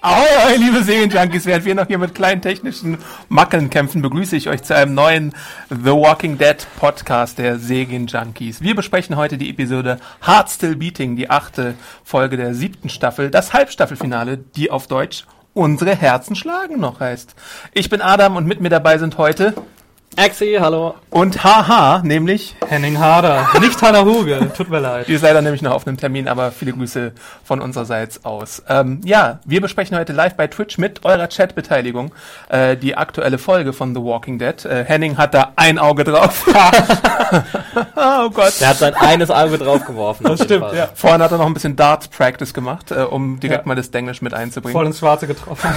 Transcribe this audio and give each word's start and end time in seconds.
Ahoi, 0.00 0.28
ahoi, 0.38 0.56
liebe 0.58 0.84
Serienjunkies, 0.84 1.44
während 1.46 1.64
wir 1.64 1.74
noch 1.74 1.88
hier 1.88 1.98
mit 1.98 2.14
kleinen 2.14 2.40
technischen 2.40 2.98
Mackeln 3.28 3.68
kämpfen, 3.68 4.00
begrüße 4.00 4.36
ich 4.36 4.48
euch 4.48 4.62
zu 4.62 4.76
einem 4.76 4.94
neuen 4.94 5.34
The 5.70 5.90
Walking 5.90 6.38
Dead 6.38 6.56
Podcast 6.78 7.36
der 7.38 7.58
Serienjunkies. 7.58 8.62
Wir 8.62 8.76
besprechen 8.76 9.16
heute 9.16 9.38
die 9.38 9.50
Episode 9.50 9.98
Heart 10.24 10.50
Still 10.50 10.76
Beating, 10.76 11.16
die 11.16 11.30
achte 11.30 11.74
Folge 12.04 12.36
der 12.36 12.54
siebten 12.54 12.90
Staffel, 12.90 13.32
das 13.32 13.52
Halbstaffelfinale, 13.52 14.38
die 14.38 14.70
auf 14.70 14.86
Deutsch 14.86 15.24
Unsere 15.52 15.96
Herzen 15.96 16.36
schlagen 16.36 16.78
noch 16.78 17.00
heißt. 17.00 17.34
Ich 17.72 17.90
bin 17.90 18.00
Adam 18.00 18.36
und 18.36 18.46
mit 18.46 18.60
mir 18.60 18.68
dabei 18.68 18.98
sind 18.98 19.18
heute 19.18 19.54
Axi, 20.16 20.56
hallo. 20.58 20.96
und 21.10 21.44
Haha, 21.44 22.00
nämlich 22.02 22.56
Henning 22.66 22.98
Harder, 22.98 23.46
nicht 23.60 23.80
Hanna 23.80 24.04
Huge, 24.04 24.50
tut 24.56 24.68
mir 24.68 24.80
leid. 24.80 25.06
Die 25.08 25.12
ist 25.12 25.22
leider 25.22 25.42
nämlich 25.42 25.62
noch 25.62 25.70
auf 25.72 25.86
einem 25.86 25.96
Termin, 25.96 26.26
aber 26.26 26.50
viele 26.50 26.72
Grüße 26.72 27.12
von 27.44 27.60
unsererseits 27.60 28.24
aus. 28.24 28.62
Ähm, 28.68 29.00
ja, 29.04 29.38
wir 29.44 29.60
besprechen 29.60 29.96
heute 29.96 30.12
live 30.12 30.34
bei 30.34 30.48
Twitch 30.48 30.76
mit 30.76 31.04
eurer 31.04 31.28
Chatbeteiligung 31.28 32.12
äh, 32.48 32.76
die 32.76 32.96
aktuelle 32.96 33.38
Folge 33.38 33.72
von 33.72 33.94
The 33.94 34.00
Walking 34.02 34.40
Dead. 34.40 34.64
Äh, 34.64 34.84
Henning 34.86 35.18
hat 35.18 35.34
da 35.34 35.52
ein 35.54 35.78
Auge 35.78 36.02
drauf. 36.02 36.44
oh 37.94 38.30
Gott. 38.30 38.54
Der 38.60 38.68
hat 38.70 38.78
sein 38.78 38.94
eines 38.94 39.30
Auge 39.30 39.56
draufgeworfen. 39.58 40.26
Das 40.26 40.42
stimmt, 40.42 40.72
ja. 40.72 40.88
Vorhin 40.96 41.22
hat 41.22 41.30
er 41.30 41.38
noch 41.38 41.46
ein 41.46 41.54
bisschen 41.54 41.76
Darts 41.76 42.08
Practice 42.08 42.52
gemacht, 42.52 42.90
äh, 42.90 43.02
um 43.02 43.38
direkt 43.38 43.66
Ja. 43.66 43.68
mal 43.68 43.76
das 43.76 43.92
Denglisch 43.92 44.20
mit 44.20 44.34
einzubringen. 44.34 44.72
Voll 44.72 44.86
ins 44.86 44.98
Schwarze 44.98 45.28
getroffen. 45.28 45.68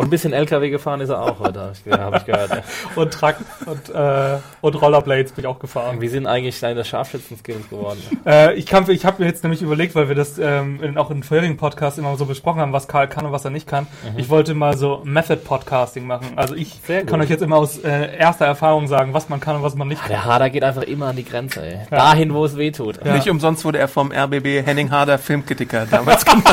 Und 0.00 0.06
ein 0.06 0.10
bisschen 0.10 0.32
LKW 0.32 0.70
gefahren 0.70 1.00
ist 1.00 1.10
er 1.10 1.20
auch 1.22 1.38
heute, 1.40 1.60
habe 1.60 1.72
ich, 1.74 1.84
ge- 1.84 1.92
hab 1.92 2.16
ich 2.16 2.24
gehört. 2.24 2.50
Ja. 2.50 2.62
Und 2.96 3.12
Truck 3.12 3.36
und, 3.66 3.94
äh, 3.94 4.38
und 4.60 4.74
Rollerblades 4.80 5.32
bin 5.32 5.44
ich 5.44 5.46
auch 5.48 5.58
gefahren. 5.58 6.00
Wie 6.00 6.08
sind 6.08 6.26
eigentlich 6.26 6.58
deine 6.58 6.84
Scharfschützen-Skills 6.84 7.68
geworden? 7.68 7.98
Äh, 8.26 8.54
ich 8.54 8.66
kann, 8.66 8.88
ich 8.90 9.04
habe 9.04 9.22
mir 9.22 9.28
jetzt 9.28 9.42
nämlich 9.44 9.62
überlegt, 9.62 9.94
weil 9.94 10.08
wir 10.08 10.14
das 10.16 10.38
ähm, 10.38 10.82
in, 10.82 10.96
auch 10.98 11.10
in 11.10 11.22
vorherigen 11.22 11.56
Podcasts 11.56 11.98
immer 11.98 12.16
so 12.16 12.24
besprochen 12.26 12.60
haben, 12.60 12.72
was 12.72 12.88
Karl 12.88 13.08
kann 13.08 13.26
und 13.26 13.32
was 13.32 13.44
er 13.44 13.50
nicht 13.50 13.66
kann. 13.66 13.86
Ich 14.16 14.28
wollte 14.30 14.54
mal 14.54 14.76
so 14.76 15.02
Method-Podcasting 15.04 16.06
machen. 16.06 16.32
Also 16.36 16.54
ich 16.54 16.80
kann 17.06 17.20
euch 17.20 17.28
jetzt 17.30 17.42
immer 17.42 17.56
aus 17.56 17.78
äh, 17.78 18.16
erster 18.16 18.46
Erfahrung 18.46 18.88
sagen, 18.88 19.12
was 19.14 19.28
man 19.28 19.40
kann 19.40 19.56
und 19.56 19.62
was 19.62 19.74
man 19.74 19.88
nicht 19.88 20.00
kann. 20.00 20.10
Der 20.10 20.24
Hader 20.24 20.50
geht 20.50 20.64
einfach 20.64 20.82
immer 20.82 21.08
an 21.08 21.16
die 21.16 21.24
Grenze, 21.24 21.60
ey. 21.62 21.78
Dahin, 21.90 22.32
wo 22.34 22.44
es 22.44 22.56
weh 22.56 22.70
tut. 22.70 23.04
Ja. 23.04 23.12
Nicht 23.12 23.28
umsonst 23.28 23.64
wurde 23.64 23.78
er 23.78 23.88
vom 23.88 24.10
RBB 24.12 24.64
Henning 24.64 24.90
Harder 24.90 25.18
Filmkritiker 25.18 25.86
damals 25.90 26.24
genannt. 26.24 26.46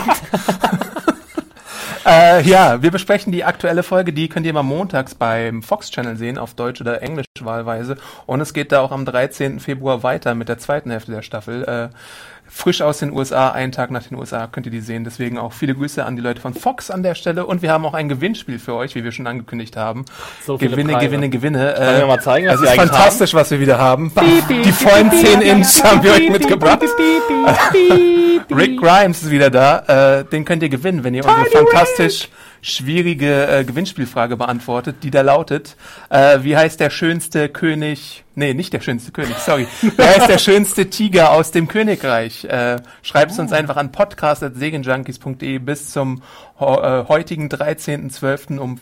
Äh, 2.07 2.41
ja, 2.43 2.81
wir 2.81 2.91
besprechen 2.91 3.31
die 3.31 3.43
aktuelle 3.43 3.83
Folge, 3.83 4.13
die 4.13 4.29
könnt 4.29 4.45
ihr 4.45 4.53
mal 4.53 4.63
montags 4.63 5.15
beim 5.15 5.61
Fox 5.61 5.91
Channel 5.91 6.15
sehen, 6.15 6.37
auf 6.37 6.53
Deutsch 6.53 6.81
oder 6.81 7.01
Englisch 7.01 7.25
wahlweise. 7.39 7.97
Und 8.25 8.41
es 8.41 8.53
geht 8.53 8.71
da 8.71 8.81
auch 8.81 8.91
am 8.91 9.05
13. 9.05 9.59
Februar 9.59 10.03
weiter 10.03 10.33
mit 10.33 10.49
der 10.49 10.57
zweiten 10.57 10.89
Hälfte 10.89 11.11
der 11.11 11.21
Staffel. 11.21 11.63
Äh, 11.63 11.89
frisch 12.57 12.81
aus 12.81 12.97
den 12.97 13.13
USA, 13.13 13.51
einen 13.51 13.71
Tag 13.71 13.91
nach 13.91 14.03
den 14.03 14.17
USA 14.17 14.47
könnt 14.47 14.65
ihr 14.65 14.71
die 14.71 14.79
sehen. 14.79 15.03
Deswegen 15.03 15.37
auch 15.37 15.53
viele 15.53 15.75
Grüße 15.75 16.03
an 16.03 16.15
die 16.15 16.21
Leute 16.21 16.41
von 16.41 16.53
Fox 16.53 16.89
an 16.89 17.03
der 17.03 17.15
Stelle. 17.15 17.45
Und 17.45 17.61
wir 17.61 17.71
haben 17.71 17.85
auch 17.85 17.93
ein 17.93 18.09
Gewinnspiel 18.09 18.59
für 18.59 18.73
euch, 18.73 18.95
wie 18.95 19.03
wir 19.03 19.11
schon 19.11 19.27
angekündigt 19.27 19.77
haben. 19.77 20.05
So 20.45 20.57
Gewinne, 20.57 20.93
Preise. 20.93 21.05
Gewinne, 21.05 21.29
Gewinne. 21.29 21.75
Wollen 21.77 21.99
wir 21.99 22.07
mal 22.07 22.21
zeigen, 22.21 22.47
was 22.47 22.55
es 22.55 22.61
wir 22.61 22.69
ist 22.69 22.75
fantastisch, 22.75 23.33
was 23.33 23.51
wir 23.51 23.59
wieder 23.59 23.77
haben. 23.77 24.11
die 24.49 24.71
vollen 24.71 25.11
10 25.11 25.41
Inch 25.41 25.83
haben 25.83 26.03
wir 26.03 26.13
euch 26.13 26.29
mitgebracht. 26.29 26.81
Rick 28.49 28.79
Grimes 28.79 29.23
ist 29.23 29.31
wieder 29.31 29.49
da. 29.49 30.19
Äh, 30.19 30.25
den 30.25 30.43
könnt 30.43 30.63
ihr 30.63 30.69
gewinnen, 30.69 31.03
wenn 31.03 31.13
ihr 31.13 31.25
unsere 31.25 31.45
fantastisch 31.45 32.29
schwierige 32.67 33.47
äh, 33.47 33.63
Gewinnspielfrage 33.63 34.37
beantwortet, 34.37 34.97
die 35.03 35.11
da 35.11 35.21
lautet, 35.21 35.75
äh, 36.09 36.39
wie 36.41 36.57
heißt 36.57 36.79
der 36.79 36.89
schönste 36.89 37.49
König, 37.49 38.23
nee, 38.35 38.53
nicht 38.53 38.73
der 38.73 38.81
schönste 38.81 39.11
König, 39.11 39.37
sorry, 39.37 39.67
wer 39.95 40.07
heißt 40.07 40.29
der 40.29 40.37
schönste 40.37 40.89
Tiger 40.89 41.31
aus 41.31 41.51
dem 41.51 41.67
Königreich? 41.67 42.45
Äh, 42.45 42.77
Schreibt 43.01 43.31
es 43.31 43.39
uns 43.39 43.53
einfach 43.53 43.77
an 43.77 43.91
podcast.segenjunkies.de 43.91 45.59
bis 45.59 45.91
zum 45.91 46.21
äh, 46.59 46.63
heutigen 46.63 47.49
13.12. 47.49 48.57
um 48.57 48.79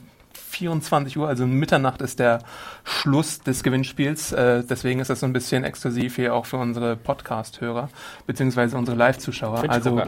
24 0.55 1.17
Uhr, 1.17 1.27
also 1.27 1.45
Mitternacht 1.45 2.01
ist 2.01 2.19
der 2.19 2.39
Schluss 2.85 3.41
des 3.41 3.61
Gewinnspiels. 3.61 4.31
Äh, 4.31 4.63
deswegen 4.63 5.01
ist 5.01 5.09
das 5.09 5.19
so 5.19 5.25
ein 5.25 5.33
bisschen 5.33 5.65
exklusiv 5.65 6.15
hier 6.15 6.33
auch 6.33 6.45
für 6.45 6.57
unsere 6.57 6.95
Podcast-Hörer, 6.95 7.89
beziehungsweise 8.25 8.77
unsere 8.77 8.95
Live-Zuschauer. 8.95 9.69
Also 9.69 10.01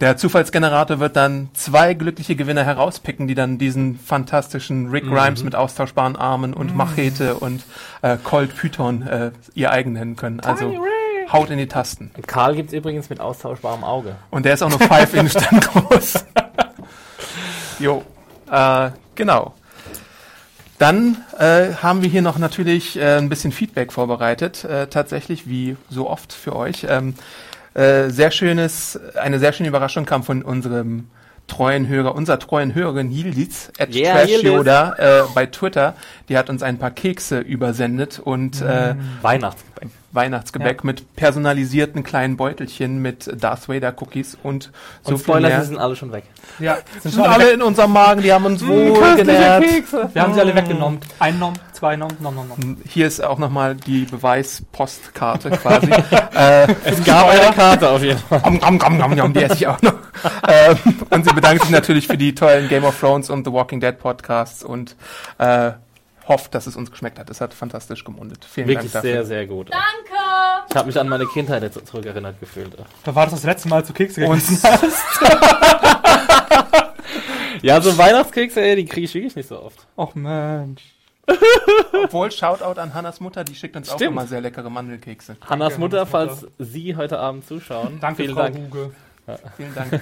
der 0.00 0.16
Zufallsgenerator 0.16 1.00
wird 1.00 1.16
dann 1.16 1.48
zwei 1.54 1.94
glückliche 1.94 2.36
Gewinner 2.36 2.62
herauspicken, 2.62 3.26
die 3.26 3.34
dann 3.34 3.58
diesen 3.58 3.98
fantastischen 3.98 4.90
Rick 4.90 5.04
Grimes 5.08 5.42
mit 5.42 5.56
austauschbaren 5.56 6.14
Armen 6.14 6.54
und 6.54 6.76
Machete 6.76 7.34
und 7.34 7.64
äh, 8.02 8.16
Colt 8.22 8.54
Python 8.54 9.02
äh, 9.02 9.32
ihr 9.54 9.72
eigen 9.72 9.94
nennen 9.94 10.14
können. 10.14 10.38
Also 10.38 10.76
haut 11.32 11.50
in 11.50 11.58
die 11.58 11.66
Tasten. 11.66 12.12
Und 12.16 12.28
Karl 12.28 12.54
gibt's 12.54 12.72
übrigens 12.72 13.10
mit 13.10 13.18
austauschbarem 13.18 13.82
Auge. 13.82 14.14
Und 14.30 14.44
der 14.44 14.54
ist 14.54 14.62
auch 14.62 14.70
nur 14.70 14.78
5 14.78 15.14
Inch 15.14 15.32
dann 15.32 15.60
groß. 15.60 16.24
jo, 17.80 18.04
äh, 18.50 18.90
genau. 19.16 19.54
Dann 20.78 21.16
äh, 21.38 21.74
haben 21.74 22.02
wir 22.02 22.08
hier 22.08 22.22
noch 22.22 22.38
natürlich 22.38 22.96
äh, 22.96 23.18
ein 23.18 23.28
bisschen 23.28 23.50
Feedback 23.50 23.92
vorbereitet, 23.92 24.64
äh, 24.64 24.86
tatsächlich 24.86 25.48
wie 25.48 25.76
so 25.90 26.08
oft 26.08 26.32
für 26.32 26.54
euch. 26.54 26.86
Ähm, 26.88 27.14
äh, 27.74 28.10
sehr 28.10 28.30
schönes, 28.30 28.98
eine 29.16 29.38
sehr 29.40 29.52
schöne 29.52 29.68
Überraschung 29.68 30.04
kam 30.04 30.22
von 30.22 30.42
unserem 30.42 31.08
treuen 31.48 31.88
Hörer, 31.88 32.14
unserer 32.14 32.38
treuen 32.38 32.74
Hörerin 32.74 33.10
Yildiz, 33.10 33.72
at 33.78 33.92
Yeah, 33.94 34.20
Yildiz. 34.22 34.42
Trashyoda, 34.42 34.94
äh, 34.98 35.22
bei 35.34 35.46
Twitter. 35.46 35.94
Die 36.28 36.38
hat 36.38 36.48
uns 36.50 36.62
ein 36.62 36.78
paar 36.78 36.90
Kekse 36.92 37.40
übersendet 37.40 38.20
und 38.22 38.60
äh, 38.62 38.94
Weihnachtsgebäck. 39.22 39.88
Weihnachtsgebäck 40.10 40.84
mit 40.84 41.16
personalisierten 41.16 42.02
kleinen 42.02 42.36
Beutelchen 42.38 43.02
mit 43.02 43.30
Darth 43.42 43.68
Vader 43.68 43.92
Cookies 44.00 44.38
und 44.42 44.70
so 45.02 45.10
Und 45.10 45.16
viel 45.18 45.24
Spoiler, 45.24 45.48
mehr. 45.48 45.60
sie 45.60 45.66
sind 45.68 45.78
alle 45.78 45.96
schon 45.96 46.12
weg. 46.12 46.24
Ja, 46.58 46.78
Die 47.04 47.08
sind 47.10 47.20
alle 47.26 47.50
in 47.50 47.60
unserem 47.62 47.92
Magen, 47.92 48.22
die 48.22 48.32
haben 48.32 48.46
uns 48.46 48.66
wohl 48.66 49.16
genährt. 49.16 49.64
Wir 50.14 50.22
haben 50.22 50.32
sie 50.34 50.40
alle 50.40 50.54
weggenommen. 50.54 50.98
Ein 51.18 51.38
Nom, 51.38 51.52
zwei 51.78 51.94
Nom, 51.96 52.10
Nom, 52.20 52.34
Nom, 52.34 52.48
Nom. 52.48 52.76
Hier 52.88 53.06
ist 53.06 53.22
auch 53.22 53.38
nochmal 53.38 53.76
die 53.76 54.04
Beweispostkarte 54.04 55.50
quasi. 55.50 55.90
äh, 56.34 56.66
Es 56.84 57.04
gab 57.04 57.28
eine 57.28 57.52
Karte 57.54 57.88
auf 57.88 58.02
jeden 58.02 58.18
Fall. 58.18 58.40
Om, 58.42 58.58
om, 58.60 58.80
om, 58.80 59.00
om, 59.00 59.20
om, 59.20 59.32
die 59.32 59.42
esse 59.44 59.54
ich 59.54 59.66
auch 59.68 59.80
noch. 59.80 59.94
ähm, 60.48 60.76
und 61.10 61.24
sie 61.24 61.32
bedankt 61.32 61.62
sich 61.62 61.70
natürlich 61.70 62.08
für 62.08 62.18
die 62.18 62.34
tollen 62.34 62.68
Game 62.68 62.84
of 62.84 62.98
Thrones 62.98 63.30
und 63.30 63.44
The 63.46 63.52
Walking 63.52 63.78
Dead 63.80 63.96
Podcasts 63.96 64.64
und 64.64 64.96
äh, 65.38 65.70
hofft, 66.26 66.54
dass 66.54 66.66
es 66.66 66.74
uns 66.76 66.90
geschmeckt 66.90 67.18
hat. 67.18 67.30
Es 67.30 67.40
hat 67.40 67.54
fantastisch 67.54 68.02
gemundet. 68.04 68.44
Vielen 68.44 68.66
Wirklich 68.66 68.90
Dank 68.92 69.04
dafür. 69.04 69.24
sehr, 69.24 69.26
sehr 69.26 69.46
gut. 69.46 69.70
Danke! 69.70 70.64
Ich 70.70 70.76
habe 70.76 70.86
mich 70.88 70.98
an 70.98 71.08
meine 71.08 71.26
Kindheit 71.26 71.62
jetzt 71.62 71.86
zurückerinnert 71.86 72.40
gefühlt. 72.40 72.76
Da 73.04 73.14
war 73.14 73.24
das 73.26 73.34
das 73.34 73.44
letzte 73.44 73.68
Mal, 73.68 73.76
als 73.76 73.86
du 73.86 73.94
Kekse 73.94 74.20
gegessen 74.20 74.58
hast. 74.64 75.04
Ja, 77.62 77.80
so 77.80 77.96
Weihnachtskekse, 77.96 78.60
ey, 78.60 78.76
die 78.76 78.84
kriege 78.84 79.04
ich 79.06 79.14
wirklich 79.14 79.36
nicht 79.36 79.48
so 79.48 79.62
oft. 79.62 79.86
Och 79.96 80.14
Mensch. 80.14 80.82
Obwohl, 82.04 82.30
Shoutout 82.30 82.80
an 82.80 82.94
Hannas 82.94 83.20
Mutter, 83.20 83.44
die 83.44 83.54
schickt 83.54 83.76
uns 83.76 83.90
auch 83.90 83.94
Stimmt. 83.96 84.12
immer 84.12 84.26
sehr 84.26 84.40
leckere 84.40 84.70
Mandelkekse. 84.70 85.36
Hannas 85.46 85.78
Mutter, 85.78 85.98
Hannas 85.98 86.10
falls 86.10 86.42
Mutter. 86.42 86.52
Sie 86.58 86.96
heute 86.96 87.18
Abend 87.18 87.46
zuschauen. 87.46 87.98
Danke, 88.00 88.22
vielen 88.22 88.34
Frau 88.34 88.42
Dank. 88.42 88.56
Huge. 88.56 88.90
Vielen 89.56 89.74
Dank. 89.74 90.00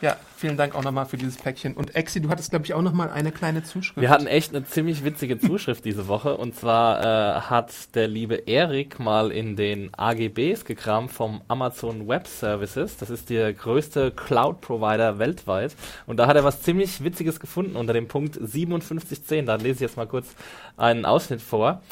Ja, 0.00 0.16
vielen 0.42 0.56
Dank 0.56 0.74
auch 0.74 0.82
nochmal 0.82 1.06
für 1.06 1.16
dieses 1.16 1.36
Päckchen. 1.36 1.74
Und 1.74 1.94
Exi, 1.94 2.20
du 2.20 2.28
hattest, 2.28 2.50
glaube 2.50 2.64
ich, 2.64 2.74
auch 2.74 2.82
nochmal 2.82 3.10
eine 3.10 3.30
kleine 3.30 3.62
Zuschrift. 3.62 4.00
Wir 4.00 4.10
hatten 4.10 4.26
echt 4.26 4.52
eine 4.52 4.66
ziemlich 4.66 5.04
witzige 5.04 5.38
Zuschrift 5.38 5.84
diese 5.84 6.08
Woche. 6.08 6.36
Und 6.36 6.56
zwar 6.56 7.00
äh, 7.00 7.40
hat 7.42 7.94
der 7.94 8.08
liebe 8.08 8.34
Erik 8.34 8.98
mal 8.98 9.30
in 9.30 9.54
den 9.54 9.94
AGBs 9.94 10.64
gekramt 10.64 11.12
vom 11.12 11.42
Amazon 11.46 12.08
Web 12.08 12.26
Services. 12.26 12.96
Das 12.96 13.08
ist 13.08 13.30
der 13.30 13.52
größte 13.52 14.10
Cloud-Provider 14.10 15.20
weltweit. 15.20 15.76
Und 16.06 16.16
da 16.16 16.26
hat 16.26 16.34
er 16.34 16.42
was 16.42 16.60
ziemlich 16.60 17.04
Witziges 17.04 17.38
gefunden 17.38 17.76
unter 17.76 17.92
dem 17.92 18.08
Punkt 18.08 18.34
5710. 18.34 19.46
Da 19.46 19.54
lese 19.54 19.74
ich 19.74 19.80
jetzt 19.80 19.96
mal 19.96 20.08
kurz 20.08 20.34
einen 20.76 21.04
Ausschnitt 21.04 21.40
vor. 21.40 21.82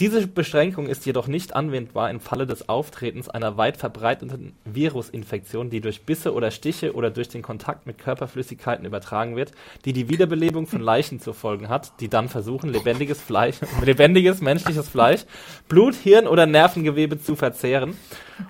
Diese 0.00 0.26
Beschränkung 0.26 0.86
ist 0.86 1.04
jedoch 1.04 1.26
nicht 1.26 1.54
anwendbar 1.54 2.08
im 2.10 2.20
Falle 2.20 2.46
des 2.46 2.70
Auftretens 2.70 3.28
einer 3.28 3.58
weit 3.58 3.76
verbreiteten 3.76 4.54
Virusinfektion, 4.64 5.68
die 5.68 5.82
durch 5.82 6.06
Bisse 6.06 6.32
oder 6.32 6.50
Stiche 6.50 6.94
oder 6.94 7.10
durch 7.10 7.28
den 7.28 7.42
Kontakt 7.42 7.86
mit 7.86 7.98
Körperflüssigkeiten 7.98 8.86
übertragen 8.86 9.36
wird, 9.36 9.52
die 9.84 9.92
die 9.92 10.08
Wiederbelebung 10.08 10.66
von 10.66 10.80
Leichen 10.80 11.20
zur 11.20 11.34
Folge 11.34 11.68
hat, 11.68 12.00
die 12.00 12.08
dann 12.08 12.30
versuchen, 12.30 12.72
lebendiges 12.72 13.20
Fleisch, 13.20 13.56
lebendiges 13.84 14.40
menschliches 14.40 14.88
Fleisch, 14.88 15.26
Blut, 15.68 15.94
Hirn 15.96 16.26
oder 16.26 16.46
Nervengewebe 16.46 17.20
zu 17.20 17.36
verzehren 17.36 17.94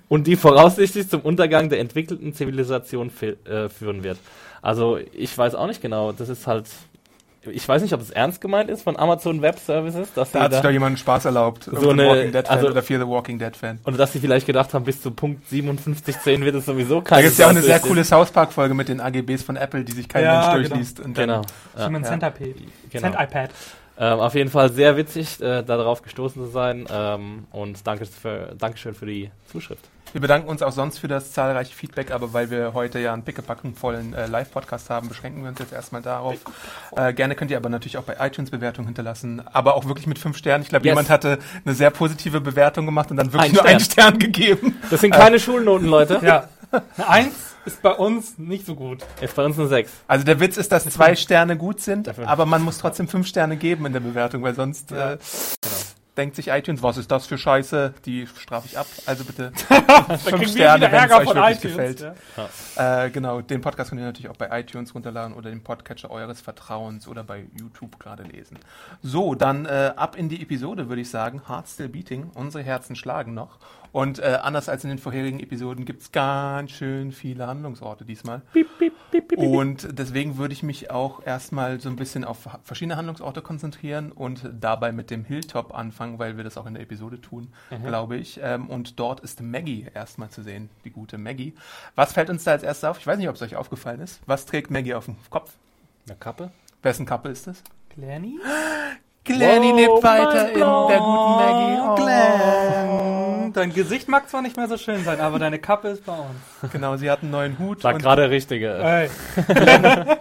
und 0.08 0.28
die 0.28 0.36
voraussichtlich 0.36 1.08
zum 1.08 1.22
Untergang 1.22 1.68
der 1.68 1.80
entwickelten 1.80 2.32
Zivilisation 2.32 3.10
äh, 3.44 3.68
führen 3.68 4.04
wird. 4.04 4.18
Also 4.62 4.98
ich 5.12 5.36
weiß 5.36 5.56
auch 5.56 5.66
nicht 5.66 5.82
genau, 5.82 6.12
das 6.12 6.28
ist 6.28 6.46
halt 6.46 6.66
ich 7.50 7.66
weiß 7.66 7.80
nicht, 7.82 7.94
ob 7.94 8.00
es 8.02 8.10
ernst 8.10 8.40
gemeint 8.40 8.68
ist 8.68 8.82
von 8.82 8.98
Amazon 8.98 9.40
Web 9.40 9.58
Services, 9.58 10.08
dass 10.14 10.30
Da 10.32 10.38
sie 10.40 10.44
hat 10.44 10.52
sich 10.52 10.60
da, 10.60 10.68
doch 10.68 10.72
jemand 10.72 10.98
Spaß 10.98 11.24
erlaubt. 11.24 11.64
So 11.72 11.90
eine- 11.90 12.06
Walking 12.06 12.32
Dead 12.32 12.46
Fan 12.46 12.56
also- 12.58 12.68
oder 12.68 12.82
Fear 12.82 13.00
the 13.00 13.06
Walking 13.06 13.38
Dead 13.38 13.56
Fan. 13.56 13.78
oder 13.86 13.96
dass 13.96 14.12
sie 14.12 14.20
vielleicht 14.20 14.46
gedacht 14.46 14.74
haben, 14.74 14.84
bis 14.84 15.00
zu 15.00 15.10
Punkt 15.10 15.46
5710 15.46 16.44
wird 16.44 16.54
es 16.56 16.66
sowieso 16.66 16.96
Da 17.00 17.08
keine 17.08 17.22
gibt 17.22 17.32
es 17.32 17.38
ja 17.38 17.46
auch 17.46 17.50
eine 17.50 17.62
sehr 17.62 17.80
coole 17.80 18.04
South 18.04 18.30
Park 18.30 18.52
Folge 18.52 18.74
mit 18.74 18.88
den 18.88 19.00
AGBs 19.00 19.42
von 19.42 19.56
Apple, 19.56 19.84
die 19.84 19.92
sich 19.92 20.08
kein 20.08 20.24
Ja, 20.24 20.32
Mensch 20.32 20.46
genau. 20.64 20.68
durchliest. 20.68 21.00
Und 21.00 21.16
dann- 21.18 21.28
Genau. 21.28 21.42
Ja. 21.78 21.86
Human. 21.86 22.04
Centipede. 22.04 22.54
Genau. 22.90 23.08
Cent-iPad. 23.10 23.50
Ähm, 24.02 24.18
auf 24.20 24.34
jeden 24.34 24.50
Fall 24.50 24.70
sehr 24.72 24.96
witzig, 24.96 25.40
äh, 25.42 25.62
darauf 25.62 26.02
gestoßen 26.02 26.42
zu 26.44 26.50
sein. 26.50 26.86
Ähm, 26.90 27.46
und 27.52 27.86
danke 27.86 28.06
für, 28.06 28.54
Dankeschön 28.58 28.94
für 28.94 29.06
die 29.06 29.30
Zuschrift. 29.52 29.84
Wir 30.12 30.20
bedanken 30.20 30.48
uns 30.48 30.60
auch 30.62 30.72
sonst 30.72 30.98
für 30.98 31.06
das 31.06 31.30
zahlreiche 31.32 31.72
Feedback, 31.74 32.10
aber 32.10 32.32
weil 32.32 32.50
wir 32.50 32.74
heute 32.74 32.98
ja 32.98 33.12
einen 33.12 33.22
pickepacken 33.22 33.74
vollen 33.76 34.12
äh, 34.12 34.26
Live-Podcast 34.26 34.90
haben, 34.90 35.08
beschränken 35.08 35.42
wir 35.42 35.50
uns 35.50 35.60
jetzt 35.60 35.72
erstmal 35.72 36.02
darauf. 36.02 36.34
Äh, 36.96 37.12
gerne 37.12 37.36
könnt 37.36 37.50
ihr 37.52 37.56
aber 37.56 37.68
natürlich 37.68 37.96
auch 37.96 38.02
bei 38.02 38.16
iTunes 38.18 38.50
Bewertungen 38.50 38.88
hinterlassen, 38.88 39.40
aber 39.52 39.76
auch 39.76 39.84
wirklich 39.86 40.08
mit 40.08 40.18
fünf 40.18 40.36
Sternen. 40.36 40.62
Ich 40.62 40.68
glaube, 40.68 40.84
Yes. 40.84 40.90
jemand 40.92 41.10
hatte 41.10 41.38
eine 41.64 41.74
sehr 41.74 41.90
positive 41.90 42.40
Bewertung 42.40 42.86
gemacht 42.86 43.10
und 43.12 43.18
dann 43.18 43.32
wirklich 43.32 43.50
Ein 43.50 43.54
nur 43.54 43.62
Stern. 43.62 43.70
einen 43.70 43.80
Stern 43.80 44.18
gegeben. 44.18 44.76
Das 44.90 45.00
sind 45.00 45.12
keine 45.12 45.38
Schulnoten, 45.38 45.86
Leute. 45.86 46.18
Ja. 46.30 46.44
Eine 46.96 47.08
Eins 47.08 47.34
ist 47.64 47.82
bei 47.82 47.90
uns 47.92 48.38
nicht 48.38 48.64
so 48.66 48.74
gut. 48.76 48.98
Ist 49.20 49.34
bei 49.34 49.44
uns 49.44 49.58
eine 49.58 49.66
6. 49.68 49.90
Also 50.06 50.24
der 50.24 50.38
Witz 50.40 50.56
ist, 50.56 50.70
dass 50.72 50.84
zwei 50.88 51.14
Sterne 51.16 51.56
gut 51.56 51.80
sind, 51.80 52.08
aber 52.20 52.46
man 52.46 52.62
muss 52.62 52.78
trotzdem 52.78 53.08
fünf 53.08 53.26
Sterne 53.26 53.56
geben 53.56 53.86
in 53.86 53.92
der 53.92 54.00
Bewertung, 54.00 54.42
weil 54.44 54.54
sonst 54.54 54.92
äh, 54.92 55.18
denkt 56.16 56.36
sich 56.36 56.48
iTunes, 56.48 56.82
was 56.82 56.96
ist 56.96 57.10
das 57.10 57.26
für 57.26 57.38
Scheiße? 57.38 57.94
Die 58.04 58.26
strafe 58.26 58.66
ich 58.66 58.78
ab. 58.78 58.86
Also 59.06 59.24
bitte 59.24 59.52
fünf 60.24 60.48
Sterne, 60.50 60.90
wenn 60.90 61.04
es 61.04 61.12
euch 61.12 61.34
wirklich 61.34 61.60
gefällt. 61.60 62.12
Ja. 62.76 63.04
Äh, 63.04 63.10
genau, 63.10 63.40
den 63.40 63.60
Podcast 63.60 63.90
könnt 63.90 64.00
ihr 64.00 64.06
natürlich 64.06 64.28
auch 64.28 64.36
bei 64.36 64.60
iTunes 64.60 64.94
runterladen 64.94 65.34
oder 65.34 65.50
den 65.50 65.62
Podcatcher 65.62 66.10
eures 66.10 66.40
Vertrauens 66.40 67.08
oder 67.08 67.24
bei 67.24 67.46
YouTube 67.58 67.98
gerade 67.98 68.22
lesen. 68.24 68.58
So, 69.02 69.34
dann 69.34 69.66
äh, 69.66 69.92
ab 69.96 70.16
in 70.16 70.28
die 70.28 70.42
Episode, 70.42 70.88
würde 70.88 71.02
ich 71.02 71.10
sagen. 71.10 71.42
Heart 71.48 71.68
Still 71.68 71.88
Beating, 71.88 72.30
unsere 72.34 72.62
Herzen 72.64 72.96
schlagen 72.96 73.34
noch. 73.34 73.58
Und 73.92 74.18
äh, 74.18 74.38
anders 74.42 74.68
als 74.68 74.84
in 74.84 74.90
den 74.90 74.98
vorherigen 74.98 75.40
Episoden 75.40 75.84
gibt's 75.84 76.12
ganz 76.12 76.70
schön 76.70 77.12
viele 77.12 77.46
Handlungsorte 77.46 78.04
diesmal. 78.04 78.42
Und 79.36 79.88
deswegen 79.98 80.36
würde 80.36 80.52
ich 80.52 80.62
mich 80.62 80.90
auch 80.90 81.24
erstmal 81.26 81.80
so 81.80 81.88
ein 81.88 81.96
bisschen 81.96 82.24
auf 82.24 82.48
verschiedene 82.62 82.96
Handlungsorte 82.96 83.42
konzentrieren 83.42 84.12
und 84.12 84.48
dabei 84.60 84.92
mit 84.92 85.10
dem 85.10 85.24
Hilltop 85.24 85.74
anfangen, 85.74 86.18
weil 86.18 86.36
wir 86.36 86.44
das 86.44 86.56
auch 86.56 86.66
in 86.66 86.74
der 86.74 86.82
Episode 86.82 87.20
tun, 87.20 87.52
glaube 87.84 88.16
ich. 88.16 88.40
Ähm, 88.42 88.68
und 88.68 89.00
dort 89.00 89.20
ist 89.20 89.40
Maggie 89.42 89.86
erstmal 89.92 90.30
zu 90.30 90.42
sehen, 90.42 90.70
die 90.84 90.90
gute 90.90 91.18
Maggie. 91.18 91.54
Was 91.94 92.12
fällt 92.12 92.30
uns 92.30 92.44
da 92.44 92.52
als 92.52 92.62
erstes 92.62 92.84
auf? 92.88 92.98
Ich 92.98 93.06
weiß 93.06 93.18
nicht, 93.18 93.28
ob 93.28 93.34
es 93.34 93.42
euch 93.42 93.56
aufgefallen 93.56 94.00
ist. 94.00 94.20
Was 94.26 94.46
trägt 94.46 94.70
Maggie 94.70 94.94
auf 94.94 95.06
dem 95.06 95.16
Kopf? 95.30 95.52
Eine 96.06 96.16
Kappe? 96.16 96.50
Wessen 96.82 97.06
Kappe 97.06 97.28
ist 97.28 97.46
es? 97.46 97.62
Glenny? 97.94 98.38
Glenny 99.24 99.70
Wow, 99.72 99.76
lebt 99.76 100.02
weiter 100.02 100.44
mein 100.44 100.52
in 100.52 100.58
der 100.58 100.98
guten 100.98 101.34
Maggie. 101.36 101.80
Oh. 101.82 101.94
Glenn. 101.94 103.19
Dein 103.52 103.72
Gesicht 103.72 104.08
mag 104.08 104.28
zwar 104.28 104.42
nicht 104.42 104.56
mehr 104.56 104.68
so 104.68 104.76
schön 104.76 105.04
sein, 105.04 105.20
aber 105.20 105.38
deine 105.38 105.58
Kappe 105.58 105.88
ist 105.88 106.04
bei 106.04 106.12
uns. 106.12 106.72
Genau, 106.72 106.96
sie 106.96 107.10
hat 107.10 107.22
einen 107.22 107.30
neuen 107.30 107.58
Hut. 107.58 107.82
War 107.84 107.94
und 107.94 108.02
gerade 108.02 108.22
der 108.22 108.30
richtige. 108.30 108.74
Ey, 108.78 109.10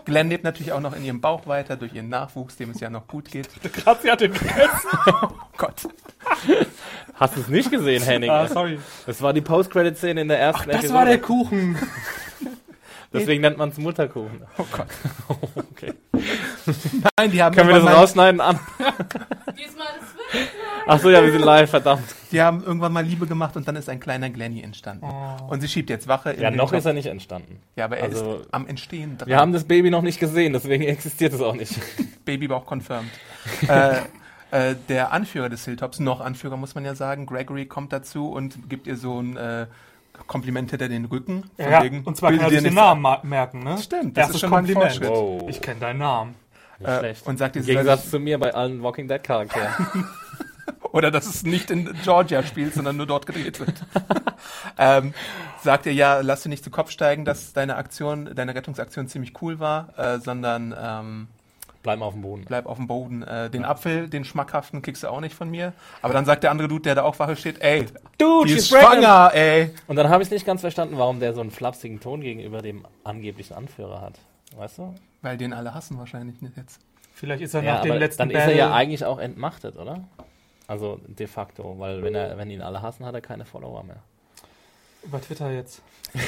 Glenn 0.05 0.29
lebt 0.29 0.43
natürlich 0.43 0.71
auch 0.71 0.79
noch 0.79 0.95
in 0.95 1.03
ihrem 1.03 1.21
Bauch 1.21 1.47
weiter 1.47 1.75
durch 1.75 1.93
ihren 1.93 2.09
Nachwuchs, 2.09 2.55
dem 2.57 2.71
es 2.71 2.79
ja 2.79 2.89
noch 2.89 3.07
gut 3.07 3.31
geht. 3.31 3.49
gerade 3.73 4.01
sie 4.01 4.11
hat 4.11 4.21
den 4.21 4.33
gegessen. 4.33 4.89
Oh 5.07 5.27
Gott. 5.57 5.87
Hast 7.15 7.35
du 7.35 7.41
es 7.41 7.47
nicht 7.49 7.69
gesehen, 7.71 8.03
Henning? 8.03 8.29
Ah, 8.29 8.47
sorry. 8.47 8.79
Das 9.05 9.21
war 9.21 9.33
die 9.33 9.41
Post-Credit-Szene 9.41 10.21
in 10.21 10.27
der 10.27 10.39
ersten 10.39 10.67
Das 10.69 10.77
Episode. 10.79 10.97
war 10.99 11.05
der 11.05 11.19
Kuchen. 11.19 11.77
Deswegen 13.13 13.41
nennt 13.41 13.57
man 13.57 13.69
es 13.69 13.77
Mutterkuchen. 13.77 14.43
Oh 14.57 14.65
Gott. 14.71 14.87
Okay. 15.71 15.93
Nein, 17.17 17.31
die 17.31 17.41
haben 17.41 17.55
Können 17.55 17.69
wir 17.69 17.79
das 17.79 17.95
rausschneiden? 17.95 18.41
An. 18.41 18.59
Diesmal 19.57 19.87
ist 19.97 20.07
es 20.09 20.18
Ach 20.87 20.99
so, 20.99 21.09
ja, 21.09 21.23
wir 21.23 21.31
sind 21.31 21.43
live, 21.43 21.69
verdammt. 21.69 22.03
Die 22.31 22.41
haben 22.41 22.63
irgendwann 22.63 22.91
mal 22.93 23.03
Liebe 23.05 23.27
gemacht 23.27 23.55
und 23.55 23.67
dann 23.67 23.75
ist 23.75 23.89
ein 23.89 23.99
kleiner 23.99 24.29
Glenny 24.29 24.61
entstanden. 24.61 25.05
Und 25.47 25.61
sie 25.61 25.67
schiebt 25.67 25.89
jetzt 25.89 26.07
Wache. 26.07 26.31
in 26.31 26.41
Ja, 26.41 26.49
den 26.49 26.57
noch 26.57 26.69
Kopf. 26.69 26.79
ist 26.79 26.85
er 26.85 26.93
nicht 26.93 27.05
entstanden. 27.07 27.59
Ja, 27.75 27.85
aber 27.85 27.97
er 27.97 28.05
also- 28.05 28.37
ist 28.39 28.47
am 28.53 28.65
Entstehen 28.67 29.17
dran. 29.17 29.27
Wir 29.27 29.37
haben 29.37 29.53
das 29.53 29.65
Baby 29.65 29.89
noch 29.91 30.01
nicht 30.01 30.19
gesehen, 30.19 30.53
deswegen 30.53 30.83
existiert 30.85 31.33
es 31.33 31.41
auch 31.41 31.55
nicht. 31.55 31.75
Babybauch 32.25 32.65
confirmed. 32.65 33.09
äh, 33.67 33.97
äh, 34.51 34.75
der 34.87 35.11
Anführer 35.11 35.49
des 35.49 35.65
Hilltops, 35.65 35.99
noch 35.99 36.21
Anführer 36.21 36.57
muss 36.57 36.73
man 36.73 36.85
ja 36.85 36.95
sagen, 36.95 37.25
Gregory 37.27 37.65
kommt 37.67 37.93
dazu 37.93 38.31
und 38.31 38.69
gibt 38.69 38.87
ihr 38.87 38.95
so 38.97 39.19
ein 39.19 39.37
äh, 39.37 39.67
Kompliment 40.27 40.71
hinter 40.71 40.89
den 40.89 41.05
Rücken. 41.05 41.43
Von 41.55 41.71
Ja, 41.71 41.83
wegen, 41.83 42.01
und 42.03 42.17
zwar 42.17 42.31
kann 42.31 42.39
er 42.41 42.49
dir 42.49 42.59
sich 42.61 42.69
den 42.69 42.73
Namen 42.75 43.05
merken, 43.23 43.63
ne? 43.63 43.77
Stimmt, 43.77 44.17
das 44.17 44.23
Erstes 44.23 44.35
ist 44.35 44.41
schon 44.41 44.49
mal 44.49 44.57
ein 44.57 44.65
Kompliment. 44.65 44.91
Fortschritt. 44.93 45.09
Wow. 45.09 45.49
Ich 45.49 45.61
kenne 45.61 45.79
deinen 45.79 45.99
Namen. 45.99 46.35
Nicht 46.79 46.87
Äh, 46.89 46.99
schlecht. 46.99 47.27
und 47.27 47.37
sagt 47.37 47.55
ihr, 47.55 47.61
Im 47.61 47.67
Gegensatz 47.67 48.09
zu 48.09 48.19
mir 48.19 48.39
bei 48.39 48.53
allen 48.53 48.81
Walking 48.83 49.07
Dead 49.07 49.23
Charakteren. 49.23 49.73
Oder 50.91 51.11
dass 51.11 51.27
es 51.27 51.43
nicht 51.43 51.69
in 51.69 51.93
Georgia 52.03 52.41
spielt, 52.41 52.73
sondern 52.73 52.97
nur 52.97 53.05
dort 53.05 53.27
gedreht 53.27 53.59
wird. 53.59 53.73
ähm, 54.77 55.13
sagt 55.61 55.85
ihr, 55.85 55.93
ja, 55.93 56.21
lass 56.21 56.41
dir 56.41 56.49
nicht 56.49 56.63
zu 56.63 56.71
Kopf 56.71 56.89
steigen, 56.89 57.25
dass 57.25 57.53
deine 57.53 57.75
Aktion, 57.75 58.33
deine 58.33 58.55
Rettungsaktion 58.55 59.07
ziemlich 59.07 59.33
cool 59.41 59.59
war, 59.59 59.89
äh, 59.97 60.19
sondern 60.19 60.73
ähm, 60.81 61.27
Bleib 61.83 61.99
mal 61.99 62.07
auf 62.07 62.13
dem 62.13 62.23
Boden. 62.23 62.43
bleib 62.45 62.65
auf 62.65 62.77
dem 62.77 62.87
Boden. 62.87 63.23
Äh, 63.23 63.49
den 63.51 63.63
Apfel, 63.65 64.09
den 64.09 64.25
schmackhaften, 64.25 64.81
kriegst 64.81 65.03
du 65.03 65.07
auch 65.09 65.21
nicht 65.21 65.35
von 65.35 65.49
mir. 65.49 65.73
Aber 66.01 66.13
dann 66.13 66.25
sagt 66.25 66.43
der 66.43 66.51
andere 66.51 66.67
Dude, 66.67 66.81
der 66.83 66.95
da 66.95 67.03
auch 67.03 67.17
Wache 67.19 67.35
steht, 67.35 67.61
ey, 67.61 67.85
Dude, 68.17 68.47
die 68.49 68.55
ist 68.55 68.69
pregnant. 68.71 68.95
schwanger, 69.03 69.31
ey. 69.33 69.71
Und 69.87 69.95
dann 69.95 70.09
habe 70.09 70.23
ich 70.23 70.29
nicht 70.31 70.45
ganz 70.45 70.61
verstanden, 70.61 70.97
warum 70.97 71.19
der 71.19 71.33
so 71.33 71.41
einen 71.41 71.51
flapsigen 71.51 71.99
Ton 71.99 72.21
gegenüber 72.21 72.61
dem 72.61 72.85
angeblichen 73.03 73.53
Anführer 73.55 74.01
hat. 74.01 74.19
Weißt 74.57 74.79
du? 74.79 74.93
Weil 75.21 75.37
den 75.37 75.53
alle 75.53 75.73
hassen 75.73 75.97
wahrscheinlich 75.97 76.41
nicht 76.41 76.55
jetzt. 76.57 76.79
Vielleicht 77.13 77.41
ist 77.41 77.53
er 77.53 77.63
Ja, 77.63 77.75
nach 77.75 77.81
dem 77.81 77.95
letzten 77.95 78.19
dann 78.19 78.31
ist 78.31 78.37
er 78.37 78.55
ja 78.55 78.73
eigentlich 78.73 79.03
auch 79.03 79.19
entmachtet, 79.19 79.75
oder? 79.75 80.03
Also 80.67 80.99
de 81.07 81.27
facto, 81.27 81.75
weil 81.79 82.03
wenn 82.03 82.15
er, 82.15 82.37
wenn 82.37 82.49
ihn 82.49 82.61
alle 82.61 82.81
hassen, 82.81 83.05
hat 83.05 83.15
er 83.15 83.21
keine 83.21 83.43
Follower 83.43 83.83
mehr. 83.83 84.03
Über 85.03 85.21
Twitter 85.21 85.51
jetzt. 85.51 85.81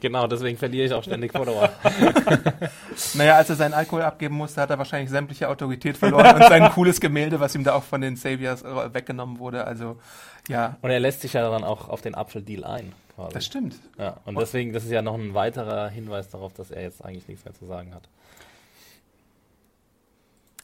Genau, 0.00 0.26
deswegen 0.26 0.58
verliere 0.58 0.86
ich 0.86 0.92
auch 0.92 1.02
ständig 1.02 1.32
Follower. 1.32 1.70
Naja, 3.14 3.36
als 3.36 3.48
er 3.50 3.56
seinen 3.56 3.74
Alkohol 3.74 4.02
abgeben 4.02 4.34
musste, 4.34 4.60
hat 4.60 4.70
er 4.70 4.78
wahrscheinlich 4.78 5.08
sämtliche 5.08 5.48
Autorität 5.48 5.96
verloren 5.96 6.34
und 6.34 6.42
sein 6.42 6.70
cooles 6.74 7.00
Gemälde, 7.00 7.40
was 7.40 7.54
ihm 7.54 7.64
da 7.64 7.74
auch 7.74 7.82
von 7.82 8.00
den 8.00 8.16
Saviors 8.16 8.62
äh, 8.62 8.94
weggenommen 8.94 9.38
wurde. 9.38 9.64
Also, 9.66 9.98
ja, 10.48 10.76
Und 10.82 10.90
er 10.90 11.00
lässt 11.00 11.22
sich 11.22 11.32
ja 11.32 11.48
dann 11.48 11.64
auch 11.64 11.88
auf 11.88 12.02
den 12.02 12.14
Apfeldeal 12.14 12.64
ein. 12.64 12.92
Quasi. 13.16 13.32
das 13.34 13.44
stimmt. 13.46 13.76
Ja, 13.98 14.16
und 14.24 14.36
deswegen, 14.38 14.72
das 14.72 14.84
ist 14.84 14.90
ja 14.90 15.02
noch 15.02 15.14
ein 15.14 15.34
weiterer 15.34 15.88
Hinweis 15.88 16.28
darauf, 16.28 16.52
dass 16.52 16.70
er 16.70 16.82
jetzt 16.82 17.04
eigentlich 17.04 17.28
nichts 17.28 17.44
mehr 17.44 17.54
zu 17.54 17.64
sagen 17.66 17.94
hat. 17.94 18.08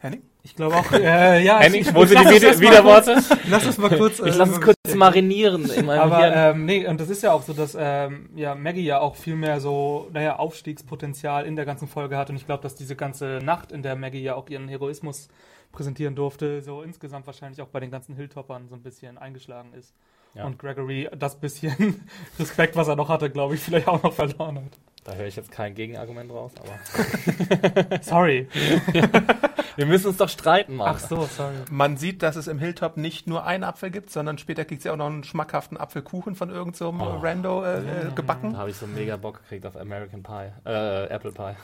Henning? 0.00 0.22
Ich 0.42 0.56
glaube 0.56 0.76
auch, 0.76 0.90
äh, 0.92 1.44
ja. 1.44 1.58
Henning, 1.58 1.82
ich, 1.82 1.94
wo 1.94 2.04
sind 2.06 2.20
die 2.30 2.38
lass 2.38 2.58
Widerworte? 2.58 3.14
kurz- 3.14 3.36
Lass 3.48 3.66
es 3.66 3.76
mal 3.78 3.90
kurz. 3.90 4.18
Ich 4.18 4.34
lasse 4.34 4.52
es 4.52 4.60
kurz 4.62 4.76
marinieren 4.94 5.68
in 5.70 5.84
meinem 5.84 6.00
Aber 6.00 6.18
Hirn. 6.18 6.32
ähm, 6.56 6.64
nee, 6.64 6.86
und 6.86 6.98
das 7.00 7.10
ist 7.10 7.22
ja 7.22 7.32
auch 7.32 7.42
so, 7.42 7.52
dass 7.52 7.76
ähm, 7.78 8.30
ja, 8.34 8.54
Maggie 8.54 8.82
ja 8.82 8.98
auch 9.00 9.14
viel 9.14 9.36
mehr 9.36 9.60
so, 9.60 10.08
naja, 10.12 10.36
Aufstiegspotenzial 10.38 11.44
in 11.44 11.54
der 11.54 11.66
ganzen 11.66 11.86
Folge 11.86 12.16
hat. 12.16 12.30
Und 12.30 12.36
ich 12.36 12.46
glaube, 12.46 12.62
dass 12.62 12.74
diese 12.74 12.96
ganze 12.96 13.40
Nacht, 13.42 13.72
in 13.72 13.82
der 13.82 13.94
Maggie 13.94 14.22
ja 14.22 14.34
auch 14.36 14.48
ihren 14.48 14.68
Heroismus 14.68 15.28
präsentieren 15.70 16.16
durfte, 16.16 16.62
so 16.62 16.82
insgesamt 16.82 17.26
wahrscheinlich 17.26 17.60
auch 17.60 17.68
bei 17.68 17.80
den 17.80 17.90
ganzen 17.90 18.14
Hilltoppern 18.16 18.68
so 18.68 18.74
ein 18.74 18.82
bisschen 18.82 19.18
eingeschlagen 19.18 19.74
ist. 19.74 19.94
Ja. 20.34 20.44
Und 20.44 20.58
Gregory 20.58 21.08
das 21.16 21.38
bisschen 21.38 22.04
Respekt, 22.38 22.76
was 22.76 22.88
er 22.88 22.96
noch 22.96 23.08
hatte, 23.08 23.30
glaube 23.30 23.54
ich, 23.54 23.60
vielleicht 23.60 23.88
auch 23.88 24.02
noch 24.02 24.12
verloren 24.12 24.56
hat. 24.56 24.78
Da 25.04 25.14
höre 25.14 25.26
ich 25.26 25.36
jetzt 25.36 25.50
kein 25.50 25.74
Gegenargument 25.74 26.30
raus, 26.30 26.52
aber 26.60 27.98
Sorry. 28.02 28.48
wir 29.76 29.86
müssen 29.86 30.08
uns 30.08 30.18
doch 30.18 30.28
streiten, 30.28 30.76
Mann. 30.76 30.88
Ach 30.94 30.98
so, 30.98 31.26
sorry. 31.34 31.54
Man 31.70 31.96
sieht, 31.96 32.22
dass 32.22 32.36
es 32.36 32.46
im 32.48 32.58
Hilltop 32.58 32.98
nicht 32.98 33.26
nur 33.26 33.46
einen 33.46 33.64
Apfel 33.64 33.90
gibt, 33.90 34.10
sondern 34.10 34.36
später 34.36 34.66
kriegt 34.66 34.82
sie 34.82 34.90
auch 34.90 34.96
noch 34.96 35.06
einen 35.06 35.24
schmackhaften 35.24 35.78
Apfelkuchen 35.78 36.34
von 36.34 36.50
irgendeinem 36.50 36.74
so 36.74 36.88
einem 36.90 37.00
Rando 37.00 37.64
äh, 37.64 37.78
äh, 37.78 37.82
gebacken. 38.14 38.52
Da 38.52 38.58
habe 38.58 38.70
ich 38.70 38.76
so 38.76 38.86
mega 38.86 39.16
Bock 39.16 39.40
gekriegt 39.42 39.64
auf 39.64 39.74
American 39.76 40.22
Pie, 40.22 40.52
äh, 40.66 41.06
Apple 41.06 41.32
Pie. 41.32 41.54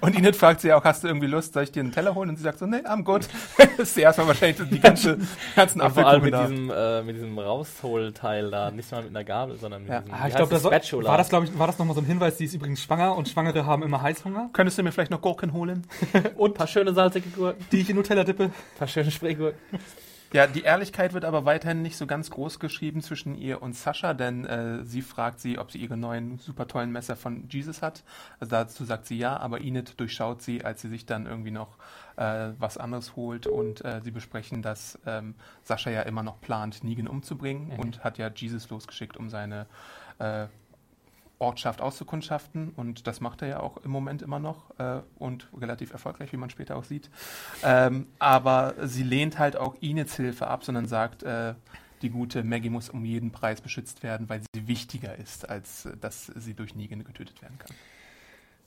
Und 0.00 0.16
Enid 0.16 0.34
fragt 0.34 0.60
sie 0.60 0.72
auch, 0.72 0.82
hast 0.84 1.04
du 1.04 1.08
irgendwie 1.08 1.28
Lust, 1.28 1.54
soll 1.54 1.62
ich 1.62 1.70
dir 1.72 1.80
einen 1.80 1.92
Teller 1.92 2.16
holen? 2.16 2.30
Und 2.30 2.36
sie 2.36 2.42
sagt 2.42 2.58
so, 2.58 2.66
nee, 2.66 2.78
I'm 2.78 3.04
good. 3.04 3.28
ist 3.78 3.94
sie 3.94 4.00
erstmal 4.00 4.26
wahrscheinlich 4.26 4.68
die 4.70 4.80
ganze, 4.80 5.18
ganzen 5.54 5.80
Und 5.80 5.92
vor 5.92 6.04
allem 6.06 6.22
Apfelkuchen 6.22 6.24
mit 6.24 6.34
da. 6.34 6.46
diesem, 6.46 6.70
äh, 6.70 7.02
mit 7.04 7.16
diesem 7.16 7.38
Rausholteil 7.38 8.50
da, 8.50 8.70
nicht 8.72 8.90
mal 8.90 9.02
mit 9.02 9.10
einer 9.10 9.24
Gabel, 9.24 9.56
sondern 9.56 9.82
mit 9.82 9.90
Ja. 9.92 10.00
diesem, 10.00 10.14
Ah, 10.14 10.26
ich 10.28 10.34
glaube, 10.34 10.50
das 10.52 10.64
war, 10.64 10.72
Spatula. 10.72 11.08
war 11.10 11.18
das, 11.18 11.28
glaube 11.28 11.44
ich, 11.46 11.56
war 11.58 11.66
das 11.68 11.78
nochmal 11.78 11.94
so 11.94 12.00
ein 12.00 12.06
Hinweis, 12.06 12.23
die 12.30 12.44
ist 12.44 12.54
übrigens 12.54 12.82
schwanger 12.82 13.16
und 13.16 13.28
Schwangere 13.28 13.66
haben 13.66 13.82
immer 13.82 14.02
Heißhunger. 14.02 14.50
Könntest 14.52 14.78
du 14.78 14.82
mir 14.82 14.92
vielleicht 14.92 15.10
noch 15.10 15.20
Gurken 15.20 15.52
holen? 15.52 15.86
Und 16.36 16.52
ein 16.52 16.54
paar 16.54 16.66
schöne 16.66 16.92
salzige 16.94 17.28
Gurken, 17.30 17.64
Die 17.72 17.80
ich 17.80 17.90
in 17.90 17.96
Nutella 17.96 18.24
dippe. 18.24 18.44
ein 18.44 18.52
paar 18.78 18.88
schöne 18.88 19.10
Spreegurken. 19.10 19.58
Ja, 20.32 20.48
die 20.48 20.62
Ehrlichkeit 20.62 21.12
wird 21.12 21.24
aber 21.24 21.44
weiterhin 21.44 21.82
nicht 21.82 21.96
so 21.96 22.08
ganz 22.08 22.28
groß 22.28 22.58
geschrieben 22.58 23.02
zwischen 23.02 23.36
ihr 23.36 23.62
und 23.62 23.76
Sascha, 23.76 24.14
denn 24.14 24.44
äh, 24.44 24.84
sie 24.84 25.00
fragt 25.00 25.38
sie, 25.38 25.58
ob 25.58 25.70
sie 25.70 25.78
ihre 25.78 25.96
neuen 25.96 26.38
super 26.38 26.66
tollen 26.66 26.90
Messer 26.90 27.14
von 27.14 27.48
Jesus 27.48 27.82
hat. 27.82 28.02
Also 28.40 28.50
dazu 28.50 28.84
sagt 28.84 29.06
sie 29.06 29.16
ja, 29.16 29.36
aber 29.36 29.60
Enid 29.60 30.00
durchschaut 30.00 30.42
sie, 30.42 30.64
als 30.64 30.82
sie 30.82 30.88
sich 30.88 31.06
dann 31.06 31.26
irgendwie 31.26 31.52
noch 31.52 31.78
äh, 32.16 32.48
was 32.58 32.78
anderes 32.78 33.14
holt 33.14 33.46
und 33.46 33.84
äh, 33.84 34.00
sie 34.02 34.10
besprechen, 34.10 34.60
dass 34.60 34.98
ähm, 35.06 35.36
Sascha 35.62 35.90
ja 35.90 36.02
immer 36.02 36.24
noch 36.24 36.40
plant, 36.40 36.82
Negan 36.82 37.06
umzubringen 37.06 37.70
und 37.78 38.02
hat 38.02 38.18
ja 38.18 38.28
Jesus 38.34 38.68
losgeschickt, 38.70 39.16
um 39.16 39.30
seine 39.30 39.66
äh, 40.18 40.46
Ortschaft 41.38 41.80
auszukundschaften 41.80 42.70
und 42.76 43.06
das 43.06 43.20
macht 43.20 43.42
er 43.42 43.48
ja 43.48 43.60
auch 43.60 43.78
im 43.78 43.90
Moment 43.90 44.22
immer 44.22 44.38
noch 44.38 44.78
äh, 44.78 45.00
und 45.18 45.48
relativ 45.58 45.92
erfolgreich, 45.92 46.32
wie 46.32 46.36
man 46.36 46.50
später 46.50 46.76
auch 46.76 46.84
sieht. 46.84 47.10
Ähm, 47.62 48.06
aber 48.18 48.74
sie 48.86 49.02
lehnt 49.02 49.38
halt 49.38 49.56
auch 49.56 49.74
Inids 49.80 50.16
Hilfe 50.16 50.46
ab, 50.46 50.64
sondern 50.64 50.86
sagt, 50.86 51.22
äh, 51.22 51.54
die 52.02 52.10
gute 52.10 52.44
Maggie 52.44 52.70
muss 52.70 52.88
um 52.88 53.04
jeden 53.04 53.32
Preis 53.32 53.60
beschützt 53.60 54.02
werden, 54.02 54.28
weil 54.28 54.42
sie 54.54 54.68
wichtiger 54.68 55.16
ist, 55.16 55.48
als 55.48 55.86
äh, 55.86 55.96
dass 56.00 56.26
sie 56.26 56.54
durch 56.54 56.74
Negan 56.74 57.04
getötet 57.04 57.42
werden 57.42 57.58
kann. 57.58 57.76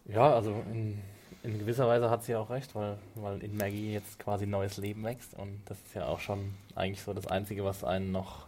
Ja, 0.06 0.34
also 0.34 0.64
in, 0.72 1.00
in 1.44 1.60
gewisser 1.60 1.88
Weise 1.88 2.10
hat 2.10 2.24
sie 2.24 2.36
auch 2.36 2.50
recht, 2.50 2.76
weil, 2.76 2.98
weil 3.16 3.44
in 3.44 3.56
Maggie 3.56 3.94
jetzt 3.94 4.20
quasi 4.20 4.46
neues 4.46 4.78
Leben 4.78 5.04
wächst 5.04 5.34
und 5.34 5.62
das 5.66 5.78
ist 5.80 5.96
ja 5.96 6.06
auch 6.06 6.20
schon 6.20 6.54
eigentlich 6.76 7.02
so 7.02 7.14
das 7.14 7.28
Einzige, 7.28 7.64
was 7.64 7.84
einen 7.84 8.12
noch 8.12 8.48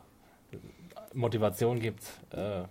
Motivation 1.13 1.79
gibt, 1.79 2.03
äh, 2.31 2.63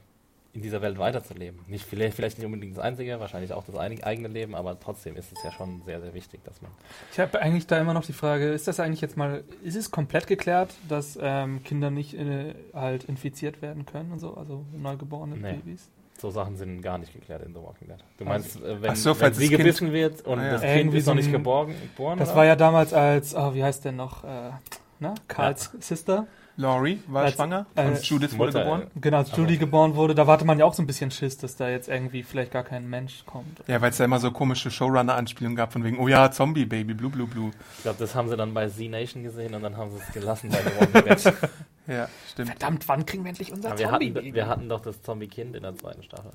in 0.58 0.62
dieser 0.62 0.82
Welt 0.82 0.98
weiterzuleben. 0.98 1.60
Nicht, 1.68 1.84
vielleicht, 1.86 2.14
vielleicht 2.16 2.38
nicht 2.38 2.44
unbedingt 2.46 2.76
das 2.76 2.82
Einzige, 2.84 3.20
wahrscheinlich 3.20 3.52
auch 3.52 3.64
das 3.64 3.76
eigene 3.76 4.28
Leben, 4.28 4.54
aber 4.56 4.78
trotzdem 4.78 5.14
ist 5.16 5.32
es 5.32 5.42
ja 5.44 5.52
schon 5.52 5.82
sehr, 5.86 6.00
sehr 6.00 6.12
wichtig, 6.14 6.42
dass 6.44 6.60
man. 6.60 6.70
Ich 7.12 7.20
habe 7.20 7.40
eigentlich 7.40 7.66
da 7.68 7.78
immer 7.78 7.94
noch 7.94 8.04
die 8.04 8.12
Frage, 8.12 8.48
ist 8.50 8.66
das 8.66 8.80
eigentlich 8.80 9.00
jetzt 9.00 9.16
mal, 9.16 9.44
ist 9.62 9.76
es 9.76 9.90
komplett 9.90 10.26
geklärt, 10.26 10.74
dass 10.88 11.16
ähm, 11.22 11.62
Kinder 11.62 11.90
nicht 11.90 12.14
äh, 12.14 12.54
halt 12.74 13.04
infiziert 13.04 13.62
werden 13.62 13.86
können 13.86 14.10
und 14.12 14.18
so, 14.18 14.34
also 14.36 14.64
neugeborene 14.76 15.36
Nee. 15.36 15.52
Babys? 15.52 15.88
So 16.20 16.30
Sachen 16.30 16.56
sind 16.56 16.82
gar 16.82 16.98
nicht 16.98 17.12
geklärt 17.12 17.44
in 17.46 17.54
The 17.54 17.60
Walking 17.60 17.86
Dead. 17.86 17.98
Du 18.18 18.24
meinst, 18.24 18.60
äh, 18.60 18.82
wenn, 18.82 18.96
so, 18.96 19.20
wenn 19.20 19.32
sie 19.34 19.46
Kind- 19.46 19.58
gebissen 19.58 19.92
wird 19.92 20.22
und 20.26 20.40
Ah, 20.40 20.44
ja. 20.44 20.52
das 20.54 20.62
Kind 20.62 20.76
Irgendwie 20.76 20.98
ist 20.98 21.06
noch 21.06 21.14
nicht 21.14 21.30
geborgen, 21.30 21.74
geboren? 21.80 22.18
Das 22.18 22.30
oder? 22.30 22.38
war 22.38 22.44
ja 22.46 22.56
damals 22.56 22.92
als, 22.92 23.36
oh, 23.36 23.54
wie 23.54 23.62
heißt 23.62 23.84
der 23.84 23.92
noch, 23.92 24.24
äh, 24.24 24.50
na, 24.98 25.14
Karls 25.28 25.70
Sister? 25.78 26.26
Laurie 26.58 27.00
war 27.06 27.22
Als- 27.22 27.34
schwanger 27.34 27.66
äh, 27.76 27.86
und 27.86 28.02
Judith 28.02 28.32
wurde 28.36 28.46
Mutter, 28.52 28.60
geboren. 28.64 28.90
Genau, 28.96 29.18
als 29.18 29.34
Judy 29.36 29.56
geboren 29.58 29.94
wurde, 29.94 30.14
da 30.16 30.26
warte 30.26 30.44
man 30.44 30.58
ja 30.58 30.64
auch 30.64 30.74
so 30.74 30.82
ein 30.82 30.86
bisschen 30.88 31.10
Schiss, 31.12 31.38
dass 31.38 31.54
da 31.56 31.68
jetzt 31.68 31.88
irgendwie 31.88 32.24
vielleicht 32.24 32.50
gar 32.50 32.64
kein 32.64 32.90
Mensch 32.90 33.24
kommt. 33.26 33.62
Ja, 33.68 33.80
weil 33.80 33.90
es 33.90 33.98
ja 33.98 34.04
immer 34.04 34.18
so 34.18 34.32
komische 34.32 34.68
Showrunner-Anspielungen 34.70 35.54
gab, 35.56 35.72
von 35.72 35.84
wegen, 35.84 35.98
oh 36.00 36.08
ja, 36.08 36.30
Zombie-Baby, 36.32 36.94
blue, 36.94 37.10
blue, 37.10 37.28
blue. 37.28 37.52
Ich 37.76 37.82
glaube, 37.84 37.98
das 38.00 38.14
haben 38.16 38.28
sie 38.28 38.36
dann 38.36 38.52
bei 38.54 38.68
Z-Nation 38.68 39.22
gesehen 39.22 39.54
und 39.54 39.62
dann 39.62 39.76
haben 39.76 39.90
sie 39.92 39.98
es 39.98 40.12
gelassen 40.12 40.50
bei 40.50 40.58
The 40.58 40.80
Walking 40.94 41.16
Dead. 41.16 41.34
Ja, 41.86 42.06
stimmt. 42.30 42.50
Verdammt, 42.50 42.86
wann 42.86 43.06
kriegen 43.06 43.24
wir 43.24 43.30
endlich 43.30 43.50
unser 43.50 43.70
Aber 43.70 43.78
wir 43.78 43.90
hatten, 43.90 44.12
Zombie? 44.12 44.34
wir 44.34 44.46
hatten 44.46 44.68
doch 44.68 44.80
das 44.80 45.00
Zombie-Kind 45.00 45.56
in 45.56 45.62
der 45.62 45.74
zweiten 45.74 46.02
Staffel. 46.02 46.32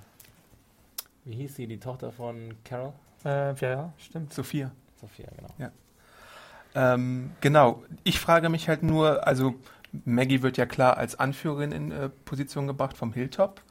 Wie 1.25 1.35
hieß 1.35 1.55
sie, 1.55 1.67
die 1.67 1.77
Tochter 1.79 2.11
von 2.11 2.55
Carol? 2.65 2.93
äh, 3.23 3.53
ja, 3.53 3.69
ja, 3.69 3.93
stimmt. 3.99 4.33
Sophia. 4.33 4.71
Sophia, 4.99 5.27
genau. 5.37 5.71
Ähm, 6.75 7.31
genau. 7.41 7.83
Ich 8.03 8.19
frage 8.19 8.49
mich 8.49 8.67
halt 8.67 8.81
nur, 8.81 9.27
also 9.27 9.53
Maggie 10.05 10.41
wird 10.41 10.57
ja 10.57 10.65
klar 10.65 10.97
als 10.97 11.19
Anführerin 11.19 11.71
in 11.71 11.91
äh, 11.91 12.09
Position 12.09 12.67
gebracht 12.67 12.97
vom 12.97 13.13
Hilltop. 13.13 13.62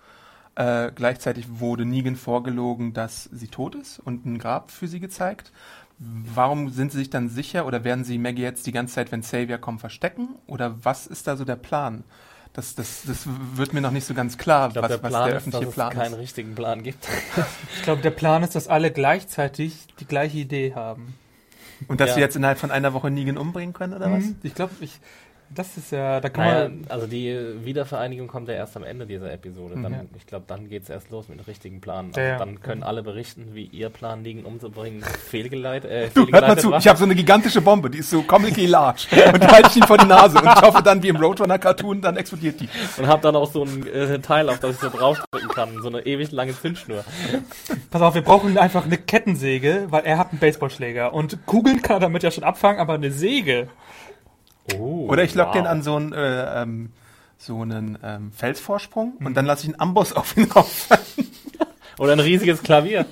Äh, 0.54 0.92
gleichzeitig 0.94 1.46
wurde 1.60 1.84
Negan 1.84 2.16
vorgelogen, 2.16 2.92
dass 2.92 3.24
sie 3.32 3.48
tot 3.48 3.74
ist 3.74 3.98
und 3.98 4.26
ein 4.26 4.38
Grab 4.38 4.70
für 4.70 4.86
sie 4.86 5.00
gezeigt. 5.00 5.50
Warum 5.98 6.68
sind 6.70 6.92
sie 6.92 6.98
sich 6.98 7.10
dann 7.10 7.28
sicher 7.28 7.64
oder 7.66 7.84
werden 7.84 8.04
sie 8.04 8.18
Maggie 8.18 8.42
jetzt 8.42 8.66
die 8.66 8.72
ganze 8.72 8.94
Zeit, 8.94 9.12
wenn 9.12 9.20
Xavier 9.22 9.58
kommt, 9.58 9.80
verstecken? 9.80 10.30
Oder 10.46 10.74
was 10.84 11.06
ist 11.06 11.26
da 11.26 11.36
so 11.36 11.44
der 11.44 11.56
Plan? 11.56 12.04
Das, 12.54 12.74
das, 12.74 13.04
das 13.06 13.26
wird 13.54 13.72
mir 13.72 13.80
noch 13.80 13.92
nicht 13.92 14.04
so 14.04 14.12
ganz 14.12 14.36
klar, 14.36 14.66
Ich 14.68 14.72
glaube, 14.74 14.88
was, 14.90 14.96
der 14.96 15.02
was 15.04 15.10
Plan 15.10 15.28
der 15.28 15.36
ist, 15.38 15.46
dass 15.46 15.54
öffentliche 15.54 15.68
es 15.70 15.74
Plan 15.74 15.92
keinen 15.92 16.12
ist. 16.14 16.18
richtigen 16.18 16.54
Plan 16.54 16.82
gibt. 16.82 17.08
Ich 17.76 17.82
glaube, 17.82 18.02
der 18.02 18.10
Plan 18.10 18.42
ist, 18.42 18.54
dass 18.54 18.68
alle 18.68 18.90
gleichzeitig 18.90 19.86
die 20.00 20.04
gleiche 20.06 20.38
Idee 20.38 20.74
haben. 20.74 21.14
Und 21.88 22.00
dass 22.00 22.10
Ja. 22.10 22.14
sie 22.16 22.20
jetzt 22.20 22.36
innerhalb 22.36 22.58
von 22.58 22.70
einer 22.70 22.92
Woche 22.92 23.10
Negan 23.10 23.38
umbringen 23.38 23.72
können, 23.72 23.94
oder 23.94 24.10
was? 24.12 24.24
Mhm. 24.24 24.36
Ich 24.42 24.54
glaube, 24.54 24.72
ich, 24.80 25.00
das 25.54 25.76
ist 25.76 25.92
ja, 25.92 26.20
da 26.20 26.28
kann 26.28 26.44
Naja, 26.44 26.68
man, 26.68 26.84
also 26.88 27.06
die 27.06 27.36
Wiedervereinigung 27.64 28.28
kommt 28.28 28.48
ja 28.48 28.54
erst 28.54 28.76
am 28.76 28.84
Ende 28.84 29.06
dieser 29.06 29.32
Episode. 29.32 29.74
Dann, 29.74 29.92
Ja. 29.92 30.00
Ich 30.16 30.26
glaube, 30.26 30.44
dann 30.46 30.68
geht 30.68 30.84
es 30.84 30.90
erst 30.90 31.10
los 31.10 31.28
mit 31.28 31.38
dem 31.38 31.44
richtigen 31.44 31.80
Plan. 31.80 32.06
Also 32.08 32.20
Ja. 32.20 32.38
Dann 32.38 32.60
können 32.60 32.82
alle 32.82 33.02
berichten, 33.02 33.50
wie 33.52 33.64
ihr 33.64 33.90
Plan, 33.90 34.22
Negan 34.22 34.44
umzubringen, 34.44 35.02
fehlgeleitet, 35.30 35.90
äh, 35.90 36.08
Du, 36.14 36.26
hört 36.26 36.46
mal 36.46 36.58
zu, 36.58 36.70
war. 36.70 36.78
ich 36.78 36.88
habe 36.88 36.98
so 36.98 37.04
eine 37.04 37.14
gigantische 37.14 37.60
Bombe, 37.60 37.90
die 37.90 37.98
ist 37.98 38.10
so 38.10 38.22
comically 38.22 38.66
large. 38.66 39.06
Und 39.32 39.42
die 39.42 39.46
halte 39.46 39.68
ich 39.70 39.76
ihm 39.76 39.82
vor 39.82 39.98
die 39.98 40.06
Nase. 40.06 40.38
Und 40.38 40.46
ich 40.46 40.62
hoffe 40.62 40.82
dann, 40.82 41.02
wie 41.02 41.08
im 41.08 41.16
Roadrunner-Cartoon, 41.16 42.00
dann 42.00 42.16
explodiert 42.16 42.60
die. 42.60 42.68
Und 42.96 43.06
habe 43.06 43.22
dann 43.22 43.36
auch 43.36 43.50
so 43.50 43.64
ein 43.64 43.86
äh, 43.86 44.18
Teil, 44.20 44.48
auf 44.48 44.58
das 44.60 44.76
ich 44.76 44.80
so 44.80 44.88
draufdrücken 44.88 45.48
kann. 45.48 45.82
So 45.82 45.88
eine 45.88 46.06
ewig 46.06 46.32
lange 46.32 46.58
Zündschnur. 46.58 47.04
pass 47.90 48.02
auf, 48.02 48.14
wir 48.14 48.22
brauchen 48.22 48.56
einfach 48.58 48.84
eine 48.84 48.98
Kettensäge, 48.98 49.86
weil 49.90 50.04
er 50.04 50.18
hat 50.18 50.30
einen 50.30 50.38
Baseballschläger. 50.38 51.12
Und 51.12 51.46
Kugeln 51.46 51.82
kann 51.82 51.96
er 51.96 52.00
damit 52.00 52.22
ja 52.22 52.30
schon 52.30 52.44
abfangen, 52.44 52.80
aber 52.80 52.94
eine 52.94 53.10
Säge. 53.10 53.68
Oh, 54.78 55.06
Oder 55.08 55.24
ich 55.24 55.34
lock 55.34 55.48
wow. 55.48 55.54
den 55.54 55.66
an 55.66 55.82
so 55.82 55.96
einen, 55.96 56.12
äh, 56.12 56.62
ähm, 56.62 56.90
so 57.38 57.60
einen 57.62 57.98
ähm, 58.02 58.30
Felsvorsprung 58.32 59.14
und 59.24 59.34
dann 59.36 59.44
lasse 59.46 59.62
ich 59.66 59.68
einen 59.72 59.80
Amboss 59.80 60.12
auf 60.16 60.36
ihn 60.36 60.50
rauf. 60.50 60.88
Oder 61.98 62.12
ein 62.12 62.20
riesiges 62.20 62.62
Klavier. 62.62 63.06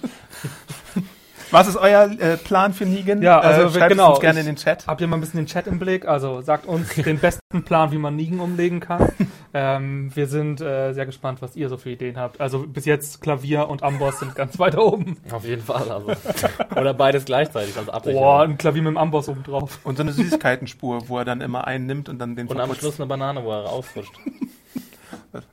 Was 1.50 1.66
ist 1.66 1.76
euer 1.76 2.08
äh, 2.20 2.36
Plan 2.36 2.72
für 2.72 2.86
Negan? 2.86 3.22
Ja, 3.22 3.40
also 3.40 3.62
äh, 3.62 3.70
schreibt 3.70 3.90
genau, 3.90 4.04
es 4.06 4.10
uns 4.12 4.20
gerne 4.20 4.40
ich- 4.40 4.46
in 4.46 4.54
den 4.54 4.56
Chat. 4.56 4.86
Habt 4.86 5.00
ihr 5.00 5.08
mal 5.08 5.16
ein 5.16 5.20
bisschen 5.20 5.38
den 5.38 5.46
Chat 5.46 5.66
im 5.66 5.80
Blick? 5.80 6.06
Also 6.06 6.40
sagt 6.42 6.66
uns 6.66 6.94
den 6.94 7.18
besten 7.18 7.64
Plan, 7.64 7.90
wie 7.90 7.98
man 7.98 8.14
Nigen 8.14 8.38
umlegen 8.38 8.78
kann. 8.78 9.08
Ähm, 9.52 10.10
wir 10.14 10.26
sind 10.26 10.60
äh, 10.60 10.92
sehr 10.92 11.06
gespannt, 11.06 11.42
was 11.42 11.56
ihr 11.56 11.68
so 11.68 11.76
für 11.76 11.90
Ideen 11.90 12.16
habt. 12.16 12.40
Also 12.40 12.60
bis 12.66 12.84
jetzt 12.84 13.20
Klavier 13.20 13.68
und 13.68 13.82
Amboss 13.82 14.20
sind 14.20 14.34
ganz 14.34 14.58
weit 14.58 14.76
oben. 14.78 15.16
Auf 15.30 15.44
jeden 15.44 15.62
Fall. 15.62 15.90
Also. 15.90 16.12
Oder 16.76 16.94
beides 16.94 17.24
gleichzeitig, 17.24 17.76
also. 17.76 17.90
Boah, 18.12 18.42
ein 18.42 18.58
Klavier 18.58 18.82
mit 18.82 18.92
dem 18.92 18.98
Amboss 18.98 19.28
oben 19.28 19.42
drauf. 19.42 19.80
Und 19.84 19.96
so 19.96 20.02
eine 20.02 20.12
Süßigkeitenspur, 20.12 21.08
wo 21.08 21.18
er 21.18 21.24
dann 21.24 21.40
immer 21.40 21.66
einen 21.66 21.86
nimmt 21.86 22.08
und 22.08 22.18
dann 22.18 22.36
den 22.36 22.46
Und 22.46 22.52
am 22.52 22.66
verputzt. 22.66 22.80
Schluss 22.80 23.00
eine 23.00 23.08
Banane, 23.08 23.44
wo 23.44 23.50
er 23.50 23.64
rausrutscht. 23.64 24.12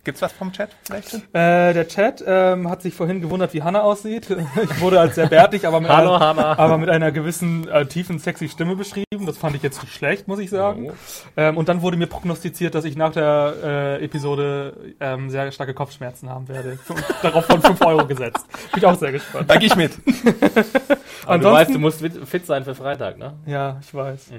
Gibt's 0.04 0.22
was 0.22 0.32
vom 0.32 0.52
Chat 0.54 0.70
vielleicht? 0.84 1.14
Äh, 1.14 1.74
der 1.74 1.88
Chat 1.88 2.24
ähm, 2.26 2.70
hat 2.70 2.82
sich 2.82 2.96
vorhin 2.96 3.22
gewundert, 3.22 3.54
wie 3.54 3.62
Hannah 3.64 3.82
aussieht. 3.82 4.28
Ich 4.64 4.82
wurde 4.82 5.00
als 5.00 5.16
sehr 5.16 5.28
bärtig, 5.28 5.68
aber 5.68 5.80
mit, 5.80 5.90
Hallo, 5.90 6.16
einer, 6.16 6.58
aber 6.60 6.78
mit 6.78 6.90
einer 6.90 7.12
gewissen 7.12 7.68
äh, 7.68 7.86
tiefen, 7.86 8.18
sexy 8.20 8.50
Stimme 8.50 8.76
beschrieben. 8.76 9.26
Das 9.26 9.38
fand 9.38 9.56
ich 9.56 9.62
jetzt 9.64 9.82
nicht 9.84 9.94
schlecht, 9.94 10.28
muss 10.28 10.40
ich 10.40 10.50
sagen. 10.50 10.90
Oh. 10.90 10.94
Ähm, 11.38 11.58
und 11.58 11.70
dann 11.70 11.82
wurde 11.82 11.98
mir 11.98 12.08
prognostiziert, 12.08 12.74
dass 12.76 12.86
ich 12.86 12.96
nach 12.96 13.12
der 13.12 13.54
äh, 13.64 14.04
Episode 14.06 14.96
ähm, 15.00 15.30
sehr 15.30 15.52
starke 15.52 15.74
Kopfschmerzen 15.74 16.30
haben 16.30 16.48
werde. 16.48 16.80
Und 16.90 17.04
darauf 17.22 17.46
von 17.46 17.62
5 17.62 17.82
Euro 17.82 18.06
gesetzt. 18.08 18.46
Bin 18.74 18.80
ich 18.80 18.86
auch 18.86 18.98
sehr 18.98 19.12
gespannt. 19.12 19.50
Da 19.50 19.58
gehe 19.58 19.68
ich 19.68 19.76
mit. 19.76 19.92
Aber 21.26 21.40
du 21.40 21.50
Ansonsten- 21.50 21.52
weißt, 21.54 21.76
du 21.76 21.80
musst 21.80 22.02
fit- 22.30 22.46
sein 22.46 22.64
für 22.64 22.74
Freitag, 22.76 23.18
ne? 23.18 23.34
Ja, 23.46 23.78
ich 23.82 23.94
weiß. 23.94 24.30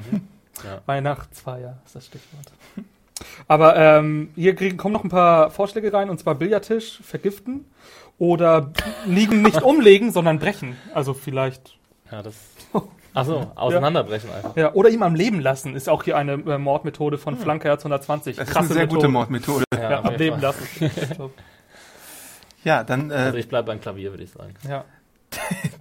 Ja. 0.64 0.80
Weihnachtsfeier 0.87 1.78
ist 1.87 1.95
das 1.95 2.07
Stichwort. 2.07 2.47
Aber 3.46 3.76
ähm, 3.76 4.30
hier 4.34 4.54
kriegen, 4.54 4.76
kommen 4.76 4.92
noch 4.94 5.04
ein 5.04 5.10
paar 5.10 5.50
Vorschläge 5.50 5.92
rein, 5.92 6.10
und 6.10 6.18
zwar 6.18 6.34
Billardtisch 6.34 7.00
vergiften 7.02 7.64
oder 8.18 8.72
liegen 9.06 9.42
nicht 9.42 9.62
umlegen, 9.70 10.12
sondern 10.12 10.38
brechen. 10.38 10.76
Also 10.94 11.14
vielleicht. 11.14 11.78
Ja, 12.10 12.22
das. 12.22 12.34
Achso, 13.14 13.50
auseinanderbrechen 13.56 14.30
einfach. 14.30 14.54
Ja, 14.56 14.75
oder 14.75 14.90
ihm 14.90 15.02
am 15.02 15.14
Leben 15.14 15.40
lassen, 15.40 15.75
ist 15.75 15.88
auch 15.88 16.04
hier 16.04 16.16
eine 16.16 16.34
äh, 16.34 16.58
Mordmethode 16.58 17.18
von 17.18 17.37
Flankerherz 17.37 17.80
120. 17.80 18.37
Das 18.37 18.48
ist 18.50 18.56
eine 18.56 18.68
sehr 18.68 18.87
gute 18.87 19.08
Mordmethode. 19.08 19.64
Ja, 19.75 19.90
Ja, 19.90 20.04
am 20.04 20.14
Leben 20.14 20.40
lassen. 20.40 20.66
Ja, 22.64 22.82
dann, 22.84 23.10
äh, 23.10 23.14
Also 23.14 23.38
ich 23.38 23.48
bleib 23.48 23.66
beim 23.66 23.80
Klavier, 23.80 24.10
würde 24.10 24.25
ich 24.25 24.30
sagen. 24.30 24.54
ja. 24.68 24.84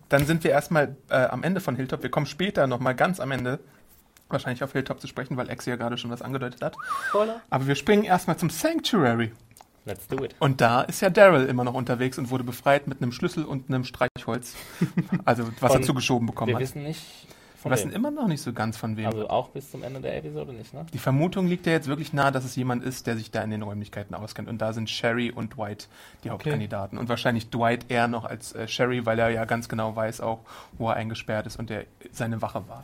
dann 0.10 0.26
sind 0.26 0.44
wir 0.44 0.52
erstmal 0.52 0.96
äh, 1.10 1.16
am 1.26 1.44
Ende 1.44 1.60
von 1.60 1.76
Hilltop. 1.76 2.04
Wir 2.04 2.12
kommen 2.12 2.26
später 2.28 2.68
nochmal 2.68 2.96
ganz 2.96 3.20
am 3.20 3.32
Ende 3.32 3.60
wahrscheinlich 4.30 4.64
auf 4.64 4.72
Hilltop 4.74 5.00
zu 5.00 5.08
sprechen, 5.08 5.38
weil 5.38 5.50
Exi 5.50 5.70
ja 5.70 5.76
gerade 5.76 5.98
schon 5.98 6.12
was 6.12 6.22
angedeutet 6.22 6.62
hat. 6.62 6.76
Spoiler. 7.10 7.42
Aber 7.50 7.68
wir 7.68 7.76
springen 7.76 8.04
erstmal 8.04 8.38
zum 8.38 8.50
Sanctuary. 8.50 9.32
Let's 9.86 10.06
do 10.08 10.22
it. 10.24 10.36
Und 10.40 10.60
da 10.60 10.82
ist 10.82 11.00
ja 11.02 11.10
Daryl 11.10 11.46
immer 11.46 11.64
noch 11.64 11.74
unterwegs 11.74 12.18
und 12.18 12.30
wurde 12.30 12.44
befreit 12.44 12.88
mit 12.88 13.02
einem 13.02 13.14
Schlüssel 13.14 13.46
und 13.46 13.70
einem 13.70 13.86
Streichholz. 13.86 14.56
Also, 15.24 15.48
was 15.62 15.72
Von- 15.72 15.82
er 15.82 15.86
zugeschoben 15.86 16.28
bekommen 16.28 16.50
Wir 16.50 16.56
hat. 16.56 16.62
wissen 16.62 16.84
nicht 16.84 17.02
Wir 17.26 17.62
von 17.62 17.72
wissen 17.72 17.90
wem. 17.92 17.96
immer 17.96 18.12
noch 18.12 18.28
nicht 18.28 18.42
so 18.42 18.52
ganz 18.52 18.76
von 18.76 18.98
wem. 18.98 19.06
Also 19.06 19.30
auch 19.30 19.48
bis 19.48 19.72
zum 19.72 19.84
Ende 19.84 20.02
der 20.02 20.18
Episode 20.18 20.52
nicht, 20.52 20.74
ne? 20.74 20.86
die 20.94 20.98
Vermutung 20.98 21.48
liegt 21.48 21.66
ja 21.68 21.72
jetzt 21.72 21.88
wirklich 21.88 22.12
nahe, 22.12 22.34
dass 22.34 22.44
es 22.44 22.58
jemand 22.58 22.84
ist, 22.84 23.08
der 23.08 23.16
sich 23.16 23.32
da 23.32 23.42
in 23.42 23.50
den 23.50 23.62
Räumlichkeiten 23.62 24.14
auskennt. 24.14 24.50
Und 24.50 24.58
da 24.62 24.74
sind 24.74 24.90
Sherry 24.90 25.32
und 25.32 25.56
Dwight 25.56 25.88
die 26.26 26.32
Hauptkandidaten. 26.32 26.98
Und 26.98 27.08
wahrscheinlich 27.08 27.50
Dwight 27.50 27.86
eher 27.90 28.10
noch 28.10 28.26
als 28.26 28.52
äh, 28.56 28.68
Sherry, 28.68 29.06
weil 29.06 29.18
er 29.20 29.30
ja 29.30 29.46
ganz 29.46 29.70
genau 29.70 29.96
weiß 29.96 30.20
auch, 30.20 30.40
wo 30.78 30.90
er 30.90 30.96
eingesperrt 30.98 31.48
ist 31.48 31.58
und 31.58 31.70
der 31.70 31.86
seine 32.12 32.42
Wache 32.42 32.68
war. 32.68 32.84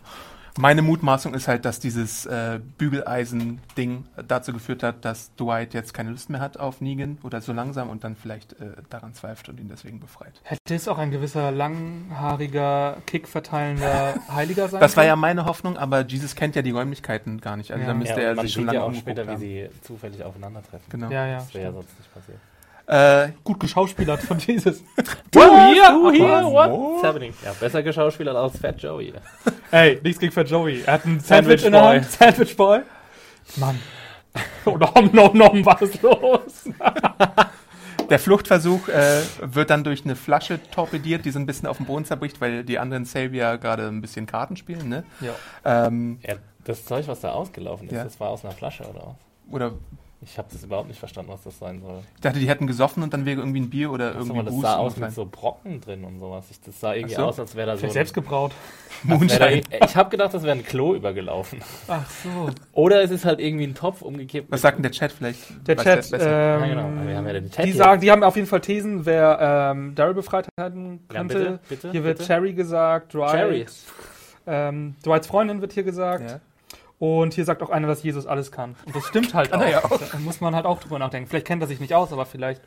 Meine 0.60 0.84
Mutmaßung 0.84 1.34
ist 1.34 1.48
halt, 1.48 1.66
dass 1.66 1.80
dieses 1.80 2.28
äh, 2.28 2.60
Bügeleisen-Ding 2.78 4.06
dazu 4.28 4.54
geführt 4.54 4.84
hat, 4.84 5.04
dass 5.04 5.34
Dwight 5.36 5.74
jetzt 5.74 5.96
keine 5.96 6.12
Lust 6.12 6.30
mehr 6.30 6.42
hat 6.42 6.58
auf 6.60 6.80
Negan 6.80 7.18
oder 7.24 7.42
so 7.42 7.54
langsam 7.54 7.90
und 7.90 8.04
dann 8.04 8.16
vielleicht 8.16 8.54
äh, 8.54 8.68
daran 8.92 9.16
zweifelt 9.16 9.50
und 9.50 9.60
ihn 9.60 9.68
deswegen 9.68 10.00
befreit. 10.00 10.40
Hätte 10.44 10.76
es 10.76 10.88
auch 10.88 11.00
ein 11.00 11.10
gewisser 11.10 11.52
langhaariger, 11.52 12.98
kickverteilender 13.08 14.16
Heiliger 14.32 14.68
sein 14.68 14.80
Das 14.80 14.96
war 14.96 15.06
ja 15.06 15.16
meine 15.16 15.46
Hoffnung, 15.46 15.78
aber 15.78 16.06
Jesus 16.06 16.36
kennt 16.36 16.56
ja 16.56 16.62
die 16.62 16.72
Räumlichkeiten 16.72 17.42
gar 17.42 17.58
nicht. 17.58 17.72
Also 17.72 17.82
Ja. 17.82 17.88
da 17.88 17.94
müsste 17.96 18.22
Ja, 18.22 18.28
er 18.28 18.36
sich 18.42 18.54
schon 18.54 18.62
sieht 18.64 18.74
lange 18.74 18.78
ja 18.80 18.84
auch 18.86 18.94
später, 18.94 19.26
wie 19.26 19.32
haben. 19.32 19.40
sie 19.40 19.70
zufällig 19.82 20.24
aufeinandertreffen. 20.24 20.86
Genau. 20.90 21.10
Ja, 21.10 21.26
ja. 21.26 21.38
Das 21.38 21.54
wäre 21.56 21.64
ja 21.66 21.72
sonst 21.72 21.98
nicht 21.98 22.14
passiert. 22.14 22.38
Äh, 22.86 23.30
Gut 23.44 23.60
geschauspielert 23.60 24.22
von 24.24 24.40
Jesus. 24.40 24.82
Du 25.32 25.40
hier, 25.42 25.90
du 25.90 26.12
hier, 26.12 26.40
hier, 26.40 26.46
what? 26.46 26.70
what's 26.70 27.04
happening? 27.04 27.34
Ja, 27.44 27.54
besser 27.60 27.82
geschauspielert 27.82 28.36
als 28.36 28.58
Fat 28.60 28.80
Joey. 28.82 29.14
Ey, 29.72 30.00
nichts 30.04 30.20
gegen 30.20 30.32
Fat 30.32 30.48
Joey. 30.50 30.82
Er 30.86 30.94
hat 30.94 31.06
ein 31.06 31.20
Sandwich 31.20 31.62
Sandwich, 31.62 31.66
in 31.66 31.72
der 31.72 31.80
Boy. 31.82 31.96
Hand. 32.00 32.12
Sandwich 32.12 32.56
Boy. 32.58 32.80
Mann. 33.56 33.80
Oh, 34.66 34.78
nom, 34.78 35.10
nom, 35.14 35.38
nom, 35.38 35.66
was 35.66 35.82
ist 35.84 36.02
los? 36.02 36.70
Der 38.10 38.20
Fluchtversuch 38.20 38.90
äh, 38.90 39.22
wird 39.42 39.70
dann 39.70 39.84
durch 39.84 40.04
eine 40.06 40.16
Flasche 40.16 40.60
torpediert, 40.72 41.24
die 41.26 41.32
so 41.32 41.40
ein 41.40 41.46
bisschen 41.46 41.68
auf 41.68 41.78
dem 41.78 41.86
Boden 41.86 42.04
zerbricht, 42.06 42.42
weil 42.42 42.64
die 42.64 42.78
anderen 42.78 43.06
Savior 43.06 43.58
gerade 43.58 43.88
ein 43.88 44.02
bisschen 44.02 44.26
Karten 44.26 44.56
spielen, 44.58 44.90
ne? 44.90 45.04
Ja. 45.22 45.88
Ähm, 45.88 46.20
Ja, 46.28 46.36
das 46.66 46.84
Zeug, 46.86 47.08
was 47.08 47.22
da 47.22 47.32
ausgelaufen 47.32 47.88
ist, 47.88 47.94
Ja. 47.94 48.04
das 48.04 48.20
war 48.20 48.30
aus 48.30 48.44
einer 48.44 48.54
Flasche 48.54 48.84
oder 48.84 49.00
was? 49.08 49.54
oder 49.54 49.72
Ich 50.26 50.38
habe 50.38 50.48
das 50.52 50.64
überhaupt 50.64 50.88
nicht 50.88 51.00
verstanden, 51.00 51.32
was 51.32 51.44
das 51.44 51.60
sein 51.60 51.82
soll. 51.82 52.00
ich 52.16 52.22
dachte, 52.22 52.40
die 52.40 52.48
hätten 52.48 52.66
gesoffen 52.68 53.04
und 53.04 53.14
dann 53.14 53.26
wäre 53.26 53.40
irgendwie 53.40 53.60
ein 53.60 53.70
Bier 53.70 53.92
oder 53.92 54.10
Achso, 54.16 54.20
irgendwie 54.20 54.44
das 54.46 54.54
Boost 54.54 54.62
sah 54.66 54.76
aus 54.78 54.98
mit 54.98 55.12
so 55.12 55.26
Brocken 55.26 55.82
drin 55.82 56.04
und 56.04 56.20
sowas. 56.20 56.46
Ich, 56.50 56.62
das 56.62 56.80
sah 56.80 56.94
irgendwie 56.94 57.16
so. 57.16 57.24
aus, 57.26 57.40
als 57.40 57.56
wäre 57.56 57.68
da 57.68 57.74
so. 57.74 57.80
Vielleicht 57.80 57.92
ein- 57.92 57.94
selbst 57.94 58.14
gebraut. 58.14 58.52
Moonshine. 59.04 59.62
da, 59.70 59.86
ich 59.86 59.96
habe 59.98 60.10
gedacht, 60.10 60.34
das 60.34 60.44
wäre 60.44 60.56
ein 60.58 60.64
Klo 60.64 60.96
übergelaufen. 60.96 61.60
Ach 61.88 62.10
so. 62.10 62.50
Oder 62.72 63.02
es 63.04 63.12
ist 63.12 63.26
halt 63.26 63.40
irgendwie 63.42 63.66
ein 63.68 63.76
Topf 63.76 64.02
umgekippt. 64.02 64.50
Was 64.52 64.62
sagt 64.62 64.78
denn 64.78 64.84
der 64.84 64.92
Chat 64.94 65.12
vielleicht? 65.12 65.68
Der 65.68 65.76
Chat, 65.76 66.10
ähm, 66.14 66.20
Ja, 66.22 66.66
genau. 66.68 66.82
Aber 66.88 67.08
wir 67.08 67.18
haben 67.18 67.28
ja 67.28 67.34
den 67.34 67.52
Chat 67.52 67.66
die 67.66 67.72
hier. 67.72 67.78
sagen, 67.84 68.02
die 68.02 68.12
haben 68.12 68.24
auf 68.24 68.36
jeden 68.36 68.48
Fall 68.48 68.62
Thesen, 68.62 69.06
wer 69.06 69.72
ähm, 69.74 69.94
Daryl 69.96 70.14
befreit 70.14 70.48
halten 70.60 71.02
Ja, 71.12 71.18
könnte. 71.20 71.34
bitte, 71.38 71.60
bitte, 71.70 71.92
hier 71.92 72.04
wird 72.06 72.18
bitte. 72.20 72.28
Cherry 72.28 72.54
gesagt, 72.54 73.14
Dwight. 73.14 73.32
Cherry. 73.32 73.66
Ähm, 74.46 74.96
Dwights 75.06 75.28
Freundin 75.28 75.62
wird 75.62 75.74
hier 75.74 75.84
gesagt. 75.84 76.30
Ja. 76.32 76.40
Und 77.06 77.34
hier 77.34 77.44
sagt 77.44 77.62
auch 77.62 77.70
einer, 77.70 77.88
dass 77.90 78.02
Jesus 78.02 78.26
alles 78.26 78.50
kann. 78.50 78.76
Und 78.86 78.96
das 78.96 79.04
stimmt 79.06 79.34
halt 79.34 79.52
auch. 79.54 79.62
ja, 79.68 79.84
auch. 79.84 79.90
Da 80.00 80.18
muss 80.20 80.40
man 80.40 80.56
halt 80.56 80.66
auch 80.66 80.80
drüber 80.80 81.00
nachdenken. 81.00 81.28
Vielleicht 81.30 81.46
kennt 81.48 81.62
er 81.62 81.68
sich 81.68 81.82
nicht 81.82 81.94
aus, 81.94 82.14
aber 82.14 82.26
vielleicht. 82.26 82.62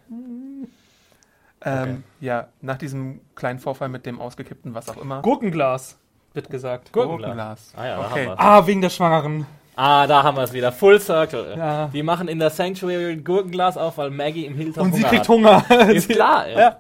Ähm, 1.65 2.05
Ja, 2.21 2.49
nach 2.61 2.77
diesem 2.77 3.21
kleinen 3.35 3.59
Vorfall 3.61 3.89
mit 3.89 4.05
dem 4.05 4.21
ausgekippten, 4.21 4.75
was 4.75 4.91
auch 4.91 4.99
immer. 4.99 5.23
Gurkenglas 5.23 5.97
wird 6.35 6.51
gesagt. 6.51 6.93
Gurkenglas. 6.93 7.73
Ah 7.77 7.87
ja, 7.87 7.97
da 7.97 8.07
Okay. 8.11 8.21
haben 8.21 8.27
wir's. 8.29 8.39
Ah, 8.39 8.67
wegen 8.67 8.81
der 8.83 8.91
Schwangeren. 8.91 9.47
Ah, 9.75 10.07
da 10.07 10.23
haben 10.23 10.37
wir 10.37 10.43
es 10.45 10.53
wieder. 10.53 10.71
Full 10.71 11.01
Circle. 11.01 11.55
Ja. 11.57 11.89
Die 11.89 12.03
machen 12.03 12.29
in 12.29 12.39
der 12.39 12.51
Sanctuary 12.51 13.13
ein 13.13 13.25
Gurkenglas 13.25 13.79
auf, 13.79 13.97
weil 13.97 14.11
Maggie 14.11 14.45
im 14.45 14.55
Hilltop 14.55 14.85
Und 14.85 14.95
sie 14.95 15.01
Hunger 15.03 15.09
kriegt 15.09 15.23
hat. 15.23 15.29
Hunger. 15.29 15.91
Ist 15.95 16.11
klar, 16.11 16.47
ja. 16.51 16.59
Ja. 16.61 16.77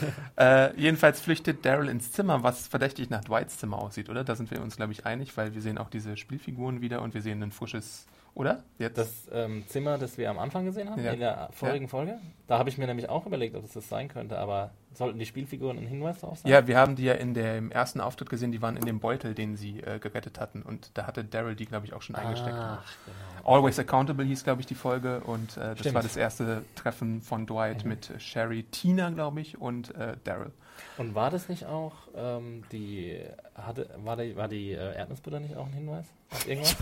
Äh, 0.38 0.78
jedenfalls 0.78 1.20
flüchtet 1.20 1.64
Daryl 1.64 1.88
ins 1.88 2.12
Zimmer, 2.12 2.42
was 2.42 2.66
verdächtig 2.66 3.08
nach 3.08 3.24
Dwights 3.24 3.56
Zimmer 3.56 3.78
aussieht, 3.78 4.10
oder? 4.10 4.22
Da 4.22 4.34
sind 4.34 4.50
wir 4.50 4.60
uns, 4.60 4.76
glaube 4.76 4.92
ich, 4.92 5.06
einig, 5.06 5.34
weil 5.38 5.54
wir 5.54 5.62
sehen 5.62 5.78
auch 5.78 5.88
diese 5.88 6.18
Spielfiguren 6.18 6.82
wieder 6.82 7.00
und 7.00 7.14
wir 7.14 7.22
sehen 7.22 7.42
ein 7.42 7.52
frisches, 7.52 8.06
oder? 8.36 8.62
Jetzt? 8.78 8.98
Das 8.98 9.28
ähm, 9.32 9.64
Zimmer, 9.66 9.98
das 9.98 10.18
wir 10.18 10.30
am 10.30 10.38
Anfang 10.38 10.64
gesehen 10.66 10.90
haben, 10.90 11.02
Ja. 11.02 11.12
in 11.12 11.20
der 11.20 11.48
vorigen 11.52 11.88
Folge, 11.88 12.18
da 12.46 12.58
habe 12.58 12.68
ich 12.68 12.78
mir 12.78 12.86
nämlich 12.86 13.08
auch 13.08 13.26
überlegt, 13.26 13.56
ob 13.56 13.64
es 13.64 13.72
das 13.72 13.88
sein 13.88 14.08
könnte, 14.08 14.38
aber 14.38 14.70
sollten 14.92 15.18
die 15.18 15.26
Spielfiguren 15.26 15.78
ein 15.78 15.86
Hinweis 15.86 16.20
darauf 16.20 16.38
sein? 16.38 16.52
ja, 16.52 16.66
wir 16.66 16.76
haben 16.78 16.96
die 16.96 17.04
ja 17.04 17.14
in 17.14 17.34
dem 17.34 17.70
ersten 17.70 18.00
Auftritt 18.00 18.28
gesehen, 18.30 18.52
die 18.52 18.60
waren 18.62 18.76
in 18.76 18.84
dem 18.84 19.00
Beutel, 19.00 19.34
den 19.34 19.56
sie 19.56 19.80
äh, 19.80 19.98
gerettet 19.98 20.38
hatten 20.38 20.62
und 20.62 20.90
da 20.94 21.06
hatte 21.06 21.24
Daryl 21.24 21.56
die, 21.56 21.66
glaube 21.66 21.86
ich, 21.86 21.94
auch 21.94 22.02
schon 22.02 22.14
eingesteckt. 22.14 22.54
Ach, 22.56 22.84
genau. 23.42 23.56
Always 23.56 23.78
Accountable 23.78 24.24
hieß, 24.26 24.44
glaube 24.44 24.60
ich, 24.60 24.66
die 24.66 24.74
Folge 24.74 25.20
und 25.20 25.56
äh, 25.56 25.70
das 25.70 25.78
Stimmt. 25.80 25.94
war 25.94 26.02
das 26.02 26.16
erste 26.16 26.62
Treffen 26.74 27.22
von 27.22 27.46
Dwight 27.46 27.84
mit 27.86 28.10
äh, 28.10 28.20
Sherry, 28.20 28.64
Tina, 28.64 29.10
glaube 29.10 29.40
ich, 29.40 29.58
und 29.60 29.94
äh, 29.94 30.16
Daryl. 30.24 30.52
Und 30.98 31.14
war 31.14 31.30
das 31.30 31.48
nicht 31.48 31.66
auch 31.66 31.92
ähm, 32.16 32.62
die, 32.72 33.18
hatte, 33.54 33.88
war 34.04 34.16
die, 34.16 34.36
war 34.36 34.48
die 34.48 34.72
äh, 34.72 34.96
Erdnussbutter 34.96 35.40
nicht 35.40 35.56
auch 35.56 35.66
ein 35.66 35.72
Hinweis 35.72 36.06
auf 36.30 36.48
irgendwas? 36.48 36.76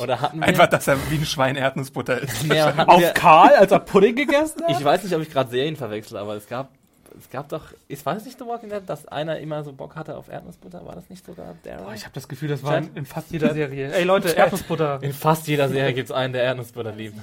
Oder 0.00 0.20
hatten 0.20 0.40
wir... 0.40 0.46
Einfach, 0.48 0.66
dass 0.66 0.88
er 0.88 0.98
wie 1.10 1.16
ein 1.16 1.24
Schwein 1.24 1.56
Erdnussbutter 1.56 2.20
ist. 2.20 2.44
Nee, 2.48 2.60
Auf 2.60 3.00
wir, 3.00 3.12
Karl, 3.12 3.54
als 3.54 3.72
er 3.72 3.78
Pudding 3.78 4.16
gegessen 4.16 4.62
hat? 4.64 4.70
ich 4.70 4.84
weiß 4.84 5.04
nicht, 5.04 5.14
ob 5.14 5.22
ich 5.22 5.30
gerade 5.30 5.50
Serien 5.50 5.76
verwechsel, 5.76 6.16
aber 6.16 6.34
es 6.34 6.48
gab, 6.48 6.70
es 7.16 7.30
gab 7.30 7.48
doch, 7.48 7.72
ich 7.88 8.04
weiß 8.04 8.24
nicht, 8.24 8.38
The 8.38 8.46
Walking 8.46 8.70
Dead, 8.70 8.82
dass 8.84 9.06
einer 9.06 9.38
immer 9.38 9.62
so 9.62 9.72
Bock 9.72 9.96
hatte 9.96 10.16
auf 10.16 10.28
Erdnussbutter, 10.28 10.84
war 10.84 10.94
das 10.94 11.08
nicht 11.08 11.24
sogar 11.24 11.54
Daryl? 11.62 11.84
Boah, 11.84 11.94
ich 11.94 12.04
habe 12.04 12.14
das 12.14 12.26
Gefühl, 12.26 12.48
das 12.48 12.62
war 12.62 12.80
Chat? 12.80 12.88
in, 12.90 12.96
in 12.96 13.06
fast 13.06 13.30
jeder 13.30 13.54
Serie. 13.54 13.92
Ey 13.92 14.04
Leute, 14.04 14.28
Erdnussbutter. 14.36 15.02
In 15.02 15.12
fast 15.12 15.46
jeder 15.46 15.68
Serie 15.68 15.94
gibt 15.94 16.08
es 16.10 16.12
einen, 16.12 16.32
der 16.32 16.42
Erdnussbutter 16.42 16.92
liebt. 16.92 17.16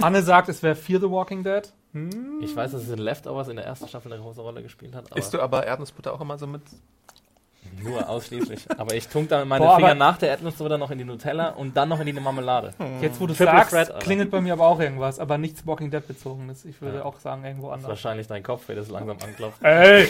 Anne 0.00 0.22
sagt, 0.22 0.48
es 0.48 0.62
wäre 0.62 0.74
Fear 0.74 1.00
the 1.00 1.10
Walking 1.10 1.42
Dead. 1.42 1.72
Ich 2.40 2.54
weiß, 2.54 2.72
dass 2.72 2.82
es 2.82 2.90
in 2.90 2.98
Leftovers 2.98 3.48
in 3.48 3.56
der 3.56 3.64
ersten 3.64 3.88
Staffel 3.88 4.12
eine 4.12 4.22
große 4.22 4.40
Rolle 4.40 4.62
gespielt 4.62 4.94
hat, 4.94 5.16
Isst 5.16 5.32
du 5.32 5.40
aber 5.40 5.66
Erdnussbutter 5.66 6.12
auch 6.12 6.20
immer 6.20 6.38
so 6.38 6.46
mit? 6.46 6.62
Nur 7.82 8.08
ausschließlich. 8.08 8.66
aber 8.78 8.94
ich 8.94 9.08
tunk 9.08 9.28
dann 9.28 9.46
meine 9.48 9.64
Boah, 9.64 9.76
Finger 9.76 9.94
nach 9.94 10.18
der 10.18 10.30
Erdnussbutter 10.30 10.78
noch 10.78 10.90
in 10.90 10.98
die 10.98 11.04
Nutella 11.04 11.50
und 11.50 11.76
dann 11.76 11.88
noch 11.88 12.00
in 12.00 12.06
die 12.06 12.12
Marmelade. 12.12 12.72
Jetzt, 13.00 13.20
wo 13.20 13.26
du 13.26 13.34
Triple 13.34 13.52
sagst, 13.52 13.74
Alter. 13.74 13.98
klingelt 13.98 14.30
bei 14.30 14.40
mir 14.40 14.52
aber 14.52 14.66
auch 14.66 14.80
irgendwas, 14.80 15.18
aber 15.18 15.38
nichts 15.38 15.66
Walking 15.66 15.90
Dead 15.90 16.06
bezogenes. 16.06 16.64
Ich 16.64 16.80
würde 16.80 16.98
Ja. 16.98 17.04
auch 17.04 17.18
sagen, 17.20 17.44
irgendwo 17.44 17.70
anders. 17.70 17.88
wahrscheinlich 17.88 18.26
dein 18.26 18.42
Kopf, 18.42 18.66
der 18.66 18.76
das 18.76 18.88
langsam 18.88 19.16
anklopft. 19.22 19.62
Ey! 19.62 20.08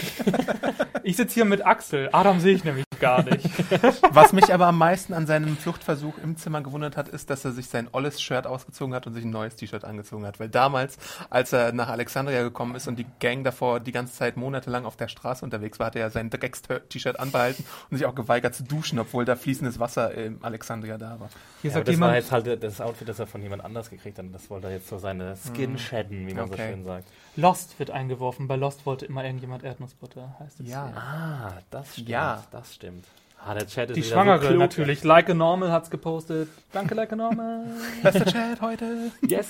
ich 1.03 1.17
sitze 1.17 1.35
hier 1.35 1.45
mit 1.45 1.65
Axel. 1.65 2.09
Adam 2.13 2.41
sehe 2.41 2.55
ich 2.55 2.65
nämlich 2.65 2.85
gar 3.01 3.23
nicht. 3.23 3.47
Was 4.15 4.33
mich 4.33 4.53
aber 4.55 4.67
am 4.67 4.79
meisten 4.79 5.13
an 5.13 5.27
seinem 5.27 5.57
Fluchtversuch 5.57 6.15
im 6.23 6.37
Zimmer 6.37 6.63
gewundert 6.63 6.97
hat, 6.97 7.09
ist, 7.09 7.29
dass 7.31 7.45
er 7.45 7.53
sich 7.53 7.69
sein 7.69 7.89
olles 7.93 8.21
Shirt 8.23 8.47
ausgezogen 8.47 8.95
hat 8.95 9.07
und 9.07 9.13
sich 9.15 9.25
ein 9.25 9.31
neues 9.31 9.57
T-Shirt 9.57 9.85
angezogen 9.85 10.25
hat. 10.27 10.41
Weil 10.41 10.49
damals, 10.49 10.97
als 11.29 11.53
er 11.53 11.73
nach 11.73 11.89
Alexandria 11.89 12.43
gekommen 12.43 12.75
ist 12.75 12.89
und 12.89 12.99
die 12.99 13.07
Gang 13.21 13.45
davor 13.45 13.81
die 13.81 13.93
ganze 13.93 14.15
Zeit 14.15 14.37
monatelang 14.39 14.87
auf 14.87 14.97
der 14.97 15.09
Straße 15.09 15.45
unterwegs 15.45 15.79
war, 15.79 15.87
hat 15.89 15.97
er 15.97 16.03
ja 16.03 16.11
sein 16.11 16.31
Drecks-T-Shirt 16.31 17.21
anbehalten 17.21 17.46
und 17.91 17.97
sich 17.97 18.07
auch 18.07 18.15
geweigert 18.15 18.55
zu 18.55 18.65
duschen, 18.65 18.99
obwohl 18.99 19.25
da 19.25 19.37
fließendes 19.37 19.79
Wasser 19.79 20.13
in 20.15 20.39
Alexandria 20.43 20.99
da 20.99 21.21
war. 21.21 21.29
Hier 21.63 21.71
Ja, 21.71 21.75
sagt 21.75 21.89
das 21.89 22.01
war 22.01 22.09
jemand, 22.09 22.15
jetzt 22.15 22.33
halt 22.33 22.63
das 22.63 22.81
Outfit, 22.81 23.09
das 23.09 23.19
er 23.19 23.27
von 23.27 23.43
jemand 23.43 23.65
anders 23.65 23.91
gekriegt 23.91 24.19
hat. 24.19 24.25
Das 24.33 24.49
wollte 24.51 24.69
er 24.69 24.75
jetzt 24.75 24.89
so 24.89 24.99
seine 24.99 25.37
Skin 25.37 25.79
shedden, 25.79 26.27
wie 26.27 26.35
man 26.35 26.49
so 26.49 26.55
Okay. 26.55 26.71
schön 26.71 26.85
sagt. 26.85 27.05
Lost 27.37 27.79
wird 27.79 27.91
eingeworfen. 27.91 28.49
Bei 28.49 28.57
Lost 28.57 28.87
wollte 28.87 29.07
immer 29.07 29.25
irgendjemand 29.25 29.63
Erdnussbutter, 29.65 30.37
heißt 30.41 30.61
es. 30.61 30.69
Ja. 30.69 30.87
hier. 30.89 30.97
Ah, 30.97 31.53
das 31.71 31.93
stimmt. 31.93 32.09
Ja. 32.09 32.43
Das 32.51 32.75
stimmt. 32.75 33.05
Ah, 33.45 33.55
der 33.55 33.67
Chat 33.67 33.91
ist 33.91 33.97
Die 33.97 34.03
Schwangere 34.03 34.49
so 34.49 34.55
natürlich. 34.55 35.05
Like 35.05 35.29
a 35.31 35.35
Normal 35.35 35.71
hat's 35.71 35.91
gepostet. 35.91 36.49
Danke, 36.73 36.95
Like 36.95 37.13
a 37.13 37.17
Normal. 37.17 37.67
Bester 38.03 38.25
Chat 38.25 38.61
heute. 38.61 39.13
Yes, 39.23 39.47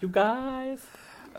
you 0.00 0.08
guys. 0.10 0.80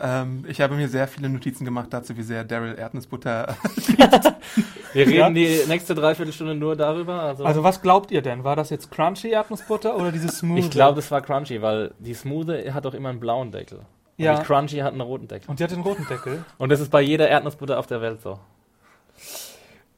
Ähm, 0.02 0.44
ich 0.48 0.60
habe 0.60 0.74
mir 0.74 0.88
sehr 0.88 1.06
viele 1.08 1.28
Notizen 1.28 1.64
gemacht 1.64 1.88
dazu, 1.90 2.16
wie 2.16 2.22
sehr 2.22 2.42
Daryl 2.44 2.74
Erdnussbutter. 2.78 3.56
Wir 4.92 5.06
reden 5.06 5.14
Ja. 5.18 5.30
die 5.30 5.60
nächste 5.68 5.94
Dreiviertelstunde 5.94 6.54
nur 6.54 6.74
darüber. 6.74 7.20
Also, 7.22 7.44
Also 7.44 7.62
was 7.62 7.80
glaubt 7.82 8.10
ihr 8.10 8.22
denn? 8.22 8.42
War 8.42 8.56
das 8.56 8.70
jetzt 8.70 8.90
Crunchy 8.90 9.28
Erdnussbutter 9.30 9.94
oder 9.96 10.10
diese 10.10 10.28
Smooth? 10.28 10.58
ich 10.58 10.70
glaube, 10.70 10.96
das 10.96 11.10
war 11.10 11.20
Crunchy, 11.20 11.60
weil 11.62 11.92
die 11.98 12.14
Smooth 12.14 12.48
hat 12.72 12.84
doch 12.86 12.94
immer 12.94 13.10
einen 13.10 13.20
blauen 13.20 13.52
Deckel. 13.52 13.78
Und 13.78 13.84
Ja. 14.24 14.38
die 14.38 14.44
Crunchy 14.44 14.78
hat 14.78 14.92
einen 14.92 15.02
roten 15.02 15.28
Deckel. 15.28 15.48
Und 15.48 15.60
die 15.60 15.64
hat 15.64 15.70
den 15.70 15.80
roten 15.82 16.06
Deckel. 16.08 16.44
Und 16.58 16.70
das 16.70 16.80
ist 16.80 16.90
bei 16.90 17.02
jeder 17.02 17.28
Erdnussbutter 17.28 17.78
auf 17.78 17.86
der 17.86 18.00
Welt 18.00 18.20
so. 18.22 18.38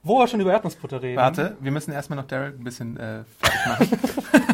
Wo 0.03 0.19
wir 0.19 0.27
schon 0.27 0.41
über 0.41 0.53
Erdnussbutter 0.53 1.01
reden. 1.01 1.17
Warte, 1.17 1.57
wir 1.61 1.71
müssen 1.71 1.93
erstmal 1.93 2.17
noch 2.19 2.27
Daryl 2.27 2.49
ein 2.59 2.65
bisschen 2.65 2.97
äh, 2.99 3.21
fertig 3.41 3.97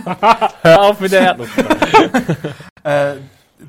machen. 0.04 0.48
Hör 0.62 0.82
auf 0.82 1.00
mit 1.00 1.10
der 1.10 1.20
Erdnussbutter. 1.22 1.76
Äh, 2.84 3.14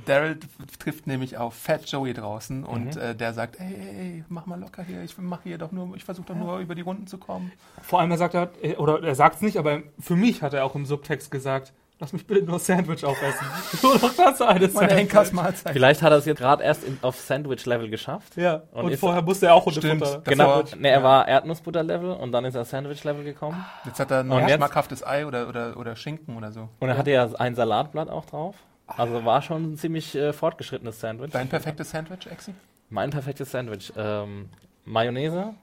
Daryl 0.05 0.39
trifft 0.79 1.07
nämlich 1.07 1.37
auf 1.37 1.53
Fat 1.53 1.85
Joey 1.89 2.13
draußen 2.13 2.63
und 2.63 2.95
Mhm. 2.95 3.01
äh, 3.01 3.15
der 3.15 3.33
sagt, 3.33 3.59
ey, 3.59 3.65
ey, 3.73 3.97
ey, 3.99 4.23
mach 4.29 4.45
mal 4.45 4.59
locker 4.59 4.83
hier, 4.83 5.01
ich 5.03 5.17
mache 5.17 5.41
hier 5.43 5.57
doch 5.57 5.71
nur, 5.71 5.95
ich 5.95 6.03
versuche 6.05 6.27
doch 6.27 6.35
nur 6.35 6.59
über 6.59 6.75
die 6.75 6.81
Runden 6.81 7.07
zu 7.07 7.17
kommen. 7.17 7.51
Vor 7.81 7.99
allem, 7.99 8.11
er 8.11 8.17
sagt, 8.17 8.33
er, 8.35 8.79
oder 8.79 9.01
er 9.03 9.15
sagt 9.15 9.37
es 9.37 9.41
nicht, 9.41 9.57
aber 9.57 9.81
für 9.99 10.15
mich 10.15 10.41
hat 10.41 10.53
er 10.53 10.63
auch 10.65 10.75
im 10.75 10.85
Subtext 10.85 11.31
gesagt, 11.31 11.73
lass 12.01 12.13
mich 12.13 12.25
bitte 12.25 12.43
nur 12.45 12.59
Sandwich 12.59 13.03
aufessen. 13.03 13.45
Nur 13.81 13.95
noch 13.95 14.13
das 14.15 14.41
eine 14.41 14.59
Meine 14.59 14.69
Sandwich. 14.71 14.97
Henkersmahlzeit. 14.97 15.73
Vielleicht 15.73 16.01
hat 16.01 16.11
er 16.13 16.17
es 16.19 16.25
jetzt 16.25 16.37
gerade 16.37 16.63
erst 16.63 16.85
in, 16.85 16.97
auf 17.01 17.19
Sandwich-Level 17.19 17.89
geschafft. 17.89 18.37
Ja, 18.37 18.61
Und 18.71 18.85
und, 18.85 18.95
vorher 18.97 19.21
musste 19.21 19.47
er 19.47 19.55
auch 19.55 19.65
unter 19.65 19.81
Stimmt. 19.81 20.05
Futter. 20.05 20.21
Genau, 20.23 20.61
Davor- 20.61 20.77
ne, 20.79 20.87
er 20.89 21.03
war 21.03 21.27
Erdnussbutter-Level 21.27 22.11
und 22.11 22.31
dann 22.31 22.45
ist 22.45 22.55
er 22.55 22.63
Sandwich-Level 22.63 23.25
gekommen. 23.25 23.65
Jetzt 23.85 23.99
hat 23.99 24.11
er 24.11 24.23
noch 24.23 24.37
Und 24.37 24.43
ein 24.43 24.49
schmackhaftes 24.49 25.05
Ei 25.05 25.25
oder, 25.25 25.49
oder, 25.49 25.75
oder 25.75 25.95
Schinken 25.97 26.37
oder 26.37 26.51
so. 26.53 26.69
Und 26.79 26.87
er 26.89 26.97
hatte 26.97 27.11
ja 27.11 27.27
ein 27.37 27.55
Salatblatt 27.55 28.09
auch 28.09 28.25
drauf. 28.25 28.55
Also 28.97 29.23
war 29.25 29.41
schon 29.41 29.73
ein 29.73 29.77
ziemlich 29.77 30.15
äh, 30.15 30.33
fortgeschrittenes 30.33 30.99
Sandwich. 30.99 31.31
Dein 31.31 31.47
perfektes 31.49 31.91
Sandwich, 31.91 32.27
Exi? 32.27 32.53
Mein 32.89 33.09
perfektes 33.11 33.51
Sandwich. 33.51 33.93
Ähm, 33.95 34.49
Mayonnaise, 34.85 35.53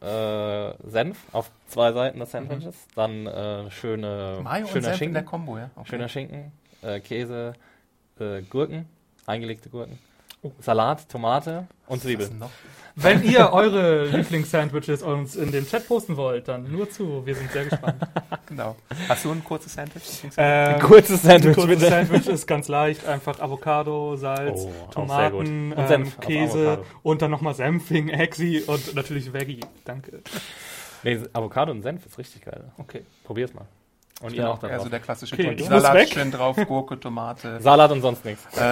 äh, 0.00 0.88
Senf 0.88 1.18
auf 1.32 1.50
zwei 1.68 1.92
Seiten 1.92 2.20
des 2.20 2.30
Sandwiches, 2.30 2.86
dann 2.94 3.26
äh, 3.26 3.70
schöne, 3.70 4.40
Mayo 4.42 4.66
schöner 4.66 4.82
Senf 4.82 4.86
in 4.92 4.98
Schinken, 4.98 5.14
der 5.14 5.24
Kombo, 5.24 5.58
ja? 5.58 5.70
Okay. 5.74 5.88
schöner 5.90 6.08
Schinken, 6.08 6.52
äh, 6.82 7.00
Käse, 7.00 7.54
äh, 8.20 8.42
Gurken, 8.42 8.86
eingelegte 9.26 9.68
Gurken 9.68 9.98
Salat, 10.60 11.08
Tomate 11.08 11.66
und 11.86 11.96
Was 11.96 12.02
Zwiebel. 12.02 12.28
denn 12.28 12.38
noch? 12.38 12.50
Wenn 12.98 13.22
ihr 13.24 13.52
eure 13.52 14.06
Lieblingssandwiches 14.06 15.02
uns 15.02 15.36
in 15.36 15.52
den 15.52 15.66
Chat 15.66 15.86
posten 15.86 16.16
wollt, 16.16 16.48
dann 16.48 16.72
nur 16.72 16.88
zu. 16.88 17.26
Wir 17.26 17.34
sind 17.34 17.52
sehr 17.52 17.64
gespannt. 17.66 17.96
Genau. 18.48 18.76
Hast 19.08 19.24
du 19.24 19.32
ein 19.32 19.42
kurzes 19.42 19.74
Sandwich? 19.74 20.02
Ähm, 20.36 20.78
Kurzes 20.78 21.22
Sandwich, 21.22 21.48
Ein 21.48 21.54
kurzes 21.54 21.78
bitte. 21.80 21.90
Sandwich 21.90 22.28
ist 22.28 22.46
ganz 22.46 22.68
leicht. 22.68 23.04
Einfach 23.04 23.40
Avocado, 23.40 24.14
Salz, 24.14 24.60
Oh, 24.62 24.72
Tomaten, 24.92 25.70
gut. 25.70 25.78
Und 25.78 25.78
ähm, 25.78 25.88
Senf 25.88 26.20
Käse 26.20 26.78
und 27.02 27.22
dann 27.22 27.32
nochmal 27.32 27.54
Senfing, 27.54 28.08
Exi 28.08 28.62
und 28.64 28.94
natürlich 28.94 29.32
Veggie. 29.32 29.58
Danke. 29.84 30.22
Nee, 31.02 31.18
Avocado 31.32 31.72
und 31.72 31.82
Senf 31.82 32.06
ist 32.06 32.18
richtig 32.18 32.42
geil. 32.42 32.70
Okay. 32.78 33.02
Probier's 33.24 33.52
mal. 33.52 33.66
Und 34.22 34.30
ihr 34.32 34.36
Genau, 34.38 34.52
auch 34.52 34.58
da 34.58 34.68
also 34.68 34.84
drauf. 34.84 34.90
der 34.90 35.00
klassische 35.00 35.34
Okay, 35.34 35.52
ich 35.52 35.60
muss 35.68 35.82
Salat 35.82 35.94
weg. 35.94 36.08
schön 36.08 36.30
drauf, 36.30 36.56
Gurke, 36.66 36.98
Tomate, 36.98 37.60
Salat 37.60 37.92
und 37.92 38.00
sonst 38.00 38.24
nichts. 38.24 38.44
äh, 38.56 38.62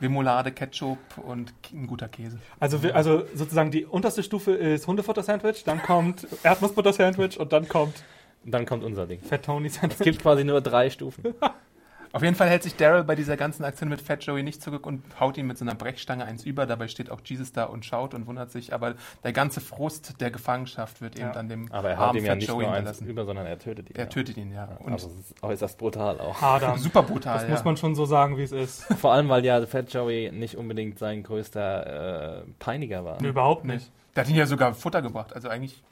Remoulade, 0.00 0.52
Ketchup 0.52 0.98
und 1.16 1.52
ein 1.72 1.86
guter 1.88 2.06
Käse. 2.08 2.38
Also, 2.60 2.82
wir, 2.82 2.94
also 2.94 3.24
sozusagen 3.34 3.70
die 3.72 3.84
unterste 3.84 4.22
Stufe 4.22 4.52
ist 4.52 4.86
Hundefutter-Sandwich, 4.86 5.64
dann 5.64 5.82
kommt 5.82 6.26
Erdnussbutter-Sandwich 6.44 7.38
und 7.40 7.52
dann 7.52 7.68
kommt 7.68 8.04
Und 8.44 8.52
dann 8.52 8.64
kommt 8.64 8.84
unser 8.84 9.06
Ding. 9.06 9.20
Fat 9.20 9.44
Tony 9.44 9.68
Es 9.88 9.98
gibt 9.98 10.20
quasi 10.22 10.44
nur 10.44 10.60
drei 10.60 10.88
Stufen. 10.90 11.34
Auf 12.14 12.22
jeden 12.22 12.36
Fall 12.36 12.48
hält 12.48 12.62
sich 12.62 12.76
Daryl 12.76 13.02
bei 13.02 13.16
dieser 13.16 13.36
ganzen 13.36 13.64
Aktion 13.64 13.88
mit 13.88 14.00
Fat 14.00 14.22
Joey 14.24 14.44
nicht 14.44 14.62
zurück 14.62 14.86
und 14.86 15.02
haut 15.18 15.36
ihm 15.36 15.48
mit 15.48 15.58
so 15.58 15.64
einer 15.64 15.74
Brechstange 15.74 16.24
eins 16.24 16.44
über. 16.44 16.64
Dabei 16.64 16.86
steht 16.86 17.10
auch 17.10 17.20
Jesus 17.24 17.50
da 17.50 17.64
und 17.64 17.84
schaut 17.84 18.14
und 18.14 18.28
wundert 18.28 18.52
sich. 18.52 18.72
Aber 18.72 18.94
der 19.24 19.32
ganze 19.32 19.60
Frust 19.60 20.20
der 20.20 20.30
Gefangenschaft 20.30 21.00
wird 21.00 21.16
eben 21.16 21.26
Ja. 21.26 21.32
an 21.32 21.48
dem 21.48 21.72
Aber 21.72 21.90
er 21.90 21.98
haut 21.98 22.14
ihm 22.14 22.24
ja 22.24 22.30
Fat 22.30 22.38
nicht 22.38 22.48
Joey 22.48 22.66
nur 22.66 22.72
eins 22.72 23.00
über, 23.00 23.24
sondern 23.24 23.46
er 23.46 23.58
tötet 23.58 23.90
ihn. 23.90 23.96
Er 23.96 24.04
ja. 24.04 24.08
tötet 24.10 24.36
ihn, 24.36 24.52
ja. 24.52 24.68
Und 24.78 24.92
Also 24.92 25.08
es 25.08 25.30
ist 25.32 25.42
äußerst 25.42 25.76
brutal 25.76 26.20
auch. 26.20 26.40
Hadam. 26.40 26.78
super 26.78 27.02
brutal, 27.02 27.34
Das 27.34 27.42
ja. 27.44 27.50
muss 27.50 27.64
man 27.64 27.76
schon 27.76 27.96
so 27.96 28.04
sagen, 28.04 28.36
wie 28.38 28.44
es 28.44 28.52
ist. 28.52 28.82
Vor 29.00 29.12
allem, 29.12 29.28
weil 29.28 29.44
ja 29.44 29.66
Fat 29.66 29.92
Joey 29.92 30.30
nicht 30.32 30.56
unbedingt 30.56 31.00
sein 31.00 31.24
größter 31.24 32.42
äh, 32.42 32.44
Peiniger 32.60 33.04
war. 33.04 33.20
Nee, 33.20 33.28
überhaupt 33.28 33.64
nicht. 33.64 33.90
Der 34.14 34.22
hat 34.22 34.30
ihn 34.30 34.36
ja 34.36 34.46
sogar 34.46 34.72
Futter 34.74 35.02
gebracht. 35.02 35.32
Also 35.34 35.48
eigentlich, 35.48 35.82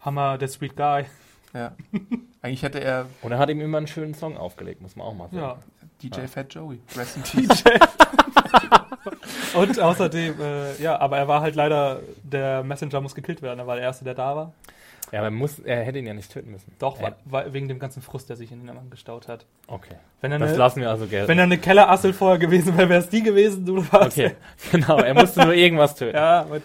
Hammer, 0.00 0.36
der 0.36 0.48
Sweet 0.48 0.76
Guy. 0.76 1.06
Ja. 1.54 1.72
eigentlich 2.42 2.62
hätte 2.62 2.80
er 2.80 3.06
Und 3.22 3.32
er 3.32 3.38
hat 3.38 3.50
ihm 3.50 3.60
immer 3.60 3.78
einen 3.78 3.86
schönen 3.86 4.14
Song 4.14 4.36
aufgelegt, 4.36 4.80
muss 4.82 4.96
man 4.96 5.06
auch 5.06 5.14
mal 5.14 5.28
sagen. 5.30 5.36
Ja. 5.38 5.58
DJ 6.02 6.26
Fat 6.26 6.52
Joey. 6.52 6.80
Rest 6.96 7.16
in 7.16 7.22
peace. 7.46 7.64
Und 9.54 9.78
außerdem, 9.80 10.40
äh, 10.40 10.82
ja, 10.82 10.98
aber 10.98 11.18
er 11.18 11.28
war 11.28 11.40
halt 11.42 11.54
leider, 11.54 12.00
der 12.22 12.62
Messenger 12.62 13.00
muss 13.00 13.14
gekillt 13.14 13.42
werden, 13.42 13.58
er 13.58 13.66
war 13.66 13.76
der 13.76 13.84
Erste, 13.84 14.04
der 14.04 14.14
da 14.14 14.34
war. 14.34 14.52
Ja, 15.10 15.18
aber 15.18 15.26
er, 15.28 15.30
muss, 15.30 15.58
er 15.58 15.82
hätte 15.84 15.98
ihn 15.98 16.06
ja 16.06 16.14
nicht 16.14 16.32
töten 16.32 16.50
müssen. 16.50 16.74
Doch, 16.78 17.00
weil, 17.02 17.14
weil, 17.26 17.52
wegen 17.52 17.68
dem 17.68 17.78
ganzen 17.78 18.00
Frust, 18.00 18.30
der 18.30 18.36
sich 18.36 18.50
in 18.50 18.66
ihm 18.66 18.90
gestaut 18.90 19.28
hat. 19.28 19.44
Okay. 19.66 19.96
Wenn 20.22 20.32
er 20.32 20.38
Das 20.38 20.50
eine, 20.50 20.58
lassen 20.58 20.80
wir 20.80 20.88
also 20.88 21.06
gelten. 21.06 21.28
wenn 21.28 21.38
er 21.38 21.44
eine 21.44 21.58
Kellerassel 21.58 22.14
vorher 22.14 22.38
gewesen 22.38 22.76
wäre, 22.78 22.88
wäre 22.88 23.00
es 23.00 23.10
die 23.10 23.22
gewesen, 23.22 23.66
du 23.66 23.76
warst. 23.92 24.16
okay, 24.16 24.34
genau. 24.70 24.98
Er 24.98 25.12
musste 25.12 25.44
nur 25.44 25.52
irgendwas 25.52 25.94
töten. 25.96 26.16
Ja, 26.16 26.42
und, 26.42 26.62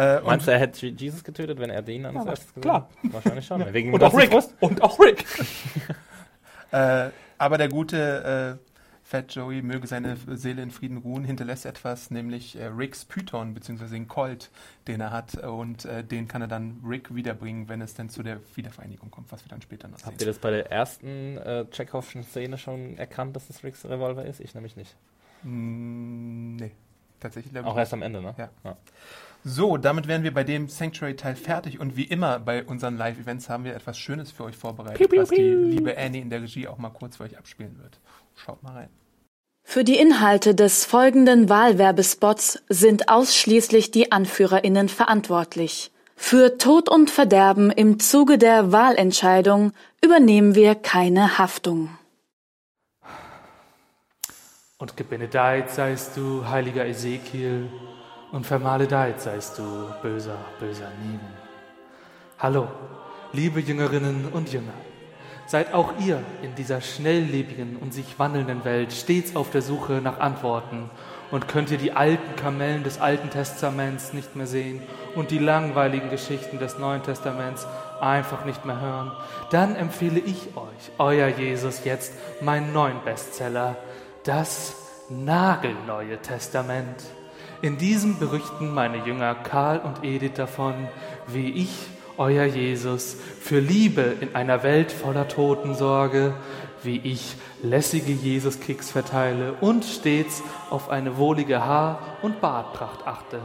äh, 0.00 0.18
und 0.18 0.26
Meinst 0.26 0.46
du, 0.46 0.52
er 0.52 0.58
hätte 0.58 0.86
Jesus 0.86 1.22
getötet, 1.22 1.58
wenn 1.58 1.68
er 1.68 1.82
den 1.82 2.06
als 2.06 2.14
Ja, 2.14 2.24
gesehen 2.24 2.60
klar. 2.62 2.88
Wahrscheinlich 3.02 3.46
schon. 3.46 3.60
Wegen 3.72 3.88
dem 3.88 3.94
und 3.94 4.02
auch 4.02 4.16
Rick. 4.16 4.32
Und 4.60 4.82
auch 4.82 4.98
Rick. 5.00 5.24
Äh, 6.72 7.10
aber 7.36 7.58
der 7.58 7.68
gute 7.68 8.58
äh, 8.60 8.70
Fat 9.02 9.34
Joey, 9.34 9.60
möge 9.60 9.88
seine 9.88 10.16
Seele 10.28 10.62
in 10.62 10.70
Frieden 10.70 10.98
ruhen, 10.98 11.24
hinterlässt 11.24 11.66
etwas, 11.66 12.12
nämlich 12.12 12.56
äh, 12.56 12.66
Ricks 12.66 13.04
Python, 13.04 13.54
beziehungsweise 13.54 13.94
den 13.94 14.06
Colt, 14.06 14.50
den 14.86 15.00
er 15.00 15.10
hat. 15.10 15.34
Und 15.34 15.84
äh, 15.84 16.04
den 16.04 16.28
kann 16.28 16.42
er 16.42 16.48
dann 16.48 16.80
Rick 16.86 17.14
wiederbringen, 17.14 17.68
wenn 17.68 17.80
es 17.82 17.92
dann 17.94 18.08
zu 18.08 18.22
der 18.22 18.38
Wiedervereinigung 18.54 19.10
kommt, 19.10 19.32
was 19.32 19.44
wir 19.44 19.48
dann 19.48 19.60
später 19.62 19.88
noch 19.88 19.98
sehen. 19.98 20.06
Habt 20.06 20.20
ihr 20.20 20.28
das 20.28 20.38
bei 20.38 20.50
der 20.52 20.70
ersten 20.70 21.36
äh, 21.38 21.64
Chekhovschen 21.72 22.22
Szene 22.22 22.56
schon 22.56 22.96
erkannt, 22.96 23.34
dass 23.34 23.48
das 23.48 23.64
Ricks 23.64 23.84
Revolver 23.84 24.24
ist? 24.24 24.40
Ich 24.40 24.54
nämlich 24.54 24.76
nicht. 24.76 24.96
Mm, 25.42 26.56
nee, 26.56 26.70
tatsächlich 27.18 27.58
Auch 27.64 27.76
erst 27.76 27.92
am 27.92 28.02
Ende, 28.02 28.22
ne? 28.22 28.34
Ja. 28.38 28.76
So, 29.42 29.78
damit 29.78 30.06
wären 30.06 30.22
wir 30.22 30.34
bei 30.34 30.44
dem 30.44 30.68
Sanctuary-Teil 30.68 31.34
fertig. 31.34 31.80
Und 31.80 31.96
wie 31.96 32.04
immer 32.04 32.38
bei 32.38 32.64
unseren 32.64 32.96
Live-Events 32.98 33.48
haben 33.48 33.64
wir 33.64 33.74
etwas 33.74 33.98
Schönes 33.98 34.30
für 34.30 34.44
euch 34.44 34.56
vorbereitet, 34.56 35.10
was 35.16 35.30
die 35.30 35.42
liebe 35.42 35.96
Annie 35.96 36.20
in 36.20 36.30
der 36.30 36.42
Regie 36.42 36.68
auch 36.68 36.78
mal 36.78 36.90
kurz 36.90 37.16
für 37.16 37.24
euch 37.24 37.38
abspielen 37.38 37.78
wird. 37.80 37.98
Schaut 38.36 38.62
mal 38.62 38.72
rein. 38.72 38.88
Für 39.62 39.84
die 39.84 39.96
Inhalte 39.96 40.54
des 40.54 40.84
folgenden 40.84 41.48
Wahlwerbespots 41.48 42.62
sind 42.68 43.08
ausschließlich 43.08 43.90
die 43.90 44.10
AnführerInnen 44.12 44.88
verantwortlich. 44.88 45.92
Für 46.16 46.58
Tod 46.58 46.88
und 46.88 47.10
Verderben 47.10 47.70
im 47.70 47.98
Zuge 47.98 48.36
der 48.36 48.72
Wahlentscheidung 48.72 49.72
übernehmen 50.04 50.54
wir 50.54 50.74
keine 50.74 51.38
Haftung. 51.38 51.96
Und 54.76 54.96
gebenedeit 54.96 55.70
seist 55.70 56.16
du, 56.16 56.46
heiliger 56.46 56.86
Ezekiel, 56.86 57.68
und 58.32 58.46
vermaledeit 58.46 59.20
seist 59.20 59.58
du, 59.58 59.62
böser, 60.02 60.38
böser 60.58 60.90
Negan. 61.02 61.20
Hallo, 62.38 62.68
liebe 63.32 63.60
Jüngerinnen 63.60 64.28
und 64.32 64.52
Jünger. 64.52 64.72
Seid 65.46 65.74
auch 65.74 65.94
ihr 65.98 66.22
in 66.42 66.54
dieser 66.54 66.80
schnelllebigen 66.80 67.76
und 67.76 67.92
sich 67.92 68.20
wandelnden 68.20 68.64
Welt 68.64 68.92
stets 68.92 69.34
auf 69.34 69.50
der 69.50 69.62
Suche 69.62 69.94
nach 69.94 70.20
Antworten 70.20 70.88
und 71.32 71.48
könnt 71.48 71.72
ihr 71.72 71.78
die 71.78 71.90
alten 71.92 72.36
Kamellen 72.36 72.84
des 72.84 73.00
Alten 73.00 73.30
Testaments 73.30 74.12
nicht 74.12 74.36
mehr 74.36 74.46
sehen 74.46 74.80
und 75.16 75.32
die 75.32 75.38
langweiligen 75.38 76.08
Geschichten 76.08 76.60
des 76.60 76.78
Neuen 76.78 77.02
Testaments 77.02 77.66
einfach 78.00 78.44
nicht 78.44 78.64
mehr 78.64 78.80
hören, 78.80 79.12
dann 79.50 79.74
empfehle 79.74 80.20
ich 80.20 80.56
euch, 80.56 80.92
euer 80.98 81.26
Jesus, 81.26 81.84
jetzt 81.84 82.12
meinen 82.40 82.72
neuen 82.72 83.02
Bestseller, 83.04 83.76
das 84.22 84.76
nagelneue 85.08 86.18
Testament. 86.22 87.02
In 87.62 87.76
diesem 87.76 88.18
berichten 88.18 88.72
meine 88.72 89.04
Jünger 89.04 89.34
Karl 89.34 89.80
und 89.80 90.02
Edith 90.02 90.32
davon, 90.36 90.88
wie 91.26 91.50
ich, 91.50 91.70
euer 92.16 92.44
Jesus, 92.44 93.16
für 93.40 93.60
Liebe 93.60 94.16
in 94.20 94.34
einer 94.34 94.62
Welt 94.62 94.90
voller 94.90 95.28
Toten 95.28 95.74
sorge, 95.74 96.32
wie 96.82 96.98
ich 96.98 97.36
lässige 97.62 98.12
Jesus-Kicks 98.12 98.90
verteile 98.90 99.52
und 99.60 99.84
stets 99.84 100.42
auf 100.70 100.88
eine 100.88 101.18
wohlige 101.18 101.62
Haar- 101.62 101.98
und 102.22 102.40
Bartpracht 102.40 103.06
achte. 103.06 103.40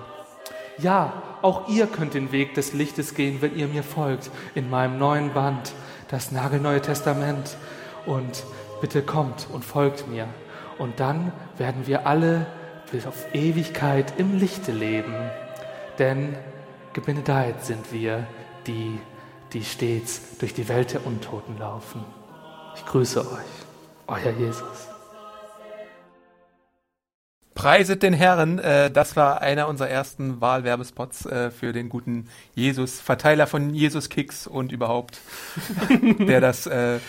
Ja, 0.77 1.11
auch 1.41 1.67
ihr 1.67 1.87
könnt 1.87 2.13
den 2.13 2.31
Weg 2.31 2.53
des 2.53 2.71
Lichtes 2.71 3.15
gehen, 3.15 3.41
wenn 3.41 3.57
ihr 3.57 3.67
mir 3.67 3.83
folgt, 3.83 4.31
in 4.55 4.69
meinem 4.69 4.97
neuen 4.97 5.33
Band, 5.33 5.73
das 6.09 6.31
nagelneue 6.31 6.81
Testament. 6.81 7.57
Und 8.05 8.45
bitte 8.79 9.01
kommt 9.01 9.47
und 9.51 9.65
folgt 9.65 10.07
mir. 10.07 10.27
Und 10.77 11.01
dann 11.01 11.33
werden 11.57 11.87
wir 11.87 12.07
alle 12.07 12.45
bis 12.91 13.05
auf 13.05 13.33
Ewigkeit 13.33 14.13
im 14.17 14.37
Lichte 14.37 14.71
leben. 14.71 15.13
Denn 15.99 16.35
gebenedeit 16.93 17.63
sind 17.63 17.91
wir, 17.91 18.27
die, 18.67 18.99
die 19.53 19.63
stets 19.63 20.37
durch 20.39 20.53
die 20.53 20.67
Welt 20.67 20.93
der 20.93 21.05
Untoten 21.05 21.57
laufen. 21.57 22.03
Ich 22.75 22.85
grüße 22.85 23.21
euch, 23.21 24.07
euer 24.07 24.31
Jesus. 24.31 24.89
Preiset 27.55 28.03
den 28.03 28.13
Herren, 28.13 28.59
äh, 28.59 28.91
das 28.91 29.15
war 29.15 29.41
einer 29.41 29.69
unserer 29.69 29.87
ersten 29.87 30.41
Wahlwerbespots 30.41 31.25
äh, 31.25 31.51
für 31.51 31.71
den 31.71 31.87
guten 31.87 32.27
Jesus, 32.53 32.99
Verteiler 32.99 33.47
von 33.47 33.73
Jesus-Kicks 33.73 34.45
und 34.45 34.73
überhaupt, 34.73 35.21
der 36.19 36.41
das, 36.41 36.67
äh, 36.67 36.99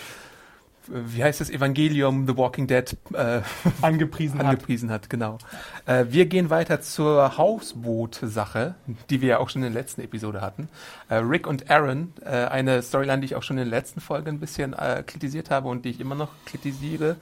wie 0.89 1.23
heißt 1.23 1.41
das, 1.41 1.49
Evangelium, 1.49 2.27
The 2.27 2.37
Walking 2.37 2.67
Dead 2.67 2.95
äh, 3.13 3.41
Angepriesen 3.81 4.39
hat. 4.39 4.45
angepriesen 4.47 4.89
hat, 4.91 5.09
genau. 5.09 5.37
Äh, 5.85 6.05
wir 6.09 6.25
gehen 6.25 6.49
weiter 6.49 6.81
zur 6.81 7.37
Hausboot-Sache, 7.37 8.75
die 9.09 9.21
wir 9.21 9.29
ja 9.29 9.37
auch 9.39 9.49
schon 9.49 9.63
in 9.63 9.73
der 9.73 9.81
letzten 9.81 10.01
Episode 10.01 10.41
hatten. 10.41 10.69
Äh, 11.09 11.15
Rick 11.15 11.47
und 11.47 11.69
Aaron, 11.69 12.13
äh, 12.25 12.29
eine 12.29 12.81
Storyline, 12.81 13.19
die 13.21 13.25
ich 13.25 13.35
auch 13.35 13.43
schon 13.43 13.57
in 13.57 13.69
der 13.69 13.79
letzten 13.79 14.01
Folge 14.01 14.29
ein 14.29 14.39
bisschen 14.39 14.73
äh, 14.73 15.03
kritisiert 15.05 15.49
habe 15.49 15.67
und 15.69 15.85
die 15.85 15.89
ich 15.89 15.99
immer 15.99 16.15
noch 16.15 16.29
kritisiere, 16.45 17.17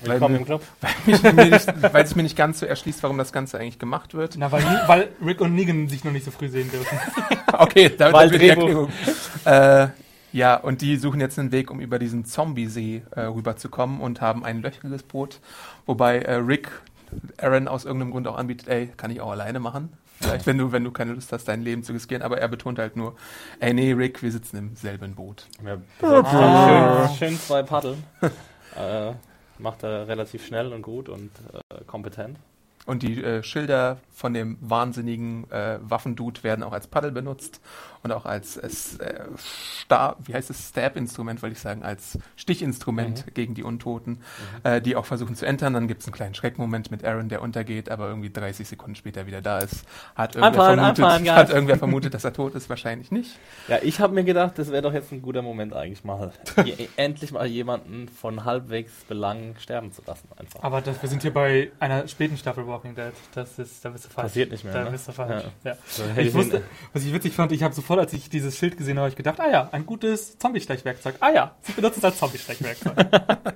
Willkommen 0.00 0.34
Weil- 0.34 0.40
im 0.40 0.46
Club. 0.46 0.62
weil, 1.92 2.02
es 2.04 2.14
mir 2.14 2.22
nicht 2.22 2.36
ganz 2.36 2.60
so 2.60 2.66
erschließt, 2.66 3.02
warum 3.02 3.18
das 3.18 3.32
Ganze 3.32 3.58
eigentlich 3.58 3.78
gemacht 3.78 4.14
wird. 4.14 4.36
Na, 4.38 4.50
weil, 4.50 4.62
weil 4.86 5.08
Rick 5.24 5.40
und 5.40 5.54
Negan 5.54 5.88
sich 5.88 6.04
noch 6.04 6.12
nicht 6.12 6.24
so 6.24 6.30
früh 6.30 6.48
sehen 6.48 6.70
dürfen. 6.70 6.98
Okay, 7.52 7.90
damit 7.96 8.14
Weil 8.14 8.28
Drehbuch. 8.30 8.88
Erklärung. 9.44 9.92
Ja, 10.32 10.56
und 10.56 10.82
die 10.82 10.96
suchen 10.96 11.20
jetzt 11.20 11.38
einen 11.38 11.52
Weg, 11.52 11.70
um 11.70 11.80
über 11.80 11.98
diesen 11.98 12.24
Zombie-See 12.24 13.02
äh, 13.12 13.20
rüberzukommen 13.22 14.00
und 14.00 14.20
haben 14.20 14.44
ein 14.44 14.62
löchriges 14.62 15.02
Boot, 15.02 15.40
wobei 15.86 16.18
äh, 16.18 16.34
Rick 16.34 16.70
Aaron 17.38 17.68
aus 17.68 17.84
irgendeinem 17.84 18.10
Grund 18.10 18.28
auch 18.28 18.36
anbietet, 18.36 18.68
ey, 18.68 18.90
kann 18.96 19.10
ich 19.10 19.20
auch 19.20 19.30
alleine 19.30 19.60
machen. 19.60 19.92
Vielleicht, 20.20 20.46
wenn 20.46 20.58
du, 20.58 20.72
wenn 20.72 20.82
du 20.82 20.90
keine 20.90 21.12
Lust 21.12 21.32
hast, 21.32 21.46
dein 21.46 21.62
Leben 21.62 21.84
zu 21.84 21.92
riskieren, 21.92 22.22
aber 22.22 22.38
er 22.38 22.48
betont 22.48 22.78
halt 22.78 22.96
nur, 22.96 23.14
ey, 23.60 23.72
nee, 23.72 23.92
Rick, 23.92 24.20
wir 24.22 24.32
sitzen 24.32 24.56
im 24.56 24.76
selben 24.76 25.14
Boot. 25.14 25.46
Ja, 25.64 25.78
schön, 27.08 27.16
schön 27.16 27.38
zwei 27.38 27.62
Paddeln. 27.62 28.02
äh, 28.76 29.12
macht 29.58 29.84
er 29.84 30.08
relativ 30.08 30.44
schnell 30.44 30.72
und 30.72 30.82
gut 30.82 31.08
und 31.08 31.30
äh, 31.70 31.84
kompetent. 31.86 32.38
Und 32.84 33.02
die 33.02 33.22
äh, 33.22 33.42
Schilder 33.42 33.98
von 34.18 34.34
dem 34.34 34.58
wahnsinnigen 34.60 35.48
äh, 35.52 35.78
Waffendude 35.80 36.42
werden 36.42 36.64
auch 36.64 36.72
als 36.72 36.88
Paddel 36.88 37.12
benutzt. 37.12 37.60
und 38.04 38.12
auch 38.12 38.26
als 38.26 38.56
äh, 38.58 38.68
Stab, 39.82 40.18
wie 40.26 40.34
heißt 40.34 40.50
es, 40.50 40.68
Stab-Instrument, 40.68 41.42
wollte 41.42 41.54
ich 41.54 41.60
sagen, 41.60 41.82
als 41.82 42.18
Stichinstrument 42.36 43.26
Mhm. 43.26 43.34
gegen 43.34 43.54
die 43.54 43.62
Untoten, 43.64 44.20
äh, 44.62 44.80
die 44.80 44.94
auch 44.96 45.04
versuchen 45.04 45.34
zu 45.34 45.44
entern. 45.46 45.72
Dann 45.74 45.88
gibt 45.88 46.02
es 46.02 46.06
einen 46.06 46.14
kleinen 46.14 46.34
Schreckmoment 46.34 46.90
mit 46.92 47.04
Aaron, 47.04 47.28
der 47.28 47.42
untergeht, 47.42 47.90
aber 47.90 48.08
irgendwie 48.08 48.30
30 48.30 48.68
Sekunden 48.68 48.94
später 48.94 49.26
wieder 49.26 49.40
da 49.42 49.58
ist. 49.58 49.84
Hat 50.14 50.36
irgendwer, 50.36 50.46
Einfallen, 50.68 50.94
vermutet, 50.94 51.24
Guys. 51.26 51.36
hat 51.36 51.50
irgendwer 51.50 51.76
vermutet, 51.78 52.14
dass 52.14 52.24
er 52.24 52.32
tot 52.32 52.54
ist? 52.54 52.68
Wahrscheinlich 52.68 53.10
nicht. 53.10 53.38
Ja, 53.66 53.78
ich 53.82 54.00
habe 54.00 54.14
mir 54.14 54.24
gedacht, 54.24 54.58
das 54.58 54.70
wäre 54.70 54.82
doch 54.82 54.92
jetzt 54.92 55.10
ein 55.12 55.20
guter 55.22 55.42
Moment 55.42 55.74
eigentlich 55.74 56.04
mal, 56.04 56.32
endlich 56.96 57.32
mal 57.32 57.46
jemanden 57.46 58.08
von 58.08 58.44
halbwegs 58.44 58.92
Belang 59.08 59.56
sterben 59.58 59.92
zu 59.92 60.02
lassen 60.06 60.28
einfach. 60.36 60.62
Aber 60.62 60.80
das, 60.80 61.02
wir 61.02 61.08
sind 61.08 61.22
hier 61.22 61.32
bei 61.34 61.70
einer 61.80 62.06
späten 62.08 62.36
Staffel 62.36 62.66
Walking 62.66 62.94
Dead. 62.94 63.12
Das 63.34 63.58
ist, 63.58 63.84
da 63.84 63.90
bist 63.90 64.07
du 64.08 64.12
falsch. 64.12 64.26
Passiert 64.28 64.50
nicht 64.50 64.64
mehr, 64.64 64.72
Da 64.72 64.84
ne? 64.84 64.90
bist 64.90 65.08
du 65.08 65.12
falsch. 65.12 65.44
Ja. 65.64 65.76
So, 65.86 66.04
hätte 66.04 66.22
Ich 66.22 66.34
wusste, 66.34 66.62
was 66.92 67.04
ich 67.04 67.12
witzig 67.12 67.34
fand, 67.34 67.52
ich 67.52 67.62
habe 67.62 67.74
sofort, 67.74 68.00
als 68.00 68.12
ich 68.12 68.28
dieses 68.28 68.56
Schild 68.56 68.76
gesehen 68.76 68.96
habe, 68.96 69.02
habe 69.02 69.10
ich 69.10 69.16
gedacht, 69.16 69.40
ah 69.40 69.50
ja, 69.50 69.68
ein 69.72 69.86
gutes 69.86 70.38
Zombie-Stechwerkzeug. 70.38 71.16
Ah 71.20 71.30
ja, 71.30 71.54
sie 71.62 71.72
benutzen 71.72 71.98
es 72.00 72.04
als 72.04 72.18
Zombie-Stechwerkzeug. 72.18 72.96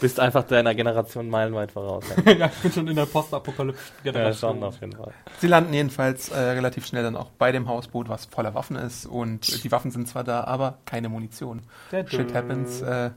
bist 0.00 0.20
einfach 0.20 0.44
deiner 0.44 0.74
Generation 0.74 1.28
meilenweit 1.28 1.72
voraus. 1.72 2.04
ja, 2.24 2.46
ich 2.54 2.62
bin 2.62 2.72
schon 2.72 2.88
in 2.88 2.96
der 2.96 3.06
Postapokalypse. 3.06 3.80
ja, 4.04 4.32
schon 4.32 4.62
auf 4.62 4.80
jeden 4.80 4.92
Fall. 4.92 5.12
Sie 5.38 5.46
landen 5.46 5.72
jedenfalls 5.72 6.28
äh, 6.28 6.38
relativ 6.38 6.86
schnell 6.86 7.02
dann 7.02 7.16
auch 7.16 7.30
bei 7.30 7.52
dem 7.52 7.68
Hausboot, 7.68 8.08
was 8.08 8.26
voller 8.26 8.54
Waffen 8.54 8.76
ist. 8.76 9.06
Und 9.06 9.64
die 9.64 9.72
Waffen 9.72 9.90
sind 9.90 10.08
zwar 10.08 10.24
da, 10.24 10.44
aber 10.44 10.78
keine 10.84 11.08
Munition. 11.08 11.62
Der 11.92 12.06
Shit 12.06 12.34
happens. 12.34 12.82
Äh, 12.82 13.10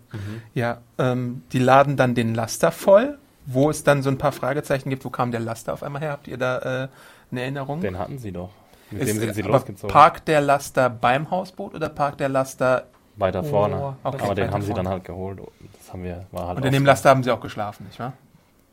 Ja, 0.53 0.79
ähm, 0.97 1.43
die 1.51 1.59
laden 1.59 1.97
dann 1.97 2.15
den 2.15 2.33
Laster 2.33 2.71
voll, 2.71 3.17
wo 3.51 3.69
es 3.69 3.83
dann 3.83 4.03
so 4.03 4.09
ein 4.09 4.17
paar 4.17 4.31
Fragezeichen 4.31 4.89
gibt. 4.89 5.03
Wo 5.05 5.09
kam 5.09 5.31
der 5.31 5.39
Laster 5.39 5.73
auf 5.73 5.83
einmal 5.83 6.01
her? 6.01 6.11
Habt 6.11 6.27
ihr 6.27 6.37
da 6.37 6.83
äh, 6.83 6.87
eine 7.31 7.41
Erinnerung? 7.41 7.81
Den 7.81 7.97
hatten 7.97 8.17
sie 8.19 8.31
doch. 8.31 8.49
Mit 8.91 9.01
Ist, 9.03 9.09
dem 9.09 9.19
sind 9.19 9.35
sie 9.35 9.41
losgezogen. 9.41 9.91
Parkt 9.93 10.27
der 10.27 10.41
Laster 10.41 10.89
beim 10.89 11.29
Hausboot 11.29 11.75
oder 11.75 11.89
parkt 11.89 12.19
der 12.19 12.29
Laster 12.29 12.85
weiter 13.17 13.41
Oh, 13.43 13.49
vorne. 13.49 13.95
okay, 14.03 14.17
Aber 14.23 14.35
den 14.35 14.51
haben 14.51 14.61
sie 14.61 14.67
dann 14.69 14.85
vorne. 14.85 14.89
halt 14.89 15.03
geholt. 15.03 15.39
Das 15.77 15.93
haben 15.93 16.03
wir, 16.03 16.25
war 16.31 16.47
halt 16.47 16.57
und 16.57 16.65
in 16.65 16.71
dem. 16.71 16.85
Laster 16.85 17.09
haben 17.09 17.23
sie 17.23 17.31
auch 17.31 17.41
geschlafen, 17.41 17.85
nicht 17.85 17.99
wahr? 17.99 18.13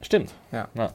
Stimmt. 0.02 0.32
Ja. 0.52 0.68
Ja. 0.74 0.90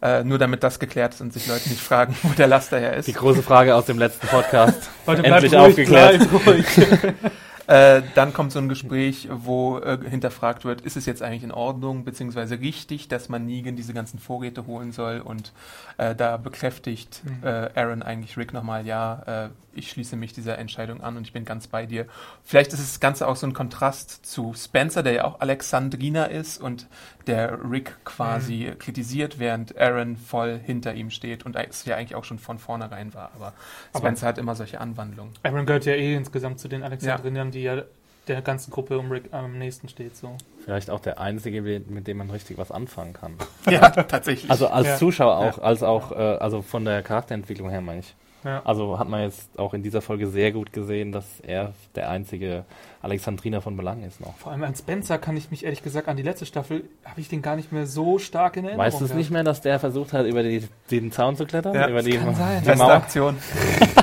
Äh, 0.00 0.22
nur 0.24 0.38
damit 0.38 0.62
das 0.62 0.78
geklärt 0.78 1.14
ist 1.14 1.20
und 1.20 1.32
sich 1.32 1.46
Leute 1.48 1.68
nicht 1.68 1.80
fragen, 1.82 2.16
wo 2.22 2.28
der 2.30 2.46
Laster 2.46 2.78
her 2.78 2.94
ist. 2.94 3.06
Die 3.08 3.12
große 3.12 3.42
Frage 3.42 3.74
aus 3.74 3.86
dem 3.86 3.98
letzten 3.98 4.26
Podcast. 4.28 4.88
Bleibt 5.04 5.24
Endlich 5.24 5.52
ruhig, 5.54 5.60
aufgeklärt. 5.60 6.28
Äh, 7.68 8.00
dann 8.14 8.32
kommt 8.32 8.50
so 8.50 8.58
ein 8.60 8.70
Gespräch, 8.70 9.28
wo 9.30 9.78
äh, 9.78 9.98
hinterfragt 10.08 10.64
wird, 10.64 10.80
ist 10.80 10.96
es 10.96 11.04
jetzt 11.04 11.22
eigentlich 11.22 11.44
in 11.44 11.52
Ordnung, 11.52 12.02
beziehungsweise 12.02 12.60
richtig, 12.60 13.08
dass 13.08 13.28
man 13.28 13.44
Negan 13.44 13.76
diese 13.76 13.92
ganzen 13.92 14.18
Vorräte 14.18 14.66
holen 14.66 14.90
soll. 14.90 15.20
Und 15.20 15.52
äh, 15.98 16.14
da 16.14 16.38
bekräftigt 16.38 17.22
äh, 17.42 17.68
Aaron 17.78 18.02
eigentlich 18.02 18.38
Rick 18.38 18.54
nochmal, 18.54 18.86
ja, 18.86 19.44
äh, 19.44 19.48
ich 19.74 19.90
schließe 19.90 20.16
mich 20.16 20.32
dieser 20.32 20.56
Entscheidung 20.56 21.02
an 21.02 21.18
und 21.18 21.26
ich 21.26 21.34
bin 21.34 21.44
ganz 21.44 21.66
bei 21.66 21.84
dir. 21.84 22.06
Vielleicht 22.42 22.72
ist 22.72 22.80
das 22.80 23.00
Ganze 23.00 23.28
auch 23.28 23.36
so 23.36 23.46
ein 23.46 23.52
Kontrast 23.52 24.24
zu 24.24 24.54
Spencer, 24.54 25.02
der 25.02 25.12
ja 25.12 25.24
auch 25.24 25.40
Alexandriner 25.40 26.30
ist 26.30 26.62
und 26.62 26.86
der 27.28 27.58
Rick 27.70 27.94
quasi 28.04 28.72
kritisiert, 28.78 29.38
während 29.38 29.78
Aaron 29.78 30.16
voll 30.16 30.58
hinter 30.58 30.94
ihm 30.94 31.10
steht 31.10 31.46
und 31.46 31.56
es 31.56 31.84
ja 31.84 31.96
eigentlich 31.96 32.14
auch 32.14 32.24
schon 32.24 32.38
von 32.38 32.58
vornherein 32.58 33.14
war. 33.14 33.30
Aber 33.36 33.52
Spencer 33.96 34.26
hat 34.26 34.38
immer 34.38 34.54
solche 34.54 34.80
Anwandlungen. 34.80 35.32
Aaron 35.42 35.66
gehört 35.66 35.84
ja 35.84 35.92
eh 35.94 36.14
insgesamt 36.14 36.58
zu 36.58 36.68
den 36.68 36.82
Alexandrinern, 36.82 37.50
die 37.50 37.62
ja 37.62 37.82
der 38.26 38.42
ganzen 38.42 38.70
Gruppe 38.70 38.98
um 38.98 39.10
Rick 39.10 39.32
am 39.32 39.58
nächsten 39.58 39.88
steht. 39.88 40.16
So. 40.16 40.36
Vielleicht 40.64 40.90
auch 40.90 41.00
der 41.00 41.18
einzige, 41.18 41.62
mit 41.62 42.06
dem 42.06 42.18
man 42.18 42.30
richtig 42.30 42.58
was 42.58 42.70
anfangen 42.70 43.14
kann. 43.14 43.34
Ja, 43.68 43.88
tatsächlich. 43.90 44.50
Also 44.50 44.68
als 44.68 44.86
Ja. 44.86 44.96
Zuschauer 44.96 45.36
auch, 45.36 45.58
als 45.58 45.82
auch, 45.82 46.12
äh, 46.12 46.14
also 46.14 46.62
von 46.62 46.84
der 46.84 47.02
Charakterentwicklung 47.02 47.70
her 47.70 47.80
meine 47.80 48.00
ich. 48.00 48.14
Ja. 48.44 48.62
Also 48.64 48.98
hat 48.98 49.08
man 49.08 49.22
jetzt 49.22 49.58
auch 49.58 49.74
in 49.74 49.82
dieser 49.82 50.00
Folge 50.00 50.28
sehr 50.28 50.52
gut 50.52 50.72
gesehen, 50.72 51.10
dass 51.12 51.40
er 51.40 51.72
der 51.94 52.08
einzige 52.08 52.64
Alexandriner 53.02 53.60
von 53.60 53.76
Belang 53.76 54.04
ist 54.04 54.20
noch. 54.20 54.36
Vor 54.36 54.52
allem 54.52 54.62
an 54.62 54.74
Spencer 54.76 55.18
kann 55.18 55.36
ich 55.36 55.50
mich 55.50 55.64
ehrlich 55.64 55.82
gesagt 55.82 56.08
an 56.08 56.16
die 56.16 56.22
letzte 56.22 56.46
Staffel, 56.46 56.84
habe 57.04 57.20
ich 57.20 57.28
den 57.28 57.42
gar 57.42 57.56
nicht 57.56 57.72
mehr 57.72 57.86
so 57.86 58.18
stark 58.18 58.56
in 58.56 58.64
Erinnerung. 58.64 58.86
Weißt 58.86 59.00
du 59.00 59.04
es 59.04 59.14
nicht 59.14 59.30
mehr, 59.30 59.44
dass 59.44 59.60
der 59.60 59.80
versucht 59.80 60.12
hat, 60.12 60.26
über 60.26 60.42
die, 60.42 60.68
den 60.90 61.10
Zaun 61.10 61.36
zu 61.36 61.46
klettern? 61.46 61.74
Ja, 61.74 61.88
über 61.88 62.02
die, 62.02 62.16
kann 62.16 62.34
sein. 62.34 62.62
die 62.64 62.76
Mauer? 62.76 62.92
Aktion. 62.92 63.36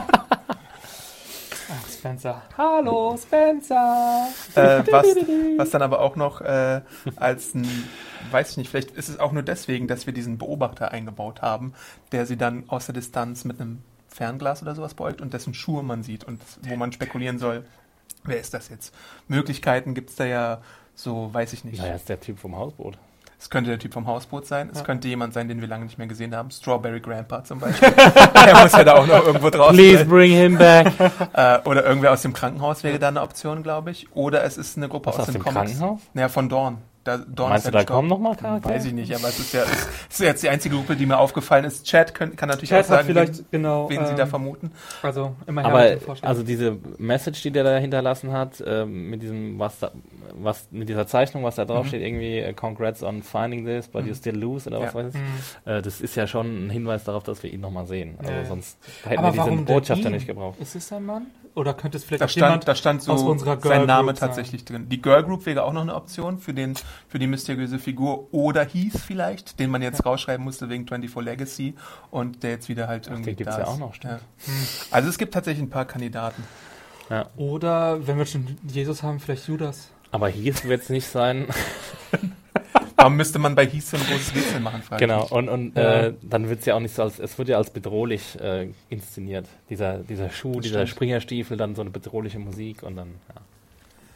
Ach, 1.70 1.90
Spencer. 1.90 2.42
Hallo, 2.58 3.18
Spencer. 3.18 4.28
äh, 4.56 4.84
was, 4.92 5.08
was 5.58 5.70
dann 5.70 5.82
aber 5.82 6.02
auch 6.02 6.18
noch 6.18 6.42
äh, 6.42 6.82
als 7.16 7.56
ein, 7.56 7.66
weiß 8.32 8.52
ich 8.52 8.58
nicht, 8.58 8.70
vielleicht 8.70 8.92
ist 8.92 9.08
es 9.08 9.18
auch 9.18 9.32
nur 9.32 9.44
deswegen, 9.44 9.88
dass 9.88 10.06
wir 10.06 10.14
diesen 10.14 10.38
Beobachter 10.38 10.92
eingebaut 10.92 11.42
haben, 11.42 11.74
der 12.12 12.26
sie 12.26 12.36
dann 12.36 12.66
aus 12.68 12.86
der 12.86 12.94
Distanz 12.94 13.46
mit 13.46 13.62
einem 13.62 13.82
Fernglas 14.16 14.62
oder 14.62 14.74
sowas 14.76 14.94
beugt 14.94 15.20
und 15.22 15.34
dessen 15.34 15.54
Schuhe 15.54 15.84
man 15.84 16.02
sieht 16.04 16.24
und 16.24 16.42
wo 16.64 16.76
man 16.78 16.92
spekulieren 16.94 17.38
soll, 17.38 17.66
wer 18.24 18.40
ist 18.40 18.54
das 18.54 18.70
jetzt? 18.70 18.94
Möglichkeiten 19.28 19.94
gibt 19.94 20.10
es 20.12 20.16
da 20.16 20.26
ja 20.26 20.62
so, 20.96 21.34
weiß 21.34 21.52
ich 21.54 21.66
nicht. 21.66 21.80
Naja, 21.82 21.96
ist 21.96 22.08
der 22.08 22.20
Typ 22.22 22.40
vom 22.40 22.56
Hausboot. 22.56 22.98
Es 23.38 23.50
könnte 23.50 23.70
der 23.70 23.78
Typ 23.80 23.94
vom 23.94 24.08
Hausboot 24.08 24.46
sein, 24.48 24.70
es 24.72 24.80
Ja. 24.80 24.84
könnte 24.86 25.10
jemand 25.10 25.34
sein, 25.34 25.50
den 25.50 25.60
wir 25.60 25.68
lange 25.68 25.84
nicht 25.84 25.98
mehr 25.98 26.08
gesehen 26.08 26.34
haben. 26.34 26.50
Strawberry 26.50 27.02
Grandpa 27.02 27.44
zum 27.44 27.60
Beispiel. 27.60 27.92
der 28.46 28.56
muss 28.64 28.72
ja 28.72 28.84
da 28.86 28.96
auch 28.96 29.06
noch 29.06 29.26
irgendwo 29.26 29.50
draußen 29.50 29.78
sein. 29.98 30.08
bring 30.08 30.32
him 30.32 30.58
back. 30.58 30.88
Äh, 31.34 31.60
oder 31.66 31.86
irgendwer 31.86 32.14
aus 32.14 32.22
dem 32.22 32.32
Krankenhaus 32.32 32.84
wäre 32.86 32.98
da 32.98 33.10
eine 33.10 33.22
Option, 33.22 33.62
glaube 33.62 33.92
ich. 33.92 34.08
Oder 34.16 34.46
es 34.46 34.58
ist 34.58 34.78
eine 34.78 34.88
Gruppe 34.88 35.08
Was, 35.08 35.16
aus, 35.16 35.20
aus 35.20 35.26
den 35.28 35.34
dem 35.34 35.44
Comics. 35.44 35.72
Krankenhaus? 35.72 36.00
Naja, 36.14 36.30
von 36.30 36.48
Dawn. 36.48 36.78
Da, 37.06 37.18
Dawn 37.20 37.50
Meinst 37.50 37.68
ist 37.68 37.72
du, 37.72 37.78
ja 37.78 37.84
da 37.84 37.94
kommen 37.94 38.10
gestorben. 38.10 38.24
noch 38.24 38.30
mal 38.32 38.36
Charaktere? 38.36 38.74
Weiß 38.74 38.86
ich 38.86 38.94
nicht, 38.94 39.16
aber 39.16 39.28
es 39.28 39.38
ist 39.38 39.54
ja 39.54 39.62
es 40.10 40.16
ist 40.16 40.20
jetzt 40.22 40.42
die 40.42 40.50
einzige 40.50 40.76
Gruppe, 40.76 40.96
die 40.96 41.06
mir 41.06 41.20
aufgefallen 41.20 41.64
ist. 41.64 41.86
Chat 41.86 42.16
können, 42.16 42.36
kann 42.36 42.50
natürlich 42.50 42.72
Chad 42.72 42.86
auch 42.86 42.90
sagen, 42.90 43.06
vielleicht, 43.06 43.38
wen, 43.38 43.46
genau. 43.52 43.88
wen 43.92 44.04
sie 44.06 44.12
ähm, 44.12 44.18
da 44.18 44.26
vermuten. 44.26 44.72
Also, 45.04 45.36
immer 45.46 45.62
her 45.62 45.70
Aber 45.70 45.98
also 46.28 46.42
diese 46.42 46.78
Message, 46.98 47.44
die 47.44 47.52
der 47.52 47.64
da 47.64 47.78
hinterlassen 47.78 48.32
hat, 48.32 48.62
ähm, 48.66 49.12
mit 49.12 49.22
diesem, 49.22 49.60
was 49.60 49.78
da, 49.78 49.92
was 50.34 50.68
mit 50.72 50.90
dieser 50.90 51.06
Zeichnung, 51.06 51.44
was 51.44 51.56
da 51.56 51.66
drauf 51.66 51.86
steht, 51.88 52.02
irgendwie 52.02 52.40
äh, 52.40 52.54
Congrats 52.54 53.04
on 53.04 53.22
finding 53.22 53.66
this, 53.66 53.88
but 53.88 54.04
you 54.08 54.16
still 54.16 54.36
lose 54.36 54.68
oder 54.68 54.82
was 54.82 54.94
Ja. 54.96 55.04
weiß 55.06 55.14
ich. 55.14 55.22
Mhm. 55.22 55.72
Äh, 55.72 55.82
das 55.84 56.02
ist 56.02 56.16
ja 56.16 56.26
schon 56.26 56.66
ein 56.66 56.70
Hinweis 56.72 57.04
darauf, 57.04 57.22
dass 57.22 57.44
wir 57.44 57.54
ihn 57.54 57.62
nochmal 57.62 57.86
sehen. 57.86 58.16
Also 58.18 58.32
Ja, 58.32 58.46
sonst 58.46 58.80
hätten 59.04 59.24
Aber 59.24 59.32
wir 59.36 59.44
diesen 59.44 59.66
Botschafter 59.66 60.10
nicht 60.10 60.26
gebraucht. 60.26 60.60
Ist 60.60 60.74
es 60.76 60.92
ein 60.92 61.06
Mann? 61.06 61.28
Oder 61.56 61.74
könnte 61.74 61.98
es 61.98 62.04
vielleicht 62.04 62.22
Da 62.22 62.26
auch 62.26 62.30
jemand 62.30 62.64
stand, 62.64 62.68
da 62.68 62.76
stand 62.76 63.02
so 63.02 63.14
aus 63.14 63.24
unserer 63.24 63.56
Girl 63.56 63.78
sein 63.78 63.88
Name 63.88 64.08
Group 64.08 64.18
sein? 64.18 64.28
tatsächlich 64.30 64.66
drin. 64.66 64.90
Die 64.90 65.02
Girl 65.02 65.24
Group 65.24 65.46
wäre 65.46 65.64
auch 65.64 65.72
noch 65.72 65.82
eine 65.82 65.96
Option 65.96 66.38
für, 66.38 66.54
den, 66.54 66.76
für 67.08 67.18
die 67.18 67.28
mysteriöse 67.28 67.80
Figur. 67.80 68.34
Oder 68.34 68.66
Heath 68.66 69.00
vielleicht, 69.00 69.58
den 69.60 69.70
man 69.72 69.82
jetzt 69.82 70.06
rausschreiben 70.06 70.44
musste 70.44 70.70
wegen 70.70 70.86
24 70.86 71.26
Legacy 71.26 71.76
und 72.12 72.44
der 72.44 72.52
jetzt 72.52 72.68
wieder 72.68 72.88
halt 72.90 73.08
irgendwie 73.08 73.32
den 73.32 73.38
gibt's 73.38 73.56
da 73.56 73.62
ja 73.62 73.68
ist. 73.68 73.70
auch 73.72 73.78
noch, 73.80 73.94
stimmt. 73.94 74.20
Also 74.92 75.08
es 75.10 75.18
gibt 75.18 75.34
tatsächlich 75.34 75.64
ein 75.64 75.70
paar 75.70 75.86
Kandidaten. 75.86 76.44
Ja. 77.10 77.28
Oder, 77.38 78.06
wenn 78.06 78.18
wir 78.18 78.26
schon 78.26 78.58
Jesus 78.68 79.02
haben, 79.02 79.20
vielleicht 79.20 79.48
Judas. 79.48 79.90
Aber 80.12 80.28
hier 80.28 80.54
wird 80.64 80.82
es 80.84 80.90
nicht 80.90 81.08
sein. 81.08 81.48
Warum 83.06 83.18
müsste 83.18 83.38
man 83.38 83.54
bei 83.54 83.68
Heath 83.68 83.86
so 83.86 83.98
ein 83.98 84.04
großes 84.04 84.34
Rätsel 84.34 84.60
machen? 84.62 84.82
frage 84.82 85.06
ich 85.06 85.08
genau. 85.08 85.28
Und, 85.28 85.48
und 85.48 85.78
Ja. 85.78 86.06
äh, 86.06 86.14
dann 86.24 86.50
wird 86.50 86.62
es 86.62 86.66
ja 86.66 86.74
auch 86.74 86.80
nicht 86.80 86.96
so 86.96 87.04
als, 87.04 87.20
es 87.20 87.38
wird 87.38 87.50
ja 87.50 87.58
als 87.58 87.70
bedrohlich 87.70 88.40
äh, 88.42 88.70
inszeniert. 88.90 89.46
Dieser, 89.70 90.00
dieser 90.00 90.32
Schuh, 90.32 90.60
dieser 90.60 90.80
stimmt. 90.80 90.90
Springerstiefel, 90.90 91.56
dann 91.56 91.76
so 91.76 91.82
eine 91.82 91.92
bedrohliche 91.92 92.40
Musik 92.40 92.82
und 92.82 92.96
dann, 92.96 93.10
ja, 93.30 93.42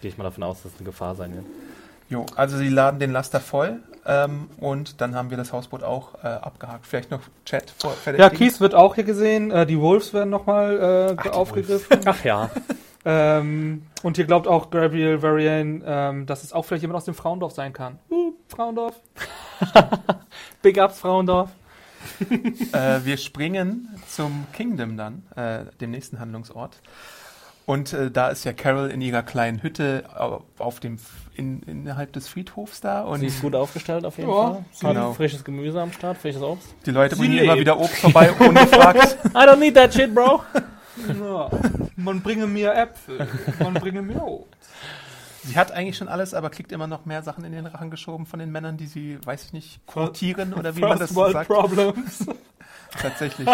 gehe 0.01 0.09
ich 0.09 0.17
mal 0.17 0.23
davon 0.23 0.41
aus, 0.41 0.63
dass 0.63 0.71
es 0.73 0.79
eine 0.79 0.85
Gefahr 0.87 1.13
sein 1.13 1.35
wird. 1.35 1.45
Jo, 2.09 2.25
also 2.35 2.57
sie 2.57 2.69
laden 2.69 2.99
den 2.99 3.11
Laster 3.11 3.39
voll 3.39 3.77
ähm, 4.07 4.49
und 4.59 4.99
dann 5.01 5.13
haben 5.13 5.29
wir 5.29 5.37
das 5.37 5.53
Hausboot 5.53 5.83
auch 5.83 6.15
äh, 6.23 6.27
abgehakt. 6.27 6.87
Vielleicht 6.87 7.11
noch 7.11 7.21
Chat 7.45 7.71
vor 7.77 7.91
fertig. 7.91 8.19
Ja, 8.19 8.31
Keith 8.31 8.59
wird 8.59 8.73
auch 8.73 8.95
hier 8.95 9.03
gesehen. 9.03 9.51
Äh, 9.51 9.67
die 9.67 9.79
Wolves 9.79 10.15
werden 10.15 10.31
nochmal 10.31 11.15
äh, 11.19 11.23
die 11.23 11.29
aufgegriffen. 11.29 11.99
Ach 12.05 12.23
ja. 12.23 12.49
ähm, 13.05 13.83
und 14.01 14.15
hier 14.15 14.25
glaubt 14.25 14.47
auch 14.47 14.71
Gabriel 14.71 15.21
Varian, 15.21 15.83
ähm, 15.85 16.25
dass 16.25 16.43
es 16.43 16.53
auch 16.53 16.63
vielleicht 16.65 16.81
jemand 16.81 16.97
aus 16.97 17.05
dem 17.05 17.13
Frauendorf 17.13 17.51
sein 17.53 17.71
kann. 17.71 17.99
Uh, 18.09 18.18
Frauendorf. 18.49 18.95
Big 20.61 20.77
Ups, 20.77 20.99
Frauendorf. 20.99 21.49
Äh, 22.73 22.99
wir 23.03 23.17
springen 23.17 23.89
zum 24.07 24.45
Kingdom 24.53 24.95
dann, 24.97 25.23
äh, 25.35 25.65
dem 25.81 25.91
nächsten 25.91 26.19
Handlungsort. 26.19 26.77
Und 27.65 27.91
äh, 27.93 28.09
da 28.09 28.29
ist 28.29 28.45
ja 28.45 28.53
Carol 28.53 28.89
in 28.89 29.01
ihrer 29.01 29.21
kleinen 29.21 29.61
Hütte 29.61 30.05
au- 30.17 30.43
auf 30.57 30.79
dem 30.79 30.97
in, 31.35 31.61
innerhalb 31.63 32.13
des 32.13 32.27
Friedhofs 32.27 32.79
da 32.81 33.01
und 33.03 33.19
Sie 33.19 33.27
ist 33.27 33.41
gut 33.41 33.53
aufgestellt 33.53 34.05
auf 34.05 34.17
jeden 34.17 34.29
Ja, 34.29 34.35
Fall. 34.35 34.65
sie- 34.71 34.87
Hat 34.87 34.93
Genau. 34.95 35.13
frisches 35.13 35.43
Gemüse 35.43 35.81
am 35.81 35.91
Start, 35.91 36.17
frisches 36.17 36.41
Obst. 36.41 36.67
die 36.85 36.91
Leute 36.91 37.15
Sie 37.15 37.21
bringen 37.21 37.35
ihr 37.35 37.43
immer 37.43 37.53
lebt. 37.55 37.61
wieder 37.67 37.79
Obst 37.79 37.97
vorbei, 37.97 38.31
ungefragt. 38.39 39.17
I 39.25 39.37
don't 39.37 39.57
need 39.57 39.75
that 39.75 39.93
shit, 39.93 40.13
bro. 40.15 40.41
Ja, 41.21 41.49
man 41.97 42.21
bringe 42.21 42.47
mir 42.47 42.73
Äpfel. 42.75 43.27
Man 43.59 43.73
bringe 43.75 44.01
mir 44.01 44.21
Obst. 44.23 44.57
Sie 45.43 45.57
hat 45.57 45.71
eigentlich 45.71 45.97
schon 45.97 46.07
alles, 46.07 46.33
aber 46.33 46.49
kriegt 46.49 46.71
immer 46.71 46.87
noch 46.87 47.05
mehr 47.05 47.23
Sachen 47.23 47.43
in 47.45 47.51
den 47.51 47.65
Rachen 47.65 47.89
geschoben 47.91 48.25
von 48.25 48.39
den 48.39 48.51
Männern, 48.51 48.77
die 48.77 48.87
sie, 48.87 49.17
weiß 49.25 49.45
ich 49.45 49.53
nicht, 49.53 49.85
quotieren 49.87 50.53
oder 50.53 50.75
wie 50.75 50.81
man 50.81 50.91
das 50.99 51.11
First 51.11 51.15
World 51.15 51.33
sagt. 51.33 51.47
Problems. 51.49 52.25
Tatsächlich. 53.01 53.47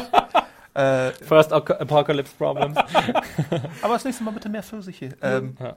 äh, 0.73 1.11
First 1.11 1.53
Ap- 1.53 1.69
Apocalypse 1.81 2.33
Problems. 2.37 2.77
aber 3.81 3.93
das 3.93 4.03
nächste 4.05 4.23
Mal 4.23 4.31
bitte 4.31 4.49
mehr 4.49 4.63
Pfirsiche. 4.63 5.09
Ähm, 5.21 5.55
Ja. 5.59 5.75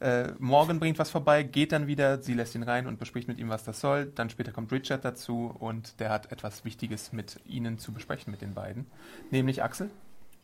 äh, 0.00 0.32
Morgan 0.38 0.78
bringt 0.80 0.98
was 0.98 1.10
vorbei, 1.10 1.42
geht 1.42 1.72
dann 1.72 1.86
wieder, 1.86 2.20
sie 2.22 2.34
lässt 2.34 2.54
ihn 2.54 2.62
rein 2.62 2.86
und 2.86 2.98
bespricht 2.98 3.28
mit 3.28 3.38
ihm, 3.38 3.48
was 3.48 3.64
das 3.64 3.80
soll. 3.80 4.06
Dann 4.14 4.28
später 4.30 4.52
kommt 4.52 4.72
Richard 4.72 5.04
dazu 5.04 5.54
und 5.58 6.00
der 6.00 6.10
hat 6.10 6.32
etwas 6.32 6.64
Wichtiges 6.64 7.12
mit 7.12 7.40
ihnen 7.46 7.78
zu 7.78 7.92
besprechen, 7.92 8.30
mit 8.30 8.42
den 8.42 8.54
beiden. 8.54 8.86
Nämlich 9.30 9.62
Axel. 9.62 9.90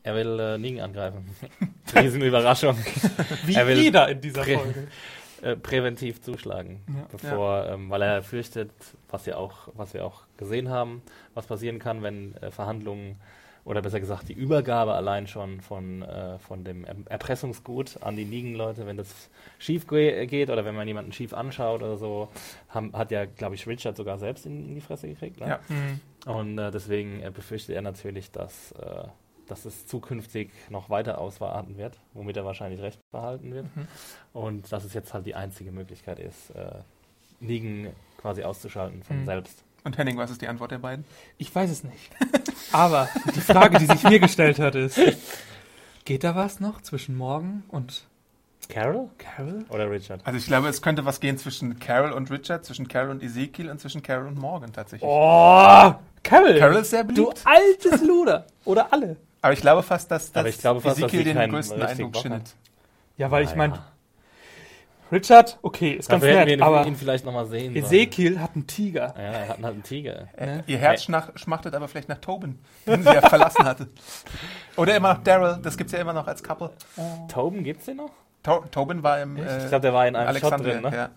Er 0.04 0.14
will 0.14 0.38
äh, 0.40 0.58
Nigen 0.58 0.80
angreifen. 0.80 1.24
Riesenüberraschung. 1.94 2.76
Wie 3.46 3.54
Er 3.54 3.66
will 3.66 3.78
jeder 3.78 4.08
in 4.08 4.20
dieser 4.20 4.42
Prä- 4.42 4.56
Folge. 4.58 4.88
äh, 5.42 5.56
präventiv 5.56 6.20
zuschlagen, 6.22 6.80
Ja. 6.88 7.06
bevor, 7.10 7.66
Ähm, 7.68 7.90
weil 7.90 8.02
er 8.02 8.22
fürchtet, 8.22 8.70
was 9.10 9.26
ja 9.26 9.36
auch, 9.36 9.68
was 9.74 9.94
wir 9.94 10.04
auch 10.04 10.22
gesehen 10.36 10.68
haben, 10.70 11.02
was 11.34 11.46
passieren 11.46 11.78
kann, 11.78 12.02
wenn 12.02 12.34
äh, 12.36 12.50
Verhandlungen 12.50 13.16
oder 13.64 13.80
besser 13.80 14.00
gesagt 14.00 14.28
die 14.28 14.32
Übergabe 14.32 14.92
allein 14.94 15.28
schon 15.28 15.60
von, 15.60 16.02
äh, 16.02 16.36
von 16.40 16.64
dem 16.64 16.84
Erm- 16.84 17.06
Erpressungsgut 17.08 18.02
an 18.02 18.16
die 18.16 18.24
Nigen-Leute, 18.24 18.86
wenn 18.86 18.96
das 18.96 19.30
schief 19.60 19.86
ge 19.86 20.26
geht 20.26 20.50
oder 20.50 20.64
wenn 20.64 20.74
man 20.74 20.88
jemanden 20.88 21.12
schief 21.12 21.32
anschaut 21.32 21.80
oder 21.80 21.96
so, 21.96 22.28
haben, 22.70 22.92
hat 22.92 23.12
ja, 23.12 23.24
glaube 23.24 23.54
ich, 23.54 23.64
Richard 23.68 23.96
sogar 23.96 24.18
selbst 24.18 24.46
in, 24.46 24.68
in 24.70 24.74
die 24.74 24.80
Fresse 24.80 25.06
gekriegt. 25.06 25.38
Ne? 25.38 25.46
Ja. 25.46 25.60
Mhm. 25.68 26.00
Und 26.32 26.58
äh, 26.58 26.72
deswegen 26.72 27.22
äh, 27.22 27.30
befürchtet 27.30 27.76
er 27.76 27.82
natürlich, 27.82 28.32
dass, 28.32 28.72
äh, 28.72 29.04
dass 29.52 29.64
es 29.66 29.86
zukünftig 29.86 30.50
noch 30.70 30.88
weiter 30.90 31.18
auswarten 31.18 31.76
wird, 31.76 31.98
womit 32.14 32.36
er 32.36 32.44
wahrscheinlich 32.44 32.80
recht 32.80 32.98
behalten 33.10 33.52
wird. 33.52 33.66
Mhm. 33.76 33.86
Und 34.32 34.72
dass 34.72 34.84
es 34.84 34.94
jetzt 34.94 35.12
halt 35.14 35.26
die 35.26 35.34
einzige 35.34 35.70
Möglichkeit 35.72 36.18
ist, 36.18 36.50
äh, 36.50 36.80
Nigen 37.40 37.88
quasi 38.18 38.42
auszuschalten 38.42 39.02
von 39.02 39.20
Mhm. 39.20 39.26
selbst. 39.26 39.62
Und 39.84 39.98
Henning, 39.98 40.16
was 40.16 40.30
ist 40.30 40.40
die 40.40 40.48
Antwort 40.48 40.70
der 40.70 40.78
beiden? 40.78 41.04
Ich 41.38 41.52
weiß 41.54 41.70
es 41.70 41.82
nicht. 41.84 42.10
Aber 42.72 43.08
die 43.34 43.40
Frage, 43.40 43.78
die 43.78 43.86
sich 43.86 44.02
mir 44.04 44.20
gestellt 44.20 44.58
hat, 44.60 44.74
ist: 44.76 44.98
Geht 46.04 46.24
da 46.24 46.34
was 46.34 46.60
noch 46.60 46.80
zwischen 46.80 47.16
Morgan 47.16 47.64
und 47.68 48.04
Carol 48.68 49.08
Carol? 49.18 49.64
oder 49.70 49.90
Richard? 49.90 50.20
Also 50.24 50.38
ich 50.38 50.46
glaube, 50.46 50.68
es 50.68 50.80
könnte 50.82 51.04
was 51.04 51.18
gehen 51.20 51.36
zwischen 51.36 51.78
Carol 51.80 52.12
und 52.12 52.30
Richard, 52.30 52.64
zwischen 52.64 52.86
Carol 52.88 53.10
und 53.10 53.22
Ezekiel 53.24 53.68
und 53.70 53.80
zwischen 53.80 54.02
Carol 54.02 54.28
und 54.28 54.38
Morgan 54.38 54.72
tatsächlich. 54.72 55.08
Oh, 55.10 55.94
Carol! 56.22 56.58
Carol 56.60 56.76
ist 56.76 56.90
sehr 56.90 57.02
du 57.02 57.14
beliebt. 57.14 57.42
altes 57.44 58.02
Luder! 58.02 58.46
Oder 58.64 58.92
alle. 58.92 59.16
Aber 59.42 59.52
ich 59.52 59.60
glaube 59.60 59.82
fast, 59.82 60.10
dass, 60.10 60.32
dass 60.32 60.46
ich 60.46 60.58
glaube 60.58 60.80
fast, 60.80 60.96
dass 60.96 61.08
Ezekiel 61.12 61.24
sie 61.34 61.34
den 61.38 61.50
größten 61.50 61.82
Eindruck 61.82 62.16
schindet. 62.16 62.54
Ja, 63.18 63.30
weil 63.30 63.44
ich 63.44 63.50
Ah, 63.50 63.56
meine, 63.56 63.74
ja. 63.74 63.84
Richard, 65.10 65.58
okay, 65.60 65.90
ist 65.92 66.08
ganz 66.08 66.22
Dafür 66.22 66.36
nett, 66.38 66.46
wir 66.46 66.54
ihn, 66.54 66.62
aber 66.62 66.86
ihn 66.86 66.96
vielleicht 66.96 67.26
nochmal 67.26 67.46
sehen 67.46 67.74
sollen. 67.74 67.84
Ezekiel 67.84 68.40
hat 68.40 68.54
einen 68.54 68.66
Tiger. 68.66 69.12
Ja, 69.16 69.22
er 69.22 69.48
hat 69.48 69.62
einen 69.62 69.82
Tiger. 69.82 70.28
Ne? 70.40 70.64
Ihr 70.66 70.78
Herz 70.78 71.02
schnach, 71.02 71.28
schmachtet 71.34 71.74
aber 71.74 71.86
vielleicht 71.88 72.08
nach 72.08 72.18
Tobin, 72.18 72.58
den 72.86 73.02
sie 73.02 73.12
ja 73.12 73.20
verlassen 73.28 73.64
hatte. 73.66 73.88
Oder 74.76 74.96
immer 74.96 75.12
noch 75.14 75.22
Daryl, 75.22 75.58
das 75.62 75.76
gibt's 75.76 75.92
ja 75.92 75.98
immer 75.98 76.14
noch 76.14 76.26
als 76.26 76.42
Couple. 76.42 76.70
Tobin 77.28 77.62
gibt's 77.62 77.84
den 77.84 77.98
noch? 77.98 78.10
To 78.42 78.64
Tobin 78.70 79.02
war 79.02 79.20
im 79.20 79.36
äh, 79.36 79.58
Ich 79.64 79.68
glaube, 79.68 79.82
der 79.82 79.92
war 79.92 80.06
in 80.08 80.16
einem 80.16 80.28
Alexandria, 80.28 80.74
Shot 80.74 80.82
drin, 80.84 80.90
ne? 80.92 80.96
ja. 80.96 81.08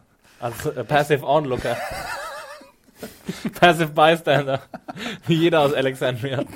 Also 0.41 0.71
äh, 0.71 0.83
Passive 0.83 1.25
Onlooker. 1.25 1.77
Passive 3.59 3.87
Bystander. 3.91 4.61
Wie 5.25 5.35
jeder 5.35 5.61
aus 5.61 5.73
Alexandria. 5.73 6.43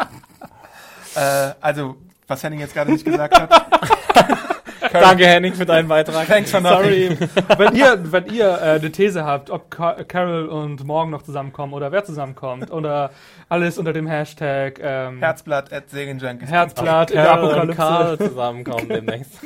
Äh, 1.15 1.54
also, 1.62 1.95
was 2.28 2.43
Henning 2.43 2.60
jetzt 2.60 2.74
gerade 2.74 2.91
nicht 2.91 3.06
gesagt 3.06 3.39
hat. 3.39 3.50
Danke, 4.91 5.28
Henning, 5.28 5.54
für 5.54 5.65
deinen 5.65 5.88
Beitrag. 5.88 6.28
Thanks 6.28 6.52
for 6.52 6.62
nothing. 6.62 7.17
Sorry. 7.17 7.30
wenn 7.58 7.76
ihr, 7.76 8.12
wenn 8.12 8.26
ihr 8.28 8.48
äh, 8.50 8.80
eine 8.80 8.91
These 8.91 9.24
habt, 9.24 9.50
ob 9.50 9.69
Ca 9.69 10.04
Carol 10.04 10.48
und 10.48 10.84
Morgan 10.86 11.12
noch 11.12 11.22
zusammenkommen 11.22 11.74
oder 11.74 11.91
wer 11.91 12.04
zusammenkommt 12.04 12.72
oder 12.72 13.12
alles 13.50 13.78
unter 13.78 13.93
dem 13.93 14.08
Hashtag 14.08 14.80
ähm, 14.82 15.19
Herzblatt 15.19 15.72
at 15.74 15.89
Serienjunkies. 15.89 16.50
Herzblatt 16.50 17.12
in 17.12 17.17
der 17.17 17.26
Carol 17.26 17.54
und 17.60 17.76
Karl 17.76 17.93
Apokalypse, 17.93 18.30
zusammenkommen 18.30 18.89
demnächst. 18.89 19.41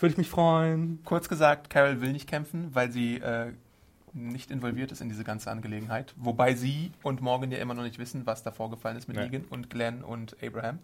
würde 0.00 0.12
ich 0.12 0.18
mich 0.18 0.28
freuen. 0.28 1.00
Kurz 1.04 1.28
gesagt, 1.28 1.70
Carol 1.70 2.00
will 2.00 2.12
nicht 2.12 2.28
kämpfen, 2.28 2.70
weil 2.72 2.90
sie 2.90 3.16
äh, 3.16 3.52
nicht 4.14 4.50
involviert 4.50 4.92
ist 4.92 5.00
in 5.00 5.08
diese 5.08 5.24
ganze 5.24 5.50
Angelegenheit. 5.50 6.14
Wobei 6.16 6.54
sie 6.54 6.92
und 7.02 7.20
Morgan 7.20 7.50
ja 7.50 7.58
immer 7.58 7.74
noch 7.74 7.82
nicht 7.82 7.98
wissen, 7.98 8.26
was 8.26 8.42
da 8.42 8.50
vorgefallen 8.50 8.96
ist 8.96 9.08
mit 9.08 9.16
Ja. 9.16 9.24
Negan 9.24 9.44
und 9.50 9.70
Glenn 9.70 10.02
und 10.02 10.36
Abraham. 10.42 10.78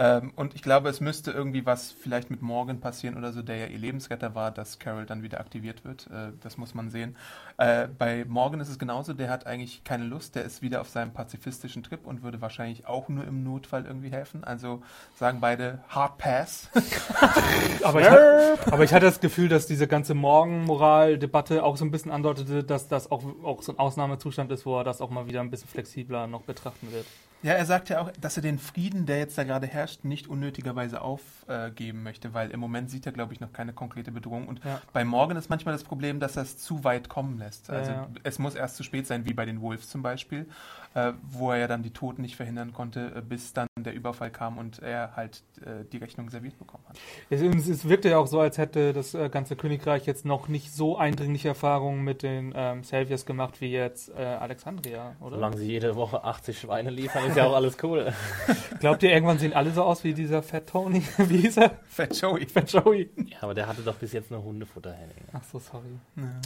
Ähm, 0.00 0.32
und 0.36 0.54
ich 0.54 0.62
glaube, 0.62 0.88
es 0.88 1.00
müsste 1.00 1.32
irgendwie 1.32 1.66
was 1.66 1.90
vielleicht 1.90 2.30
mit 2.30 2.40
Morgan 2.40 2.78
passieren 2.78 3.16
oder 3.16 3.32
so, 3.32 3.42
der 3.42 3.56
ja 3.56 3.66
ihr 3.66 3.78
Lebensretter 3.78 4.36
war, 4.36 4.52
dass 4.52 4.78
Carol 4.78 5.06
dann 5.06 5.24
wieder 5.24 5.40
aktiviert 5.40 5.84
wird. 5.84 6.06
Äh, 6.06 6.32
das 6.40 6.56
muss 6.56 6.72
man 6.72 6.88
sehen. 6.88 7.16
Äh, 7.56 7.88
bei 7.88 8.24
Morgan 8.28 8.60
ist 8.60 8.68
es 8.68 8.78
genauso, 8.78 9.12
der 9.12 9.28
hat 9.28 9.48
eigentlich 9.48 9.82
keine 9.82 10.04
Lust, 10.04 10.36
der 10.36 10.44
ist 10.44 10.62
wieder 10.62 10.80
auf 10.82 10.88
seinem 10.88 11.12
pazifistischen 11.12 11.82
Trip 11.82 12.06
und 12.06 12.22
würde 12.22 12.40
wahrscheinlich 12.40 12.86
auch 12.86 13.08
nur 13.08 13.24
im 13.24 13.42
Notfall 13.42 13.86
irgendwie 13.86 14.10
helfen. 14.10 14.44
Also 14.44 14.82
sagen 15.16 15.40
beide 15.40 15.80
Hard 15.88 16.16
Pass. 16.18 16.70
Aber 17.82 18.00
ich, 18.00 18.08
hat, 18.08 18.72
aber 18.72 18.84
ich 18.84 18.92
hatte 18.92 19.06
das 19.06 19.20
Gefühl, 19.20 19.48
dass 19.48 19.66
diese 19.66 19.86
ganze 19.86 20.14
Morgenmoral-Debatte 20.14 21.62
auch 21.62 21.76
so 21.76 21.84
ein 21.84 21.90
bisschen 21.90 22.10
andeutete, 22.10 22.64
dass 22.64 22.88
das 22.88 23.10
auch, 23.10 23.22
auch 23.42 23.62
so 23.62 23.72
ein 23.72 23.78
Ausnahmezustand 23.78 24.50
ist, 24.52 24.66
wo 24.66 24.78
er 24.78 24.84
das 24.84 25.00
auch 25.00 25.10
mal 25.10 25.26
wieder 25.26 25.40
ein 25.40 25.50
bisschen 25.50 25.68
flexibler 25.68 26.26
noch 26.26 26.42
betrachten 26.42 26.92
wird. 26.92 27.06
Ja, 27.42 27.52
er 27.52 27.64
sagt 27.66 27.88
ja 27.88 28.00
auch, 28.00 28.10
dass 28.20 28.36
er 28.36 28.42
den 28.42 28.58
Frieden, 28.58 29.06
der 29.06 29.18
jetzt 29.18 29.38
da 29.38 29.44
gerade 29.44 29.66
herrscht, 29.66 30.04
nicht 30.04 30.26
unnötigerweise 30.26 31.00
aufgeben 31.00 32.02
möchte, 32.02 32.34
weil 32.34 32.50
im 32.50 32.58
Moment 32.58 32.90
sieht 32.90 33.06
er, 33.06 33.12
glaube 33.12 33.32
ich, 33.32 33.40
noch 33.40 33.52
keine 33.52 33.72
konkrete 33.72 34.10
Bedrohung. 34.10 34.48
Und 34.48 34.64
Ja. 34.64 34.80
bei 34.92 35.04
Morgan 35.04 35.36
ist 35.36 35.48
manchmal 35.48 35.72
das 35.72 35.84
Problem, 35.84 36.18
dass 36.18 36.36
er 36.36 36.42
es 36.42 36.58
zu 36.58 36.82
weit 36.82 37.08
kommen 37.08 37.38
lässt. 37.38 37.68
Ja, 37.68 37.74
Also 37.74 37.92
ja. 37.92 38.08
es 38.24 38.40
muss 38.40 38.54
erst 38.56 38.76
zu 38.76 38.82
spät 38.82 39.06
sein, 39.06 39.24
wie 39.24 39.34
bei 39.34 39.44
den 39.46 39.60
Wolves 39.60 39.88
zum 39.88 40.02
Beispiel, 40.02 40.40
äh, 40.40 40.87
wo 41.30 41.52
er 41.52 41.58
ja 41.58 41.66
dann 41.66 41.82
die 41.82 41.92
Toten 41.92 42.22
nicht 42.22 42.36
verhindern 42.36 42.72
konnte, 42.72 43.12
äh, 43.14 43.20
bis 43.20 43.52
dann 43.52 43.68
der 43.78 43.94
Überfall 43.94 44.30
kam 44.30 44.58
und 44.58 44.80
er 44.80 45.16
halt 45.16 45.42
äh, 45.60 45.84
die 45.92 45.98
Rechnung 45.98 46.30
serviert 46.30 46.58
bekommen 46.58 46.84
hat. 46.88 46.98
Es, 47.30 47.40
es 47.40 47.88
wirkte 47.88 48.08
ja 48.08 48.18
auch 48.18 48.26
so, 48.26 48.40
als 48.40 48.58
hätte 48.58 48.92
das 48.92 49.14
äh, 49.14 49.28
ganze 49.28 49.56
Königreich 49.56 50.06
jetzt 50.06 50.24
noch 50.24 50.48
nicht 50.48 50.72
so 50.72 50.96
eindringliche 50.96 51.48
Erfahrungen 51.48 52.02
mit 52.02 52.22
den 52.22 52.52
ähm, 52.56 52.82
Saviors 52.82 53.26
gemacht 53.26 53.60
wie 53.60 53.70
jetzt 53.70 54.10
äh, 54.10 54.22
Alexandria, 54.22 55.14
oder? 55.20 55.36
Solange 55.36 55.58
sie 55.58 55.66
jede 55.66 55.96
Woche 55.96 56.24
80 56.24 56.58
Schweine 56.58 56.90
liefern, 56.90 57.26
ist 57.28 57.36
ja 57.36 57.46
auch 57.46 57.54
alles 57.54 57.76
cool. 57.82 58.12
Glaubt 58.80 59.02
ihr, 59.02 59.10
irgendwann 59.10 59.38
sehen 59.38 59.52
alle 59.52 59.70
so 59.70 59.82
aus 59.82 60.04
wie 60.04 60.14
dieser 60.14 60.42
Fat 60.42 60.68
Tony? 60.68 61.02
wie 61.18 61.38
hieß 61.38 61.58
er? 61.58 61.78
Fat 61.88 62.18
Joey. 62.20 62.46
Fat 62.46 62.72
Joey. 62.72 63.10
Ja, 63.26 63.38
aber 63.42 63.54
der 63.54 63.66
hatte 63.66 63.82
doch 63.82 63.96
bis 63.96 64.12
jetzt 64.12 64.30
nur 64.30 64.42
Hundefutter, 64.42 64.92
Henning. 64.92 65.16
Ach 65.32 65.44
so, 65.44 65.58
sorry. 65.58 65.86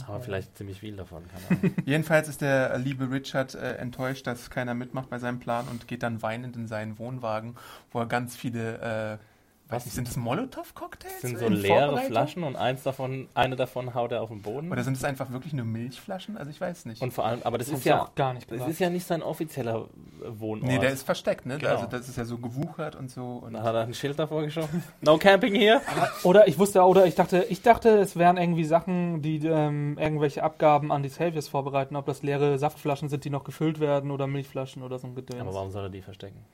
Aber 0.07 0.19
vielleicht 0.19 0.57
ziemlich 0.57 0.79
viel 0.79 0.95
davon. 0.95 1.23
Ahnung. 1.49 1.75
Jedenfalls 1.85 2.27
ist 2.27 2.41
der 2.41 2.77
liebe 2.77 3.09
Richard 3.09 3.55
äh, 3.55 3.75
enttäuscht, 3.75 4.27
dass 4.27 4.32
keiner 4.49 4.73
mitmacht 4.73 5.09
bei 5.09 5.19
seinem 5.19 5.39
Plan 5.39 5.67
und 5.69 5.87
geht 5.87 6.03
dann 6.03 6.21
weinend 6.21 6.55
in 6.55 6.67
seinen 6.67 6.99
Wohnwagen, 6.99 7.55
wo 7.91 7.99
er 7.99 8.05
ganz 8.07 8.35
viele, 8.35 9.19
äh, 9.19 9.32
weiß 9.73 9.85
nicht, 9.85 9.95
sind 9.95 10.07
es 10.07 10.15
Molotow-Cocktails? 10.17 11.13
Das 11.21 11.21
sind 11.29 11.39
so 11.39 11.45
in 11.45 11.53
leere 11.53 11.85
Vorbereitung? 11.85 12.11
Flaschen 12.11 12.43
und 12.43 12.55
eins 12.55 12.83
davon, 12.83 13.27
eine 13.33 13.55
davon 13.55 13.93
haut 13.93 14.11
er 14.11 14.21
auf 14.21 14.29
den 14.29 14.41
Boden. 14.41 14.71
Oder 14.71 14.83
sind 14.83 14.95
es 14.97 15.03
einfach 15.03 15.31
wirklich 15.31 15.53
nur 15.53 15.65
Milchflaschen? 15.65 16.37
Also 16.37 16.51
ich 16.51 16.61
weiß 16.61 16.85
nicht. 16.85 17.01
und 17.01 17.11
vor 17.11 17.25
allem, 17.25 17.41
aber 17.43 17.57
das 17.57 17.67
Das 17.67 17.73
ist 17.73 17.79
ist 17.79 17.85
ja 17.85 17.95
ja 17.97 18.03
auch 18.03 18.15
gar 18.15 18.33
nicht 18.33 18.49
das 18.49 18.55
gesagt. 18.55 18.71
ist 18.71 18.79
ja 18.79 18.89
nicht 18.89 19.05
sein 19.05 19.21
offizieller 19.21 19.87
äh, 20.23 20.39
Wohnort. 20.39 20.67
nee, 20.67 20.79
der 20.79 20.91
ist 20.91 21.03
versteckt, 21.03 21.45
ne? 21.45 21.57
Genau. 21.57 21.71
Also 21.73 21.85
das 21.87 22.07
ist 22.07 22.17
ja 22.17 22.25
so 22.25 22.37
gewuchert 22.37 22.95
und 22.95 23.09
so. 23.11 23.41
Und 23.45 23.53
da 23.53 23.63
hat 23.63 23.75
er 23.75 23.81
ein 23.81 23.93
Schild 23.93 24.17
davor 24.19 24.43
geschoben. 24.43 24.83
No 25.01 25.17
camping 25.17 25.55
hier. 25.55 25.81
Oder 26.23 26.47
ich 26.47 26.57
wusste, 26.59 26.81
oder 26.83 27.05
ich 27.05 27.15
dachte, 27.15 27.45
ich 27.49 27.61
dachte, 27.61 27.89
es 27.99 28.15
wären 28.15 28.37
irgendwie 28.37 28.63
Sachen, 28.65 29.21
die 29.21 29.45
ähm, 29.45 29.97
irgendwelche 29.99 30.43
Abgaben 30.43 30.91
an 30.91 31.03
die 31.03 31.09
Saviors 31.09 31.47
vorbereiten, 31.47 31.95
ob 31.95 32.05
das 32.05 32.23
leere 32.23 32.57
Saftflaschen 32.57 33.09
sind, 33.09 33.25
die 33.25 33.29
noch 33.29 33.43
gefüllt 33.43 33.79
werden 33.79 34.11
oder 34.11 34.27
Milchflaschen 34.27 34.83
oder 34.83 34.99
so 34.99 35.07
ein 35.07 35.15
Gedöns. 35.15 35.41
Aber 35.41 35.53
warum 35.53 35.71
soll 35.71 35.83
er 35.85 35.89
die 35.89 36.01
verstecken? 36.01 36.45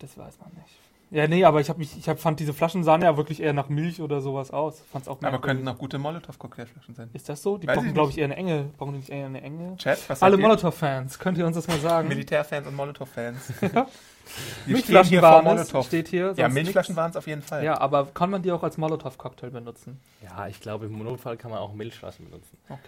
Das 0.00 0.16
weiß 0.18 0.38
man 0.40 0.50
nicht. 0.54 0.74
Ja, 1.10 1.28
nee, 1.28 1.44
aber 1.44 1.60
ich 1.60 1.68
habe 1.68 1.78
mich, 1.78 1.96
ich 1.96 2.08
hab, 2.08 2.18
fand 2.18 2.40
diese 2.40 2.52
Flaschen 2.52 2.82
sahen 2.82 3.02
ja 3.02 3.16
wirklich 3.16 3.40
eher 3.40 3.52
nach 3.52 3.68
Milch 3.68 4.00
oder 4.00 4.20
sowas 4.20 4.50
aus. 4.50 4.82
Fand's 4.90 5.06
auch 5.06 5.22
aber 5.22 5.40
könnten 5.40 5.68
auch 5.68 5.78
gute 5.78 5.98
Molotow-Cocktailflaschen 5.98 6.94
sein. 6.94 7.10
Ist 7.12 7.28
das 7.28 7.42
so? 7.42 7.56
Die 7.56 7.66
Weiß 7.66 7.76
brauchen, 7.76 7.94
glaube 7.94 8.10
ich, 8.10 8.18
eher 8.18 8.24
eine 8.24 8.36
enge. 8.36 8.70
Brauchen 8.76 8.92
die 8.92 8.98
nicht 8.98 9.10
eher 9.10 9.26
eine 9.26 9.40
enge? 9.40 9.76
Chat, 9.76 9.98
was 10.08 10.22
Alle? 10.22 10.36
Molotow-Fans, 10.36 11.18
könnt 11.18 11.38
ihr 11.38 11.46
uns 11.46 11.56
das 11.56 11.68
mal 11.68 11.78
sagen? 11.78 12.08
Militärfans 12.08 12.66
und 12.66 12.74
Molotow-Fans. 12.74 13.52
Stehen 14.24 14.72
Milchflaschen 14.72 15.20
waren 15.22 15.46
es, 15.46 15.72
Molotow. 15.72 15.86
steht 15.86 16.08
hier. 16.08 16.32
Ja, 16.36 16.48
Milchflaschen 16.48 16.96
waren 16.96 17.10
es 17.10 17.16
auf 17.16 17.26
jeden 17.26 17.42
Fall. 17.42 17.62
Ja, 17.62 17.78
aber 17.80 18.06
kann 18.06 18.30
man 18.30 18.42
die 18.42 18.50
auch 18.52 18.62
als 18.62 18.78
Molotow-Cocktail 18.78 19.50
benutzen? 19.50 20.00
Ja, 20.22 20.48
ich 20.48 20.60
glaube, 20.60 20.86
im 20.86 20.98
Notfall 20.98 21.36
kann 21.36 21.50
man 21.50 21.60
auch 21.60 21.74
Milchflaschen 21.74 22.24
benutzen. 22.24 22.56
Okay. 22.68 22.80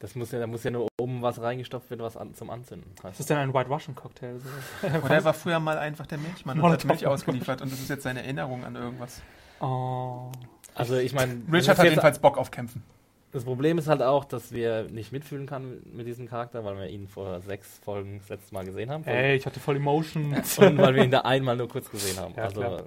Das 0.00 0.14
muss 0.14 0.32
ja, 0.32 0.38
da 0.38 0.46
muss 0.46 0.64
ja 0.64 0.70
nur 0.70 0.88
oben 0.98 1.20
was 1.20 1.40
reingestopft 1.40 1.90
werden, 1.90 2.00
was 2.00 2.16
an, 2.16 2.34
zum 2.34 2.48
Anzünden. 2.48 2.90
Was 3.02 3.20
ist 3.20 3.28
denn 3.28 3.36
ein 3.36 3.52
White 3.52 3.68
Russian 3.68 3.94
Cocktail? 3.94 4.38
So? 4.38 4.86
Oder 5.04 5.14
er 5.14 5.24
war 5.24 5.34
früher 5.34 5.60
mal 5.60 5.76
einfach 5.78 6.06
der 6.06 6.18
Milchmann 6.18 6.58
und 6.58 6.72
hat. 6.72 6.84
Milch 6.86 7.06
ausgeliefert 7.06 7.60
und 7.60 7.70
das 7.70 7.80
ist 7.80 7.90
jetzt 7.90 8.02
seine 8.02 8.22
Erinnerung 8.22 8.64
an 8.64 8.76
irgendwas. 8.76 9.20
Oh. 9.60 10.32
Also 10.74 10.96
ich 10.96 11.12
meine, 11.12 11.42
Richard 11.52 11.78
hat 11.78 11.84
jedenfalls 11.84 12.18
Bock 12.18 12.38
auf 12.38 12.50
Kämpfen. 12.50 12.82
Das 13.32 13.44
Problem 13.44 13.78
ist 13.78 13.86
halt 13.88 14.02
auch, 14.02 14.24
dass 14.24 14.52
wir 14.52 14.84
nicht 14.90 15.12
mitfühlen 15.12 15.46
können 15.46 15.82
mit 15.94 16.06
diesem 16.06 16.26
Charakter, 16.26 16.64
weil 16.64 16.76
wir 16.76 16.88
ihn 16.88 17.06
vor 17.06 17.40
sechs 17.42 17.78
Folgen 17.84 18.18
das 18.20 18.30
letzte 18.30 18.54
Mal 18.54 18.64
gesehen 18.64 18.90
haben. 18.90 19.04
Ey, 19.04 19.36
ich 19.36 19.46
hatte 19.46 19.60
voll 19.60 19.76
Emotion. 19.76 20.34
Und 20.34 20.78
weil 20.78 20.94
wir 20.94 21.04
ihn 21.04 21.10
da 21.10 21.20
einmal 21.20 21.56
nur 21.56 21.68
kurz 21.68 21.90
gesehen 21.90 22.18
haben. 22.18 22.34
Ja, 22.36 22.44
also, 22.44 22.60
klar. 22.60 22.82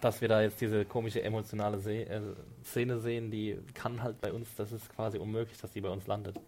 dass 0.00 0.20
wir 0.20 0.28
da 0.28 0.42
jetzt 0.42 0.60
diese 0.60 0.84
komische 0.84 1.22
emotionale 1.22 1.78
Se 1.78 1.94
äh, 1.94 2.20
Szene 2.64 2.98
sehen, 2.98 3.30
die 3.30 3.56
kann 3.72 4.02
halt 4.02 4.20
bei 4.20 4.32
uns, 4.32 4.54
das 4.56 4.72
ist 4.72 4.94
quasi 4.94 5.16
unmöglich, 5.16 5.58
dass 5.58 5.70
die 5.70 5.80
bei 5.80 5.88
uns 5.88 6.06
landet. 6.06 6.38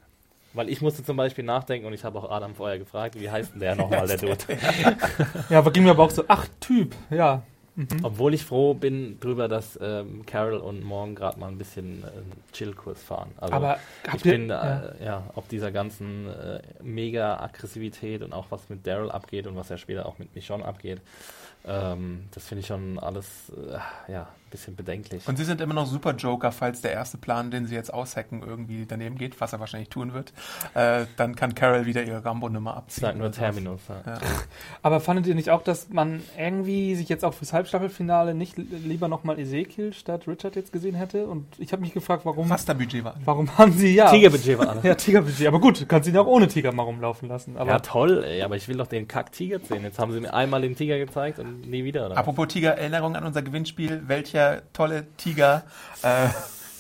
Weil 0.58 0.68
ich 0.70 0.80
musste 0.82 1.04
zum 1.04 1.16
Beispiel 1.16 1.44
nachdenken 1.44 1.86
und 1.86 1.92
ich 1.92 2.02
habe 2.02 2.18
auch 2.18 2.28
Adam 2.30 2.54
vorher 2.56 2.80
gefragt, 2.80 3.14
wie 3.18 3.30
heißt 3.30 3.52
denn 3.54 3.60
der 3.60 3.76
nochmal, 3.76 4.08
der 4.08 4.16
Dude? 4.16 4.36
ja, 5.50 5.58
aber 5.60 5.70
ging 5.70 5.84
mir 5.84 5.90
aber 5.92 6.02
auch 6.02 6.10
so, 6.10 6.24
ach, 6.26 6.48
Typ, 6.58 6.96
ja. 7.10 7.42
Obwohl 8.02 8.34
ich 8.34 8.44
froh 8.44 8.74
bin 8.74 9.20
drüber, 9.20 9.46
dass 9.46 9.78
ähm, 9.80 10.26
Carol 10.26 10.56
und 10.58 10.82
Morgan 10.82 11.14
gerade 11.14 11.38
mal 11.38 11.46
ein 11.46 11.58
bisschen 11.58 12.02
äh, 12.02 12.08
Chillkurs 12.52 13.00
fahren. 13.00 13.30
Also 13.36 13.54
Aber 13.54 13.78
ich 14.16 14.24
ihr- 14.24 14.32
bin 14.32 14.50
äh, 14.50 14.52
ja. 14.52 14.92
ja. 15.00 15.22
ob 15.36 15.48
dieser 15.48 15.70
ganzen 15.70 16.26
äh, 16.28 16.60
mega 16.82 17.38
Aggressivität 17.38 18.22
und 18.24 18.32
auch 18.32 18.46
was 18.50 18.68
mit 18.68 18.84
Daryl 18.84 19.12
abgeht 19.12 19.46
und 19.46 19.54
was 19.54 19.68
ja 19.68 19.76
später 19.78 20.06
auch 20.06 20.18
mit 20.18 20.34
Michonne 20.34 20.64
abgeht, 20.64 21.00
ähm, 21.68 22.24
das 22.34 22.48
finde 22.48 22.60
ich 22.62 22.66
schon 22.66 22.98
alles 22.98 23.52
äh, 24.08 24.12
ja 24.12 24.26
bisschen 24.48 24.76
bedenklich. 24.76 25.26
Und 25.28 25.36
sie 25.36 25.44
sind 25.44 25.60
immer 25.60 25.74
noch 25.74 25.86
super 25.86 26.14
Joker, 26.14 26.52
falls 26.52 26.80
der 26.80 26.92
erste 26.92 27.18
Plan, 27.18 27.50
den 27.50 27.66
sie 27.66 27.74
jetzt 27.74 27.92
aushacken, 27.92 28.42
irgendwie 28.46 28.86
daneben 28.86 29.16
geht, 29.16 29.40
was 29.40 29.52
er 29.52 29.60
wahrscheinlich 29.60 29.88
tun 29.88 30.14
wird. 30.14 30.32
Äh, 30.74 31.06
dann 31.16 31.34
kann 31.36 31.54
Carol 31.54 31.86
wieder 31.86 32.02
ihre 32.02 32.24
Rambo-Nummer 32.24 32.76
abziehen. 32.76 33.02
Sag 33.02 33.16
nur. 33.16 33.30
Terminus. 33.32 33.80
Ja. 33.88 34.12
Ja. 34.12 34.18
Aber 34.82 35.00
fandet 35.00 35.26
ihr 35.26 35.34
nicht 35.34 35.50
auch, 35.50 35.62
dass 35.62 35.88
man 35.90 36.22
irgendwie 36.36 36.94
sich 36.94 37.08
jetzt 37.08 37.24
auch 37.24 37.34
fürs 37.34 37.52
Halbstaffelfinale 37.52 38.34
nicht 38.34 38.56
li- 38.56 38.66
lieber 38.84 39.08
nochmal 39.08 39.38
Ezekiel 39.38 39.92
statt 39.92 40.26
Richard 40.26 40.56
jetzt 40.56 40.72
gesehen 40.72 40.94
hätte? 40.94 41.26
Und 41.26 41.46
ich 41.58 41.72
habe 41.72 41.82
mich 41.82 41.92
gefragt, 41.94 42.24
warum, 42.24 42.48
Masterbudget 42.48 43.04
war. 43.04 43.14
warum 43.24 43.56
haben 43.58 43.72
sie 43.72 43.94
ja. 43.94 44.10
Tigerbudget 44.10 44.58
war 44.58 44.68
alles. 44.70 44.84
Ja, 44.88 44.94
Tigerbudget. 44.94 45.46
Aber 45.46 45.60
gut, 45.60 45.80
du 45.80 45.86
kannst 45.86 46.08
ihn 46.08 46.16
auch 46.16 46.26
ohne 46.26 46.48
Tiger 46.48 46.72
mal 46.72 46.82
rumlaufen 46.84 47.28
lassen. 47.28 47.56
Aber 47.56 47.70
ja, 47.70 47.78
toll, 47.80 48.24
ey, 48.24 48.42
aber 48.42 48.56
ich 48.56 48.68
will 48.68 48.76
doch 48.76 48.86
den 48.86 49.06
Kack-Tiger 49.08 49.58
sehen. 49.60 49.82
Jetzt 49.82 49.98
haben 49.98 50.12
sie 50.12 50.20
mir 50.20 50.32
einmal 50.32 50.62
den 50.62 50.74
Tiger 50.76 50.98
gezeigt 50.98 51.38
und 51.38 51.68
nie 51.68 51.84
wieder. 51.84 52.06
Oder? 52.06 52.16
Apropos 52.16 52.48
Tiger, 52.48 52.76
Erinnerung 52.78 53.16
an 53.16 53.24
unser 53.24 53.42
Gewinnspiel 53.42 54.02
der 54.38 54.62
tolle 54.72 55.06
Tiger 55.16 55.64
äh, 56.02 56.28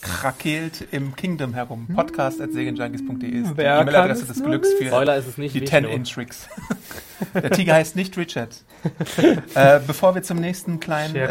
krakeelt 0.00 0.86
im 0.92 1.16
Kingdom 1.16 1.54
herum. 1.54 1.88
Podcast 1.92 2.40
at 2.40 2.52
segenjunkies.de 2.52 3.28
ist 3.28 3.56
die 3.56 3.62
E-Mail-Adresse 3.62 4.26
des 4.26 4.42
Glücks 4.42 4.72
für 4.74 4.86
Spoiler 4.86 5.16
ist 5.16 5.26
es 5.26 5.38
nicht 5.38 5.54
die 5.56 5.64
10 5.64 5.84
Inch 5.84 6.14
Tricks. 6.14 6.48
Der 7.34 7.50
Tiger 7.50 7.74
heißt 7.74 7.96
nicht 7.96 8.16
Richard. 8.16 8.62
äh, 9.54 9.80
bevor 9.86 10.14
wir 10.14 10.22
zum 10.22 10.38
nächsten 10.38 10.78
kleinen 10.80 11.16
äh, 11.16 11.26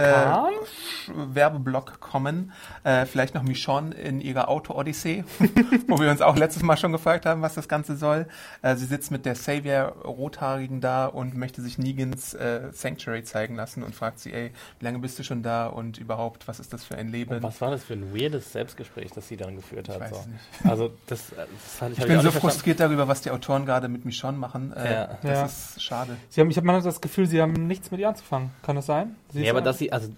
Werbeblock 1.07 1.99
kommen, 1.99 2.51
äh, 2.83 3.05
vielleicht 3.05 3.35
noch 3.35 3.43
Michonne 3.43 3.95
in 3.95 4.21
ihrer 4.21 4.49
Auto-Odyssee, 4.49 5.23
wo 5.87 5.99
wir 5.99 6.09
uns 6.11 6.21
auch 6.21 6.35
letztes 6.35 6.63
Mal 6.63 6.77
schon 6.77 6.91
gefragt 6.91 7.25
haben, 7.25 7.41
was 7.41 7.53
das 7.53 7.67
Ganze 7.67 7.95
soll. 7.95 8.27
Äh, 8.61 8.75
sie 8.75 8.85
sitzt 8.85 9.11
mit 9.11 9.25
der 9.25 9.35
Savior 9.35 9.95
Rothaarigen 10.03 10.81
da 10.81 11.05
und 11.05 11.35
möchte 11.35 11.61
sich 11.61 11.77
Negans 11.77 12.33
äh, 12.33 12.69
Sanctuary 12.71 13.23
zeigen 13.23 13.55
lassen 13.55 13.83
und 13.83 13.95
fragt 13.95 14.19
sie, 14.19 14.33
ey, 14.33 14.51
wie 14.79 14.85
lange 14.85 14.99
bist 14.99 15.17
du 15.19 15.23
schon 15.23 15.43
da 15.43 15.67
und 15.67 15.97
überhaupt, 15.97 16.47
was 16.47 16.59
ist 16.59 16.73
das 16.73 16.83
für 16.83 16.95
ein 16.97 17.09
Leben? 17.09 17.41
Was 17.41 17.61
war 17.61 17.71
das 17.71 17.83
für 17.83 17.93
ein 17.93 18.13
weirdes 18.13 18.51
Selbstgespräch, 18.51 19.11
das 19.13 19.27
sie 19.27 19.37
dann 19.37 19.55
geführt 19.55 19.89
hat? 19.89 19.99
weiß 19.99 20.09
so. 20.09 20.69
Also 20.69 20.91
das, 21.07 21.31
äh, 21.31 21.35
das 21.37 21.73
fand 21.75 21.93
ich, 21.93 21.99
Ich 21.99 22.05
bin 22.07 22.17
auch 22.17 22.23
so 22.23 22.31
frustriert 22.31 22.79
darüber, 22.79 23.07
was 23.07 23.21
die 23.21 23.31
Autoren 23.31 23.65
gerade 23.65 23.87
mit 23.87 24.05
Michonne 24.05 24.37
machen. 24.37 24.73
Äh, 24.73 24.87
Ja. 24.97 25.07
Das 25.21 25.31
Ja. 25.31 25.45
ist 25.45 25.76
schade. 25.79 26.17
sie 26.29 26.41
haben, 26.41 26.49
ich 26.49 26.57
habe 26.57 26.65
manchmal 26.67 26.83
das 26.91 27.01
Gefühl, 27.01 27.25
sie 27.27 27.41
haben 27.41 27.53
nichts 27.67 27.91
mit 27.91 27.99
ihr 27.99 28.09
anzufangen. 28.09 28.51
Kann 28.63 28.75
das 28.75 28.85
sein? 28.85 29.15
Sie 29.31 29.39
Nee, 29.39 29.45
ist 29.45 29.51
aber 29.51 29.61
dass 29.61 29.77
sie, 29.77 29.91
also, 29.91 30.09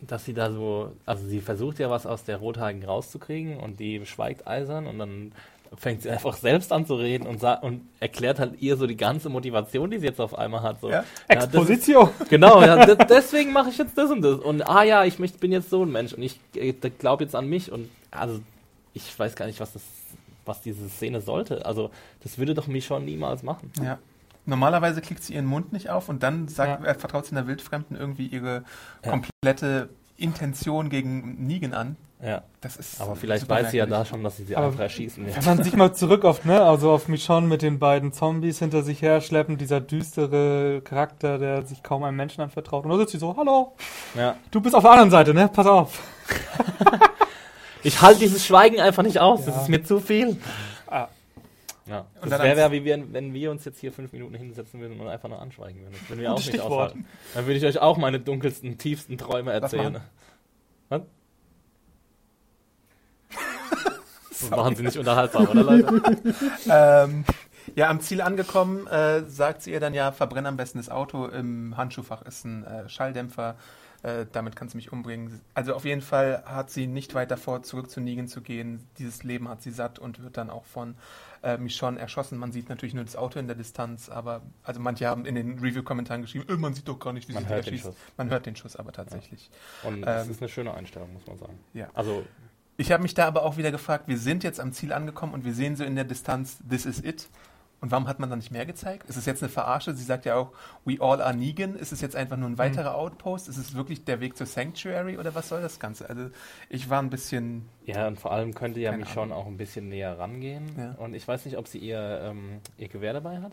dass 0.00 0.24
sie 0.24 0.34
da 0.34 0.50
so, 0.52 0.92
also 1.06 1.26
sie 1.26 1.40
versucht 1.40 1.78
ja 1.78 1.90
was 1.90 2.06
aus 2.06 2.24
der 2.24 2.36
Rothaarigen 2.38 2.84
rauszukriegen 2.84 3.58
und 3.58 3.80
die 3.80 4.04
schweigt 4.06 4.46
eisern 4.46 4.86
und 4.86 4.98
dann 4.98 5.32
fängt 5.76 6.02
sie 6.02 6.10
einfach 6.10 6.36
selbst 6.36 6.72
an 6.72 6.86
zu 6.86 6.94
reden 6.94 7.26
und, 7.26 7.40
sa- 7.40 7.54
und 7.54 7.80
erklärt 7.98 8.38
halt 8.38 8.60
ihr 8.62 8.76
so 8.76 8.86
die 8.86 8.96
ganze 8.96 9.28
Motivation, 9.28 9.90
die 9.90 9.98
sie 9.98 10.06
jetzt 10.06 10.20
auf 10.20 10.38
einmal 10.38 10.62
hat. 10.62 10.80
So. 10.80 10.88
Ja. 10.90 11.00
ist- 11.00 11.06
Exposition. 11.28 12.10
Genau, 12.28 12.62
ja, 12.62 12.86
de- 12.86 12.96
deswegen 13.08 13.52
mache 13.52 13.70
ich 13.70 13.78
jetzt 13.78 13.98
das 13.98 14.08
und 14.10 14.22
das. 14.22 14.38
Und 14.38 14.62
ah 14.68 14.84
ja, 14.84 15.04
ich 15.04 15.18
möcht, 15.18 15.40
bin 15.40 15.50
jetzt 15.50 15.70
so 15.70 15.82
ein 15.84 15.90
Mensch 15.90 16.12
und 16.12 16.22
ich 16.22 16.38
äh, 16.54 16.72
glaube 16.72 17.24
jetzt 17.24 17.34
an 17.34 17.48
mich 17.48 17.72
und 17.72 17.90
also 18.12 18.38
ich 18.92 19.18
weiß 19.18 19.34
gar 19.34 19.46
nicht, 19.46 19.58
was 19.58 19.72
das, 19.72 19.82
was 20.44 20.60
diese 20.60 20.88
Szene 20.88 21.20
sollte. 21.20 21.66
Also 21.66 21.90
das 22.22 22.38
würde 22.38 22.54
doch 22.54 22.68
Michonne 22.68 23.06
niemals 23.06 23.42
machen. 23.42 23.72
Ja. 23.82 23.98
Normalerweise 24.46 25.00
klickt 25.00 25.22
sie 25.22 25.34
ihren 25.34 25.46
Mund 25.46 25.72
nicht 25.72 25.88
auf 25.90 26.08
und 26.08 26.22
dann 26.22 26.48
sagt, 26.48 26.84
Ja. 26.84 26.94
vertraut 26.94 27.26
sie 27.26 27.32
einer 27.36 27.46
Wildfremden 27.46 27.96
irgendwie 27.96 28.26
ihre 28.26 28.64
Ja. 29.04 29.10
komplette 29.10 29.88
Intention 30.16 30.90
gegen 30.90 31.46
Negan 31.46 31.72
an. 31.74 31.96
Ja. 32.22 32.42
Das 32.60 32.76
ist 32.76 33.00
Aber 33.02 33.16
vielleicht 33.16 33.48
weiß 33.48 33.72
sie 33.72 33.76
ja 33.78 33.84
da 33.86 34.04
schon, 34.04 34.22
dass 34.22 34.36
sie 34.38 34.44
sie 34.44 34.56
Aber 34.56 34.66
einfach 34.68 34.80
erschießen 34.80 35.26
will. 35.26 35.34
Wenn 35.36 35.44
man 35.44 35.62
sich 35.62 35.74
mal 35.76 35.92
zurück 35.92 36.24
auf, 36.24 36.44
ne, 36.46 36.62
also 36.62 36.90
auf 36.92 37.08
Michonne 37.08 37.46
mit 37.46 37.60
den 37.60 37.78
beiden 37.78 38.12
Zombies 38.12 38.60
hinter 38.60 38.82
sich 38.82 39.02
her 39.02 39.20
schleppen, 39.20 39.58
dieser 39.58 39.80
düstere 39.80 40.80
Charakter, 40.82 41.38
der 41.38 41.66
sich 41.66 41.82
kaum 41.82 42.02
einem 42.04 42.16
Menschen 42.16 42.40
anvertraut. 42.40 42.84
Und 42.84 42.92
da 42.92 42.96
sitzt 42.98 43.12
sie 43.12 43.18
so, 43.18 43.36
hallo, 43.36 43.72
Ja. 44.14 44.36
du 44.50 44.60
bist 44.60 44.74
auf 44.74 44.82
der 44.84 44.92
anderen 44.92 45.10
Seite, 45.10 45.34
ne? 45.34 45.50
Pass 45.52 45.66
auf. 45.66 46.00
Ich 47.86 48.00
halte 48.00 48.20
dieses 48.20 48.46
Schweigen 48.46 48.80
einfach 48.80 49.02
nicht 49.02 49.18
aus. 49.20 49.44
Das 49.44 49.56
Ja. 49.56 49.60
ist 49.62 49.68
mir 49.68 49.82
zu 49.84 50.00
viel. 50.00 50.38
Ja. 51.86 52.06
Und 52.20 52.30
Das 52.30 52.40
wäre 52.42 52.56
wär, 52.56 52.72
wie 52.72 52.84
wir, 52.84 53.12
wenn 53.12 53.34
wir 53.34 53.50
uns 53.50 53.64
jetzt 53.64 53.78
hier 53.78 53.92
fünf 53.92 54.12
Minuten 54.12 54.34
hinsetzen 54.34 54.80
würden 54.80 54.98
und 55.00 55.08
einfach 55.08 55.28
nur 55.28 55.40
anschweigen 55.40 55.82
würden. 55.82 55.94
Das 56.00 56.08
würden 56.08 56.20
wir 56.20 56.32
auch 56.32 56.36
nicht 56.36 56.48
Stichwort. 56.48 56.70
aushalten. 56.72 57.06
Dann 57.34 57.46
würde 57.46 57.58
ich 57.58 57.64
euch 57.64 57.78
auch 57.78 57.98
meine 57.98 58.20
dunkelsten, 58.20 58.78
tiefsten 58.78 59.18
Träume 59.18 59.52
erzählen. 59.52 60.00
Was? 60.88 61.02
Das 64.40 64.50
machen 64.50 64.74
sie 64.76 64.82
nicht 64.82 64.98
unterhaltsam, 64.98 65.46
oder 65.48 65.62
Leute? 65.62 66.02
Ähm, 66.68 67.24
ja, 67.76 67.88
am 67.88 68.00
Ziel 68.00 68.20
angekommen, 68.20 68.86
äh, 68.88 69.22
sagt 69.26 69.62
sie 69.62 69.72
ihr 69.72 69.80
dann 69.80 69.94
ja, 69.94 70.12
verbrenn 70.12 70.44
am 70.44 70.56
besten 70.56 70.78
das 70.78 70.90
Auto. 70.90 71.26
Im 71.26 71.76
Handschuhfach 71.76 72.22
ist 72.22 72.44
ein 72.44 72.64
äh, 72.64 72.88
Schalldämpfer. 72.88 73.56
Äh, 74.04 74.26
damit 74.32 74.54
kannst 74.54 74.74
du 74.74 74.76
mich 74.76 74.92
umbringen. 74.92 75.40
Also 75.54 75.74
auf 75.74 75.86
jeden 75.86 76.02
Fall 76.02 76.42
hat 76.44 76.70
sie 76.70 76.86
nicht 76.86 77.14
weit 77.14 77.30
davor, 77.30 77.62
zurück 77.62 77.90
zu 77.90 78.00
Negan 78.02 78.28
zu 78.28 78.42
gehen. 78.42 78.86
Dieses 78.98 79.24
Leben 79.24 79.48
hat 79.48 79.62
sie 79.62 79.70
satt 79.70 79.98
und 79.98 80.22
wird 80.22 80.36
dann 80.36 80.50
auch 80.50 80.66
von 80.66 80.94
äh, 81.42 81.56
Michonne 81.56 81.98
erschossen. 81.98 82.36
Man 82.38 82.52
sieht 82.52 82.68
natürlich 82.68 82.92
nur 82.94 83.04
das 83.04 83.16
Auto 83.16 83.38
in 83.38 83.46
der 83.46 83.56
Distanz, 83.56 84.10
aber 84.10 84.42
also 84.62 84.78
manche 84.78 85.06
haben 85.06 85.24
in 85.24 85.34
den 85.34 85.58
Review-Kommentaren 85.58 86.20
geschrieben, 86.20 86.44
äh, 86.50 86.56
man 86.56 86.74
sieht 86.74 86.86
doch 86.86 86.98
gar 86.98 87.14
nicht, 87.14 87.28
wie 87.30 87.32
Man 87.32 87.44
sie 87.44 87.48
hört 87.48 87.64
den 87.66 87.72
erschießt. 87.72 87.86
Schuss. 87.94 87.96
Man 88.18 88.28
hört 88.28 88.44
den 88.44 88.56
Schuss 88.56 88.76
aber 88.76 88.92
tatsächlich. 88.92 89.50
Und 89.84 90.02
das 90.02 90.26
Ähm, 90.26 90.30
ist 90.32 90.42
eine 90.42 90.50
schöne 90.50 90.74
Einstellung, 90.74 91.10
muss 91.14 91.26
man 91.26 91.38
sagen. 91.38 91.58
Ja. 91.72 91.88
Also, 91.94 92.26
Ich 92.76 92.92
habe 92.92 93.02
mich 93.02 93.14
da 93.14 93.26
aber 93.26 93.42
auch 93.44 93.56
wieder 93.56 93.70
gefragt, 93.70 94.06
wir 94.08 94.18
sind 94.18 94.44
jetzt 94.44 94.60
am 94.60 94.72
Ziel 94.72 94.92
angekommen 94.92 95.32
und 95.32 95.44
wir 95.46 95.54
sehen 95.54 95.76
so 95.76 95.84
in 95.84 95.94
der 95.94 96.04
Distanz, 96.04 96.58
this 96.68 96.84
is 96.84 97.02
it. 97.02 97.26
Und 97.84 97.90
warum 97.90 98.08
hat 98.08 98.18
man 98.18 98.30
dann 98.30 98.38
nicht 98.38 98.50
mehr 98.50 98.64
gezeigt? 98.64 99.10
Ist 99.10 99.16
es 99.18 99.26
jetzt 99.26 99.42
eine 99.42 99.50
Verarsche? 99.50 99.92
Sie 99.92 100.04
sagt 100.04 100.24
ja 100.24 100.36
auch, 100.36 100.52
we 100.86 100.96
all 101.02 101.20
are 101.20 101.36
Negan. 101.36 101.74
Ist 101.76 101.92
es 101.92 102.00
jetzt 102.00 102.16
einfach 102.16 102.38
nur 102.38 102.48
ein 102.48 102.56
weiterer 102.56 102.94
Outpost? 102.94 103.46
Ist 103.46 103.58
es 103.58 103.74
wirklich 103.74 104.06
der 104.06 104.20
Weg 104.20 104.38
zur 104.38 104.46
Sanctuary 104.46 105.18
oder 105.18 105.34
was 105.34 105.50
soll 105.50 105.60
das 105.60 105.78
Ganze? 105.78 106.08
Also 106.08 106.30
ich 106.70 106.88
war 106.88 107.02
ein 107.02 107.10
bisschen, 107.10 107.68
ja, 107.84 108.06
und 108.06 108.18
vor 108.18 108.32
allem 108.32 108.54
könnte 108.54 108.80
ja 108.80 108.92
Keine 108.92 109.04
Michonne 109.04 109.34
auch 109.36 109.44
ein 109.46 109.58
bisschen 109.58 109.90
näher 109.90 110.18
rangehen. 110.18 110.64
Ja. 110.78 110.92
Und 110.92 111.12
ich 111.12 111.28
weiß 111.28 111.44
nicht, 111.44 111.58
ob 111.58 111.68
sie 111.68 111.76
ihr, 111.76 112.20
ähm, 112.22 112.62
ihr 112.78 112.88
Gewehr 112.88 113.12
dabei 113.12 113.42
hat. 113.42 113.52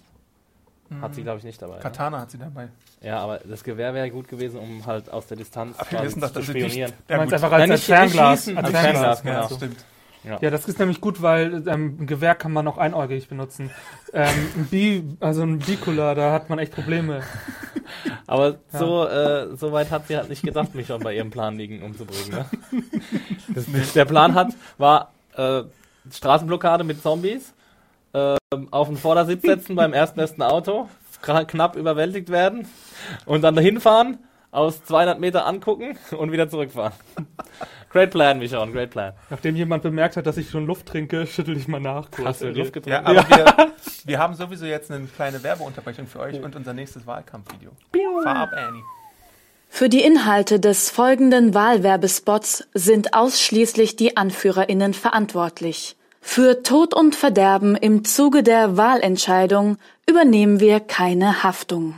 Hat 1.01 1.13
sie, 1.13 1.23
glaube 1.23 1.39
ich, 1.39 1.43
nicht 1.43 1.61
dabei. 1.61 1.75
Ne? 1.75 1.81
Katana 1.81 2.21
hat 2.21 2.31
sie 2.31 2.37
dabei. 2.37 2.69
Ja, 3.01 3.19
aber 3.19 3.39
das 3.39 3.65
Gewehr 3.65 3.93
wäre 3.93 4.09
gut 4.11 4.29
gewesen, 4.29 4.61
um 4.61 4.85
halt 4.85 5.09
aus 5.09 5.27
der 5.27 5.35
Distanz 5.35 5.77
Aber 5.77 5.91
wir 5.91 6.03
wissen 6.03 6.21
zu 6.21 6.27
dass 6.29 6.45
sie 6.45 6.53
nicht... 6.53 6.63
spionieren. 6.71 6.93
Du 7.07 7.15
meinst 7.17 7.33
gut. 7.33 7.33
einfach 7.33 7.51
als, 7.51 7.61
Nein, 7.61 7.71
als 7.71 7.79
nicht- 7.81 7.89
nicht 7.89 7.97
Fernglas. 7.97 8.47
als 8.47 8.57
als 8.57 8.69
Fernglas, 8.71 9.23
genau. 9.23 9.41
Ja, 9.41 9.49
stimmt. 9.55 9.85
Ja, 10.41 10.49
das 10.51 10.67
ist 10.67 10.77
nämlich 10.77 11.01
gut, 11.01 11.21
weil 11.21 11.67
ähm, 11.67 11.97
ein 12.01 12.07
Gewehr 12.07 12.35
kann 12.35 12.51
man 12.53 12.67
auch 12.67 12.77
einäugig 12.77 13.27
benutzen. 13.27 13.71
ähm, 14.13 14.29
ein 14.55 14.65
Bi, 14.69 15.03
also 15.19 15.41
ein 15.41 15.57
Bikular, 15.59 16.13
da 16.15 16.31
hat 16.31 16.49
man 16.49 16.59
echt 16.59 16.73
Probleme. 16.73 17.21
Aber 18.27 18.59
so, 18.71 19.07
äh, 19.07 19.55
so 19.57 19.71
weit 19.71 19.89
hat 19.91 20.07
sie 20.07 20.15
halt 20.17 20.29
nicht 20.29 20.43
gedacht, 20.43 20.75
mich 20.75 20.87
schon 20.87 21.01
bei 21.01 21.15
ihrem 21.15 21.31
Plan 21.31 21.57
liegen 21.57 21.81
umzubringen. 21.81 22.29
Ne? 22.31 22.45
Das, 23.53 23.65
Der 23.93 24.05
Plan 24.05 24.33
hat, 24.35 24.49
war 24.77 25.11
äh, 25.35 25.63
Straßenblockade 26.11 26.83
mit 26.83 27.01
Zombies, 27.01 27.53
äh, 28.13 28.35
auf 28.71 28.87
den 28.87 28.97
Vordersitz 28.97 29.41
setzen 29.41 29.75
beim 29.75 29.93
erstbesten 29.93 30.41
Auto, 30.43 30.87
kra- 31.23 31.45
knapp 31.45 31.75
überwältigt 31.75 32.29
werden 32.29 32.67
und 33.25 33.41
dann 33.41 33.55
dahin 33.55 33.79
fahren, 33.81 34.19
aus 34.51 34.83
200 34.85 35.19
Meter 35.19 35.45
angucken 35.45 35.97
und 36.17 36.31
wieder 36.31 36.49
zurückfahren. 36.49 36.93
Great 37.91 38.11
Plan, 38.11 38.39
Michon, 38.39 38.71
great 38.71 38.89
Plan. 38.91 39.13
Nachdem 39.29 39.55
jemand 39.55 39.83
bemerkt 39.83 40.15
hat, 40.15 40.25
dass 40.25 40.37
ich 40.37 40.49
schon 40.49 40.65
Luft 40.65 40.85
trinke, 40.85 41.27
schüttel 41.27 41.57
ich 41.57 41.67
mal 41.67 41.79
nach. 41.81 42.09
kurz. 42.11 42.27
Hast 42.27 42.41
du 42.41 42.47
in 42.47 42.55
Luft 42.55 42.75
Ja, 42.87 43.01
getrunken? 43.01 43.05
aber 43.05 43.29
wir, 43.29 43.71
wir 44.05 44.19
haben 44.19 44.33
sowieso 44.35 44.65
jetzt 44.65 44.91
eine 44.91 45.05
kleine 45.07 45.43
Werbeunterbrechung 45.43 46.07
für 46.07 46.19
euch 46.19 46.41
und 46.41 46.55
unser 46.55 46.73
nächstes 46.73 47.05
Wahlkampfvideo. 47.05 47.71
Fahr 48.23 48.35
ab, 48.35 48.49
Annie. 48.55 48.81
Für 49.73 49.87
die 49.89 50.01
Inhalte 50.01 50.59
des 50.59 50.89
folgenden 50.89 51.53
Wahlwerbespots 51.53 52.67
sind 52.73 53.13
ausschließlich 53.13 53.95
die 53.95 54.17
AnführerInnen 54.17 54.93
verantwortlich. 54.93 55.95
Für 56.19 56.61
Tod 56.61 56.93
und 56.93 57.15
Verderben 57.15 57.75
im 57.75 58.03
Zuge 58.05 58.43
der 58.43 58.77
Wahlentscheidung 58.77 59.77
übernehmen 60.07 60.59
wir 60.59 60.79
keine 60.81 61.43
Haftung. 61.43 61.95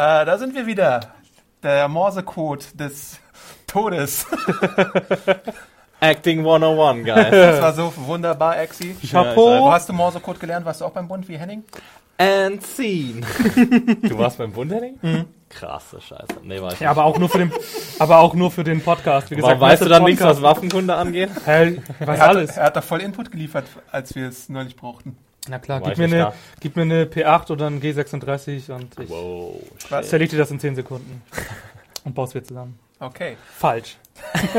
Ja, 0.00 0.24
da 0.24 0.38
sind 0.38 0.54
wir 0.54 0.66
wieder. 0.66 1.00
Der 1.62 1.86
Morsecode 1.86 2.64
des 2.80 3.20
Todes. 3.66 4.26
Acting 6.00 6.38
101, 6.38 7.04
guys. 7.04 7.26
Das 7.30 7.60
war 7.60 7.74
so 7.74 7.92
wunderbar, 8.06 8.58
Exi. 8.60 8.96
Chapeau. 9.06 9.60
Wo 9.60 9.70
hast 9.70 9.90
du 9.90 9.92
Morsecode 9.92 10.40
gelernt? 10.40 10.64
Warst 10.64 10.80
du 10.80 10.86
auch 10.86 10.92
beim 10.92 11.06
Bund 11.06 11.28
wie 11.28 11.36
Henning? 11.36 11.64
And 12.16 12.66
scene. 12.66 13.20
du 14.02 14.16
warst 14.16 14.38
beim 14.38 14.52
Bund, 14.52 14.72
Henning? 14.72 15.26
Krasse 15.50 16.00
Scheiße. 16.00 16.40
Nee, 16.44 16.62
war 16.62 16.72
ich 16.72 16.80
Ja, 16.80 16.92
aber 16.92 17.04
auch 17.04 17.18
nur 17.18 17.28
für 17.28 17.36
den, 17.36 17.52
aber 17.98 18.20
auch 18.20 18.32
nur 18.32 18.50
für 18.50 18.64
den 18.64 18.82
Podcast. 18.82 19.30
Wie 19.30 19.34
Warum 19.36 19.50
gesagt, 19.50 19.60
weißt 19.60 19.82
du 19.82 19.88
dann 19.90 20.04
nichts, 20.04 20.22
was. 20.24 20.40
Waffenkunde 20.40 20.94
angeht? 20.94 21.28
Hä, 21.44 21.78
ich 22.00 22.06
weiß 22.06 22.18
Er 22.18 22.24
hat, 22.24 22.36
alles. 22.36 22.56
er 22.56 22.64
hat 22.64 22.76
da 22.76 22.80
voll 22.80 23.02
Input 23.02 23.30
geliefert, 23.30 23.66
als 23.92 24.14
wir 24.14 24.28
es 24.28 24.48
neulich 24.48 24.76
brauchten. 24.76 25.18
Na 25.48 25.58
klar, 25.58 25.80
gib 25.80 25.96
mir, 25.98 26.04
eine, 26.04 26.18
da. 26.18 26.34
gib 26.60 26.76
mir 26.76 26.82
eine 26.82 27.04
P8 27.06 27.50
oder 27.50 27.66
ein 27.66 27.80
G36 27.80 28.70
und 28.72 28.98
ich 28.98 29.08
Wow. 29.08 29.56
Was? 29.88 30.08
zerleg 30.08 30.30
dir 30.30 30.38
das 30.38 30.50
in 30.50 30.60
10 30.60 30.76
Sekunden. 30.76 31.22
Und 32.04 32.14
baust 32.14 32.32
wir 32.32 32.42
zusammen. 32.42 32.78
Okay. 32.98 33.36
Falsch. 33.58 33.98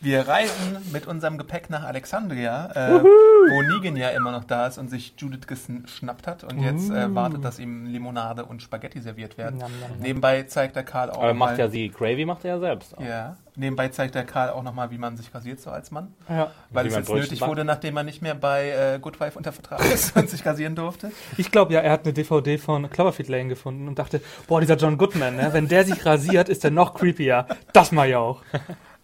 Wir 0.00 0.26
reisen 0.26 0.78
mit 0.92 1.06
unserem 1.06 1.38
Gepäck 1.38 1.70
nach 1.70 1.84
Alexandria, 1.84 2.70
äh, 2.74 3.04
wo 3.04 3.62
Negan 3.62 3.94
ja 3.96 4.08
immer 4.08 4.32
noch 4.32 4.42
da 4.42 4.66
ist 4.66 4.76
und 4.76 4.88
sich 4.88 5.14
Judith 5.16 5.46
geschnappt 5.46 6.26
hat. 6.26 6.42
Und 6.42 6.60
jetzt 6.60 6.90
äh, 6.90 7.14
wartet, 7.14 7.44
dass 7.44 7.60
ihm 7.60 7.86
Limonade 7.86 8.44
und 8.44 8.62
Spaghetti 8.62 9.00
serviert 9.00 9.38
werden. 9.38 9.58
Njam, 9.58 9.70
njam, 9.78 9.90
njam. 9.90 10.00
Nebenbei 10.00 10.42
zeigt 10.42 10.74
der 10.74 10.82
Karl 10.82 11.10
auch 11.10 11.22
Aber 11.22 11.34
macht 11.34 11.52
mal, 11.52 11.58
ja 11.60 11.68
sie, 11.68 11.88
Gravy 11.88 12.24
macht 12.24 12.44
er 12.44 12.54
ja 12.54 12.58
selbst. 12.58 12.96
ja, 12.98 13.36
nebenbei 13.56 13.88
zeigt 13.88 14.14
der 14.14 14.24
Karl 14.24 14.50
auch 14.50 14.62
nochmal, 14.62 14.90
wie 14.90 14.98
man 14.98 15.16
sich 15.16 15.34
rasiert 15.34 15.60
so 15.60 15.70
als 15.70 15.90
Mann. 15.90 16.14
Ja. 16.28 16.50
Weil 16.70 16.86
es 16.86 16.92
man 16.92 17.02
jetzt 17.02 17.12
nötig 17.12 17.40
backt. 17.40 17.50
wurde, 17.50 17.64
nachdem 17.64 17.96
er 17.96 18.02
nicht 18.02 18.22
mehr 18.22 18.34
bei 18.34 18.70
äh, 18.70 18.98
Good 18.98 19.20
Wife 19.20 19.36
unter 19.36 19.52
Vertrag 19.52 19.80
ist 19.92 20.16
und 20.16 20.28
sich 20.28 20.44
rasieren 20.44 20.74
durfte. 20.74 21.12
Ich 21.36 21.50
glaube 21.50 21.72
ja, 21.72 21.80
er 21.80 21.92
hat 21.92 22.04
eine 22.04 22.12
DVD 22.12 22.58
von 22.58 22.88
Cloverfield 22.88 23.28
Lane 23.28 23.48
gefunden 23.48 23.88
und 23.88 23.98
dachte, 23.98 24.20
boah, 24.46 24.60
dieser 24.60 24.76
John 24.76 24.98
Goodman, 24.98 25.36
ne? 25.36 25.50
wenn 25.52 25.68
der 25.68 25.84
sich 25.84 26.04
rasiert, 26.04 26.48
ist 26.48 26.64
der 26.64 26.70
noch 26.70 26.94
creepier. 26.94 27.46
Das 27.72 27.92
mal 27.92 28.08
ja 28.08 28.18
auch. 28.18 28.42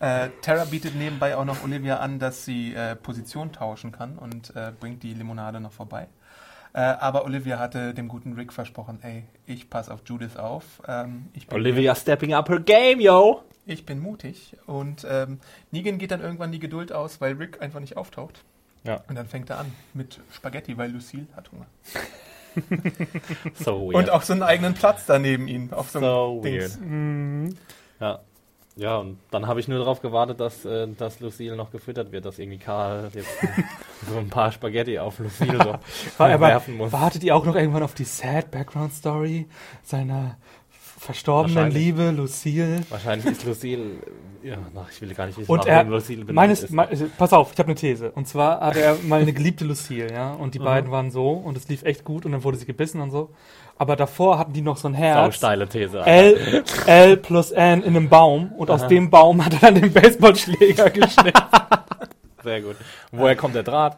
Äh, 0.00 0.28
Tara 0.42 0.64
bietet 0.64 0.94
nebenbei 0.94 1.36
auch 1.36 1.44
noch 1.44 1.64
Olivia 1.64 1.96
an, 1.96 2.20
dass 2.20 2.44
sie 2.44 2.72
äh, 2.72 2.94
Position 2.94 3.50
tauschen 3.50 3.90
kann 3.90 4.16
und 4.16 4.54
äh, 4.54 4.70
bringt 4.78 5.02
die 5.02 5.12
Limonade 5.12 5.58
noch 5.58 5.72
vorbei. 5.72 6.06
Äh, 6.72 6.80
aber 6.80 7.24
Olivia 7.24 7.58
hatte 7.58 7.94
dem 7.94 8.06
guten 8.06 8.34
Rick 8.34 8.52
versprochen, 8.52 9.00
ey, 9.02 9.24
ich 9.46 9.68
pass 9.68 9.88
auf 9.88 10.02
Judith 10.06 10.36
auf. 10.36 10.82
Ähm, 10.86 11.30
ich, 11.32 11.48
bin, 11.48 11.58
Olivia 11.58 11.96
stepping 11.96 12.34
up 12.34 12.48
her 12.48 12.60
game, 12.60 13.00
yo! 13.00 13.42
Ich 13.68 13.86
bin 13.86 14.00
mutig. 14.00 14.56
Und 14.66 15.06
ähm, 15.08 15.40
Negan 15.70 15.98
geht 15.98 16.10
dann 16.10 16.20
irgendwann 16.20 16.52
die 16.52 16.58
Geduld 16.58 16.92
aus, 16.92 17.20
weil 17.20 17.34
Rick 17.34 17.60
einfach 17.62 17.80
nicht 17.80 17.96
auftaucht. 17.96 18.42
Ja. 18.84 19.02
Und 19.08 19.16
dann 19.16 19.26
fängt 19.26 19.50
er 19.50 19.58
an 19.58 19.72
mit 19.94 20.20
Spaghetti, 20.32 20.76
weil 20.78 20.90
Lucille 20.90 21.26
hat 21.36 21.50
Hunger. 21.52 21.66
So 23.54 23.88
weird. 23.92 23.94
Und 23.94 24.10
auch 24.10 24.22
so 24.22 24.32
einen 24.32 24.42
eigenen 24.42 24.74
Platz 24.74 25.04
daneben 25.06 25.46
ihm. 25.46 25.72
Auf 25.72 25.90
so, 25.90 26.00
So 26.00 26.30
einem 26.32 26.42
Dings. 26.42 26.78
Mhm. 26.80 27.56
Ja. 28.00 28.20
Ja, 28.74 28.98
und 28.98 29.18
dann 29.32 29.48
habe 29.48 29.58
ich 29.58 29.66
nur 29.66 29.78
darauf 29.80 30.00
gewartet, 30.00 30.38
dass, 30.38 30.64
äh, 30.64 30.86
dass 30.86 31.18
Lucille 31.18 31.56
noch 31.56 31.72
gefüttert 31.72 32.12
wird, 32.12 32.24
dass 32.24 32.38
irgendwie 32.38 32.58
Karl 32.58 33.10
jetzt 33.12 33.28
so 34.08 34.16
ein 34.16 34.28
paar 34.28 34.52
Spaghetti 34.52 35.00
auf 35.00 35.18
Lucille 35.18 35.58
so 35.58 36.18
werfen 36.18 36.76
muss. 36.76 36.92
wartet 36.92 37.24
ihr 37.24 37.34
auch 37.34 37.44
noch 37.44 37.56
irgendwann 37.56 37.82
auf 37.82 37.94
die 37.94 38.04
sad 38.04 38.52
Background 38.52 38.92
Story 38.94 39.48
seiner 39.82 40.36
verstorbenen. 41.08 41.70
Liebe 41.70 42.10
Lucille? 42.10 42.80
Wahrscheinlich 42.90 43.26
ist 43.32 43.44
Lucille, 43.46 43.84
ja, 44.42 44.58
ach, 44.76 44.90
ich 44.92 45.00
will 45.00 45.14
gar 45.14 45.26
nicht 45.26 45.38
wissen, 45.38 45.50
Und 45.50 45.66
er, 45.66 45.84
Lucille 45.84 46.20
benannt 46.24 46.34
meines, 46.34 46.64
ist. 46.64 46.70
me, 46.70 46.86
pass 47.16 47.32
auf, 47.32 47.52
ich 47.52 47.58
habe 47.58 47.68
eine 47.68 47.74
These. 47.76 48.10
Und 48.10 48.28
zwar 48.28 48.60
hatte 48.60 48.80
er 48.80 48.96
mal 49.06 49.22
eine 49.22 49.32
geliebte 49.32 49.64
Lucille, 49.64 50.12
ja, 50.12 50.32
und 50.34 50.54
die 50.54 50.58
beiden 50.58 50.90
waren 50.90 51.10
so 51.10 51.30
und 51.30 51.56
es 51.56 51.66
lief 51.68 51.82
echt 51.82 52.04
gut 52.04 52.26
und 52.26 52.32
dann 52.32 52.44
wurde 52.44 52.58
sie 52.58 52.66
gebissen 52.66 53.00
und 53.00 53.10
so. 53.10 53.30
Aber 53.78 53.96
davor 53.96 54.38
hatten 54.38 54.52
die 54.52 54.60
noch 54.60 54.76
so 54.76 54.88
ein 54.88 54.94
Sau 54.94 54.98
Herz. 55.00 55.36
steile 55.36 55.66
These. 55.68 56.02
Alter. 56.02 56.10
L, 56.10 56.64
L 56.86 57.16
plus 57.16 57.52
N 57.52 57.82
in 57.82 57.96
einem 57.96 58.08
Baum 58.10 58.52
und 58.52 58.70
aus 58.70 58.86
dem 58.88 59.08
Baum 59.08 59.42
hat 59.44 59.54
er 59.54 59.60
dann 59.60 59.76
den 59.80 59.92
Baseballschläger 59.92 60.90
geschnitten. 60.90 61.40
Sehr 62.44 62.60
gut. 62.60 62.76
Woher 63.12 63.34
kommt 63.36 63.54
der 63.54 63.62
Draht? 63.62 63.96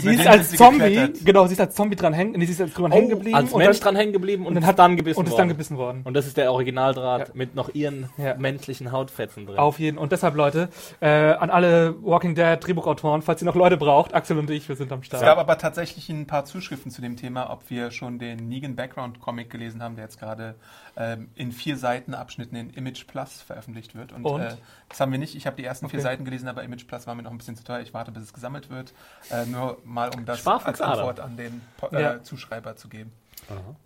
Sie 0.00 0.14
ist 0.14 0.26
als 0.26 0.50
sie 0.50 0.56
Zombie, 0.56 0.78
geklettert. 0.78 1.24
genau, 1.24 1.46
sie 1.46 1.52
ist 1.54 1.60
als 1.60 1.74
Zombie 1.74 1.96
dran 1.96 2.12
hängen, 2.12 2.32
nee, 2.36 2.44
sie 2.46 2.52
ist 2.52 2.60
als 2.60 2.72
dran 2.74 2.92
hängen 2.92 3.08
geblieben 3.08 3.34
Oh, 3.34 3.38
als 3.38 3.52
und 3.52 3.58
Mensch 3.58 3.78
dann, 3.80 3.84
dran 3.84 3.96
hängen 3.96 4.12
geblieben 4.12 4.42
und, 4.42 4.48
und 4.48 4.54
dann 4.56 4.66
hat 4.66 4.78
dann 4.78 4.96
gebissen 4.96 5.18
und 5.18 5.28
ist 5.28 5.36
dann 5.38 5.48
gebissen 5.48 5.76
worden. 5.76 6.02
Und 6.04 6.14
das 6.14 6.26
ist 6.26 6.36
der 6.36 6.52
Originaldraht 6.52 7.28
Ja. 7.28 7.34
mit 7.34 7.54
noch 7.54 7.74
ihren 7.74 8.08
Ja. 8.16 8.34
menschlichen 8.36 8.92
Hautfetzen 8.92 9.46
drin. 9.46 9.58
Auf 9.58 9.78
jeden 9.78 9.98
Und 9.98 10.12
deshalb, 10.12 10.34
Leute, 10.36 10.68
äh, 11.00 11.08
an 11.08 11.50
alle 11.50 11.94
Walking 12.02 12.34
Dead 12.34 12.58
Drehbuchautoren, 12.60 13.22
falls 13.22 13.42
ihr 13.42 13.46
noch 13.46 13.54
Leute 13.54 13.76
braucht, 13.76 14.14
Axel 14.14 14.38
und 14.38 14.50
ich, 14.50 14.68
wir 14.68 14.76
sind 14.76 14.92
am 14.92 15.00
Es 15.00 15.06
Start. 15.06 15.22
gab 15.22 15.38
aber 15.38 15.58
tatsächlich 15.58 16.08
ein 16.08 16.26
paar 16.26 16.44
Zuschriften 16.44 16.90
zu 16.90 17.00
dem 17.02 17.16
Thema, 17.16 17.50
ob 17.50 17.68
wir 17.70 17.90
schon 17.90 18.18
den 18.18 18.48
Negan 18.48 18.76
Background 18.76 19.20
Comic 19.20 19.50
gelesen 19.50 19.82
haben, 19.82 19.96
der 19.96 20.04
jetzt 20.04 20.18
gerade 20.18 20.54
ähm, 21.00 21.30
in 21.36 21.52
vier 21.52 21.76
Seiten 21.76 22.12
Abschnitten 22.12 22.56
in 22.56 22.70
Image 22.70 23.06
Plus 23.06 23.40
veröffentlicht 23.40 23.94
wird. 23.94 24.12
Und, 24.12 24.24
Und? 24.24 24.40
Äh, 24.42 24.56
das 24.88 24.98
haben 25.00 25.12
wir 25.12 25.18
nicht. 25.20 25.36
Ich 25.36 25.46
habe 25.46 25.54
die 25.56 25.64
ersten 25.64 25.88
vier 25.88 26.00
Okay. 26.00 26.02
Seiten 26.08 26.24
gelesen, 26.24 26.48
aber 26.48 26.64
Image 26.64 26.86
Plus 26.88 27.06
war 27.06 27.14
mir 27.14 27.22
noch 27.22 27.30
ein 27.30 27.38
bisschen 27.38 27.54
zu 27.56 27.62
teuer. 27.62 27.80
Ich 27.80 27.94
warte, 27.94 28.10
bis 28.10 28.24
es 28.24 28.32
gesammelt 28.32 28.68
wird. 28.68 28.92
Äh, 29.30 29.46
nur 29.46 29.78
mal, 29.84 30.10
um 30.14 30.24
das 30.24 30.44
als. 30.46 30.80
Antwort 30.80 31.20
an 31.20 31.36
den 31.36 31.62
Po- 31.76 31.86
äh, 31.94 32.02
Ja. 32.02 32.22
Zuschreiber 32.24 32.74
zu 32.76 32.88
geben. 32.88 33.12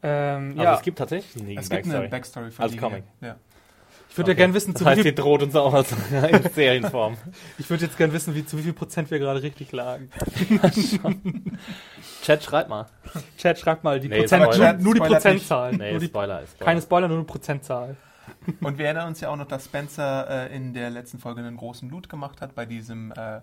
ähm, 0.02 0.50
Also 0.52 0.62
ja, 0.62 0.74
es 0.74 0.82
gibt 0.82 0.98
tatsächlich 0.98 1.42
einen 1.44 1.58
Es 1.58 1.68
gibt 1.70 1.84
eine 1.84 2.08
Backstory. 2.08 2.08
Backstory 2.08 2.50
von 2.50 2.64
Als. 2.64 2.76
Comic. 2.78 3.04
Ja. 3.20 3.36
Ich 4.12 4.18
würde 4.18 4.32
ja 4.32 4.36
gern 4.36 4.52
wissen, 4.54 4.74
Das 4.74 4.82
zu 4.82 4.86
heißt, 4.88 4.98
wie 4.98 5.02
viel, 5.04 5.14
droht 5.14 5.42
uns 5.42 5.56
auch 5.56 5.72
als 5.72 5.90
in 6.10 6.52
Serienform. 6.52 7.16
ich 7.58 7.68
würde 7.70 7.84
jetzt 7.86 7.96
gern 7.96 8.12
wissen, 8.12 8.34
wie, 8.34 8.44
zu 8.44 8.58
wie 8.58 8.62
viel 8.62 8.72
Prozent 8.74 9.10
wir 9.10 9.18
gerade 9.18 9.42
richtig 9.42 9.72
lagen. 9.72 10.10
Chat, 12.22 12.42
schreibt 12.44 12.68
mal. 12.68 12.86
Chat, 13.38 13.58
schreibt 13.58 13.84
mal 13.84 13.98
die 14.00 14.08
Nee, 14.08 14.20
Prozent, 14.20 14.44
Spoiler. 14.44 14.72
nur, 14.74 14.82
nur 14.82 14.94
die. 14.94 15.00
Prozentzahl. 15.00 15.72
Nee, 15.76 15.90
nur 15.92 16.00
die, 16.00 16.06
Spoiler 16.06 16.42
ist 16.42 16.50
Spoiler. 16.52 16.64
keine 16.66 16.82
Spoiler, 16.82 17.08
nur 17.08 17.16
eine 17.18 17.26
Prozentzahl. 17.26 17.96
Und 18.60 18.78
wir 18.78 18.84
erinnern 18.86 19.08
uns 19.08 19.20
ja 19.20 19.30
auch 19.30 19.36
noch, 19.36 19.46
dass 19.48 19.64
Spencer 19.64 20.28
äh, 20.50 20.54
in 20.56 20.74
der 20.74 20.90
letzten 20.90 21.18
Folge 21.18 21.40
einen 21.40 21.56
großen 21.56 21.88
Loot 21.90 22.08
gemacht 22.08 22.40
hat 22.40 22.54
bei 22.54 22.66
diesem, 22.66 23.12
äh, 23.12 23.36
äh, 23.38 23.40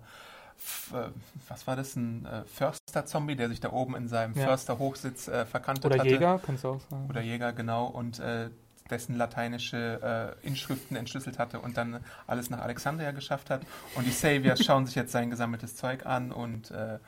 was 1.47 1.67
war 1.67 1.75
das, 1.75 1.95
ein 1.95 2.25
äh, 2.25 2.43
Förster-Zombie, 2.45 3.35
der 3.35 3.49
sich 3.49 3.59
da 3.59 3.71
oben 3.71 3.95
in 3.95 4.07
seinem 4.07 4.35
Ja. 4.37 4.45
Förster-Hochsitz 4.47 5.27
äh, 5.27 5.45
verkantet 5.45 5.85
Oder 5.85 5.99
hatte. 5.99 6.09
Jäger, 6.09 6.39
kannst 6.45 6.63
du 6.63 6.69
auch 6.69 6.81
sagen. 6.89 7.07
Oder 7.09 7.21
Jäger, 7.21 7.51
genau. 7.53 7.85
Und 7.87 8.19
äh, 8.19 8.49
dessen 8.89 9.15
lateinische 9.15 10.35
äh, 10.43 10.47
Inschriften 10.47 10.95
entschlüsselt 10.95 11.39
hatte 11.39 11.59
und 11.59 11.77
dann 11.77 11.99
alles 12.27 12.49
nach 12.49 12.59
Alexandria 12.61 13.11
geschafft 13.11 13.49
hat. 13.49 13.61
Und 13.95 14.05
die 14.07 14.11
Saviors 14.11 14.63
schauen 14.63 14.85
sich 14.85 14.95
jetzt 14.95 15.11
sein 15.11 15.29
gesammeltes 15.29 15.75
Zeug 15.75 16.05
an 16.05 16.31
und 16.31 16.71
äh, 16.71 16.99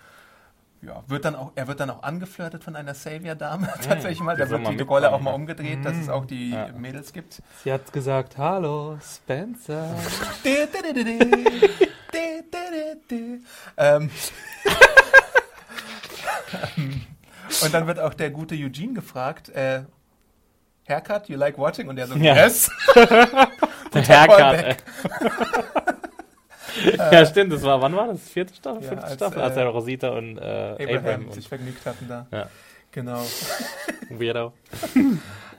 ja, 0.84 1.04
wird 1.08 1.26
dann 1.26 1.36
auch, 1.36 1.52
er 1.56 1.68
wird 1.68 1.80
dann 1.80 1.92
auch 1.92 2.02
angeflirtet 2.02 2.64
von 2.64 2.76
einer 2.76 2.96
Savior-Dame 2.96 3.68
tatsächlich 3.84 4.20
mal. 4.22 4.36
Da 4.36 4.50
wird 4.50 4.68
die 4.68 4.82
Rolle 4.82 5.12
auch 5.14 5.22
mal 5.22 5.32
umgedreht, 5.34 5.86
dass 5.86 5.96
es 5.96 6.10
auch 6.10 6.26
die 6.26 6.52
Ja. 6.52 6.70
Mädels 6.72 7.14
gibt. 7.14 7.42
Sie 7.64 7.72
hat 7.72 7.94
gesagt, 7.94 8.38
hallo, 8.38 8.98
Spencer. 9.04 9.96
ähm, 13.78 14.10
und 17.64 17.74
dann 17.74 17.88
wird 17.88 18.00
auch 18.00 18.14
der 18.14 18.32
gute 18.32 18.56
Eugene 18.56 18.94
gefragt, 18.94 19.50
äh, 19.50 19.84
Haircut, 20.88 21.30
you 21.30 21.38
like 21.38 21.58
watching? 21.58 21.88
Und 21.88 21.98
er 21.98 22.08
so, 22.08 22.16
Ja. 22.16 22.36
yes. 22.36 22.70
Der 23.94 24.08
Haircut, 24.08 24.78
ja, 27.12 27.26
stimmt, 27.26 27.52
das 27.54 27.62
war, 27.64 27.82
wann 27.82 27.96
war 27.96 28.08
das? 28.08 28.22
Vierte 28.30 28.54
Staffel? 28.54 28.82
Ja, 28.84 28.90
Fünfte 28.90 29.06
als, 29.08 29.14
Staffel? 29.16 29.40
äh, 29.40 29.44
Als 29.44 29.58
er 29.58 29.66
Rosita 29.68 30.10
und 30.10 30.38
äh, 30.38 30.42
Abraham, 30.42 30.98
Abraham 30.98 31.26
und 31.26 31.34
sich 31.34 31.48
vergnügt 31.48 31.86
hatten 31.86 32.08
da. 32.08 32.28
Ja. 32.32 32.48
Genau. 32.92 33.22
Weirdo. 34.10 34.54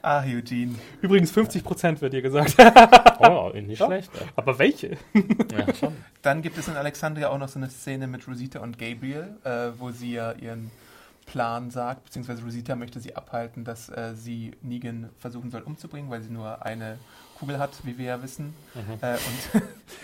Ah, 0.03 0.23
Eugene. 0.25 0.75
Übrigens 1.01 1.31
50 1.31 1.63
Prozent 1.65 2.01
wird 2.03 2.13
ihr 2.15 2.23
gesagt. 2.23 2.57
Oh, 3.21 3.51
nicht 3.55 3.83
schlecht. 3.83 4.11
ey. 4.19 4.27
Aber 4.37 4.59
welche? 4.59 4.97
Ja, 5.15 5.73
schon. 5.79 5.97
Dann 6.23 6.43
gibt 6.43 6.59
es 6.59 6.69
in 6.69 6.77
Alexandria 6.77 7.29
auch 7.29 7.39
noch 7.39 7.49
so 7.49 7.59
eine 7.59 7.71
Szene 7.71 8.07
mit 8.07 8.27
Rosita 8.27 8.59
und 8.61 8.79
Gabriel, 8.79 9.37
äh, 9.45 9.69
wo 9.79 9.91
sie 9.91 10.15
ja 10.15 10.33
ihren 10.33 10.71
Plan 11.33 11.71
sagt, 11.71 12.05
beziehungsweise 12.05 12.43
Rosita 12.43 12.77
möchte 12.77 13.01
sie 13.01 13.17
abhalten, 13.17 13.65
dass 13.65 13.89
äh, 13.89 14.13
sie 14.15 14.53
Negan 14.61 15.09
versuchen 15.19 15.51
soll 15.51 15.63
umzubringen, 15.63 16.11
weil 16.11 16.21
sie 16.21 16.31
nur 16.31 16.63
eine 16.63 16.99
Kugel 17.39 17.59
hat, 17.59 17.71
wie 17.85 17.97
wir 17.97 18.05
ja 18.05 18.23
wissen. 18.23 18.55
Äh, 19.01 19.17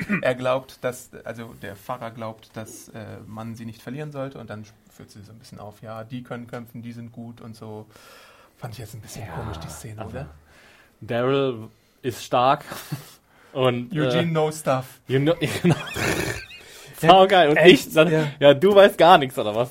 und 0.08 0.22
er 0.22 0.34
glaubt, 0.34 0.82
dass, 0.82 1.10
also 1.24 1.54
der 1.60 1.76
Pfarrer 1.76 2.12
glaubt, 2.12 2.56
dass 2.56 2.88
äh, 2.88 3.18
man 3.26 3.54
sie 3.56 3.66
nicht 3.66 3.82
verlieren 3.82 4.10
sollte 4.10 4.38
und 4.38 4.48
dann 4.48 4.64
führt 4.90 5.10
sie 5.10 5.20
so 5.22 5.32
ein 5.32 5.38
bisschen 5.38 5.60
auf, 5.60 5.82
ja, 5.82 6.02
die 6.02 6.22
können 6.22 6.46
kämpfen, 6.46 6.80
die 6.80 6.92
sind 6.92 7.12
gut 7.12 7.42
und 7.42 7.54
so. 7.54 7.84
Fand 8.56 8.72
ich 8.72 8.80
jetzt 8.80 8.94
ein 8.94 9.02
bisschen 9.02 9.28
komisch, 9.28 9.58
die 9.58 9.68
Szene, 9.68 10.00
also 10.00 10.16
oder? 10.16 10.28
Daryl 11.02 11.68
ist 12.00 12.24
stark. 12.24 12.64
Und 13.52 13.92
Eugene 13.92 14.22
äh, 14.22 14.24
no 14.26 14.52
stuff. 14.52 15.00
you 15.08 15.18
know, 15.18 15.34
genau. 15.62 15.74
Sau 15.74 16.47
geil. 17.00 17.50
Und 17.50 17.56
Echt? 17.56 17.88
ich 17.88 17.94
dann, 17.94 18.10
Ja. 18.10 18.26
ja. 18.40 18.54
du 18.54 18.74
weißt 18.74 18.96
gar 18.98 19.18
nichts, 19.18 19.38
oder 19.38 19.54
was? 19.54 19.70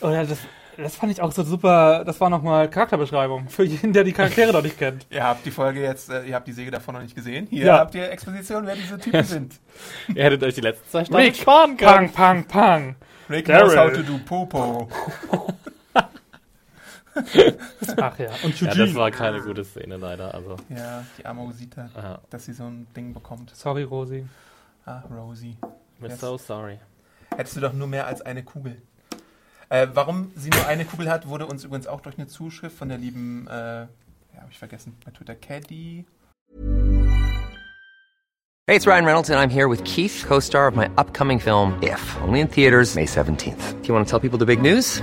Oder 0.00 0.24
das, 0.26 0.38
das 0.76 0.96
fand 0.96 1.12
ich 1.12 1.20
auch 1.22 1.32
so 1.32 1.42
super. 1.42 2.02
Das 2.04 2.20
war 2.20 2.30
nochmal 2.30 2.68
Charakterbeschreibung 2.68 3.48
für 3.48 3.64
jeden, 3.64 3.92
der 3.92 4.04
die 4.04 4.12
Charaktere 4.12 4.52
noch 4.52 4.62
nicht 4.62 4.78
kennt. 4.78 5.06
Ihr 5.10 5.22
habt 5.24 5.44
die 5.46 5.50
Folge 5.50 5.80
jetzt, 5.82 6.10
äh, 6.10 6.24
ihr 6.24 6.34
habt 6.34 6.46
die 6.48 6.52
Säge 6.52 6.70
davon 6.70 6.94
noch 6.94 7.02
nicht 7.02 7.14
gesehen. 7.14 7.46
Hier 7.50 7.66
Ja. 7.66 7.78
habt 7.78 7.94
ihr 7.94 8.10
Exposition, 8.10 8.66
wer 8.66 8.74
diese 8.74 8.98
Typen 8.98 9.22
sind. 9.24 9.54
Ihr 10.14 10.24
hättet 10.24 10.42
euch 10.42 10.54
die 10.54 10.60
letzten 10.62 10.88
zwei 10.90 11.04
Staffeln 11.04 11.24
Rick, 11.26 11.36
sparen 11.36 11.76
können. 11.76 12.10
Pang, 12.12 12.12
pang, 12.12 12.44
pang. 12.44 12.96
Rick 13.30 13.46
Daryl. 13.46 13.70
knows 13.72 13.76
how 13.76 13.92
to 13.92 14.02
do 14.02 14.18
Popo. 14.24 14.88
Ach 17.96 18.18
ja. 18.18 18.30
Und 18.42 18.60
Ja, 18.60 18.68
Eugene. 18.70 18.86
das 18.86 18.94
war 18.96 19.10
keine 19.12 19.40
gute 19.40 19.64
Szene 19.64 19.96
leider. 19.96 20.34
Also, 20.34 20.56
Ja, 20.68 21.04
die 21.16 21.24
arme 21.24 21.42
Rosita, 21.42 21.88
ja. 21.96 22.18
dass 22.30 22.44
sie 22.44 22.52
so 22.52 22.64
ein 22.64 22.86
Ding 22.96 23.14
bekommt. 23.14 23.54
Sorry, 23.54 23.84
Rosi. 23.84 24.26
Ah, 24.84 25.02
Rosie. 25.16 25.56
We're 26.00 26.08
Yes. 26.10 26.20
so 26.20 26.36
sorry. 26.38 26.78
Hättest 27.36 27.56
du 27.56 27.60
doch 27.60 27.72
nur 27.72 27.86
mehr 27.86 28.06
als 28.06 28.20
eine 28.22 28.42
Kugel. 28.42 28.82
Äh, 29.70 29.88
warum 29.94 30.30
sie 30.36 30.50
nur 30.50 30.66
eine 30.66 30.84
Kugel 30.84 31.10
hat, 31.10 31.26
wurde 31.26 31.46
uns 31.46 31.64
übrigens 31.64 31.86
auch 31.86 32.00
durch 32.00 32.18
eine 32.18 32.26
Zuschrift 32.26 32.76
von 32.76 32.88
der 32.88 32.98
lieben, 32.98 33.46
äh, 33.48 33.52
ja, 33.52 33.86
habe 34.40 34.50
ich 34.50 34.58
vergessen, 34.58 34.96
bei 35.04 35.10
Twitter, 35.10 35.34
Caddy. 35.34 36.04
Hey, 38.66 38.76
it's 38.76 38.86
Ryan 38.86 39.04
Reynolds, 39.04 39.30
and 39.30 39.38
I'm 39.38 39.50
here 39.50 39.68
with 39.68 39.82
Keith, 39.84 40.24
co 40.26 40.40
star 40.40 40.66
of 40.68 40.74
my 40.74 40.88
upcoming 40.96 41.38
film, 41.38 41.74
If, 41.82 42.16
only 42.22 42.40
in 42.40 42.48
theaters, 42.48 42.94
May 42.94 43.04
17th. 43.06 43.82
Do 43.82 43.88
you 43.88 43.94
want 43.94 44.06
to 44.06 44.10
tell 44.10 44.20
people 44.20 44.38
the 44.38 44.46
big 44.46 44.62
news? 44.62 45.02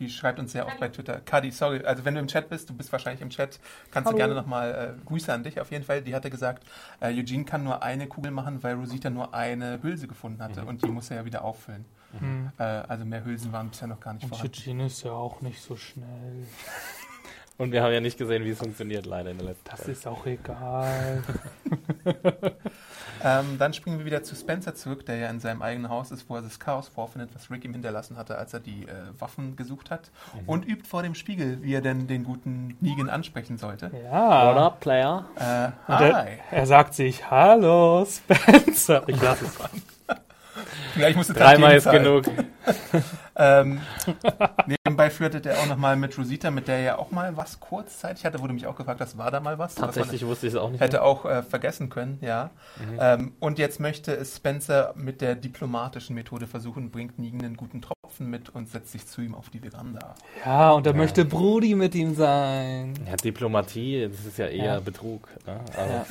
Die 0.00 0.10
schreibt 0.10 0.38
uns 0.40 0.52
sehr 0.52 0.66
oft 0.66 0.80
bei 0.80 0.88
Twitter. 0.88 1.20
Kadi, 1.24 1.50
sorry, 1.52 1.84
also 1.84 2.04
wenn 2.04 2.14
du 2.14 2.20
im 2.20 2.26
Chat 2.26 2.48
bist, 2.48 2.68
du 2.68 2.74
bist 2.74 2.90
wahrscheinlich 2.90 3.20
im 3.22 3.30
Chat, 3.30 3.60
kannst 3.92 4.10
du 4.10 4.16
gerne 4.16 4.34
nochmal 4.34 4.96
äh, 5.00 5.04
Grüße 5.06 5.32
an 5.32 5.44
dich 5.44 5.60
auf 5.60 5.70
jeden 5.70 5.84
Fall. 5.84 6.02
Die 6.02 6.14
hatte 6.14 6.30
gesagt, 6.30 6.64
äh, 7.00 7.08
Eugene 7.16 7.44
kann 7.44 7.62
nur 7.62 7.82
eine 7.82 8.06
Kugel 8.08 8.30
machen, 8.32 8.62
weil 8.62 8.74
Rosita 8.74 9.08
nur 9.10 9.32
eine 9.34 9.80
Hülse 9.82 10.08
gefunden 10.08 10.42
hatte 10.42 10.62
Mhm. 10.62 10.68
und 10.68 10.82
die 10.84 10.88
muss 10.90 11.10
er 11.10 11.18
ja 11.18 11.24
wieder 11.24 11.44
auffüllen. 11.44 11.84
Äh, 12.58 12.62
also 12.62 13.04
mehr 13.04 13.24
Hülsen 13.24 13.52
waren 13.52 13.70
bisher 13.70 13.88
noch 13.88 13.98
gar 14.00 14.14
nicht 14.14 14.22
Und 14.24 14.28
vorhanden. 14.30 14.52
Eugene 14.56 14.86
ist 14.86 15.02
ja 15.02 15.10
auch 15.12 15.40
nicht 15.40 15.60
so 15.62 15.76
schnell. 15.76 16.46
Und 17.56 17.70
wir 17.70 17.84
haben 17.84 17.92
ja 17.92 18.00
nicht 18.00 18.18
gesehen, 18.18 18.44
wie 18.44 18.50
es 18.50 18.58
funktioniert, 18.58 19.06
leider 19.06 19.30
in 19.30 19.38
der 19.38 19.46
letzten 19.48 19.68
Das 19.70 19.76
Folge. 19.78 19.92
ist 19.92 20.06
auch 20.08 20.26
egal. 20.26 21.22
Ähm, 23.24 23.56
dann 23.58 23.72
springen 23.72 23.98
wir 23.98 24.04
wieder 24.04 24.22
zu 24.22 24.36
Spencer 24.36 24.74
zurück, 24.74 25.06
der 25.06 25.16
ja 25.16 25.28
in 25.30 25.40
seinem 25.40 25.62
eigenen 25.62 25.88
Haus 25.90 26.10
ist, 26.10 26.28
wo 26.28 26.36
er 26.36 26.42
das 26.42 26.60
Chaos 26.60 26.88
vorfindet, 26.88 27.30
was 27.34 27.50
Rick 27.50 27.64
ihm 27.64 27.72
hinterlassen 27.72 28.18
hatte, 28.18 28.36
als 28.36 28.52
er 28.52 28.60
die 28.60 28.82
äh, 28.86 29.18
Waffen 29.18 29.56
gesucht 29.56 29.90
hat. 29.90 30.10
Mhm. 30.34 30.48
Und 30.48 30.68
übt 30.68 30.86
vor 30.86 31.02
dem 31.02 31.14
Spiegel, 31.14 31.62
wie 31.62 31.72
er 31.74 31.80
denn 31.80 32.06
den 32.06 32.24
guten 32.24 32.76
Negan 32.80 33.08
ansprechen 33.08 33.56
sollte. 33.56 33.90
What 33.92 34.02
Ja. 34.04 34.66
up, 34.66 34.80
Player? 34.80 35.24
Äh, 35.36 35.42
hi. 35.88 36.04
er, 36.04 36.38
er 36.50 36.66
sagt 36.66 36.94
sich, 36.94 37.30
hallo 37.30 38.04
Spencer. 38.06 39.02
Ich 39.06 39.20
lasse 39.22 39.46
es 39.46 39.60
an. 39.60 39.70
Vielleicht 40.92 41.16
musst 41.16 41.30
du 41.30 41.34
Dreimal 41.34 41.76
ist 41.76 41.90
genug. 41.90 42.26
Ähm, 43.36 43.80
nebenbei 44.66 45.10
flirtet 45.10 45.46
er 45.46 45.58
auch 45.58 45.66
nochmal 45.66 45.96
mit 45.96 46.16
Rosita, 46.16 46.50
mit 46.50 46.68
der 46.68 46.76
er 46.76 46.82
ja 46.82 46.98
auch 46.98 47.10
mal 47.10 47.36
was 47.36 47.60
kurzzeitig 47.60 48.24
hatte, 48.24 48.40
wurde 48.40 48.52
mich 48.54 48.66
auch 48.66 48.76
gefragt, 48.76 49.00
das 49.00 49.18
war 49.18 49.30
da 49.30 49.40
mal 49.40 49.58
was. 49.58 49.74
Tatsächlich 49.74 50.22
was 50.22 50.28
wusste 50.28 50.46
ich 50.46 50.52
es 50.54 50.58
auch 50.58 50.70
nicht. 50.70 50.80
hätte 50.80 51.02
auch 51.02 51.24
äh, 51.24 51.42
vergessen 51.42 51.90
können, 51.90 52.18
ja. 52.20 52.50
Mhm. 52.78 52.98
Ähm, 53.00 53.32
und 53.40 53.58
jetzt 53.58 53.80
möchte 53.80 54.12
es 54.14 54.36
Spencer 54.36 54.92
mit 54.96 55.20
der 55.20 55.34
diplomatischen 55.34 56.14
Methode 56.14 56.46
versuchen, 56.46 56.90
bringt 56.90 57.18
Negan 57.18 57.44
einen 57.44 57.56
guten 57.56 57.82
Tropfen 57.82 58.30
mit 58.30 58.50
und 58.50 58.68
setzt 58.68 58.92
sich 58.92 59.06
zu 59.06 59.20
ihm 59.22 59.34
auf 59.34 59.50
die 59.50 59.58
Veranda. 59.60 60.14
Ja, 60.44 60.70
und 60.72 60.86
er 60.86 60.94
möchte 60.94 61.24
Brudi 61.24 61.74
mit 61.74 61.94
ihm 61.94 62.14
sein. 62.14 62.94
Ja, 63.08 63.16
Diplomatie, 63.16 64.08
das 64.08 64.24
ist 64.26 64.38
ja 64.38 64.46
eher 64.46 64.64
Ja. 64.64 64.80
Betrug. 64.80 65.28
Ne? 65.46 65.60
Also 65.76 65.92
Ja. 65.92 66.06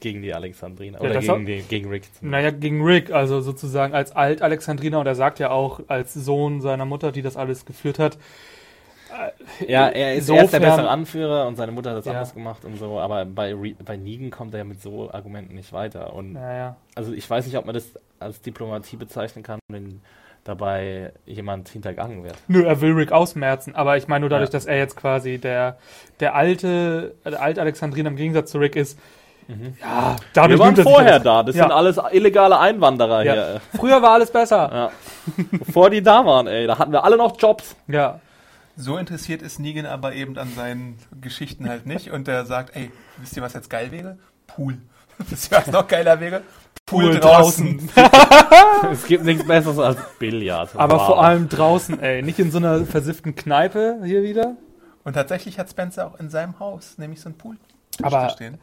Gegen 0.00 0.22
die 0.22 0.34
Alexandriner. 0.34 0.98
Ja, 1.02 1.10
Oder 1.10 1.20
gegen, 1.20 1.32
auch- 1.32 1.38
die, 1.46 1.62
gegen 1.62 1.88
Rick. 1.88 2.04
Naja, 2.20 2.50
gegen 2.50 2.82
Rick, 2.84 3.10
also 3.12 3.40
sozusagen 3.40 3.94
als 3.94 4.12
Alt-Alexandriner 4.12 4.98
und 5.00 5.06
er 5.06 5.14
sagt 5.14 5.38
ja 5.38 5.50
auch 5.50 5.80
als 5.88 6.14
Sohn 6.14 6.60
seiner 6.64 6.84
Mutter, 6.84 7.12
die 7.12 7.22
das 7.22 7.36
alles 7.36 7.64
geführt 7.64 7.98
hat. 8.00 8.18
Ja, 9.68 9.88
er 9.88 10.14
ist, 10.14 10.22
Insofern- 10.22 10.38
er 10.40 10.44
ist 10.46 10.52
der 10.54 10.60
bessere 10.60 10.88
Anführer 10.88 11.46
und 11.46 11.54
seine 11.56 11.70
Mutter 11.70 11.90
hat 11.90 11.98
das 11.98 12.04
Ja. 12.06 12.12
anders 12.12 12.34
gemacht 12.34 12.64
und 12.64 12.76
so, 12.78 12.98
aber 12.98 13.24
bei, 13.24 13.54
Re 13.54 13.74
bei 13.84 13.96
Negan 13.96 14.30
kommt 14.30 14.54
er 14.54 14.58
ja 14.58 14.64
mit 14.64 14.82
so 14.82 15.08
Argumenten 15.12 15.54
nicht 15.54 15.72
weiter. 15.72 16.12
Und 16.14 16.32
Naja. 16.32 16.76
also 16.96 17.12
ich 17.12 17.28
weiß 17.28 17.46
nicht, 17.46 17.56
ob 17.56 17.64
man 17.64 17.74
das 17.74 17.92
als 18.18 18.40
Diplomatie 18.40 18.96
bezeichnen 18.96 19.44
kann, 19.44 19.60
wenn 19.70 20.00
dabei 20.42 21.12
jemand 21.26 21.68
hintergangen 21.68 22.24
wird. 22.24 22.34
Nö, 22.48 22.64
er 22.64 22.80
will 22.80 22.92
Rick 22.92 23.12
ausmerzen, 23.12 23.74
aber 23.76 23.96
ich 23.96 24.08
meine 24.08 24.20
nur 24.22 24.30
dadurch, 24.30 24.48
Ja. 24.50 24.54
dass 24.54 24.66
er 24.66 24.78
jetzt 24.78 24.96
quasi 24.96 25.38
der, 25.38 25.78
der 26.20 26.34
alte, 26.34 27.14
der 27.24 27.40
alte 27.40 27.60
Alexandriner 27.60 28.10
im 28.10 28.16
Gegensatz 28.16 28.50
zu 28.50 28.58
Rick 28.58 28.74
ist. 28.74 28.98
Ja, 29.80 30.16
dadurch 30.32 30.58
Wir 30.58 30.64
waren 30.64 30.76
er 30.76 30.82
vorher 30.82 31.20
da, 31.20 31.42
das 31.42 31.54
Ja. 31.56 31.64
sind 31.64 31.72
alles 31.72 32.00
illegale 32.12 32.58
Einwanderer 32.58 33.22
Ja. 33.24 33.32
hier. 33.34 33.60
Früher 33.76 34.00
war 34.02 34.10
alles 34.12 34.30
besser. 34.30 34.70
Ja. 34.72 34.90
Bevor 35.50 35.90
die 35.90 36.02
da 36.02 36.24
waren, 36.24 36.46
ey, 36.46 36.66
da 36.66 36.78
hatten 36.78 36.92
wir 36.92 37.04
alle 37.04 37.16
noch 37.16 37.36
Jobs. 37.38 37.76
Ja. 37.88 38.20
So 38.76 38.96
interessiert 38.96 39.40
ist 39.42 39.60
Negan 39.60 39.86
aber 39.86 40.14
eben 40.14 40.36
an 40.38 40.52
seinen 40.56 40.98
Geschichten 41.20 41.68
halt 41.68 41.86
nicht 41.86 42.10
und 42.10 42.26
er 42.26 42.44
sagt, 42.46 42.74
ey, 42.74 42.90
wisst 43.18 43.36
ihr, 43.36 43.42
was 43.42 43.52
jetzt 43.52 43.70
geil 43.70 43.92
wäre? 43.92 44.18
Pool. 44.46 44.78
wisst 45.18 45.52
ihr, 45.52 45.58
was 45.58 45.66
noch 45.68 45.86
geiler 45.86 46.18
wäre? 46.20 46.42
Pool, 46.86 47.04
Pool 47.12 47.20
draußen. 47.20 47.88
es 48.92 49.06
gibt 49.06 49.24
nichts 49.24 49.46
Besseres 49.46 49.78
als 49.78 49.96
Billard. 50.18 50.70
Aber 50.76 50.96
Wow. 50.96 51.06
vor 51.06 51.24
allem 51.24 51.48
draußen, 51.48 52.00
ey. 52.02 52.20
Nicht 52.22 52.38
in 52.38 52.50
so 52.50 52.58
einer 52.58 52.84
versifften 52.84 53.34
Kneipe 53.36 54.00
hier 54.04 54.22
wieder. 54.22 54.56
Und 55.04 55.14
tatsächlich 55.14 55.58
hat 55.58 55.70
Spencer 55.70 56.06
auch 56.06 56.18
in 56.18 56.28
seinem 56.30 56.58
Haus 56.58 56.98
nämlich 56.98 57.20
so 57.20 57.28
einen 57.28 57.38
Pool 57.38 57.56
Aber- 58.02 58.28
stehen. 58.30 58.58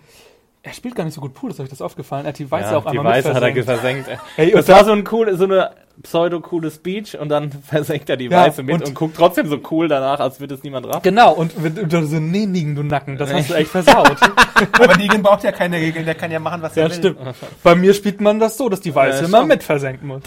Er 0.64 0.74
spielt 0.74 0.93
gar 0.95 1.05
nicht 1.05 1.16
so 1.16 1.22
gut 1.22 1.34
Pool, 1.34 1.49
ist 1.49 1.59
euch 1.59 1.70
das 1.70 1.82
aufgefallen? 1.82 2.26
Er 2.26 2.30
hat 2.30 2.38
die 2.39 2.49
Weiße 2.49 2.72
ja, 2.72 2.78
auch 2.78 2.84
die 2.91 2.99
einmal 2.99 3.14
Weiße 3.14 3.34
hat 3.34 3.41
er 3.41 3.51
mit 3.51 3.66
versenkt. 3.66 4.07
Ey, 4.38 4.51
das 4.51 4.70
und 4.70 4.76
war 4.76 4.86
so, 4.86 4.91
ein 4.91 5.03
cool, 5.12 5.36
so 5.36 5.45
eine 5.45 5.72
pseudo-coole 6.03 6.70
Speech 6.70 7.18
und 7.18 7.30
dann 7.30 7.51
versenkt 7.68 8.12
er 8.12 8.18
die 8.18 8.26
Ja, 8.26 8.45
Weiße 8.45 8.62
mit 8.62 8.76
und- 8.76 8.89
und, 8.89 8.93
guckt 8.93 9.16
trotzdem 9.18 9.47
so 9.47 9.59
cool 9.72 9.88
danach, 9.88 10.20
als 10.20 10.39
würde 10.39 10.53
es 10.53 10.62
niemand 10.62 10.86
raffen. 10.86 11.01
Genau, 11.01 11.34
und 11.34 11.53
du 11.57 12.05
so, 12.05 12.20
nee, 12.20 12.45
Nigen, 12.45 12.76
du 12.76 12.84
Nacken, 12.84 13.18
das 13.18 13.34
hast 13.34 13.49
du 13.49 13.55
echt 13.55 13.72
versaut. 13.72 14.18
Aber 14.74 14.97
Negan 14.97 15.24
braucht 15.24 15.43
ja 15.43 15.51
keine 15.51 15.78
Regeln, 15.78 16.05
der 16.05 16.14
kann 16.14 16.30
ja 16.30 16.39
machen, 16.39 16.62
was 16.62 16.78
er 16.78 16.84
ja, 16.84 16.89
will. 16.89 16.97
stimmt. 16.97 17.18
Bei 17.64 17.74
mir 17.74 17.95
spielt 17.95 18.22
man 18.22 18.39
das 18.39 18.55
so, 18.55 18.70
dass 18.70 18.82
die 18.82 18.93
Weiße 18.93 19.22
Ja, 19.22 19.28
immer 19.28 19.45
mit 19.45 19.64
versenken 19.64 20.07
muss. 20.07 20.22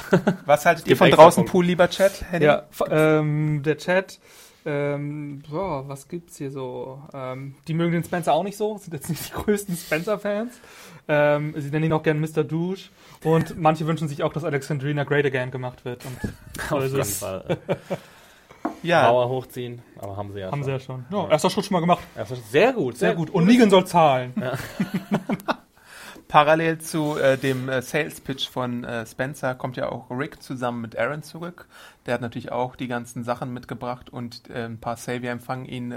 Was 0.47 0.67
haltet 0.67 0.89
ihr 0.89 0.97
von 0.97 1.11
draußen. 1.11 1.45
Pool, 1.45 1.65
lieber 1.65 1.89
Chat? 1.89 2.25
Henning? 2.29 2.49
Ja, 2.49 2.63
ähm, 2.91 3.63
der 3.65 3.79
Chat, 3.79 4.19
ähm, 4.67 5.43
boah, 5.49 5.87
was 5.89 6.09
gibt's 6.09 6.37
hier 6.39 6.51
so? 6.51 7.01
Ähm, 7.13 7.55
die 7.69 7.75
mögen 7.75 7.93
den 7.93 8.05
Spencer 8.05 8.33
auch 8.33 8.43
nicht 8.43 8.57
so, 8.57 8.79
sind 8.79 8.93
jetzt 8.95 9.09
nicht 9.11 9.29
die 9.29 9.33
größten 9.33 9.77
Spencer-Fans. 9.77 10.61
Ähm, 11.07 11.55
sie 11.57 11.71
nennen 11.71 11.85
ihn 11.87 11.93
auch 11.93 12.03
gern 12.03 12.21
Mr. 12.21 12.45
Douche. 12.45 12.89
Und 13.25 13.59
manche 13.59 13.87
wünschen 13.87 14.09
sich 14.09 14.23
auch, 14.23 14.33
dass 14.33 14.45
Alexandrina 14.45 15.05
Great 15.05 15.27
Again 15.27 15.51
gemacht 15.51 15.85
wird. 15.85 16.05
Und 16.05 16.71
Auf 16.71 16.83
jeden 16.83 17.01
es. 17.01 17.19
Fall. 17.19 17.59
Ja, 18.83 19.09
Power 19.11 19.29
hochziehen, 19.29 19.83
aber 19.99 20.17
haben 20.17 20.33
sie 20.33 20.41
ja 20.41 20.47
Haben 20.51 20.59
schon. 20.59 20.65
sie 20.65 20.71
ja 20.73 20.81
schon. 20.81 21.05
Ja, 21.11 21.29
erster 21.29 21.51
Schritt 21.51 21.67
schon 21.67 21.75
mal 21.75 21.81
gemacht. 21.81 22.03
Ja, 22.17 22.25
sehr 22.51 22.73
gut, 22.73 22.97
Sehr 22.97 23.15
gut. 23.15 23.31
Und 23.31 23.47
Negan 23.47 23.69
soll 23.71 23.87
zahlen. 23.87 24.33
parallel 26.35 26.79
zu 26.79 27.17
äh, 27.17 27.39
dem 27.39 27.69
äh, 27.69 27.81
Sales 27.81 28.21
Pitch 28.21 28.49
von 28.49 28.83
äh, 28.83 29.07
Spencer 29.07 29.55
kommt 29.55 29.77
ja 29.77 29.89
auch 29.89 30.11
Rick 30.11 30.43
zusammen 30.43 30.81
mit 30.81 30.99
Aaron 30.99 31.23
zurück. 31.23 31.69
Der 32.07 32.15
hat 32.15 32.23
natürlich 32.23 32.51
auch 32.51 32.75
die 32.75 32.89
ganzen 32.89 33.23
Sachen 33.23 33.53
mitgebracht 33.55 34.11
und 34.11 34.51
äh, 34.51 34.65
ein 34.65 34.81
paar 34.81 34.97
Savior 34.97 35.31
empfangen 35.31 35.65
ihn 35.65 35.93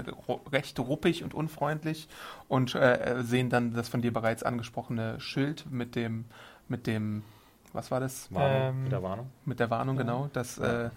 recht 0.52 0.78
ruppig 0.78 1.24
und 1.24 1.34
unfreundlich 1.34 2.08
und 2.46 2.76
äh, 2.76 3.16
sehen 3.22 3.50
dann 3.50 3.74
das 3.74 3.88
von 3.88 4.00
dir 4.00 4.12
bereits 4.12 4.44
angesprochene 4.44 5.18
Schild 5.18 5.66
mit 5.72 5.96
dem 5.96 6.24
mit 6.68 6.86
dem 6.86 7.24
was 7.72 7.90
war 7.90 7.98
das? 7.98 8.32
Warnung, 8.32 8.62
Ähm, 8.62 8.84
wieder 8.84 9.02
Warnung. 9.02 9.30
mit 9.44 9.58
der 9.58 9.70
Warnung, 9.70 9.96
genau, 9.96 10.30
dass 10.32 10.56
äh, 10.58 10.90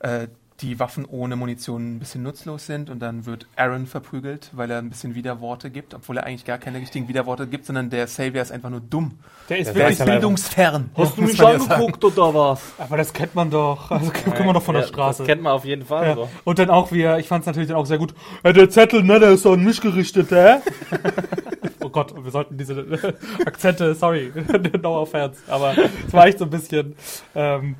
äh, 0.00 0.26
die 0.60 0.78
Waffen 0.78 1.04
ohne 1.04 1.34
Munition 1.34 1.96
ein 1.96 1.98
bisschen 1.98 2.22
nutzlos 2.22 2.66
sind 2.66 2.88
und 2.88 3.00
dann 3.00 3.26
wird 3.26 3.46
Aaron 3.56 3.86
verprügelt, 3.86 4.50
weil 4.52 4.70
er 4.70 4.78
ein 4.78 4.88
bisschen 4.88 5.16
Widerworte 5.16 5.68
gibt, 5.68 5.94
obwohl 5.94 6.16
er 6.18 6.26
eigentlich 6.26 6.44
gar 6.44 6.58
keine 6.58 6.78
richtigen 6.78 7.08
Widerworte 7.08 7.48
gibt, 7.48 7.66
sondern 7.66 7.90
der 7.90 8.06
Savior 8.06 8.40
ist 8.40 8.52
einfach 8.52 8.70
nur 8.70 8.80
dumm. 8.80 9.18
Der 9.48 9.58
ist 9.58 9.66
Der 9.66 9.74
Der 9.74 9.82
wirklich. 9.82 9.98
ist 9.98 10.06
bildungsfern. 10.06 10.90
Hast 10.96 11.18
du 11.18 11.22
mich 11.22 11.42
angeguckt 11.44 12.04
oder 12.04 12.32
was? 12.34 12.60
Aber 12.78 12.96
das 12.96 13.12
kennt 13.12 13.34
man 13.34 13.50
doch. 13.50 13.90
Also 13.94 14.12
kommt 14.12 14.44
man 14.46 14.54
doch 14.54 14.62
von 14.62 14.74
der 14.74 14.82
Ja, 14.84 14.88
Straße. 14.88 15.18
Das 15.22 15.26
kennt 15.26 15.42
man 15.42 15.52
auf 15.52 15.64
jeden 15.64 15.84
Fall 15.84 16.06
Ja. 16.06 16.14
so. 16.14 16.28
Und 16.44 16.58
dann 16.58 16.70
auch 16.70 16.92
wieder, 16.92 17.18
ich 17.18 17.26
fand 17.26 17.42
es 17.42 17.46
natürlich 17.46 17.68
dann 17.68 17.76
auch 17.76 17.86
sehr 17.86 17.98
gut. 17.98 18.14
Ja, 18.44 18.52
der 18.52 18.70
Zettel, 18.70 19.02
ne, 19.02 19.18
der 19.18 19.30
ist 19.32 19.44
doch 19.44 19.54
an 19.54 19.64
mich 19.64 19.80
gerichtet, 19.80 20.30
hä? 20.30 20.58
oh 21.82 21.88
Gott, 21.88 22.14
wir 22.22 22.30
sollten 22.30 22.56
diese 22.56 22.74
äh, 22.80 23.12
Akzente, 23.46 23.94
sorry, 23.96 24.32
no 24.82 25.00
offense, 25.02 25.40
aber 25.48 25.74
es 26.06 26.12
war 26.12 26.26
echt 26.26 26.38
so 26.38 26.44
ein 26.44 26.50
bisschen, 26.50 26.94
ähm, 27.34 27.74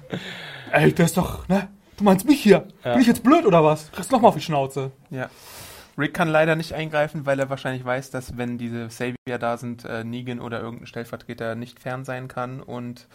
ey, 0.72 0.92
der 0.92 1.04
ist 1.04 1.16
doch, 1.16 1.46
ne, 1.48 1.68
du 1.96 2.04
meinst 2.04 2.26
mich 2.26 2.42
hier? 2.42 2.66
Bin 2.82 3.00
ich 3.00 3.06
jetzt 3.06 3.22
blöd 3.22 3.46
oder 3.46 3.64
was? 3.64 3.90
Kriegst 3.92 4.10
noch 4.12 4.20
mal 4.20 4.28
auf 4.28 4.34
die 4.36 4.40
Schnauze. 4.42 4.90
Ja. 5.10 5.28
Rick 5.96 6.12
kann 6.12 6.28
leider 6.28 6.56
nicht 6.56 6.72
eingreifen, 6.74 7.24
weil 7.24 7.38
er 7.38 7.50
wahrscheinlich 7.50 7.84
weiß, 7.84 8.10
dass 8.10 8.36
wenn 8.36 8.58
diese 8.58 8.90
Savior 8.90 9.38
da 9.38 9.56
sind, 9.56 9.84
äh, 9.84 10.02
Negan 10.02 10.40
oder 10.40 10.60
irgendein 10.60 10.88
Stellvertreter 10.88 11.54
nicht 11.54 11.78
fern 11.78 12.04
sein 12.04 12.26
kann 12.26 12.60
und 12.60 13.06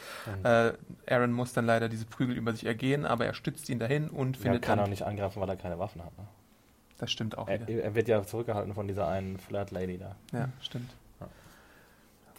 äh, 0.46 0.72
Aaron 1.10 1.34
muss 1.34 1.52
dann 1.52 1.66
leider 1.66 1.90
diese 1.90 2.06
Prügel 2.06 2.38
über 2.38 2.54
sich 2.54 2.66
ergehen, 2.66 3.06
aber 3.06 3.26
er 3.26 3.34
stützt 3.34 3.68
ihn 3.70 3.80
dahin 3.80 4.08
und 4.10 4.38
Er 4.38 4.42
findet 4.44 4.62
kann 4.62 4.78
dann, 4.78 4.86
auch 4.86 4.90
nicht 4.90 5.04
angreifen, 5.04 5.42
weil 5.42 5.50
er 5.50 5.58
keine 5.58 5.78
Waffen 5.78 6.02
hat. 6.04 6.18
Ne? 6.18 6.26
das 7.00 7.12
stimmt 7.12 7.38
auch 7.38 7.48
Er, 7.48 7.66
wieder. 7.68 7.84
er 7.84 7.96
wird 7.96 8.08
ja 8.08 8.24
zurückgehalten 8.24 8.74
von 8.74 8.88
dieser 8.88 9.08
einen 9.08 9.40
Flirt-Lady 9.40 9.98
da. 9.98 10.16
Ja, 10.32 10.50
stimmt. 10.62 10.92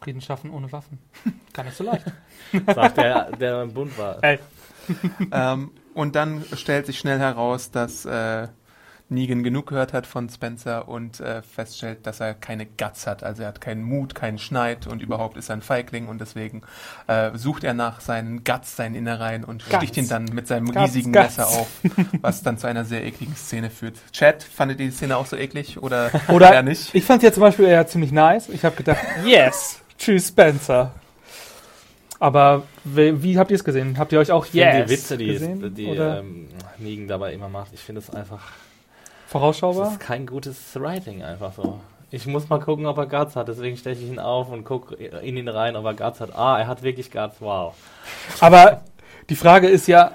Frieden 0.00 0.22
schaffen 0.22 0.50
ohne 0.50 0.72
Waffen. 0.72 0.98
Gar 1.52 1.64
nicht 1.64 1.76
so 1.76 1.84
leicht. 1.84 2.06
Sagt 2.74 2.96
der, 2.96 3.32
der 3.32 3.62
im 3.62 3.74
Bund 3.74 3.96
war. 3.98 4.22
Ey, 4.24 4.38
ähm, 5.30 5.70
und 5.94 6.14
dann 6.16 6.44
stellt 6.54 6.86
sich 6.86 6.98
schnell 6.98 7.18
heraus, 7.18 7.70
dass 7.70 8.04
äh, 8.04 8.48
Negan 9.10 9.42
genug 9.42 9.66
gehört 9.66 9.92
hat 9.92 10.06
von 10.06 10.28
Spencer 10.28 10.88
und 10.88 11.18
äh, 11.18 11.42
feststellt, 11.42 12.06
dass 12.06 12.20
er 12.20 12.32
keine 12.34 12.64
Guts 12.64 13.08
hat. 13.08 13.24
Also 13.24 13.42
er 13.42 13.48
hat 13.48 13.60
keinen 13.60 13.82
Mut, 13.82 14.14
keinen 14.14 14.38
Schneid 14.38 14.86
und 14.86 15.02
überhaupt 15.02 15.36
ist 15.36 15.48
er 15.48 15.56
ein 15.56 15.62
Feigling 15.62 16.06
und 16.06 16.20
deswegen 16.20 16.62
äh, 17.08 17.30
sucht 17.34 17.64
er 17.64 17.74
nach 17.74 18.00
seinen 18.00 18.44
Guts, 18.44 18.76
seinen 18.76 18.94
Innereien 18.94 19.42
und 19.42 19.64
Guts. 19.64 19.76
sticht 19.76 19.96
ihn 19.96 20.08
dann 20.08 20.26
mit 20.26 20.46
seinem 20.46 20.66
Guts, 20.66 20.78
riesigen 20.94 21.12
Guts. 21.12 21.36
Messer 21.38 21.48
auf, 21.48 21.68
was 22.20 22.42
dann 22.42 22.56
zu 22.56 22.68
einer 22.68 22.84
sehr 22.84 23.04
ekligen 23.04 23.34
Szene 23.34 23.70
führt. 23.70 23.96
Chat, 24.12 24.44
fandet 24.44 24.78
ihr 24.78 24.86
die 24.86 24.92
Szene 24.92 25.16
auch 25.16 25.26
so 25.26 25.36
eklig 25.36 25.82
oder, 25.82 26.10
Oder 26.28 26.52
eher 26.52 26.62
nicht? 26.62 26.94
ich 26.94 27.04
fand 27.04 27.24
ja 27.24 27.32
zum 27.32 27.40
Beispiel 27.40 27.64
eher 27.66 27.86
ziemlich 27.88 28.12
nice. 28.12 28.48
Ich 28.48 28.64
habe 28.64 28.76
gedacht, 28.76 29.00
yes, 29.24 29.80
tschüss 29.98 30.28
Spencer. 30.28 30.92
Aber 32.20 32.64
wie, 32.84 33.22
wie 33.22 33.38
habt 33.38 33.50
ihr 33.50 33.54
es 33.54 33.64
gesehen? 33.64 33.96
Habt 33.98 34.12
ihr 34.12 34.18
euch 34.20 34.30
auch 34.30 34.44
yes 34.46 34.84
die 34.86 34.92
Witze, 34.92 35.16
die, 35.16 35.26
gesehen? 35.26 35.74
die 35.74 35.86
oder 35.86 36.18
ähm, 36.20 36.48
Negan 36.78 37.08
dabei 37.08 37.32
immer 37.32 37.48
macht, 37.48 37.72
ich 37.72 37.80
finde 37.80 38.00
es 38.02 38.10
einfach, 38.10 38.42
das 38.42 39.32
vorausschaubar? 39.32 39.92
ist 39.92 40.00
kein 40.00 40.26
gutes 40.26 40.56
Writing 40.78 41.22
einfach 41.22 41.54
so. 41.54 41.80
Ich 42.10 42.26
muss 42.26 42.48
mal 42.48 42.58
gucken, 42.60 42.86
ob 42.86 42.98
er 42.98 43.06
Guts 43.06 43.36
hat, 43.36 43.48
deswegen 43.48 43.76
steche 43.76 44.02
ich 44.02 44.08
ihn 44.10 44.18
auf 44.18 44.50
und 44.50 44.64
gucke 44.64 44.94
in 44.96 45.36
ihn 45.36 45.48
rein, 45.48 45.76
ob 45.76 45.84
er 45.86 45.94
Guts 45.94 46.20
hat. 46.20 46.36
Ah, 46.36 46.58
er 46.58 46.66
hat 46.66 46.82
wirklich 46.82 47.10
Guts, 47.10 47.36
wow. 47.40 47.74
Aber 48.40 48.82
die 49.30 49.36
Frage 49.36 49.68
ist 49.68 49.86
ja, 49.88 50.10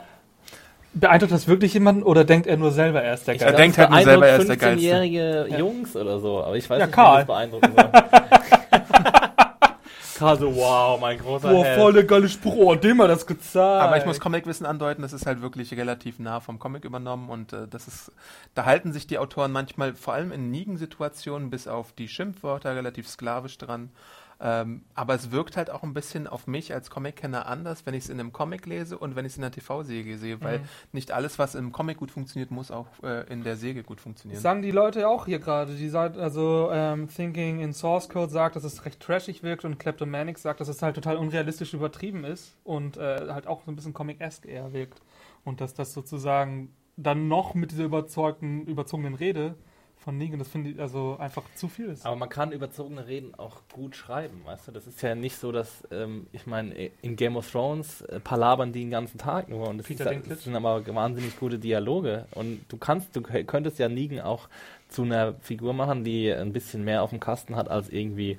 beeindruckt 0.93 1.32
das 1.32 1.47
wirklich 1.47 1.74
jemanden 1.74 2.03
oder 2.03 2.24
denkt 2.24 2.45
er 2.45 2.58
nur 2.58 2.70
selber, 2.72 3.01
er 3.01 3.16
ist 3.16 3.28
der 3.28 3.36
Geist? 3.36 3.45
Er 3.45 3.53
denkt 3.53 3.78
halt 3.80 3.89
nur 3.89 4.01
selber, 4.03 4.28
er 4.28 4.38
ist 4.38 4.47
der 4.49 4.58
15-jährige 4.58 5.47
Jungs 5.58 5.95
oder 5.95 6.20
so, 6.20 6.43
aber 6.43 6.56
ich 6.56 6.70
weiß 6.70 6.80
Ja, 6.82 6.86
nicht, 6.86 6.95
Karl. 6.95 7.14
wie 7.16 7.18
das 7.20 7.28
beeindrucken 7.28 7.72
soll. 7.76 7.89
Karl 10.16 10.39
so, 10.39 10.55
wow, 10.55 10.99
mein 10.99 11.18
großer 11.18 11.49
Boah, 11.49 11.66
Held. 11.66 11.80
voll 11.80 11.93
der 11.93 12.03
geile 12.05 12.30
Spruch, 12.30 12.55
oh, 12.55 12.76
dem 12.76 13.01
hat 13.01 13.09
das 13.09 13.28
gezeigt. 13.28 13.84
Aber 13.84 13.97
ich 13.97 14.05
muss 14.05 14.20
Comicwissen 14.20 14.66
andeuten, 14.66 15.01
das 15.01 15.13
ist 15.13 15.26
halt 15.26 15.41
wirklich 15.41 15.74
relativ 15.74 16.20
nah 16.20 16.39
vom 16.39 16.57
Comic 16.57 16.86
übernommen 16.86 17.30
und 17.30 17.53
äh, 17.53 17.68
das 17.68 17.88
ist, 17.88 18.11
da 18.53 18.66
halten 18.66 18.93
sich 18.93 19.07
die 19.07 19.18
Autoren 19.18 19.51
manchmal, 19.51 19.93
vor 19.93 20.13
allem 20.13 20.32
in 20.32 20.51
Negan-Situationen, 20.51 21.49
bis 21.49 21.68
auf 21.68 21.91
die 21.91 22.07
Schimpfwörter 22.07 22.76
relativ 22.76 23.07
sklavisch 23.09 23.57
dran. 23.57 23.89
Ähm, 24.40 24.84
aber 24.94 25.16
es 25.16 25.32
wirkt 25.32 25.56
halt 25.56 25.70
auch 25.70 25.84
ein 25.84 25.94
bisschen 25.94 26.28
auf 26.28 26.48
mich 26.48 26.74
als 26.74 26.90
Comic-Kenner 26.90 27.46
anders, 27.46 27.86
wenn 27.86 27.94
ich 27.94 28.06
es 28.06 28.10
in 28.10 28.20
einem 28.20 28.34
Comic 28.34 28.66
lese 28.66 28.98
und 28.98 29.16
wenn 29.16 29.26
ich 29.26 29.34
es 29.34 29.38
in 29.38 29.42
der 29.42 29.52
TV-Serie 29.52 30.18
sehe, 30.18 30.42
weil 30.42 30.62
nicht 30.92 31.12
alles, 31.12 31.40
was 31.40 31.56
im 31.56 31.72
Comic 31.72 31.98
gut 31.98 32.12
funktioniert, 32.12 32.52
muss 32.52 32.72
auch 32.72 32.88
äh, 33.04 33.32
in 33.32 33.44
der 33.44 33.56
Serie 33.56 33.84
gut 33.84 34.02
funktionieren. 34.02 34.36
Das 34.36 34.44
sagen 34.44 34.62
die 34.62 34.72
Leute 34.72 35.08
auch 35.08 35.26
hier 35.26 35.40
gerade. 35.40 35.76
Die 35.76 35.90
sagt, 35.90 36.18
also 36.18 36.70
ähm, 36.72 37.08
Thinking 37.08 37.60
in 37.60 37.74
Source 37.74 38.10
Code 38.10 38.32
sagt, 38.32 38.56
dass 38.56 38.64
es 38.64 38.86
recht 38.86 39.00
trashig 39.00 39.42
wirkt 39.44 39.64
und 39.64 39.80
Kleptomanic 39.80 40.38
sagt, 40.38 40.60
dass 40.60 40.68
es 40.68 40.82
halt 40.82 40.96
total 40.96 41.18
unrealistisch 41.18 41.74
übertrieben 41.74 42.24
ist 42.26 42.58
und 42.64 42.98
äh, 42.98 43.30
halt 43.30 43.48
auch 43.48 43.64
so 43.64 43.72
ein 43.72 43.76
bisschen 43.76 43.94
Comic-esque 43.94 44.46
eher 44.46 44.74
wirkt. 44.74 45.02
Und 45.44 45.62
dass 45.62 45.74
das 45.74 45.94
sozusagen 45.94 46.74
dann 46.98 47.28
noch 47.28 47.54
mit 47.54 47.72
dieser 47.72 47.86
überzeugten, 47.86 48.66
überzogenen 48.66 49.16
Rede 49.16 49.56
von 50.06 50.20
Negan, 50.20 50.38
das 50.38 50.49
finde 50.49 50.70
ich 50.70 50.80
also 50.80 51.18
einfach 51.20 51.43
zu 51.56 51.68
viel 51.68 51.88
ist. 51.88 52.06
Aber 52.06 52.16
man 52.16 52.30
kann 52.30 52.51
überzogene 52.51 53.08
Reden 53.08 53.34
auch 53.36 53.62
gut 53.74 53.95
schreiben, 53.95 54.41
weißt 54.45 54.68
du? 54.68 54.72
Das 54.72 54.86
ist 54.86 55.01
ja 55.01 55.16
nicht 55.16 55.36
so, 55.36 55.51
dass, 55.51 55.84
ähm, 55.91 56.28
ich 56.32 56.45
meine, 56.45 56.91
in 57.01 57.16
Game 57.16 57.36
of 57.36 57.51
Thrones 57.51 58.01
äh, 58.01 58.20
palabern 58.20 58.72
die 58.72 58.82
den 58.82 58.91
ganzen 58.91 59.18
Tag 59.18 59.49
nur 59.49 59.68
und 59.68 59.80
das, 59.80 59.89
ist, 59.89 59.99
das 59.99 60.43
sind 60.43 60.56
aber 60.56 60.86
wahnsinnig 60.93 61.39
gute 61.39 61.58
Dialoge 61.58 62.28
und 62.36 62.66
du 62.70 62.78
kannst, 62.78 63.16
du 63.16 63.22
könntest 63.22 63.80
ja 63.80 63.89
Negan 63.89 64.22
auch 64.22 64.47
zu 64.89 65.01
einer 65.01 65.34
Figur 65.41 65.74
machen, 65.74 66.03
die 66.03 66.32
ein 66.32 66.53
bisschen 66.53 66.84
mehr 66.84 67.01
auf 67.01 67.10
dem 67.10 67.20
Kasten 67.20 67.56
hat, 67.56 67.68
als 67.68 67.89
irgendwie 67.89 68.38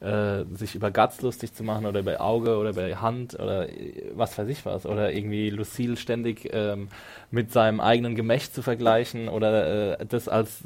äh, 0.00 0.44
sich 0.54 0.74
über 0.74 0.90
Guts 0.90 1.22
lustig 1.22 1.54
zu 1.54 1.64
machen 1.64 1.86
oder 1.86 2.00
über 2.00 2.20
Auge 2.20 2.56
oder 2.56 2.70
über 2.70 3.00
Hand 3.00 3.34
oder 3.34 3.68
äh, 3.68 4.12
was 4.14 4.36
weiß 4.38 4.48
ich 4.48 4.64
was. 4.64 4.86
Oder 4.86 5.12
irgendwie 5.12 5.50
Lucille 5.50 5.96
ständig 5.96 6.48
ähm, 6.52 6.88
mit 7.30 7.52
seinem 7.52 7.80
eigenen 7.80 8.14
Gemächt 8.14 8.54
zu 8.54 8.62
vergleichen 8.62 9.28
oder 9.28 9.98
äh, 10.00 10.06
das 10.06 10.28
als, 10.28 10.62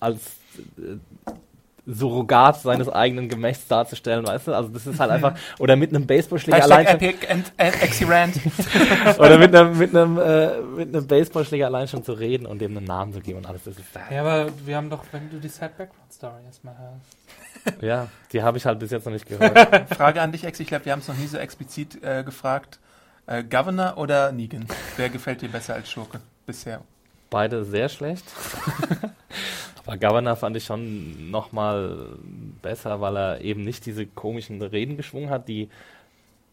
als 0.00 0.36
äh, 0.78 1.32
Surrogat 1.90 2.60
seines 2.60 2.88
eigenen 2.88 3.28
Gemächts 3.28 3.66
darzustellen, 3.66 4.26
weißt 4.26 4.48
du? 4.48 4.54
Also 4.54 4.68
das 4.68 4.86
ist 4.86 5.00
halt 5.00 5.10
einfach 5.10 5.34
oder 5.58 5.74
mit 5.74 5.94
einem 5.94 6.06
Baseballschläger 6.06 6.62
allein 6.62 6.86
Hashtag 6.86 7.00
schon, 7.00 7.08
Epic 7.08 7.28
and, 7.28 7.52
and 7.56 7.82
Exirand. 7.82 8.40
oder 9.18 9.38
mit 9.38 9.54
einem 9.54 9.78
mit 9.78 9.96
einem 9.96 10.18
äh, 10.18 10.60
mit 10.60 10.94
einem 10.94 11.06
Baseballschläger 11.06 11.66
allein 11.66 11.88
schon 11.88 12.04
zu 12.04 12.12
reden 12.12 12.46
und 12.46 12.60
dem 12.60 12.76
einen 12.76 12.86
Namen 12.86 13.12
zu 13.14 13.20
geben 13.20 13.38
und 13.38 13.46
alles 13.46 13.64
das 13.64 13.78
ist 13.78 13.86
Ja, 14.10 14.20
aber 14.20 14.50
wir 14.66 14.76
haben 14.76 14.90
doch, 14.90 15.02
wenn 15.12 15.30
du 15.30 15.38
die 15.38 15.48
Sad 15.48 15.78
Background 15.78 16.12
Story 16.12 16.44
erstmal 16.46 16.76
hörst. 16.78 17.82
ja, 17.82 18.08
die 18.32 18.42
habe 18.42 18.58
ich 18.58 18.66
halt 18.66 18.78
bis 18.78 18.90
jetzt 18.90 19.06
noch 19.06 19.12
nicht 19.12 19.26
gehört. 19.26 19.88
Frage 19.94 20.20
an 20.20 20.30
dich, 20.30 20.44
Ex, 20.44 20.60
ich 20.60 20.68
glaube, 20.68 20.84
wir 20.84 20.92
haben 20.92 21.00
es 21.00 21.08
noch 21.08 21.16
nie 21.16 21.26
so 21.26 21.38
explizit 21.38 22.02
äh, 22.02 22.22
gefragt. 22.22 22.78
Äh, 23.26 23.44
Governor 23.44 23.96
oder 23.96 24.32
Negan? 24.32 24.66
Wer 24.96 25.08
gefällt 25.08 25.42
dir 25.42 25.48
besser 25.48 25.74
als 25.74 25.90
Schurke 25.90 26.20
bisher? 26.46 26.82
Beide 27.30 27.64
sehr 27.64 27.88
schlecht. 27.88 28.24
Aber 29.88 29.96
Governor 29.96 30.36
fand 30.36 30.54
ich 30.54 30.66
schon 30.66 31.30
noch 31.30 31.52
mal 31.52 32.18
besser, 32.60 33.00
weil 33.00 33.16
er 33.16 33.40
eben 33.40 33.64
nicht 33.64 33.86
diese 33.86 34.04
komischen 34.04 34.60
Reden 34.60 34.98
geschwungen 34.98 35.30
hat, 35.30 35.48
die 35.48 35.70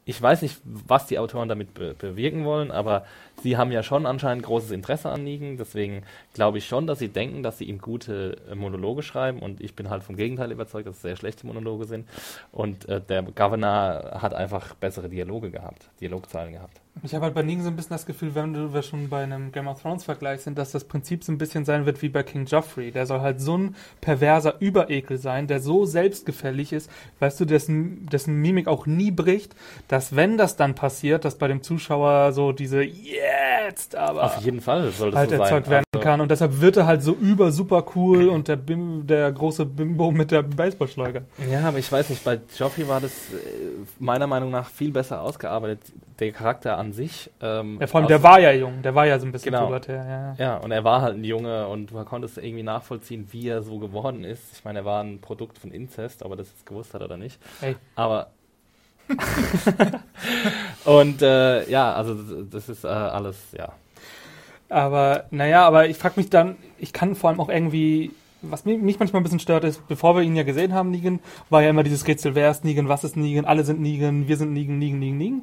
ich 0.06 0.22
weiß 0.22 0.42
nicht, 0.44 0.62
was 0.64 1.08
die 1.08 1.20
Autoren 1.20 1.50
damit 1.50 1.74
be 1.74 1.96
bewirken 1.96 2.46
wollen, 2.46 2.72
aber 2.72 3.06
sie 3.42 3.58
haben 3.58 3.72
ja 3.72 3.84
schon 3.84 4.06
anscheinend 4.06 4.44
großes 4.44 4.72
Interesse 4.72 5.10
an 5.10 5.24
Negan, 5.24 5.58
deswegen 5.58 6.04
glaube 6.34 6.58
ich 6.58 6.66
schon, 6.68 6.88
dass 6.88 7.00
sie 7.00 7.10
denken, 7.10 7.44
dass 7.44 7.58
sie 7.58 7.66
ihm 7.66 7.80
gute 7.80 8.38
äh, 8.50 8.56
Monologe 8.56 9.04
schreiben 9.04 9.40
und 9.40 9.62
ich 9.62 9.76
bin 9.76 9.90
halt 9.90 10.04
vom 10.04 10.16
Gegenteil 10.16 10.52
überzeugt, 10.52 10.88
dass 10.88 10.98
es 10.98 11.02
sehr 11.02 11.16
schlechte 11.16 11.46
Monologe 11.48 11.86
sind 11.86 12.08
und 12.52 12.88
äh, 12.90 13.02
der 13.02 13.24
Governor 13.24 14.20
hat 14.22 14.34
einfach 14.34 14.76
bessere 14.76 15.10
Dialoge 15.10 15.52
gehabt, 15.52 15.90
Dialogzeilen 16.00 16.54
gehabt. 16.54 16.82
Ich 17.04 17.14
habe 17.14 17.26
halt 17.26 17.36
bei 17.36 17.44
Negan 17.44 17.64
so 17.64 17.70
ein 17.70 17.76
bisschen 17.76 17.92
das 17.92 18.06
Gefühl, 18.06 18.36
wenn 18.36 18.74
wir 18.74 18.82
schon 18.82 19.10
bei 19.10 19.24
einem 19.24 19.52
Game 19.52 19.68
of 19.68 19.82
Thrones 19.82 20.06
Vergleich 20.06 20.42
sind, 20.42 20.58
dass 20.58 20.72
das 20.72 20.86
Prinzip 20.86 21.24
so 21.26 21.32
ein 21.32 21.38
bisschen 21.38 21.66
sein 21.66 21.86
wird 21.86 22.02
wie 22.02 22.10
bei 22.10 22.24
King 22.24 22.46
Joffrey. 22.46 22.92
Der 22.92 23.06
soll 23.06 23.20
halt 23.20 23.42
so 23.42 23.58
ein 23.58 23.76
perverser 24.00 24.56
Überekel 24.62 25.18
sein, 25.18 25.48
der 25.48 25.60
so 25.60 25.86
selbstgefällig 25.86 26.72
ist, 26.72 26.90
weißt 27.20 27.40
du, 27.42 27.46
dessen, 27.46 28.06
dessen 28.08 28.42
Mimik 28.42 28.68
auch 28.68 28.86
nie 28.86 29.12
bricht, 29.12 29.56
dass 29.90 30.16
wenn 30.16 30.38
das 30.38 30.56
dann 30.56 30.74
passiert, 30.74 31.26
dass 31.26 31.38
bei 31.38 31.50
dem 31.50 31.62
Zuschauer 31.62 32.32
so 32.32 32.54
diese 32.54 32.84
jetzt 33.68 33.96
aber 33.96 34.24
Auf 34.26 34.38
jeden 34.44 34.62
Fall 34.62 34.90
soll 34.92 35.12
das 35.12 35.18
halt 35.20 35.30
so 35.30 35.36
sein. 35.38 35.46
erzeugt 35.46 35.70
werden 35.70 35.84
Also- 35.94 36.04
kann. 36.04 36.22
Und 36.22 36.30
deshalb 36.32 36.60
wird 36.62 36.78
er 36.78 36.86
halt 36.86 37.02
so 37.04 37.14
über 37.14 37.52
super 37.52 37.84
cool 37.96 38.30
und 38.30 38.48
der, 38.48 38.56
Bim, 38.58 39.06
der 39.08 39.32
große 39.32 39.66
Bimbo 39.66 40.12
mit 40.12 40.32
der 40.32 40.44
Baseballschläger. 40.44 41.22
Ja, 41.50 41.68
aber 41.68 41.78
ich 41.80 41.92
weiß 41.92 42.10
nicht, 42.10 42.24
bei 42.24 42.40
Joffrey 42.58 42.88
war 42.88 43.02
das 43.02 43.12
äh, 43.12 43.38
meiner 44.00 44.28
Meinung 44.28 44.52
nach 44.52 44.68
viel 44.70 44.92
besser 44.92 45.22
ausgearbeitet, 45.22 45.80
der 46.20 46.32
Charakter 46.32 46.78
an 46.78 46.94
sich. 46.94 47.30
Ähm, 47.42 47.78
Ja, 47.82 47.88
vor 47.88 48.00
allem, 48.02 48.08
der 48.08 48.24
war 48.24 48.40
ja 48.40 48.52
jung, 48.52 48.82
der 48.82 48.94
war 48.96 49.06
ja 49.06 49.20
so 49.20 49.26
ein 49.26 49.32
bisschen 49.32 49.52
Genau. 49.54 49.66
pubertär, 49.66 49.96
ja, 50.06 50.10
ja. 50.10 50.36
Ja, 50.38 50.58
und 50.58 50.72
er 50.72 50.84
war 50.84 51.02
halt 51.02 51.16
ein 51.16 51.24
Junge 51.24 51.68
und 51.68 51.92
man 51.94 52.06
konnte 52.06 52.26
es 52.28 52.38
irgendwie 52.38 52.64
nachvollziehen, 52.64 53.28
wie 53.32 53.48
er 53.50 53.62
so 53.64 53.80
geworden 53.80 54.24
ist. 54.24 54.42
Ich 54.58 54.64
meine, 54.66 54.80
er 54.80 54.86
war 54.86 55.04
ein 55.04 55.20
Produkt 55.20 55.58
von 55.58 55.72
Inzest, 55.72 56.24
aber 56.24 56.36
das 56.36 56.48
es 56.48 56.66
gewusst 56.66 56.94
hat 56.94 57.02
oder 57.02 57.18
nicht. 57.18 57.40
Ey. 57.62 57.76
Aber. 57.96 58.28
und 60.86 61.22
äh, 61.22 61.70
ja, 61.70 61.94
also 61.94 62.16
das 62.50 62.70
ist 62.70 62.84
äh, 62.84 62.88
alles, 62.88 63.38
ja. 63.58 63.74
Aber 64.70 65.26
naja, 65.32 65.66
aber 65.66 65.88
ich 65.88 65.98
frage 65.98 66.16
mich 66.18 66.30
dann, 66.30 66.56
ich 66.80 66.92
kann 66.94 67.16
vor 67.16 67.30
allem 67.30 67.40
auch 67.40 67.50
irgendwie, 67.50 68.12
was 68.42 68.66
mi- 68.66 68.78
mich 68.78 69.00
manchmal 69.00 69.22
ein 69.22 69.24
bisschen 69.24 69.40
stört, 69.40 69.64
ist, 69.64 69.88
bevor 69.88 70.16
wir 70.16 70.24
ihn 70.24 70.36
ja 70.36 70.44
gesehen 70.44 70.74
haben, 70.74 70.92
Negan, 70.92 71.20
war 71.50 71.62
ja 71.62 71.70
immer 71.70 71.84
dieses 71.84 72.08
Rätsel, 72.08 72.36
wer 72.36 72.50
ist 72.52 72.66
Negan, 72.66 72.90
was 72.90 73.04
ist 73.04 73.16
Negan, 73.16 73.46
alle 73.46 73.64
sind 73.64 73.80
Negan, 73.80 74.28
wir 74.28 74.38
sind 74.38 74.54
Negan, 74.54 74.80
Negan, 74.80 75.00
Negan, 75.00 75.18
Negan. 75.18 75.42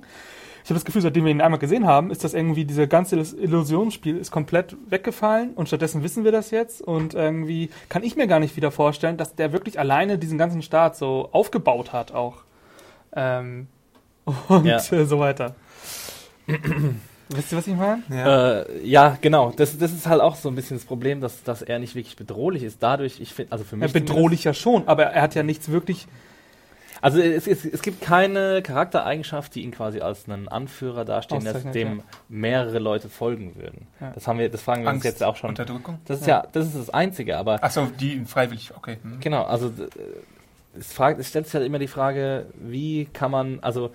Ich 0.64 0.70
habe 0.70 0.74
das 0.74 0.84
Gefühl, 0.84 1.02
seitdem 1.02 1.24
wir 1.24 1.32
ihn 1.32 1.40
einmal 1.40 1.58
gesehen 1.58 1.88
haben, 1.88 2.12
ist 2.12 2.22
das 2.22 2.34
irgendwie, 2.34 2.64
diese 2.64 2.86
ganze 2.86 3.16
Illus- 3.16 3.34
Illusionsspiel 3.36 4.16
ist 4.16 4.30
komplett 4.30 4.76
weggefallen 4.88 5.54
und 5.54 5.66
stattdessen 5.66 6.04
wissen 6.04 6.22
wir 6.24 6.30
das 6.30 6.52
jetzt 6.52 6.82
und 6.82 7.14
irgendwie 7.14 7.70
kann 7.88 8.04
ich 8.04 8.14
mir 8.14 8.28
gar 8.28 8.38
nicht 8.38 8.56
wieder 8.56 8.70
vorstellen, 8.70 9.16
dass 9.16 9.34
der 9.34 9.52
wirklich 9.52 9.78
alleine 9.80 10.18
diesen 10.18 10.38
ganzen 10.38 10.62
Staat 10.62 10.96
so 10.96 11.28
aufgebaut 11.32 11.92
hat 11.92 12.12
auch. 12.12 12.44
Ähm, 13.14 13.66
und 14.48 14.64
Ja. 14.64 14.76
äh, 14.78 15.04
so 15.04 15.18
weiter. 15.18 15.54
Wisst 17.28 17.52
ihr, 17.52 17.58
was 17.58 17.66
ich 17.66 17.76
meine? 17.76 18.02
Ja. 18.10 18.60
Äh, 18.60 18.86
ja, 18.86 19.16
genau. 19.20 19.52
Das, 19.56 19.78
das 19.78 19.92
ist 19.92 20.06
halt 20.06 20.20
auch 20.20 20.36
so 20.36 20.48
ein 20.50 20.54
bisschen 20.54 20.76
das 20.76 20.84
Problem, 20.84 21.20
dass, 21.20 21.42
dass 21.44 21.62
er 21.62 21.78
nicht 21.78 21.94
wirklich 21.94 22.16
bedrohlich 22.16 22.62
ist. 22.62 22.82
Dadurch, 22.82 23.20
ich 23.20 23.32
finde, 23.32 23.52
also 23.52 23.64
für 23.64 23.76
Ja, 23.76 23.82
mich. 23.84 23.92
bedrohlich 23.92 24.44
ja 24.44 24.52
schon, 24.52 24.86
aber 24.86 25.04
er 25.04 25.22
hat 25.22 25.34
ja 25.34 25.42
nichts 25.42 25.70
wirklich. 25.70 26.06
Also 27.00 27.18
es, 27.20 27.48
es, 27.48 27.64
es 27.64 27.82
gibt 27.82 28.00
keine 28.00 28.62
Charaktereigenschaft, 28.62 29.54
die 29.56 29.62
ihn 29.62 29.72
quasi 29.72 30.00
als 30.00 30.28
einen 30.28 30.46
Anführer 30.46 31.04
dastehen 31.04 31.42
lässt, 31.42 31.74
dem 31.74 31.98
ja. 31.98 32.04
mehrere 32.28 32.78
Leute 32.78 33.08
folgen 33.08 33.56
würden. 33.56 33.88
Ja. 34.00 34.10
Das 34.10 34.28
haben 34.28 34.38
wir, 34.38 34.48
das 34.50 34.62
fragen 34.62 34.82
wir 34.82 34.88
uns 34.90 34.96
Angst, 34.96 35.04
jetzt 35.06 35.22
auch 35.24 35.34
schon. 35.34 35.50
Unterdrückung? 35.50 35.98
Das 36.04 36.20
ist 36.20 36.26
ja, 36.28 36.46
das 36.52 36.66
ist 36.66 36.76
das 36.76 36.90
Einzige, 36.90 37.38
aber 37.38 37.64
Achso, 37.64 37.88
die 37.98 38.24
freiwillig, 38.24 38.70
okay. 38.76 38.98
Hm. 39.02 39.18
genau, 39.18 39.42
also 39.42 39.72
es, 40.78 40.92
fragt, 40.92 41.20
es 41.20 41.28
stellt 41.28 41.46
sich 41.46 41.54
halt 41.54 41.66
immer 41.66 41.78
die 41.78 41.86
Frage, 41.88 42.46
wie 42.60 43.06
kann 43.06 43.30
man, 43.30 43.58
also 43.60 43.90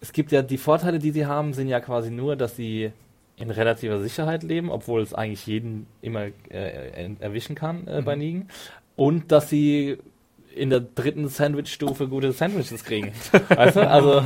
es 0.00 0.12
gibt 0.12 0.32
ja 0.32 0.42
die 0.42 0.58
Vorteile, 0.58 0.98
die 0.98 1.10
sie 1.12 1.26
haben, 1.26 1.52
sind 1.52 1.68
ja 1.68 1.80
quasi 1.80 2.10
nur, 2.10 2.36
dass 2.36 2.56
sie 2.56 2.92
in 3.36 3.50
relativer 3.50 4.00
Sicherheit 4.00 4.42
leben, 4.42 4.70
obwohl 4.70 5.00
es 5.02 5.14
eigentlich 5.14 5.46
jeden 5.46 5.86
immer 6.00 6.22
äh, 6.24 6.32
er- 6.50 7.10
erwischen 7.20 7.54
kann 7.56 7.86
äh, 7.88 8.02
bei 8.02 8.14
Mhm. 8.16 8.20
Negan. 8.22 8.48
Und 8.96 9.32
dass 9.32 9.48
sie 9.48 9.98
in 10.54 10.68
der 10.68 10.80
dritten 10.80 11.28
Sandwich-Stufe 11.28 12.08
gute 12.08 12.30
Sandwiches 12.32 12.84
kriegen. 12.84 13.12
weißt 13.48 13.76
du? 13.76 13.88
Also, 13.88 14.22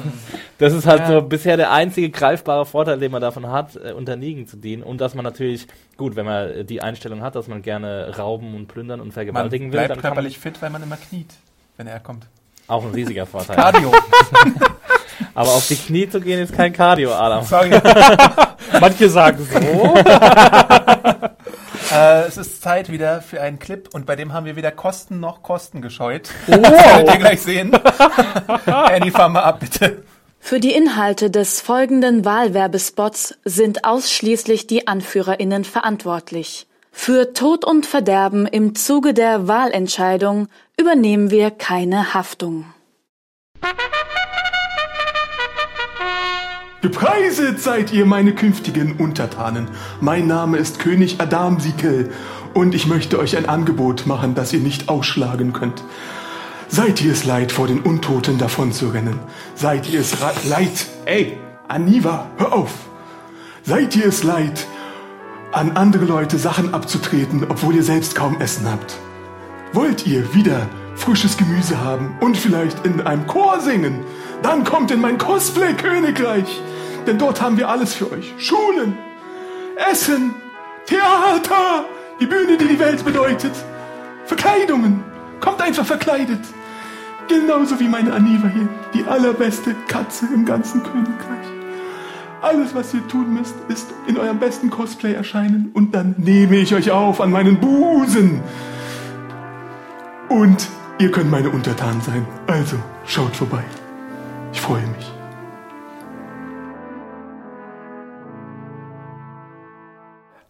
das 0.59 0.73
ist 0.73 0.85
halt 0.85 1.03
Ja. 1.03 1.13
so 1.13 1.23
bisher 1.23 1.57
der 1.57 1.71
einzige 1.71 2.11
greifbare 2.11 2.67
Vorteil, 2.67 2.99
den 2.99 3.13
man 3.13 3.23
davon 3.23 3.47
hat, 3.49 3.77
äh, 3.77 3.93
unter 3.93 4.17
Nigen 4.17 4.49
zu 4.49 4.57
dienen. 4.57 4.83
Und 4.83 5.01
dass 5.01 5.15
man 5.15 5.23
natürlich, 5.25 5.69
gut, 5.97 6.17
wenn 6.17 6.27
man 6.27 6.49
äh, 6.51 6.65
die 6.65 6.83
Einstellung 6.83 7.23
hat, 7.23 7.37
dass 7.37 7.47
man 7.47 7.63
gerne 7.63 8.13
rauben 8.19 8.57
und 8.57 8.67
plündern 8.67 8.99
und 9.01 9.07
Man 9.09 9.13
vergewaltigen 9.13 9.67
will, 9.67 9.71
bleibt 9.73 9.91
dann 9.91 9.99
kann 10.01 10.11
man 10.11 10.15
körperlich 10.17 10.39
fit, 10.39 10.61
weil 10.61 10.71
man 10.71 10.83
immer 10.83 10.97
kniet, 10.97 11.33
wenn 11.77 11.87
er 11.87 12.01
kommt. 12.01 12.27
auch 12.67 12.85
ein 12.85 12.93
riesiger 12.93 13.27
Vorteil. 13.27 13.57
Cardio. 13.57 13.93
Aber 15.35 15.51
auf 15.51 15.67
die 15.69 15.77
Knie 15.77 16.09
zu 16.09 16.21
gehen 16.21 16.43
ist 16.43 16.55
kein 16.55 16.73
Cardio, 16.73 17.15
Adam. 17.15 17.45
Sorry. 17.45 17.71
Manche 18.81 19.09
sagen 19.09 19.47
so. 19.51 19.59
äh, 21.95 22.27
es 22.27 22.37
ist 22.37 22.63
Zeit 22.63 22.91
wieder 22.91 23.23
für 23.23 23.41
einen 23.41 23.59
Clip 23.59 23.89
und 23.93 24.07
bei 24.07 24.17
dem 24.17 24.33
haben 24.33 24.47
wir 24.47 24.57
weder 24.57 24.73
Kosten 24.73 25.21
noch 25.21 25.43
Kosten 25.43 25.83
gescheut. 25.83 26.31
Das 26.47 26.61
werdet 26.61 27.15
ihr 27.15 27.19
gleich 27.19 27.43
sehen. 27.43 27.73
Annie, 28.67 29.11
fahr 29.11 29.29
mal 29.29 29.43
ab, 29.43 29.61
bitte. 29.61 30.05
Für 30.41 30.61
die 30.61 30.73
Inhalte 30.73 31.31
des 31.31 31.61
folgenden 31.61 32.25
Wahlwerbespots 32.25 33.39
sind 33.45 33.85
ausschließlich 33.85 34.67
die 34.67 34.87
AnführerInnen 34.87 35.65
verantwortlich. 35.65 36.67
Für 36.99 37.35
Tod 37.35 37.65
und 37.65 37.87
Verderben 37.87 38.47
im 38.47 38.75
Zuge 38.75 39.15
der 39.15 39.47
Wahlentscheidung 39.47 40.49
übernehmen 40.77 41.31
wir 41.31 41.53
keine 41.53 42.15
Haftung. 42.15 42.65
Gepreiset 46.81 47.61
seid 47.61 47.93
ihr 47.93 48.07
meine 48.07 48.35
künftigen 48.35 48.97
Untertanen. 48.97 49.69
Mein 50.01 50.27
Name 50.27 50.57
ist 50.57 50.81
König 50.81 51.21
Adam 51.21 51.61
Siekel 51.61 52.11
und 52.55 52.75
ich 52.75 52.89
möchte 52.89 53.21
euch 53.21 53.37
ein 53.37 53.49
Angebot 53.49 54.07
machen, 54.07 54.35
das 54.35 54.53
ihr 54.53 54.61
nicht 54.61 54.89
ausschlagen 54.89 55.53
könnt. 55.53 55.85
Seid 56.67 57.03
ihr 57.03 57.13
es 57.13 57.25
leid, 57.25 57.53
vor 57.53 57.69
den 57.69 57.83
Untoten 57.83 58.39
davon 58.39 58.73
zu 58.73 58.89
rennen? 58.89 59.21
Seid 59.55 59.89
ihr 59.89 60.01
es 60.01 60.17
leid? 60.49 60.87
Ey, 61.05 61.39
Aniva, 61.69 62.31
hör 62.39 62.53
auf! 62.53 62.73
Seid 63.63 63.95
ihr 63.95 64.07
es 64.07 64.25
leid, 64.25 64.67
an 65.57 65.75
andere 65.75 66.05
Leute 66.05 66.39
Sachen 66.39 66.75
abzutreten, 66.75 67.47
obwohl 67.49 67.77
ihr 67.77 67.83
selbst 67.83 68.15
kaum 68.15 68.39
Essen 68.43 68.71
habt? 68.71 68.99
Wollt 69.73 70.07
ihr 70.07 70.35
wieder 70.35 70.69
frisches 70.97 71.39
Gemüse 71.39 71.83
haben 71.83 72.15
und 72.21 72.37
vielleicht 72.37 72.85
in 72.85 73.01
einem 73.01 73.27
Chor 73.27 73.61
singen? 73.61 74.05
Dann 74.43 74.65
kommt 74.65 74.91
in 74.91 75.01
mein 75.01 75.17
Cosplay-Königreich, 75.17 76.61
denn 77.07 77.17
dort 77.17 77.41
haben 77.41 77.57
wir 77.57 77.71
alles 77.71 77.95
für 77.95 78.13
euch. 78.13 78.35
Schulen, 78.37 78.99
Essen, 79.91 80.35
Theater, 80.85 81.87
die 82.21 82.27
Bühne, 82.27 82.59
die 82.59 82.69
die 82.69 82.79
Welt 82.79 83.03
bedeutet, 83.03 83.53
Verkleidungen. 84.27 85.03
Kommt 85.41 85.63
einfach 85.63 85.87
verkleidet. 85.87 86.41
Genauso 87.29 87.81
wie 87.81 87.89
meine 87.89 88.13
Aniva 88.13 88.49
hier, 88.49 88.69
die 88.93 89.05
allerbeste 89.05 89.75
Katze 89.89 90.27
im 90.35 90.45
ganzen 90.45 90.83
Königreich. 90.83 91.56
Alles, 92.43 92.75
was 92.75 92.93
ihr 92.93 93.07
tun 93.09 93.33
müsst, 93.33 93.55
ist 93.69 93.95
in 94.07 94.19
eurem 94.19 94.39
besten 94.39 94.69
Cosplay 94.69 95.15
erscheinen 95.15 95.71
und 95.73 95.95
dann 95.95 96.15
nehme 96.19 96.57
ich 96.57 96.75
euch 96.75 96.91
auf 96.91 97.21
an 97.21 97.31
meinen 97.31 97.59
Busen. 97.59 98.43
Und 100.29 100.69
ihr 100.99 101.11
könnt 101.11 101.31
meine 101.31 101.49
Untertanen 101.49 102.01
sein. 102.03 102.27
Also, 102.47 102.77
schaut 103.07 103.35
vorbei. 103.35 103.65
Ich 104.53 104.61
freue 104.61 104.87
mich. 104.87 105.13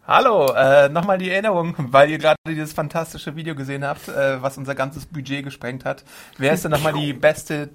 Hallo, 0.05 0.53
äh, 0.53 0.89
nochmal 0.89 1.17
die 1.17 1.29
Erinnerung, 1.29 1.73
weil 1.77 2.09
ihr 2.09 2.17
gerade 2.17 2.37
dieses 2.47 2.73
fantastische 2.73 3.35
Video 3.37 3.55
gesehen 3.55 3.85
habt, 3.85 4.09
äh, 4.09 4.41
was 4.41 4.57
unser 4.57 4.75
ganzes 4.75 5.05
Budget 5.05 5.45
gesprengt 5.45 5.85
hat. 5.85 6.03
Wer 6.37 6.53
ist 6.53 6.65
denn 6.65 6.71
nochmal 6.71 6.93
die 6.93 7.13
beste 7.13 7.69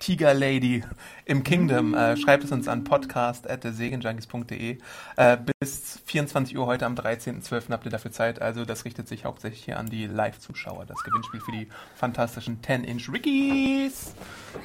Tiger 0.00 0.34
Lady 0.34 0.82
im 1.26 1.44
Kingdom? 1.44 1.94
Äh, 1.94 2.16
schreibt 2.16 2.42
es 2.42 2.50
uns 2.50 2.66
an 2.66 2.82
podcast.segenjunkies.de. 2.84 4.78
Äh, 5.16 5.36
bis 5.60 6.00
24 6.06 6.58
Uhr 6.58 6.66
heute 6.66 6.86
am 6.86 6.94
13.12. 6.94 7.70
habt 7.70 7.84
ihr 7.84 7.92
dafür 7.92 8.10
Zeit. 8.10 8.42
Also 8.42 8.64
das 8.64 8.84
richtet 8.84 9.06
sich 9.06 9.24
hauptsächlich 9.24 9.62
hier 9.64 9.78
an 9.78 9.86
die 9.86 10.06
Live-Zuschauer. 10.06 10.86
Das 10.86 11.02
Gewinnspiel 11.04 11.40
für 11.40 11.52
die 11.52 11.68
fantastischen 11.94 12.60
10-Inch 12.62 13.12
Rickies. 13.12 14.14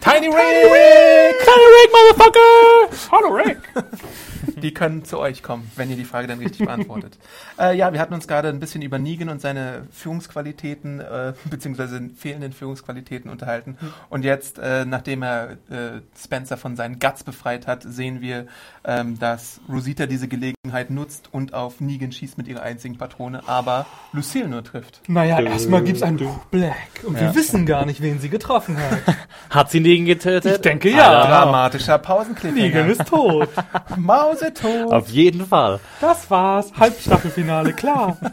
Tiny 0.02 0.28
Rick! 0.28 1.38
Tiny 1.44 1.66
Rick, 1.76 1.92
Motherfucker! 1.92 3.12
Hallo 3.12 3.36
Rick! 3.36 3.60
Die 4.62 4.74
können 4.74 5.04
zu 5.04 5.20
euch 5.20 5.44
kommen, 5.44 5.70
wenn 5.76 5.90
ihr 5.90 5.96
die 5.96 6.06
Frage 6.06 6.28
dann 6.28 6.40
richtig 6.40 6.66
beantwortet. 6.66 7.18
Äh, 7.58 7.78
ja, 7.78 7.94
wir 7.94 8.02
hatten 8.02 8.14
uns 8.14 8.28
gerade 8.28 8.50
ein 8.50 8.60
bisschen 8.60 8.82
über 8.82 9.00
Negan 9.00 9.30
und 9.30 9.40
seine 9.40 9.88
Führungsqualitäten, 9.92 11.00
äh, 11.00 11.34
beziehungsweise 11.46 12.10
fehlenden 12.18 12.52
Führungsqualitäten 12.52 13.32
unterhalten. 13.32 13.78
Und 14.10 14.26
jetzt, 14.26 14.60
äh, 14.60 14.84
nachdem 14.84 15.22
er 15.22 15.25
äh, 15.26 16.02
Spencer 16.18 16.58
von 16.58 16.76
seinen 16.76 17.00
Guts 17.00 17.24
befreit 17.24 17.68
hat, 17.68 17.84
sehen 17.84 18.22
wir, 18.22 18.48
ähm, 18.84 19.18
dass 19.20 19.60
Rosita 19.70 20.06
diese 20.06 20.28
Gelegenheit 20.28 20.90
nutzt 20.90 21.30
und 21.32 21.54
auf 21.54 21.80
Negan 21.82 22.12
schießt 22.12 22.38
mit 22.38 22.48
ihrer 22.48 22.62
einzigen 22.62 22.98
Patrone, 22.98 23.42
aber 23.48 23.86
Lucille 24.14 24.48
nur 24.48 24.64
trifft. 24.64 25.02
Naja, 25.08 25.40
erstmal 25.42 25.84
gibt's 25.84 26.02
einen 26.04 26.18
Black. 26.52 26.76
Und 27.04 27.16
wir 27.16 27.28
Ja. 27.28 27.36
wissen 27.36 27.66
gar 27.66 27.86
nicht, 27.86 28.02
wen 28.02 28.20
sie 28.20 28.30
getroffen 28.30 28.78
hat. 28.78 29.16
Hat 29.50 29.72
sie 29.72 29.80
Negan 29.80 30.06
getötet? 30.06 30.56
Ich 30.56 30.62
denke 30.62 30.90
ja. 30.90 31.26
Dramatischer 31.28 31.98
Pausenclip. 31.98 32.54
Negan 32.54 32.90
ist 32.90 33.06
tot. 33.06 33.50
Mausetot. 33.98 34.92
Auf 34.92 35.10
jeden 35.10 35.46
Fall. 35.46 35.80
Das 36.02 36.30
war's. 36.30 36.72
Halbstaffelfinale, 36.78 37.74
klar. 37.74 38.18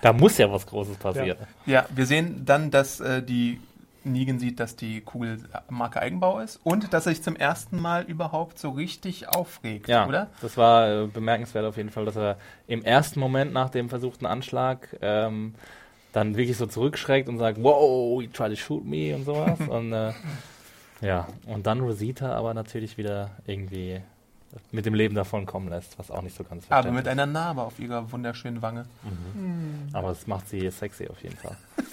Da 0.00 0.12
muss 0.12 0.38
ja 0.38 0.50
was 0.50 0.66
Großes 0.66 0.96
passieren. 0.96 1.36
Ja, 1.66 1.84
wir 1.94 2.06
sehen 2.06 2.42
dann, 2.44 2.70
dass 2.70 3.00
äh, 3.00 3.22
die 3.22 3.60
Negan 4.04 4.38
sieht, 4.38 4.60
dass 4.60 4.76
die 4.76 5.00
Kugel 5.00 5.38
Marke 5.68 6.00
Eigenbau 6.00 6.38
ist 6.40 6.60
und 6.64 6.92
dass 6.92 7.06
er 7.06 7.12
sich 7.14 7.22
zum 7.22 7.36
ersten 7.36 7.80
Mal 7.80 8.02
überhaupt 8.04 8.58
so 8.58 8.70
richtig 8.70 9.28
aufregt, 9.28 9.88
Ja, 9.88 10.06
oder? 10.06 10.28
das 10.40 10.56
war 10.56 10.88
äh, 11.04 11.06
bemerkenswert 11.06 11.64
auf 11.64 11.76
jeden 11.76 11.90
Fall, 11.90 12.04
dass 12.04 12.16
er 12.16 12.36
im 12.66 12.82
ersten 12.82 13.20
Moment 13.20 13.52
nach 13.52 13.70
dem 13.70 13.88
versuchten 13.88 14.26
Anschlag 14.26 14.96
ähm, 15.02 15.54
dann 16.12 16.36
wirklich 16.36 16.56
so 16.56 16.66
zurückschreckt 16.66 17.28
und 17.28 17.38
sagt, 17.38 17.62
wow, 17.62 18.20
you 18.22 18.28
try 18.32 18.48
to 18.48 18.56
shoot 18.56 18.84
me 18.84 19.14
und 19.14 19.24
sowas. 19.24 19.58
und 19.68 19.92
äh, 19.92 20.12
ja, 21.00 21.26
und 21.46 21.66
dann 21.66 21.80
Rosita 21.80 22.32
aber 22.34 22.54
natürlich 22.54 22.96
wieder 22.98 23.30
irgendwie 23.46 24.00
mit 24.70 24.86
dem 24.86 24.94
Leben 24.94 25.14
davon 25.14 25.46
kommen 25.46 25.68
lässt, 25.68 25.98
was 25.98 26.10
auch 26.10 26.22
nicht 26.22 26.36
so 26.36 26.44
ganz 26.44 26.64
Aber 26.68 26.90
mit 26.92 27.08
einer 27.08 27.26
Narbe 27.26 27.62
auf 27.62 27.78
ihrer 27.78 28.10
wunderschönen 28.12 28.62
Wange. 28.62 28.80
ist. 28.82 29.94
Aber 29.94 30.10
es 30.10 30.26
macht 30.26 30.48
sie 30.48 30.70
sexy 30.70 31.08
auf 31.08 31.22
jeden 31.22 31.36
Fall. 31.36 31.56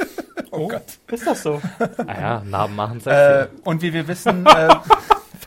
Oh, 0.51 0.67
Gott. 0.67 0.81
Ist 1.11 1.27
das 1.27 1.43
so? 1.43 1.61
Ah 2.07 2.19
ja, 2.19 2.43
Narben 2.43 2.75
machen 2.75 2.97
Äh, 3.05 3.43
sexy. 3.43 3.49
und 3.65 3.81
wie 3.83 3.93
wir 3.93 4.07
wissen, 4.07 4.45
äh, 4.47 4.69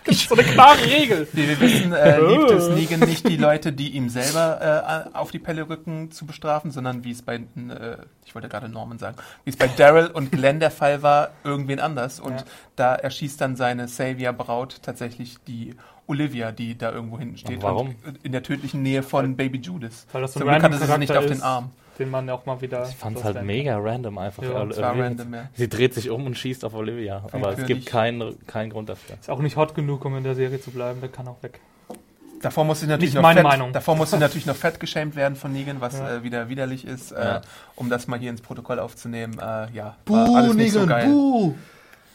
So 0.13 0.35
eine 0.35 0.45
klare 0.45 0.81
Regel. 0.85 1.27
wie 1.33 1.49
wir 1.49 1.59
wissen, 1.61 1.93
äh, 1.93 2.21
liebt 2.21 2.51
es 2.51 2.69
Negan 2.69 3.01
nicht 3.01 3.27
die 3.29 3.37
Leute, 3.37 3.73
die 3.73 3.91
ihm 3.97 4.09
selber 4.09 5.09
äh, 5.13 5.17
auf 5.17 5.31
die 5.33 5.39
Pelle 5.41 5.69
rücken, 5.69 6.11
zu 6.13 6.25
bestrafen, 6.27 6.71
sondern 6.71 7.03
wie 7.05 7.11
es 7.13 7.23
bei, 7.23 7.37
äh, 7.37 7.97
ich 8.25 8.35
wollte 8.35 8.49
gerade 8.49 8.69
Norman 8.69 8.99
sagen, 8.99 9.17
wie 9.45 9.51
es 9.51 9.57
bei 9.57 9.67
Daryl 9.69 10.07
und 10.07 10.31
Glenn 10.31 10.61
der 10.61 10.71
Fall 10.71 11.03
war, 11.03 11.31
irgendwen 11.43 11.81
anders. 11.81 12.21
Und 12.21 12.35
Ja. 12.41 12.45
da 12.77 12.95
erschießt 12.95 13.41
dann 13.41 13.57
seine 13.57 13.89
Savior-Braut 13.89 14.83
tatsächlich 14.83 15.39
die 15.49 15.75
Olivia, 16.07 16.53
die 16.53 16.77
da 16.77 16.93
irgendwo 16.93 17.19
hinten 17.19 17.37
steht. 17.39 17.57
Und 17.57 17.63
warum? 17.63 17.95
Und 18.07 18.19
in 18.25 18.33
der 18.33 18.43
tödlichen 18.43 18.83
Nähe 18.83 19.03
von 19.03 19.37
Baby 19.37 19.59
Judas. 19.59 20.07
Weil 20.13 20.23
das 20.23 20.33
so 20.35 20.41
Zum 20.41 20.49
ein 20.49 20.55
Glück 20.55 20.65
random 20.65 20.81
hatte 20.81 20.93
sie 20.93 20.99
nicht 20.99 21.17
auf 21.17 21.25
den 21.27 21.33
ist, 21.35 21.43
Arm. 21.43 21.71
den 21.99 22.11
man 22.11 22.29
auch 22.31 22.45
mal 22.47 22.61
wieder... 22.61 22.89
Ich 22.89 22.97
fand 22.97 23.17
es 23.19 23.25
halt 23.25 23.43
mega 23.45 23.79
random 23.79 24.19
einfach. 24.19 24.43
Ja, 24.43 24.55
war 24.55 24.99
random, 24.99 25.33
ja. 25.35 25.49
Sie 25.55 25.69
dreht 25.69 25.95
sich 25.95 26.11
um 26.11 26.27
und 26.27 26.37
schießt 26.37 26.65
auf 26.65 26.75
Olivia. 26.75 27.25
Aber 27.33 27.57
es 27.57 27.65
gibt 27.67 27.87
keinen 27.87 28.45
keinen 28.47 28.71
Grund 28.71 28.89
dafür. 28.89 29.17
Ist 29.21 29.31
auch 29.31 29.39
nicht 29.41 29.57
hot 29.57 29.75
genug, 29.75 30.05
um 30.05 30.17
in 30.17 30.25
der 30.25 30.35
Serie 30.35 30.61
zu 30.61 30.71
bleiben. 30.71 31.01
Der 31.01 31.09
kann 31.09 31.29
auch 31.29 31.43
weg. 31.43 31.61
Davor 32.43 32.65
muss 32.65 32.81
sie 32.81 32.89
natürlich 32.89 33.11
Nicht 33.11 33.15
noch 33.15 33.23
meine 33.23 33.41
fett, 33.43 33.51
Meinung. 33.51 33.73
davor 33.73 33.95
muss 33.95 34.11
sie 34.11 34.19
natürlich 34.19 34.47
noch 34.47 34.57
fett 34.57 34.81
geschämt 34.81 35.15
werden 35.15 35.37
von 35.37 35.53
Negan, 35.53 35.81
was 35.81 36.01
Ja. 36.01 36.17
äh, 36.17 36.23
wieder 36.25 36.49
widerlich 36.49 36.85
ist, 36.85 37.13
äh, 37.13 37.25
Ja. 37.25 37.41
um 37.77 37.89
das 37.89 38.09
mal 38.09 38.19
hier 38.19 38.31
ins 38.31 38.41
Protokoll 38.41 38.81
aufzunehmen. 38.81 39.35
Äh, 39.39 39.69
ja, 39.73 39.97
war 40.07 40.35
alles 40.35 40.55
nicht 40.55 40.73
so 40.73 40.85
geil. 40.85 41.07
buh. 41.07 41.55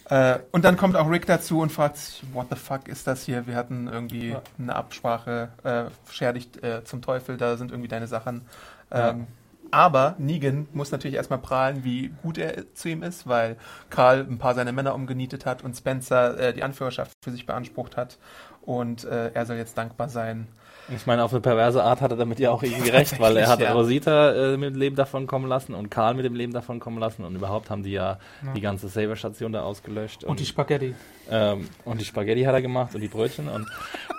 Äh, 0.10 0.40
und 0.52 0.64
dann 0.64 0.78
kommt 0.78 0.96
auch 0.96 1.10
Rick 1.10 1.26
dazu 1.26 1.60
und 1.60 1.72
fragt 1.72 1.98
sich, 1.98 2.24
what 2.34 2.48
the 2.50 2.56
fuck 2.56 2.88
ist 2.88 3.08
das 3.08 3.24
hier? 3.24 3.46
Wir 3.48 3.56
hatten 3.56 3.88
irgendwie 3.88 4.30
Ja. 4.30 4.42
eine 4.58 4.76
Absprache, 4.76 5.50
äh, 5.64 5.86
scher 6.12 6.34
dich 6.34 6.64
äh, 6.64 6.84
zum 6.86 7.02
Teufel, 7.02 7.38
da 7.38 7.58
sind 7.58 7.72
irgendwie 7.72 7.90
deine 7.90 8.08
Sachen. 8.08 8.46
Ähm, 8.92 9.28
Aber 9.70 10.16
Negan 10.18 10.68
muss 10.72 10.92
natürlich 10.92 11.18
erstmal 11.18 11.40
prahlen, 11.40 11.84
wie 11.84 12.10
gut 12.24 12.38
er 12.38 12.74
zu 12.74 12.88
ihm 12.88 13.04
ist, 13.04 13.28
weil 13.28 13.58
Karl 13.90 14.22
ein 14.30 14.38
paar 14.38 14.56
seiner 14.56 14.72
Männer 14.72 14.96
umgenietet 14.96 15.46
hat 15.46 15.62
und 15.62 15.76
Spencer 15.76 16.40
äh, 16.40 16.54
die 16.54 16.64
Anführerschaft 16.64 17.12
für 17.22 17.32
sich 17.32 17.46
beansprucht 17.46 17.98
hat. 17.98 18.18
Und 18.62 19.04
äh, 19.04 19.32
er 19.34 19.46
soll 19.46 19.58
jetzt 19.58 19.78
dankbar 19.78 20.08
sein. 20.08 20.48
Ich 20.96 21.06
meine, 21.06 21.24
auf 21.24 21.32
eine 21.32 21.42
perverse 21.42 21.84
Art 21.84 22.02
hat 22.02 22.12
er 22.12 22.18
damit 22.18 22.40
ja 22.40 22.52
auch 22.52 22.64
irgendwie 22.64 22.90
recht, 22.90 23.20
weil 23.20 23.36
er 23.38 23.48
hat 23.48 23.60
ja. 23.60 23.74
Rosita 23.74 24.54
äh, 24.54 24.58
mit 24.58 24.74
dem 24.74 24.80
Leben 24.80 24.96
davon 24.96 25.28
kommen 25.28 25.48
lassen 25.48 25.74
und 25.74 25.90
Karl 25.90 26.14
mit 26.14 26.24
dem 26.24 26.36
Leben 26.36 26.54
davon 26.54 26.80
kommen 26.80 26.98
lassen 26.98 27.26
und 27.26 27.36
überhaupt 27.36 27.70
haben 27.70 27.84
die 27.84 27.92
ja, 27.92 28.20
die 28.56 28.62
ganze 28.62 28.88
Saver-Station 28.88 29.52
da 29.52 29.64
ausgelöscht. 29.64 30.24
Und 30.24 30.40
die 30.40 30.46
Spaghetti. 30.46 30.96
ähm, 31.30 31.68
und 31.84 32.00
die 32.00 32.06
Spaghetti 32.06 32.44
hat 32.44 32.54
er 32.54 32.62
gemacht 32.62 32.96
und 32.96 33.02
die 33.02 33.10
Brötchen 33.10 33.50
und 33.50 33.68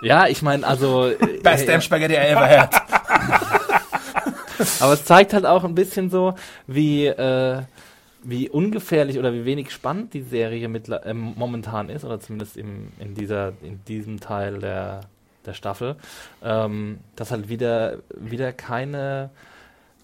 ja, 0.01 0.27
ich 0.27 0.41
meine, 0.41 0.65
also 0.65 1.11
Best 1.43 1.63
äh, 1.63 1.67
damn 1.67 1.81
Spaghetti 1.81 2.13
I 2.13 2.17
ever 2.17 2.47
had. 2.47 2.69
aber 4.79 4.93
es 4.93 5.05
zeigt 5.05 5.33
halt 5.33 5.45
auch 5.45 5.63
ein 5.63 5.73
bisschen 5.73 6.09
so, 6.09 6.35
wie 6.67 7.07
äh, 7.07 7.63
wie 8.23 8.49
ungefährlich 8.49 9.17
oder 9.17 9.33
wie 9.33 9.45
wenig 9.45 9.71
spannend 9.71 10.13
die 10.13 10.21
Serie 10.21 10.67
mittler, 10.67 11.05
äh, 11.05 11.13
momentan 11.13 11.89
ist, 11.89 12.03
oder 12.03 12.19
zumindest 12.19 12.57
im, 12.57 12.91
in, 12.99 13.13
dieser, 13.13 13.53
in 13.61 13.83
diesem 13.85 14.19
Teil 14.19 14.59
der, 14.59 15.01
der 15.49 15.53
Staffel, 15.53 15.95
ähm, 16.43 16.99
dass 17.15 17.31
halt 17.31 17.49
wieder, 17.49 17.97
wieder 18.15 18.53
keine 18.53 19.29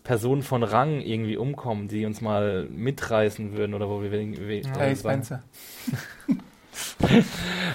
Personen 0.04 0.43
von 0.43 0.64
Rang 0.64 1.02
irgendwie 1.02 1.38
umkommen, 1.38 1.88
die 1.88 2.06
uns 2.06 2.22
mal 2.22 2.66
mitreißen 2.70 3.54
würden 3.54 3.74
oder 3.74 3.89
wo 3.89 4.02
wir 4.02 4.12
wenig, 4.12 4.39
wenig 4.39 4.68
Hey, 4.78 4.96
Spencer. 4.96 5.43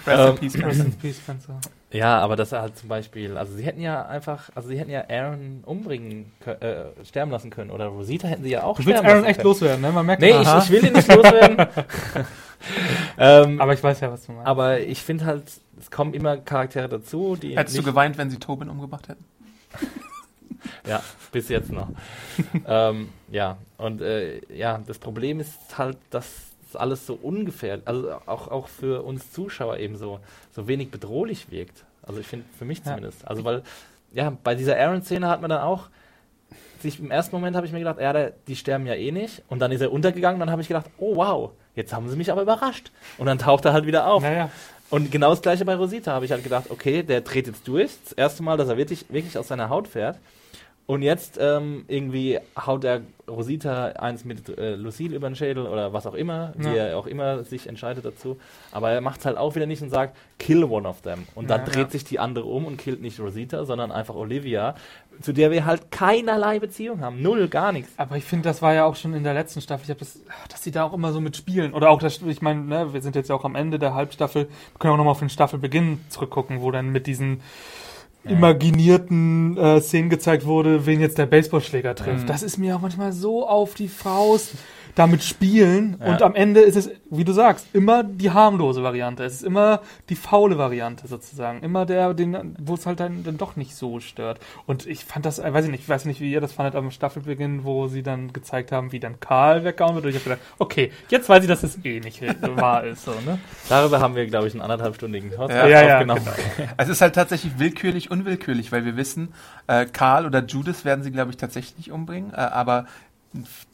Rest 0.07 0.43
Ähm, 0.43 0.62
Rest 0.62 0.81
in 0.81 0.93
Peace, 0.93 1.16
Spencer. 1.16 1.61
Ja, 1.93 2.20
aber 2.20 2.36
das 2.36 2.53
halt 2.53 2.76
zum 2.76 2.88
Beispiel, 2.88 3.36
also 3.36 3.53
sie 3.55 3.64
hätten 3.64 3.80
ja 3.80 4.07
einfach, 4.07 4.49
also 4.55 4.68
sie 4.68 4.78
hätten 4.78 4.91
ja 4.93 5.05
Aaron 5.09 5.64
umbringen, 5.66 6.30
äh, 6.47 6.84
sterben 7.05 7.32
lassen 7.32 7.51
können 7.51 7.70
oder 7.72 7.86
Rosita 7.86 8.28
hätten 8.28 8.45
sie 8.45 8.51
ja 8.51 8.62
auch 8.62 8.76
Du 8.76 8.86
willst 8.86 8.99
sterben 8.99 9.07
Aaron 9.07 9.18
lassen 9.22 9.30
echt 9.30 9.38
können. 9.41 9.49
loswerden, 9.49 9.80
ne? 9.80 9.93
Man 9.93 10.07
merkt 10.07 10.22
Nee, 10.22 10.30
ich, 10.30 10.55
ich 10.64 10.70
will 10.70 10.84
ihn 10.86 10.93
nicht 10.93 11.09
loswerden. 11.12 11.66
ähm, 13.18 13.61
Aber 13.61 13.72
ich 13.72 13.82
weiß 13.82 14.01
ja, 14.01 14.12
was 14.12 14.24
du 14.26 14.32
meinst. 14.32 14.47
aber 14.47 14.80
ich 14.80 15.03
finde 15.03 15.24
halt, 15.24 15.51
es 15.80 15.91
kommen 15.91 16.14
immer 16.14 16.36
Charaktere 16.36 16.88
dazu, 16.88 17.34
die 17.34 17.57
Hättest 17.57 17.76
du 17.78 17.82
geweint, 17.82 18.18
wenn 18.18 18.30
sie 18.30 18.38
Tobin 18.38 18.68
umgebracht 18.68 19.09
hätten? 19.09 19.24
Ja, 20.86 21.03
bis 21.32 21.49
jetzt 21.49 21.72
noch. 21.72 21.88
ähm, 22.66 23.09
ja, 23.30 23.57
und 23.78 24.03
äh, 24.03 24.41
ja, 24.55 24.78
das 24.86 24.99
Problem 24.99 25.41
ist 25.41 25.57
halt, 25.78 25.97
dass 26.11 26.26
es 26.71 26.77
alles 26.77 27.07
so 27.07 27.18
ungefähr, 27.21 27.81
also 27.85 28.12
auch, 28.27 28.49
auch 28.49 28.68
für 28.68 29.03
uns 29.03 29.31
Zuschauer 29.33 29.79
eben 29.79 29.97
so, 29.97 30.21
so 30.53 30.66
wenig 30.68 30.91
bedrohlich 30.91 31.51
wirkt. 31.51 31.85
Also 32.03 32.21
ich 32.21 32.27
finde, 32.27 32.47
für 32.59 32.64
mich 32.64 32.79
Ja. 32.79 32.85
zumindest. 32.87 33.27
Also 33.29 33.45
weil, 33.45 33.62
ja, 34.12 34.33
bei 34.43 34.55
dieser 34.55 34.77
Aaron-Szene 34.79 35.29
hat 35.29 35.41
man 35.41 35.51
dann 35.51 35.61
auch, 35.61 35.89
sich, 36.81 36.99
im 36.99 37.11
ersten 37.11 37.37
Moment 37.37 37.57
habe 37.57 37.66
ich 37.66 37.73
mir 37.73 37.79
gedacht, 37.79 38.01
ja, 38.01 38.12
der, 38.12 38.33
die 38.49 38.57
sterben 38.57 38.87
ja 38.87 38.95
eh 38.95 39.12
nicht. 39.12 39.43
Und 39.49 39.59
dann 39.59 39.71
ist 39.71 39.83
er 39.83 39.93
untergegangen, 39.93 40.41
dann 40.41 40.51
habe 40.51 40.62
ich 40.62 40.68
gedacht, 40.68 40.87
oh 40.99 41.16
wow, 41.16 41.51
jetzt 41.75 41.93
haben 41.93 42.09
sie 42.09 42.16
mich 42.16 42.33
aber 42.33 42.43
überrascht. 42.43 42.91
Und 43.18 43.27
dann 43.27 43.39
taucht 43.39 43.66
er 43.66 43.73
halt 43.75 43.85
wieder 43.87 44.07
auf. 44.07 44.23
Naja. 44.23 44.51
Und 44.89 45.12
genau 45.12 45.31
das 45.31 45.43
gleiche 45.43 45.64
bei 45.64 45.77
Rosita 45.77 46.12
habe 46.12 46.25
ich 46.25 46.33
halt 46.33 46.43
gedacht, 46.43 46.71
okay, 46.71 47.03
der 47.03 47.21
dreht 47.21 47.47
jetzt 47.47 47.68
durch. 47.68 47.91
Das 48.05 48.12
erste 48.14 48.43
Mal, 48.43 48.57
dass 48.57 48.68
er 48.68 48.77
wirklich, 48.77 49.05
wirklich 49.11 49.37
aus 49.39 49.49
seiner 49.49 49.68
Haut 49.68 49.87
fährt. 49.89 50.16
Und 50.91 51.03
jetzt 51.03 51.38
ähm, 51.41 51.84
irgendwie 51.86 52.41
haut 52.66 52.82
der 52.82 53.03
Rosita 53.28 53.91
eins 53.91 54.24
mit 54.24 54.49
äh, 54.59 54.74
Lucille 54.74 55.14
über 55.14 55.28
den 55.30 55.36
Schädel 55.36 55.68
oder 55.68 55.93
was 55.93 56.05
auch 56.05 56.14
immer, 56.14 56.53
wie 56.57 56.66
Ja. 56.66 56.74
er 56.86 56.99
auch 56.99 57.07
immer 57.07 57.45
sich 57.45 57.68
entscheidet 57.68 58.05
dazu. 58.05 58.38
Aber 58.72 58.91
er 58.91 59.01
macht 59.01 59.20
es 59.20 59.26
halt 59.26 59.36
auch 59.36 59.55
wieder 59.55 59.66
nicht 59.66 59.82
und 59.82 59.91
sagt, 59.91 60.16
kill 60.41 60.64
one 60.64 60.88
of 60.88 61.03
them. 61.03 61.28
Und 61.36 61.49
dann 61.49 61.61
Ja, 61.61 61.66
dreht 61.66 61.76
ja. 61.84 61.91
sich 61.91 62.03
die 62.03 62.18
andere 62.18 62.47
um 62.47 62.64
und 62.64 62.76
killt 62.76 63.01
nicht 63.03 63.20
Rosita, 63.20 63.64
sondern 63.66 63.93
einfach 63.93 64.16
Olivia, 64.16 64.74
zu 65.20 65.32
der 65.32 65.53
wir 65.53 65.64
halt 65.64 65.93
keinerlei 65.93 66.59
Beziehung 66.59 67.03
haben. 67.03 67.22
Null, 67.22 67.47
gar 67.47 67.70
nichts. 67.70 67.93
Aber 67.97 68.16
ich 68.16 68.24
finde, 68.24 68.49
das 68.49 68.61
war 68.61 68.74
ja 68.74 68.84
auch 68.84 68.97
schon 68.97 69.14
in 69.14 69.22
der 69.22 69.34
letzten 69.34 69.61
Staffel. 69.61 69.84
Ich 69.84 69.91
habe 69.91 70.01
das, 70.01 70.18
dass 70.49 70.64
sie 70.64 70.72
da 70.72 70.82
auch 70.82 70.93
immer 70.93 71.12
so 71.12 71.20
mitspielen. 71.20 71.72
Oder 71.72 71.91
auch, 71.91 72.01
das, 72.01 72.20
ich 72.22 72.43
meine, 72.43 72.62
ne, 72.62 72.93
wir 72.93 73.01
sind 73.01 73.14
jetzt 73.14 73.28
ja 73.28 73.36
auch 73.36 73.45
am 73.45 73.55
Ende 73.55 73.78
der 73.78 73.95
Halbstaffel. 73.95 74.47
Wir 74.49 74.78
können 74.80 74.95
auch 74.95 74.97
nochmal 74.99 75.12
auf 75.12 75.20
den 75.20 75.30
Staffelbeginn 75.30 76.01
zurückgucken, 76.09 76.62
wo 76.62 76.72
dann 76.72 76.88
mit 76.91 77.07
diesen 77.07 77.43
imaginierten 78.25 79.57
äh, 79.57 79.81
Szenen 79.81 80.11
gezeigt 80.11 80.45
wurde, 80.45 80.87
wen 80.87 81.01
jetzt 81.01 81.18
der 81.18 81.27
Baseballschläger 81.27 81.95
trifft. 81.95 82.25
Mhm. 82.25 82.27
Das 82.27 82.43
ist 82.43 82.59
mir 82.59 82.77
auch 82.77 82.81
manchmal 82.81 83.12
so 83.12 83.47
auf 83.47 83.75
die 83.75 83.89
Faust 83.89 84.53
damit 84.95 85.22
spielen 85.22 85.97
Ja. 86.01 86.07
und 86.12 86.22
am 86.22 86.34
Ende 86.34 86.61
ist 86.61 86.76
es, 86.76 86.91
wie 87.11 87.24
du 87.24 87.32
sagst, 87.32 87.66
immer 87.72 88.03
die 88.05 88.30
harmlose 88.30 88.82
Variante. 88.82 89.24
Es 89.24 89.34
ist 89.34 89.43
immer 89.43 89.80
die 90.09 90.16
faule 90.16 90.59
Variante 90.59 91.07
sozusagen. 91.09 91.61
Immer 91.62 91.86
der, 91.86 92.14
den, 92.14 92.57
wo 92.61 92.74
es 92.74 92.86
halt 92.86 93.01
dann, 93.01 93.24
dann 93.24 93.36
doch 93.38 93.57
nicht 93.57 93.74
so 93.76 94.01
stört. 94.01 94.41
Und 94.66 94.86
ich 94.86 95.05
fand 95.05 95.26
das, 95.26 95.38
äh, 95.38 95.53
weiß 95.53 95.64
ich 95.64 95.70
nicht, 95.70 95.82
ich 95.82 95.88
weiß 95.88 96.05
nicht, 96.05 96.20
wie 96.20 96.32
ihr 96.32 96.41
das 96.41 96.53
fandet 96.53 96.74
am 96.76 96.91
Staffelbeginn, 96.91 97.64
wo 97.64 97.88
sie 97.88 98.03
dann 98.03 98.32
gezeigt 98.32 98.72
haben, 98.72 98.93
wie 98.93 99.01
dann 99.01 99.20
Karl 99.20 99.64
weggehauen 99.64 99.95
wird. 99.95 100.05
Und 100.05 100.11
ich 100.11 100.16
habe 100.16 100.24
gedacht, 100.24 100.41
okay, 100.59 100.93
jetzt 101.09 101.28
weiß 101.28 101.43
ich, 101.43 101.49
dass 101.49 101.62
es 101.62 101.84
eh 101.84 102.01
nicht 102.01 102.22
wahr 102.57 102.84
ist. 102.84 103.05
So, 103.05 103.12
ne? 103.26 103.38
Darüber 103.68 104.01
haben 104.01 104.14
wir, 104.14 104.26
glaube 104.26 104.47
ich, 104.49 104.55
einen 104.55 104.62
anderthalbstündigen 104.62 105.30
Podcast 105.30 105.68
Ja, 105.70 105.82
ja, 105.82 105.95
aufgenommen. 105.97 106.22
Es 106.76 106.88
ist 106.88 107.01
halt 107.01 107.14
tatsächlich 107.14 107.59
willkürlich, 107.59 108.11
unwillkürlich, 108.11 108.72
weil 108.72 108.84
wir 108.84 108.97
wissen, 108.97 109.32
äh, 109.66 109.86
Karl 109.86 110.26
oder 110.26 110.45
Judith 110.45 110.84
werden 110.84 111.03
sie, 111.03 111.11
glaube 111.11 111.30
ich, 111.30 111.36
tatsächlich 111.36 111.76
nicht 111.76 111.91
umbringen, 111.93 112.32
äh, 112.32 112.36
aber 112.36 112.86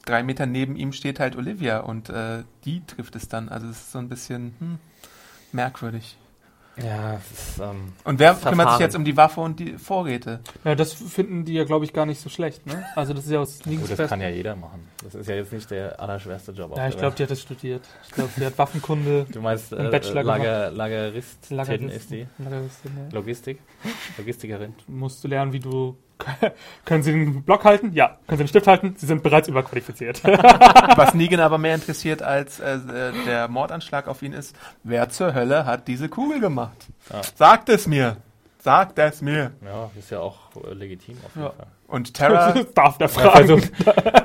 drei 0.05 0.23
Meter 0.23 0.45
neben 0.45 0.75
ihm 0.75 0.93
steht 0.93 1.19
halt 1.19 1.35
Olivia 1.35 1.79
und 1.79 2.09
äh, 2.09 2.43
die 2.65 2.85
trifft 2.85 3.15
es 3.15 3.27
dann. 3.27 3.49
Also 3.49 3.67
es 3.67 3.77
ist 3.77 3.91
so 3.91 3.99
ein 3.99 4.09
bisschen 4.09 4.55
hm, 4.59 4.79
merkwürdig. 5.51 6.17
Ja, 6.83 7.15
es 7.15 7.31
ist, 7.31 7.59
ähm, 7.59 7.93
Und 8.03 8.19
wer 8.19 8.33
kümmert 8.33 8.43
sich 8.43 8.55
Verfahren. 8.55 8.81
jetzt 8.81 8.95
um 8.95 9.03
die 9.03 9.17
Waffe 9.17 9.41
und 9.41 9.59
die 9.59 9.77
Vorräte? 9.79 10.41
Ja, 10.63 10.75
das 10.75 10.93
finden 10.93 11.43
die 11.43 11.53
ja, 11.53 11.63
glaube 11.63 11.85
ich, 11.85 11.93
gar 11.93 12.05
nicht 12.05 12.21
so 12.21 12.29
schlecht. 12.29 12.67
Ne? 12.67 12.85
Also 12.95 13.13
das 13.13 13.25
ist 13.25 13.31
ja 13.31 13.39
aus 13.39 13.59
gut, 13.63 13.89
das 13.89 14.09
kann 14.09 14.21
ja 14.21 14.29
jeder 14.29 14.55
machen. 14.55 14.87
Das 15.03 15.15
ist 15.15 15.27
ja 15.27 15.35
jetzt 15.35 15.51
nicht 15.51 15.71
der 15.71 15.99
allerschwerste 15.99 16.51
Job. 16.51 16.71
auf 16.71 16.77
Ja, 16.77 16.87
ich 16.87 16.97
glaube, 16.97 17.15
die 17.15 17.23
hat 17.23 17.31
das 17.31 17.41
studiert. 17.41 17.81
Ich 18.05 18.11
glaube, 18.11 18.29
sie 18.35 18.45
hat 18.45 18.57
Waffenkunde. 18.57 19.25
Du 19.37 19.41
meinst 19.41 19.73
äh, 19.73 19.89
Bachelor 19.89 20.23
Lager, 20.23 20.71
Lageristin 20.71 21.57
Lageristin. 21.57 21.89
ist 21.89 22.11
die? 22.11 22.27
Lageristin, 22.37 22.91
ja. 22.95 23.15
Logistik? 23.15 23.59
Logistikerin. 24.17 24.73
Musst 24.87 25.23
du 25.23 25.27
lernen, 25.27 25.53
wie 25.53 25.59
du. 25.59 25.97
Können 26.85 27.03
Sie 27.03 27.11
den 27.11 27.43
Block 27.43 27.63
halten? 27.63 27.91
Ja. 27.93 28.17
Können 28.27 28.37
Sie 28.39 28.43
den 28.43 28.47
Stift 28.47 28.67
halten? 28.67 28.95
Sie 28.97 29.05
sind 29.05 29.23
bereits 29.23 29.47
überqualifiziert. 29.47 30.23
Was 30.95 31.13
Negan 31.13 31.39
aber 31.39 31.57
mehr 31.57 31.75
interessiert 31.75 32.21
als 32.21 32.59
äh, 32.59 32.75
äh, 32.75 33.11
der 33.25 33.47
Mordanschlag 33.47 34.07
auf 34.07 34.21
ihn 34.21 34.33
ist, 34.33 34.55
wer 34.83 35.09
zur 35.09 35.33
Hölle 35.33 35.65
hat 35.65 35.87
diese 35.87 36.09
Kugel 36.09 36.39
gemacht? 36.39 36.77
Ja. 37.11 37.21
Sagt 37.35 37.69
es 37.69 37.87
mir! 37.87 38.17
Sagt 38.59 38.97
es 38.99 39.21
mir! 39.21 39.51
Ja, 39.63 39.91
ist 39.97 40.09
ja 40.09 40.19
auch 40.19 40.37
äh, 40.55 40.73
legitim 40.73 41.17
auf 41.25 41.35
jeden 41.35 41.45
Ja. 41.47 41.51
Fall. 41.51 41.67
Und 41.87 42.13
Terra, 42.13 42.51
Darf 42.75 42.97
der 42.97 43.07
fragen. 43.07 43.29
also, 43.29 43.59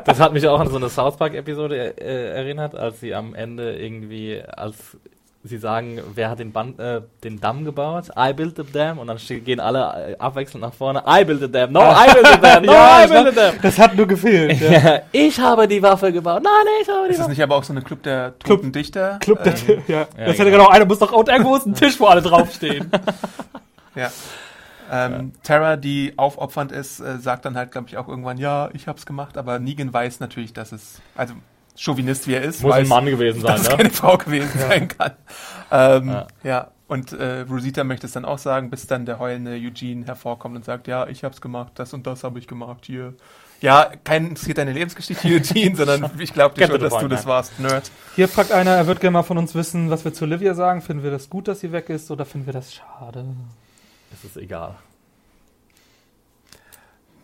das 0.05 0.19
hat 0.19 0.33
mich 0.33 0.49
auch 0.49 0.59
an 0.59 0.69
so 0.69 0.77
eine 0.77 0.89
South 0.89 1.17
Park-Episode 1.17 1.97
äh, 2.01 2.35
erinnert, 2.35 2.75
als 2.75 2.99
sie 2.99 3.15
am 3.15 3.35
Ende 3.37 3.77
irgendwie, 3.77 4.43
als 4.43 4.97
sie 5.45 5.59
sagen, 5.59 6.01
wer 6.15 6.31
hat 6.31 6.39
den, 6.39 6.53
Band, 6.53 6.79
äh, 6.79 7.01
den 7.25 7.41
Damm 7.41 7.65
gebaut? 7.65 8.11
I 8.17 8.33
built 8.33 8.57
the 8.57 8.63
dam. 8.65 8.99
Und 8.99 9.09
dann 9.09 9.19
gehen 9.45 9.59
alle 9.61 10.13
äh, 10.13 10.17
abwechselnd 10.19 10.63
nach 10.63 10.73
vorne. 10.73 11.03
I 11.07 11.25
built 11.25 11.41
the 11.41 11.51
dam. 11.51 11.73
No, 11.73 11.81
I 11.81 12.13
built 12.13 12.27
the 12.27 12.41
dam. 12.41 12.63
No, 12.67 12.73
Ja, 12.73 13.05
I 13.05 13.09
built 13.09 13.29
the 13.31 13.35
dam. 13.35 13.55
das 13.61 13.79
hat 13.79 13.97
nur 13.97 14.07
gefehlt. 14.07 14.61
Ja. 14.61 14.71
Ja, 14.71 15.01
ich 15.13 15.41
habe 15.41 15.67
die 15.67 15.83
Waffe 15.83 16.13
gebaut. 16.13 16.43
Nein, 16.43 16.53
ich 16.81 16.89
habe 16.89 17.07
die 17.07 17.11
ist 17.11 17.19
das 17.19 17.25
Waffe. 17.25 17.31
nicht 17.31 17.43
aber 17.43 17.57
auch 17.57 17.65
so 17.65 17.73
eine 17.73 17.83
Club 17.83 18.03
der 18.05 18.39
toten 18.39 18.71
Dichter? 18.73 19.19
Club 19.21 19.43
der, 19.43 19.55
Ähm, 19.69 19.83
ja. 19.89 19.99
ja, 20.01 20.07
das 20.17 20.39
hätte 20.39 20.45
genau. 20.51 20.65
genau 20.65 20.69
einer 20.69 20.85
muss 20.85 20.99
doch 21.01 21.13
irgendwo 21.13 21.57
ist 21.57 21.67
ein 21.67 21.75
Tisch, 21.75 21.99
wo 21.99 22.07
alle 22.07 22.23
draufstehen. 22.23 22.91
Ja. 23.95 24.11
Ähm, 24.91 25.33
Tara, 25.43 25.77
die 25.77 26.13
aufopfernd 26.19 26.71
ist, 26.71 27.01
äh, 27.01 27.19
sagt 27.19 27.47
dann 27.47 27.57
halt, 27.57 27.73
glaube 27.73 27.89
ich, 27.89 27.97
auch 27.97 28.09
irgendwann, 28.09 28.37
ja, 28.37 28.69
ich 28.75 28.87
hab's 28.89 29.07
gemacht, 29.07 29.39
aber 29.39 29.59
Negan 29.59 29.93
weiß 29.93 30.21
natürlich, 30.21 30.53
dass 30.53 30.71
es, 30.73 31.01
also 31.17 31.35
Chauvinist 31.77 32.27
wie 32.29 32.35
er 32.35 32.43
ist, 32.43 32.63
Muss 32.63 32.73
weiß, 32.73 32.85
ein 32.85 32.89
Mann 32.89 33.07
gewesen 33.07 33.41
sein, 33.41 33.57
dass 33.57 33.69
ne? 33.71 33.77
keine 33.77 33.91
Frau 33.91 34.19
gewesen 34.19 34.59
sein 34.59 34.89
kann. 34.89 35.13
Ähm, 35.71 36.09
Ja. 36.09 36.27
ja. 36.43 36.71
Und 36.89 37.13
äh, 37.13 37.41
Rosita 37.49 37.85
möchte 37.85 38.07
es 38.07 38.13
dann 38.13 38.27
auch 38.27 38.37
sagen, 38.37 38.69
bis 38.69 38.87
dann 38.87 39.07
der 39.07 39.19
heulende 39.19 39.53
Eugene 39.53 40.05
hervorkommt 40.05 40.57
und 40.57 40.65
sagt, 40.67 40.87
ja, 40.89 41.07
ich 41.07 41.25
hab's 41.25 41.41
gemacht, 41.41 41.73
das 41.77 41.95
und 41.95 42.07
das 42.07 42.23
habe 42.23 42.39
ich 42.39 42.47
gemacht, 42.47 42.85
hier. 42.85 43.15
Ja, 43.63 43.91
kein 44.05 44.27
interessiert 44.27 44.59
deine 44.59 44.73
Lebensgeschichte, 44.73 45.27
Eugene, 45.29 45.75
sondern 45.75 46.11
ich 46.19 46.35
glaube 46.35 46.55
dir 46.55 46.67
schon, 46.67 46.79
dass 46.79 46.99
du 46.99 47.09
das 47.09 47.25
warst, 47.25 47.59
Nerd. 47.59 47.91
Hier 48.15 48.29
fragt 48.29 48.53
einer, 48.53 48.73
er 48.73 48.87
wird 48.87 49.01
gerne 49.01 49.13
mal 49.13 49.23
von 49.23 49.39
uns 49.39 49.55
wissen, 49.55 49.89
was 49.89 50.05
wir 50.05 50.13
zu 50.13 50.25
Olivia 50.25 50.55
sagen. 50.55 50.83
Finden 50.83 51.03
wir 51.03 51.11
das 51.11 51.31
gut, 51.31 51.49
dass 51.49 51.61
sie 51.61 51.73
weg 51.73 51.89
ist 51.89 52.11
oder 52.11 52.27
finden 52.27 52.45
wir 52.47 52.53
das 52.53 52.75
schade? 52.75 53.25
Es 54.13 54.25
ist 54.25 54.37
egal. 54.37 54.75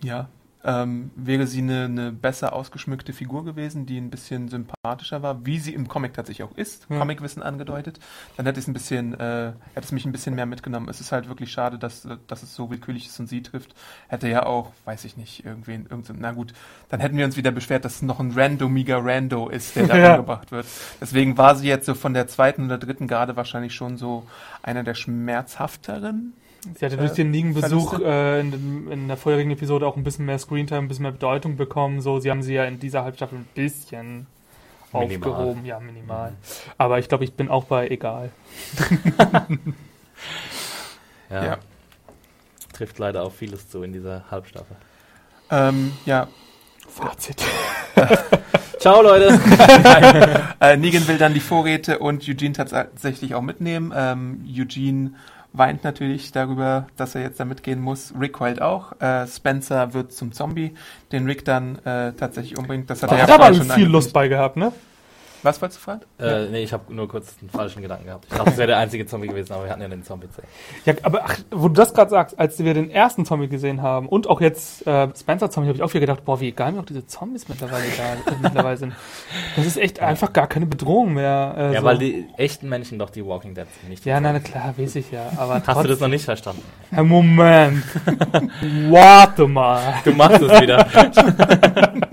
Ja. 0.02 0.28
Ähm, 0.64 1.12
wäre 1.14 1.46
sie 1.46 1.58
eine, 1.60 1.84
eine 1.84 2.10
besser 2.10 2.52
ausgeschmückte 2.52 3.12
Figur 3.12 3.44
gewesen, 3.44 3.86
die 3.86 3.96
ein 3.96 4.10
bisschen 4.10 4.48
sympathischer 4.48 5.22
war, 5.22 5.46
wie 5.46 5.60
sie 5.60 5.72
im 5.72 5.86
Comic 5.86 6.14
tatsächlich 6.14 6.42
auch 6.48 6.56
ist, 6.56 6.86
Ja. 6.90 6.98
Comicwissen 6.98 7.44
angedeutet, 7.44 8.00
dann 8.36 8.44
hätte 8.44 8.58
es 8.58 8.66
ein 8.66 8.72
bisschen, 8.72 9.14
äh, 9.14 9.52
hätte 9.74 9.84
es 9.86 9.92
mich 9.92 10.04
ein 10.04 10.10
bisschen 10.10 10.34
mehr 10.34 10.46
mitgenommen. 10.46 10.88
Es 10.88 11.00
ist 11.00 11.12
halt 11.12 11.28
wirklich 11.28 11.52
schade, 11.52 11.78
dass, 11.78 12.08
dass 12.26 12.42
es 12.42 12.56
so 12.56 12.70
willkürlich 12.70 13.06
ist 13.06 13.20
und 13.20 13.28
sie 13.28 13.40
trifft. 13.42 13.76
Hätte 14.08 14.28
ja 14.28 14.46
auch, 14.46 14.72
weiß 14.84 15.04
ich 15.04 15.16
nicht, 15.16 15.44
irgendwen, 15.44 15.86
irgend, 15.88 16.10
na 16.18 16.32
gut, 16.32 16.52
dann 16.88 16.98
hätten 16.98 17.16
wir 17.16 17.24
uns 17.24 17.36
wieder 17.36 17.52
beschwert, 17.52 17.84
dass 17.84 17.94
es 17.96 18.02
noch 18.02 18.18
ein 18.18 18.32
randomiger 18.32 18.98
Rando 19.04 19.48
ist, 19.48 19.76
der 19.76 19.86
da 19.86 19.96
Ja. 19.98 20.10
umgebracht 20.16 20.50
wird. 20.50 20.66
Deswegen 21.00 21.38
war 21.38 21.54
sie 21.54 21.68
jetzt 21.68 21.86
so 21.86 21.94
von 21.94 22.14
der 22.14 22.26
zweiten 22.26 22.64
oder 22.64 22.78
dritten 22.78 23.06
Garde 23.06 23.36
wahrscheinlich 23.36 23.74
schon 23.76 23.96
so 23.96 24.26
einer 24.64 24.82
der 24.82 24.94
schmerzhafteren. 24.94 26.32
Sie 26.76 26.84
hatte 26.84 26.96
Äh, 26.96 26.98
durch 26.98 27.12
den 27.12 27.30
Negan-Besuch 27.30 27.90
Verluste? 27.90 28.04
äh, 28.04 28.40
in, 28.40 28.90
in 28.90 29.08
der 29.08 29.16
vorherigen 29.16 29.50
Episode 29.50 29.86
auch 29.86 29.96
ein 29.96 30.02
bisschen 30.04 30.26
mehr 30.26 30.38
Screentime, 30.38 30.80
ein 30.80 30.88
bisschen 30.88 31.02
mehr 31.04 31.12
Bedeutung 31.12 31.56
bekommen. 31.56 32.00
So, 32.00 32.18
sie 32.20 32.30
haben 32.30 32.42
sie 32.42 32.54
ja 32.54 32.64
in 32.64 32.78
dieser 32.80 33.04
Halbstaffel 33.04 33.38
ein 33.38 33.46
bisschen 33.54 34.26
Minimal. 34.92 35.30
aufgehoben. 35.30 35.64
Ja, 35.64 35.78
minimal. 35.80 36.32
Aber 36.78 36.98
ich 36.98 37.08
glaube, 37.08 37.24
ich 37.24 37.34
bin 37.34 37.48
auch 37.48 37.64
bei 37.64 37.88
egal. 37.88 38.30
Ja. 41.30 41.44
Ja. 41.44 41.58
Trifft 42.72 42.98
leider 42.98 43.22
auf 43.22 43.36
vieles 43.36 43.68
zu 43.68 43.82
in 43.82 43.92
dieser 43.92 44.24
Halbstaffel. 44.30 44.76
Ähm, 45.50 45.92
ja, 46.06 46.26
Fazit. 46.88 47.44
Ciao, 48.78 49.02
Leute. 49.02 49.38
Äh, 50.60 50.76
Negan 50.78 51.06
will 51.06 51.18
dann 51.18 51.34
die 51.34 51.40
Vorräte 51.40 51.98
und 51.98 52.26
Eugene 52.28 52.52
tatsächlich 52.54 53.34
auch 53.34 53.42
mitnehmen. 53.42 53.92
Ähm, 53.94 54.44
Eugene 54.48 55.12
weint 55.52 55.84
natürlich 55.84 56.32
darüber, 56.32 56.86
dass 56.96 57.14
er 57.14 57.22
jetzt 57.22 57.40
da 57.40 57.44
mitgehen 57.44 57.80
muss. 57.80 58.12
Rick 58.18 58.38
heult 58.40 58.60
auch. 58.62 58.92
Äh, 59.00 59.26
Spencer 59.26 59.94
wird 59.94 60.12
zum 60.12 60.32
Zombie, 60.32 60.74
den 61.12 61.26
Rick 61.26 61.44
dann 61.44 61.76
äh, 61.84 62.12
tatsächlich 62.12 62.58
umbringt. 62.58 62.90
Das 62.90 63.02
hat 63.02 63.10
Da 63.10 63.16
er 63.16 63.22
hat 63.22 63.28
ja 63.28 63.34
aber 63.36 63.54
schon 63.54 63.70
viel. 63.70 63.86
Lust 63.86 64.12
bei 64.12 64.28
gehabt, 64.28 64.56
ne? 64.56 64.72
Was 65.42 65.60
wolltest 65.62 65.80
du 65.80 65.84
fragen? 65.84 66.00
Äh, 66.18 66.46
nee, 66.50 66.62
ich 66.64 66.72
habe 66.72 66.92
nur 66.92 67.08
kurz 67.08 67.34
einen 67.40 67.50
falschen 67.50 67.80
Gedanken 67.82 68.06
gehabt. 68.06 68.26
Ich 68.30 68.36
dachte, 68.36 68.50
es 68.50 68.56
wäre 68.56 68.66
der 68.68 68.78
einzige 68.78 69.06
Zombie 69.06 69.28
gewesen, 69.28 69.52
aber 69.52 69.64
wir 69.64 69.70
hatten 69.70 69.82
ja 69.82 69.88
den 69.88 70.02
Zombie. 70.02 70.26
Ja, 70.84 70.94
aber 71.02 71.22
ach, 71.24 71.38
wo 71.50 71.68
du 71.68 71.74
das 71.74 71.94
gerade 71.94 72.10
sagst, 72.10 72.38
als 72.38 72.58
wir 72.58 72.74
den 72.74 72.90
ersten 72.90 73.24
Zombie 73.24 73.48
gesehen 73.48 73.80
haben 73.82 74.08
und 74.08 74.26
auch 74.28 74.40
jetzt 74.40 74.86
äh, 74.86 75.08
Spencer 75.16 75.50
Zombie, 75.50 75.68
habe 75.68 75.76
ich 75.76 75.82
auch 75.82 75.90
wieder 75.90 76.00
gedacht, 76.00 76.24
boah, 76.24 76.40
wie 76.40 76.48
egal 76.48 76.72
mir 76.72 76.80
auch 76.80 76.84
diese 76.84 77.06
Zombies 77.06 77.48
mittlerweile 77.48 77.84
da, 77.96 78.32
äh, 78.32 78.34
mittlerweile 78.42 78.76
sind. 78.76 78.94
Das 79.56 79.64
ist 79.66 79.76
echt 79.76 80.00
einfach 80.00 80.32
gar 80.32 80.46
keine 80.48 80.66
Bedrohung 80.66 81.14
mehr. 81.14 81.54
Äh, 81.56 81.74
Ja, 81.74 81.80
so. 81.80 81.86
weil 81.86 81.98
die 81.98 82.26
echten 82.36 82.68
Menschen 82.68 82.98
doch 82.98 83.10
die 83.10 83.24
Walking 83.24 83.54
Dead 83.54 83.66
sind, 83.80 83.90
nicht 83.90 84.04
die 84.04 84.08
Ja, 84.08 84.20
Zombies. 84.22 84.42
klar, 84.44 84.74
weiß 84.76 84.96
ich 84.96 85.10
ja. 85.10 85.30
Aber 85.36 85.54
Hast 85.54 85.66
du 85.68 85.72
trotzdem- 85.72 85.90
das 85.90 86.00
noch 86.00 86.08
nicht 86.08 86.24
verstanden? 86.24 86.62
Herr 86.90 87.04
Moment. 87.04 87.84
Warte 88.90 89.46
mal. 89.46 89.94
Du 90.04 90.12
machst 90.12 90.42
es 90.42 90.60
wieder. 90.60 90.86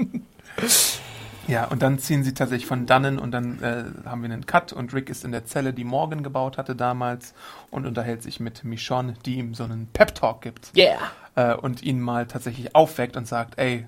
Ja, 1.48 1.66
und 1.66 1.82
dann 1.82 2.00
ziehen 2.00 2.24
sie 2.24 2.34
tatsächlich 2.34 2.66
von 2.66 2.86
dannen 2.86 3.20
und 3.20 3.32
dann 3.32 3.62
äh, 3.62 3.84
haben 4.08 4.24
wir 4.24 4.32
einen 4.32 4.46
Cut 4.46 4.74
und 4.74 4.94
Rick 4.94 5.10
ist 5.10 5.24
in 5.24 5.32
der 5.32 5.46
Zelle, 5.46 5.74
die 5.74 5.84
Morgan 5.84 6.24
gebaut 6.24 6.58
hatte 6.58 6.76
damals 6.76 7.34
und 7.72 7.86
unterhält 7.86 8.24
sich 8.24 8.40
mit 8.40 8.64
Michonne, 8.64 9.14
die 9.26 9.36
ihm 9.36 9.54
so 9.54 9.64
einen 9.64 9.88
Pep-Talk 9.94 10.42
gibt. 10.42 10.72
Yeah. 10.76 10.98
Äh, 11.36 11.56
und 11.56 11.84
ihn 11.84 12.02
mal 12.02 12.26
tatsächlich 12.26 12.76
aufweckt 12.76 13.16
und 13.16 13.28
sagt, 13.28 13.60
ey, 13.60 13.86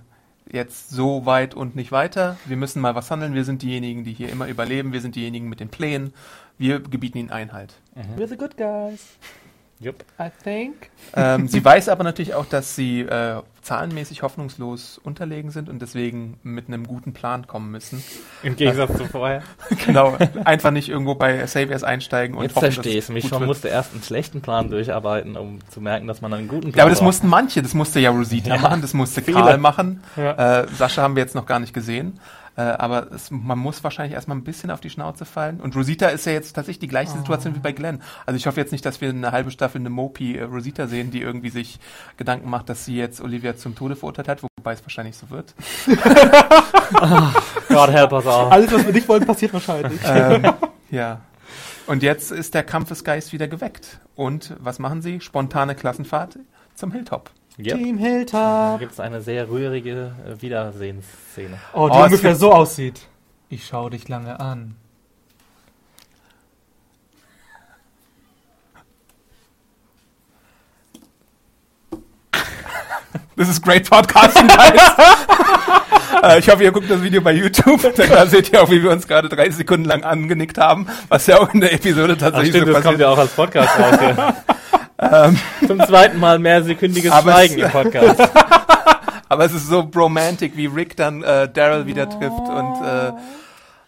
jetzt 0.51 0.91
so 0.91 1.25
weit 1.25 1.55
und 1.55 1.75
nicht 1.75 1.91
weiter, 1.91 2.37
wir 2.45 2.57
müssen 2.57 2.81
mal 2.81 2.95
was 2.95 3.11
handeln, 3.11 3.33
wir 3.33 3.43
sind 3.43 3.61
diejenigen, 3.61 4.03
die 4.03 4.13
hier 4.13 4.29
immer 4.29 4.47
überleben, 4.47 4.93
wir 4.93 5.01
sind 5.01 5.15
diejenigen 5.15 5.49
mit 5.49 5.59
den 5.59 5.69
Plänen, 5.69 6.13
wir 6.57 6.79
gebieten 6.79 7.17
ihnen 7.17 7.31
Einhalt. 7.31 7.73
We're 8.15 8.27
the 8.27 8.37
good 8.37 8.55
guys. 8.57 9.17
Jupp. 9.79 10.03
I 10.19 10.29
think. 10.43 10.89
ähm, 11.15 11.47
sie 11.47 11.63
weiß 11.63 11.89
aber 11.89 12.03
natürlich 12.03 12.33
auch, 12.33 12.45
dass 12.47 12.75
sie 12.75 13.01
äh, 13.01 13.41
zahlenmäßig 13.61 14.23
hoffnungslos 14.23 14.97
unterlegen 15.03 15.51
sind 15.51 15.69
und 15.69 15.81
deswegen 15.81 16.39
mit 16.41 16.67
einem 16.67 16.87
guten 16.87 17.13
Plan 17.13 17.45
kommen 17.45 17.69
müssen. 17.69 18.03
Im 18.41 18.55
Gegensatz 18.55 18.97
zu 18.97 19.05
vorher. 19.05 19.43
genau, 19.85 20.17
einfach 20.45 20.71
nicht 20.71 20.89
irgendwo 20.89 21.13
bei 21.13 21.45
Saviors 21.45 21.83
einsteigen 21.83 22.35
und 22.35 22.43
Jetzt 22.43 22.55
hoffen, 22.55 22.65
dass 22.65 22.73
verstehe 22.75 22.93
ich 22.93 23.03
es 23.03 23.09
mich 23.09 23.27
schon. 23.27 23.41
wird. 23.41 23.47
musste 23.49 23.67
erst 23.67 23.93
einen 23.93 24.01
schlechten 24.01 24.41
Plan 24.41 24.71
durcharbeiten, 24.71 25.37
um 25.37 25.59
zu 25.69 25.79
merken, 25.79 26.07
dass 26.07 26.21
man 26.21 26.33
einen 26.33 26.47
guten 26.47 26.71
Plan 26.71 26.77
Ja, 26.77 26.83
aber 26.83 26.89
das 26.89 26.99
braucht. 26.99 27.07
mussten 27.07 27.27
manche. 27.27 27.61
Das 27.61 27.75
musste 27.75 27.99
ja 27.99 28.09
Rosita 28.09 28.55
Ja. 28.55 28.61
machen, 28.61 28.81
das 28.81 28.95
musste 28.95 29.21
Viele. 29.21 29.37
Karl 29.37 29.57
machen. 29.59 30.01
Ja. 30.15 30.61
Äh, 30.63 30.67
Sascha 30.75 31.03
haben 31.03 31.15
wir 31.15 31.21
jetzt 31.21 31.35
noch 31.35 31.45
gar 31.45 31.59
nicht 31.59 31.73
gesehen. 31.75 32.19
Äh, 32.57 32.61
aber 32.61 33.11
es, 33.11 33.29
man 33.29 33.59
muss 33.59 33.83
wahrscheinlich 33.83 34.15
erstmal 34.15 34.35
ein 34.35 34.43
bisschen 34.43 34.71
auf 34.71 34.81
die 34.81 34.89
Schnauze 34.89 35.25
fallen. 35.25 35.61
Und 35.61 35.75
Rosita 35.75 36.07
ist 36.07 36.25
ja 36.25 36.31
jetzt 36.31 36.53
tatsächlich 36.53 36.79
die 36.79 36.87
gleiche 36.87 37.11
Situation 37.11 37.55
wie 37.55 37.59
bei 37.59 37.71
Glenn. 37.71 38.01
Also 38.25 38.35
ich 38.35 38.47
hoffe 38.47 38.59
jetzt 38.59 38.71
nicht, 38.71 38.83
dass 38.83 38.99
wir 38.99 39.09
eine 39.09 39.31
halbe 39.31 39.51
Staffel 39.51 39.79
eine 39.79 39.91
Mopi 39.91 40.35
äh, 40.35 40.43
Rosita 40.43 40.87
sehen, 40.87 41.11
die 41.11 41.21
irgendwie 41.21 41.51
sich 41.51 41.79
Gedanken 42.17 42.49
macht, 42.49 42.69
dass 42.69 42.83
sie 42.83 42.97
jetzt 42.97 43.21
Olivia 43.21 43.55
zum 43.55 43.75
Tode 43.75 43.95
verurteilt 43.95 44.27
hat, 44.27 44.41
wobei 44.41 44.73
es 44.73 44.81
wahrscheinlich 44.81 45.15
so 45.15 45.29
wird. 45.29 45.53
God 47.69 47.91
help 47.91 48.11
us 48.11 48.25
all. 48.25 48.49
Alles, 48.49 48.73
was 48.73 48.85
wir 48.85 48.93
nicht 48.93 49.07
wollen, 49.07 49.25
passiert 49.25 49.53
wahrscheinlich. 49.53 50.01
ähm, 50.05 50.51
ja. 50.89 51.21
Und 51.85 52.01
jetzt 52.01 52.31
ist 52.31 52.55
der 52.55 52.63
Kampfesgeist 52.63 53.33
wieder 53.33 53.47
geweckt. 53.47 53.99
Und 54.15 54.55
was 54.59 54.79
machen 54.79 55.03
sie? 55.03 55.21
Spontane 55.21 55.75
Klassenfahrt 55.75 56.39
zum 56.73 56.91
Hilltop. 56.91 57.29
Yep. 57.59 57.77
Team 57.77 57.97
Da 57.97 58.03
Hilltop. 58.03 58.79
gibt 58.79 58.91
es 58.91 58.99
eine 58.99 59.21
sehr 59.21 59.49
rührige 59.49 60.11
äh, 60.27 60.41
Wiedersehensszene. 60.41 61.57
Oh, 61.73 61.89
die 61.89 61.95
Oh, 61.97 62.03
ungefähr 62.03 62.35
so 62.35 62.51
aussieht. 62.53 63.01
Ich 63.49 63.65
schau 63.65 63.89
dich 63.89 64.07
lange 64.07 64.39
an. 64.39 64.75
This 73.35 73.49
is 73.49 73.59
great 73.59 73.87
podcasting, 73.87 74.47
guys. 74.47 74.81
äh, 76.23 76.39
ich 76.39 76.49
hoffe, 76.49 76.63
ihr 76.63 76.71
guckt 76.71 76.89
das 76.89 77.01
Video 77.03 77.21
bei 77.21 77.33
YouTube, 77.33 77.81
denn 77.95 78.09
da 78.09 78.25
seht 78.25 78.51
ihr 78.51 78.63
auch, 78.63 78.69
wie 78.71 78.81
wir 78.81 78.89
uns 78.91 79.07
gerade 79.07 79.29
30 79.29 79.57
Sekunden 79.57 79.85
lang 79.85 80.03
angenickt 80.03 80.57
haben, 80.57 80.87
was 81.07 81.27
ja 81.27 81.37
auch 81.39 81.53
in 81.53 81.61
der 81.61 81.71
Episode 81.71 82.13
Ach 82.15 82.19
tatsächlich 82.19 82.49
stimmt, 82.49 82.67
so 82.67 82.73
das 82.73 82.83
kommt 82.83 82.97
passiert. 82.97 83.01
ja 83.01 83.09
auch 83.09 83.17
als 83.19 83.31
Podcast 83.31 83.79
raus. 83.79 83.99
Ja. 84.01 84.35
Zum 85.67 85.79
zweiten 85.85 86.19
Mal 86.19 86.39
mehr 86.39 86.63
sekündiges 86.63 87.11
Aber 87.11 87.31
Schweigen 87.33 87.59
es- 87.59 87.65
im 87.65 87.71
Podcast. 87.71 88.19
Aber 89.29 89.45
es 89.45 89.53
ist 89.53 89.67
so 89.67 89.85
bromantic, 89.85 90.55
wie 90.55 90.67
Rick 90.67 90.95
dann 90.95 91.21
äh, 91.21 91.49
Daryl 91.51 91.85
wieder 91.85 92.09
trifft 92.09 92.47
und 92.47 92.81
äh, 92.81 93.11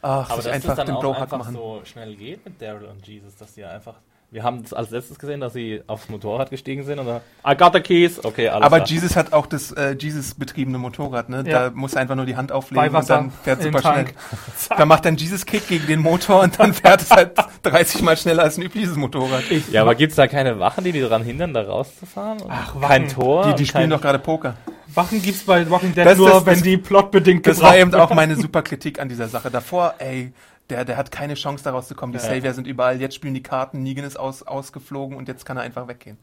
ach, 0.01 0.29
Aber 0.29 0.41
sich 0.41 0.51
dass 0.51 0.53
einfach 0.53 0.69
es 0.71 0.75
dann 0.75 0.85
den 0.87 0.95
auch 0.95 1.01
Brohack 1.01 1.21
einfach 1.23 1.37
machen. 1.39 1.53
so 1.55 1.81
schnell 1.85 2.15
geht 2.15 2.43
mit 2.45 2.61
Daryl 2.61 2.85
und 2.89 3.07
Jesus, 3.07 3.35
dass 3.37 3.53
die 3.53 3.63
einfach... 3.63 3.95
Wir 4.31 4.43
haben 4.43 4.61
es 4.63 4.73
als 4.73 4.91
letztes 4.91 5.17
gesehen, 5.17 5.39
dass 5.39 5.53
sie 5.53 5.81
aufs 5.87 6.07
Motorrad 6.07 6.51
gestiegen 6.51 6.83
sind 6.83 6.99
und 6.99 7.07
dann, 7.07 7.21
I 7.47 7.57
got 7.57 7.73
the 7.73 7.79
keys, 7.79 8.23
okay, 8.23 8.47
alles 8.49 8.63
Aber 8.63 8.77
klar. 8.77 8.87
Jesus 8.87 9.15
hat 9.15 9.33
auch 9.33 9.47
das 9.47 9.71
äh, 9.71 9.95
Jesus-betriebene 9.97 10.77
Motorrad, 10.77 11.29
ne? 11.29 11.43
Ja. 11.47 11.69
Da 11.69 11.75
muss 11.75 11.93
er 11.95 12.01
einfach 12.01 12.13
nur 12.15 12.27
die 12.27 12.35
Hand 12.35 12.51
auflegen 12.51 12.93
und 12.95 13.09
dann 13.09 13.31
fährt 13.31 13.63
super 13.63 13.79
schnell. 13.81 13.93
Tank. 14.05 14.13
Da 14.77 14.85
macht 14.85 15.05
er 15.05 15.09
einen 15.09 15.17
Jesus-Kick 15.17 15.67
gegen 15.67 15.87
den 15.87 15.99
Motor 16.01 16.41
und 16.43 16.59
dann 16.59 16.73
fährt 16.75 17.01
es 17.01 17.09
halt 17.09 17.31
30 17.63 18.03
Mal 18.03 18.17
schneller 18.17 18.43
als 18.43 18.57
ein 18.57 18.61
übliches 18.61 18.95
Motorrad. 18.95 19.43
Ja, 19.71 19.81
aber 19.81 19.95
gibt's 19.95 20.15
da 20.15 20.27
keine 20.27 20.59
Wachen, 20.59 20.83
die 20.83 20.91
die 20.91 21.01
daran 21.01 21.23
hindern, 21.23 21.55
da 21.55 21.63
rauszufahren? 21.63 22.39
Und 22.41 22.51
Ach, 22.51 22.73
kein 22.79 23.05
Wachen. 23.05 23.07
Tor? 23.07 23.47
Die, 23.47 23.55
die 23.55 23.65
spielen 23.65 23.83
kein, 23.85 23.89
doch 23.89 24.01
gerade 24.01 24.19
Poker. 24.19 24.53
Wachen 24.93 25.23
gibt's 25.23 25.43
bei 25.43 25.67
Walking 25.69 25.95
Dead 25.95 26.05
Das- 26.05 26.17
nur, 26.19 26.29
das- 26.29 26.45
wenn 26.45 26.53
das- 26.53 26.61
die 26.63 26.77
plotbedingt 26.77 27.47
Das 27.47 27.61
war 27.61 27.75
eben 27.75 27.95
auch 27.95 28.13
meine 28.13 28.35
super 28.35 28.61
Kritik 28.61 28.99
an 28.99 29.09
dieser 29.09 29.27
Sache. 29.27 29.49
Davor, 29.49 29.95
ey, 29.97 30.31
der, 30.69 30.85
der 30.85 30.97
hat 30.97 31.11
keine 31.11 31.33
Chance 31.35 31.63
daraus 31.63 31.87
zu 31.87 31.95
kommen. 31.95 32.13
Die 32.13 32.19
Savior 32.19 32.53
sind 32.53 32.67
überall, 32.67 32.99
jetzt 33.01 33.15
spielen 33.15 33.33
die 33.33 33.43
Karten, 33.43 33.81
Negan 33.83 34.05
ist 34.05 34.17
aus, 34.17 34.43
ausgeflogen 34.43 35.17
und 35.17 35.27
jetzt 35.27 35.45
kann 35.45 35.57
er 35.57 35.63
einfach 35.63 35.87
weggehen. 35.87 36.17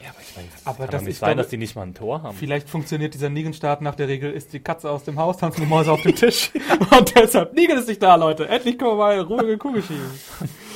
Ja, 0.00 0.10
aber 0.10 0.18
ich 0.20 0.36
meine, 0.36 0.48
das 0.52 0.66
Aber 0.66 0.84
kann 0.84 0.90
das 0.92 1.02
nicht 1.02 1.10
ist, 1.12 1.18
sein, 1.20 1.28
glaube- 1.28 1.42
dass 1.42 1.48
die 1.50 1.56
nicht 1.56 1.74
mal 1.74 1.82
ein 1.82 1.94
Tor 1.94 2.22
haben. 2.22 2.36
Vielleicht 2.36 2.68
funktioniert 2.68 3.14
dieser 3.14 3.30
Negan-Start 3.30 3.80
nach 3.80 3.94
der 3.94 4.08
Regel, 4.08 4.30
ist 4.30 4.52
die 4.52 4.60
Katze 4.60 4.90
aus 4.90 5.04
dem 5.04 5.18
Haus, 5.18 5.38
tanzen 5.38 5.62
die 5.62 5.66
Mäuse 5.66 5.90
auf 5.92 6.02
dem 6.02 6.14
Tisch. 6.14 6.50
Und 6.98 7.14
deshalb, 7.14 7.54
Negan 7.54 7.78
ist 7.78 7.88
nicht 7.88 8.02
da, 8.02 8.14
Leute. 8.16 8.46
Endlich 8.48 8.78
können 8.78 8.90
wir 8.92 8.96
mal 8.96 9.20
ruhige 9.20 9.56
Kugel 9.56 9.82
schieben. 9.82 10.10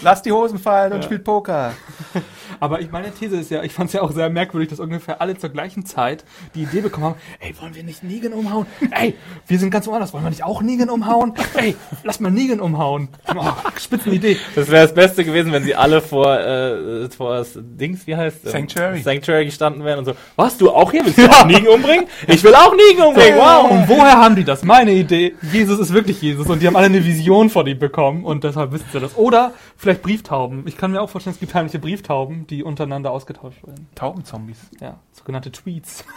Lass 0.03 0.23
die 0.23 0.33
Hosen 0.33 0.59
fallen 0.59 0.95
und 0.95 1.05
spielt 1.05 1.25
Poker. 1.25 1.75
Aber 2.61 2.81
ich, 2.81 2.91
meine 2.91 3.11
These 3.11 3.39
ist 3.39 3.51
ja, 3.51 3.63
ich 3.63 3.73
fand 3.73 3.89
es 3.89 3.95
ja 3.95 4.03
auch 4.03 4.13
sehr 4.13 4.29
merkwürdig, 4.29 4.69
dass 4.69 4.81
ungefähr 4.81 5.21
alle 5.21 5.37
zur 5.37 5.51
gleichen 5.51 5.87
Zeit 5.87 6.25
die 6.55 6.63
Idee 6.63 6.83
bekommen 6.83 7.07
haben, 7.07 7.15
ey, 7.41 7.55
wollen 7.61 7.75
wir 7.75 7.83
nicht 7.83 8.05
Negan 8.05 8.35
umhauen? 8.35 8.67
Ey, 8.91 9.15
wir 9.47 9.59
sind 9.59 9.71
ganz 9.71 9.87
woanders, 9.87 10.13
wollen 10.13 10.25
wir 10.25 10.31
nicht 10.31 10.45
auch 10.45 10.63
Negan 10.63 10.91
umhauen? 10.91 11.33
Ey, 11.55 11.75
lass 12.05 12.21
mal 12.21 12.31
Negan 12.31 12.61
umhauen. 12.61 13.09
Oh, 13.35 13.45
Spitzenidee. 13.79 14.37
Das 14.55 14.69
wäre 14.69 14.83
das 14.83 14.95
Beste 14.95 15.25
gewesen, 15.25 15.53
wenn 15.53 15.63
sie 15.65 15.75
alle 15.75 16.03
vor, 16.03 16.39
äh, 16.39 17.09
vor 17.11 17.37
das 17.37 17.59
Dings, 17.59 18.07
wie 18.07 18.15
heißt 18.15 18.45
ähm, 18.45 18.53
Sanctuary. 18.53 19.01
Sanctuary 19.01 19.45
gestanden 19.47 19.85
wären 19.85 20.01
und 20.01 20.05
so, 20.05 20.13
was, 20.37 20.59
du 20.59 20.71
auch 20.71 20.91
hier? 20.91 21.05
Willst 21.05 21.19
du 21.19 21.27
auch 21.31 21.47
Negan 21.47 21.69
umbringen? 21.69 22.07
Ich 22.27 22.45
will 22.45 22.55
auch 22.55 22.75
Negan 22.75 23.09
umbringen, 23.09 23.39
wow! 23.39 23.71
Und 23.71 23.89
woher 23.89 24.19
haben 24.19 24.37
die 24.37 24.45
das? 24.45 24.63
Meine 24.65 24.93
Idee, 24.93 25.35
Jesus 25.53 25.79
ist 25.79 25.93
wirklich 25.93 26.21
Jesus 26.21 26.47
und 26.49 26.61
die 26.61 26.67
haben 26.67 26.77
alle 26.77 26.87
eine 26.87 27.05
Vision 27.05 27.49
von 27.49 27.67
ihm 27.67 27.79
bekommen 27.79 28.25
und 28.25 28.45
deshalb 28.45 28.73
wissen 28.73 28.87
sie 28.93 29.01
das. 29.01 29.17
Oder 29.17 29.53
vielleicht 29.77 30.03
Brieftauben. 30.03 30.65
Ich 30.67 30.77
kann 30.77 30.91
mir 30.93 31.01
auch 31.01 31.09
vorstellen, 31.09 31.35
es 31.35 31.41
gibt 31.41 31.55
heimliche 31.55 31.79
Brieftauben, 31.79 32.47
die 32.51 32.63
untereinander 32.65 33.11
ausgetauscht 33.13 33.65
werden. 33.67 33.89
Taubenzombies. 33.95 34.59
Ja, 34.81 34.99
sogenannte 35.13 35.51
Tweets. 35.53 36.05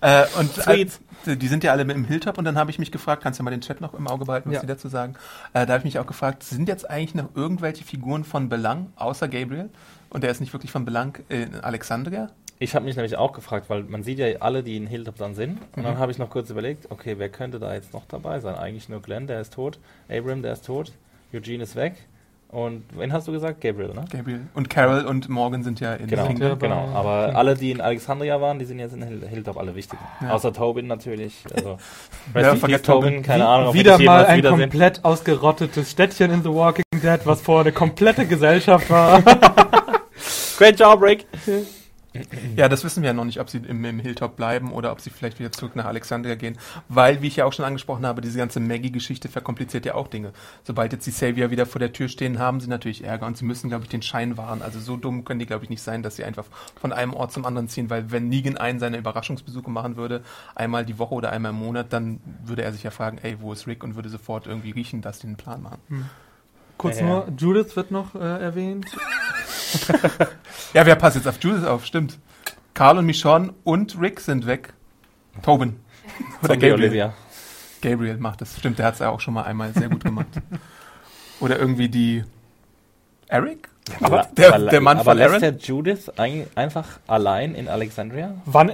Äh, 0.00 0.24
und 0.38 0.54
Tweets. 0.54 1.00
äh, 1.26 1.34
die 1.34 1.48
sind 1.48 1.64
ja 1.64 1.72
alle 1.72 1.82
im 1.82 2.04
Hilltop 2.04 2.36
und 2.36 2.44
dann 2.44 2.58
habe 2.58 2.70
ich 2.70 2.78
mich 2.78 2.92
gefragt, 2.92 3.22
kannst 3.22 3.40
du 3.40 3.42
mal 3.42 3.50
den 3.50 3.62
Chat 3.62 3.80
noch 3.80 3.94
im 3.94 4.06
Auge 4.06 4.26
behalten, 4.26 4.50
was 4.50 4.56
Ja. 4.56 4.60
die 4.60 4.66
dazu 4.66 4.88
sagen? 4.88 5.14
Äh, 5.54 5.64
da 5.64 5.72
habe 5.72 5.78
ich 5.78 5.84
mich 5.84 5.98
auch 5.98 6.04
gefragt, 6.06 6.42
sind 6.42 6.68
jetzt 6.68 6.90
eigentlich 6.90 7.14
noch 7.14 7.34
irgendwelche 7.34 7.84
Figuren 7.84 8.22
von 8.24 8.50
Belang, 8.50 8.92
außer 8.96 9.28
Gabriel? 9.28 9.70
Und 10.10 10.22
der 10.22 10.30
ist 10.30 10.40
nicht 10.40 10.52
wirklich 10.52 10.70
von 10.72 10.84
Belang 10.84 11.18
in 11.30 11.54
Alexandria? 11.60 12.28
Ich 12.58 12.74
habe 12.74 12.84
mich 12.84 12.96
nämlich 12.96 13.16
auch 13.16 13.32
gefragt, 13.32 13.70
weil 13.70 13.84
man 13.84 14.02
sieht 14.02 14.18
ja 14.18 14.26
alle, 14.40 14.62
die 14.62 14.76
in 14.76 14.86
Hilltop 14.86 15.16
dann 15.16 15.34
sind. 15.34 15.58
Und 15.74 15.78
Mhm. 15.78 15.82
dann 15.84 15.98
habe 15.98 16.12
ich 16.12 16.18
noch 16.18 16.28
kurz 16.28 16.50
überlegt, 16.50 16.90
okay, 16.90 17.14
wer 17.18 17.30
könnte 17.30 17.58
da 17.58 17.72
jetzt 17.72 17.94
noch 17.94 18.04
dabei 18.06 18.40
sein? 18.40 18.56
Eigentlich 18.56 18.90
nur 18.90 19.00
Glenn, 19.00 19.26
der 19.26 19.40
ist 19.40 19.54
tot. 19.54 19.78
Abram, 20.10 20.42
der 20.42 20.52
ist 20.52 20.66
tot. 20.66 20.92
Eugene 21.32 21.62
ist 21.64 21.76
weg. 21.76 21.94
Und 22.54 22.84
wen 22.96 23.12
hast 23.12 23.26
du 23.26 23.32
gesagt? 23.32 23.60
Gabriel, 23.60 23.92
ne? 23.94 24.04
Gabriel. 24.12 24.42
Und 24.54 24.70
Carol 24.70 25.04
und 25.06 25.28
Morgan 25.28 25.64
sind 25.64 25.80
ja 25.80 25.94
in 25.94 26.06
Genau, 26.06 26.28
ja 26.28 26.54
genau. 26.54 26.88
Aber 26.94 27.34
alle, 27.34 27.56
die 27.56 27.72
in 27.72 27.80
Alexandria 27.80 28.40
waren, 28.40 28.60
die 28.60 28.64
sind 28.64 28.78
jetzt 28.78 28.94
in 28.94 29.02
Hill 29.02 29.26
Hilltop 29.28 29.56
alle 29.56 29.74
wichtig. 29.74 29.98
Außer 30.28 30.52
Tobin 30.52 30.86
natürlich. 30.86 31.34
Also, 31.52 31.78
Ja, 32.34 32.54
vergesst 32.54 32.86
Tobin, 32.86 33.08
Tobin. 33.08 33.22
keine 33.24 33.48
Ahnung, 33.48 33.68
ob 33.70 33.74
Wieder 33.74 33.98
mal 33.98 34.26
ein 34.26 34.40
komplett 34.42 35.04
ausgerottetes 35.04 35.90
Städtchen 35.90 36.30
in 36.30 36.44
The 36.44 36.50
Walking 36.50 36.84
Dead, 36.94 37.20
was 37.24 37.40
vorher 37.40 37.64
eine 37.64 37.72
komplette 37.72 38.24
Gesellschaft 38.24 38.88
war. 38.88 39.20
Great 40.56 40.78
job, 40.78 41.02
Rick! 41.02 41.26
Ja, 42.56 42.68
das 42.68 42.84
wissen 42.84 43.02
wir 43.02 43.08
ja 43.08 43.14
noch 43.14 43.24
nicht, 43.24 43.40
ob 43.40 43.50
sie 43.50 43.58
im, 43.58 43.84
im 43.84 43.98
Hilltop 43.98 44.36
bleiben 44.36 44.72
oder 44.72 44.92
ob 44.92 45.00
sie 45.00 45.10
vielleicht 45.10 45.38
wieder 45.38 45.52
zurück 45.52 45.74
nach 45.76 45.86
Alexandria 45.86 46.34
gehen. 46.34 46.56
Weil, 46.88 47.22
wie 47.22 47.26
ich 47.26 47.36
ja 47.36 47.44
auch 47.44 47.52
schon 47.52 47.64
angesprochen 47.64 48.06
habe, 48.06 48.20
diese 48.20 48.38
ganze 48.38 48.60
Maggie-Geschichte 48.60 49.28
verkompliziert 49.28 49.86
ja 49.86 49.94
auch 49.94 50.08
Dinge. 50.08 50.32
Sobald 50.62 50.92
jetzt 50.92 51.06
die 51.06 51.10
Savior 51.10 51.50
wieder 51.50 51.66
vor 51.66 51.78
der 51.78 51.92
Tür 51.92 52.08
stehen, 52.08 52.38
haben 52.38 52.60
sie 52.60 52.68
natürlich 52.68 53.04
Ärger 53.04 53.26
und 53.26 53.36
sie 53.36 53.44
müssen, 53.44 53.68
glaube 53.68 53.84
ich, 53.84 53.90
den 53.90 54.02
Schein 54.02 54.36
wahren. 54.36 54.62
Also 54.62 54.78
so 54.78 54.96
dumm 54.96 55.24
können 55.24 55.40
die, 55.40 55.46
glaube 55.46 55.64
ich, 55.64 55.70
nicht 55.70 55.82
sein, 55.82 56.02
dass 56.02 56.16
sie 56.16 56.24
einfach 56.24 56.44
von 56.80 56.92
einem 56.92 57.14
Ort 57.14 57.32
zum 57.32 57.44
anderen 57.44 57.68
ziehen, 57.68 57.90
weil 57.90 58.10
wenn 58.10 58.28
Negan 58.28 58.56
einen 58.56 58.78
seiner 58.78 58.98
Überraschungsbesuche 58.98 59.70
machen 59.70 59.96
würde, 59.96 60.22
einmal 60.54 60.84
die 60.84 60.98
Woche 60.98 61.14
oder 61.14 61.32
einmal 61.32 61.50
im 61.50 61.58
Monat, 61.58 61.92
dann 61.92 62.20
würde 62.44 62.62
er 62.62 62.72
sich 62.72 62.82
ja 62.82 62.90
fragen, 62.90 63.18
ey, 63.22 63.36
wo 63.40 63.52
ist 63.52 63.66
Rick? 63.66 63.82
Und 63.82 63.96
würde 63.96 64.08
sofort 64.08 64.46
irgendwie 64.46 64.70
riechen, 64.70 65.02
dass 65.02 65.18
die 65.18 65.26
einen 65.26 65.36
Plan 65.36 65.62
machen. 65.62 65.80
Kurz 66.78 67.00
Ja, 67.00 67.06
ja. 67.06 67.12
nur, 67.12 67.28
Judith 67.36 67.76
wird 67.76 67.90
noch 67.90 68.14
äh, 68.14 68.18
erwähnt. 68.18 68.86
Ja, 70.74 70.84
wer 70.84 70.96
passt 70.96 71.14
jetzt 71.14 71.28
auf 71.28 71.36
Judith 71.40 71.64
auf? 71.64 71.84
Stimmt. 71.86 72.18
Carl 72.74 72.98
und 72.98 73.06
Michonne 73.06 73.54
und 73.62 74.00
Rick 74.00 74.18
sind 74.18 74.46
weg. 74.46 74.72
Tobin. 75.42 75.80
Oder 76.42 76.56
Gabriel. 76.56 76.74
Olivia. 76.74 77.14
Gabriel 77.80 78.16
macht 78.16 78.40
das. 78.40 78.58
Stimmt, 78.58 78.80
der 78.80 78.86
hat 78.86 78.94
es 78.94 79.00
ja 79.00 79.10
auch 79.10 79.20
schon 79.20 79.34
mal 79.34 79.44
einmal 79.44 79.72
sehr 79.72 79.88
gut 79.88 80.02
gemacht. 80.02 80.26
Oder 81.40 81.58
irgendwie 81.58 81.88
die 81.88 82.24
Eric? 83.28 83.68
Aber, 84.00 84.28
der, 84.36 84.54
aber, 84.54 84.66
der 84.66 84.80
Mann 84.80 84.98
aber 84.98 85.12
von 85.12 85.18
lässt 85.18 85.30
Aaron? 85.30 85.40
der 85.40 85.52
Judith 85.56 86.08
ein, 86.16 86.46
einfach 86.56 86.98
allein 87.06 87.54
in 87.54 87.68
Alexandria? 87.68 88.34
Wann 88.46 88.72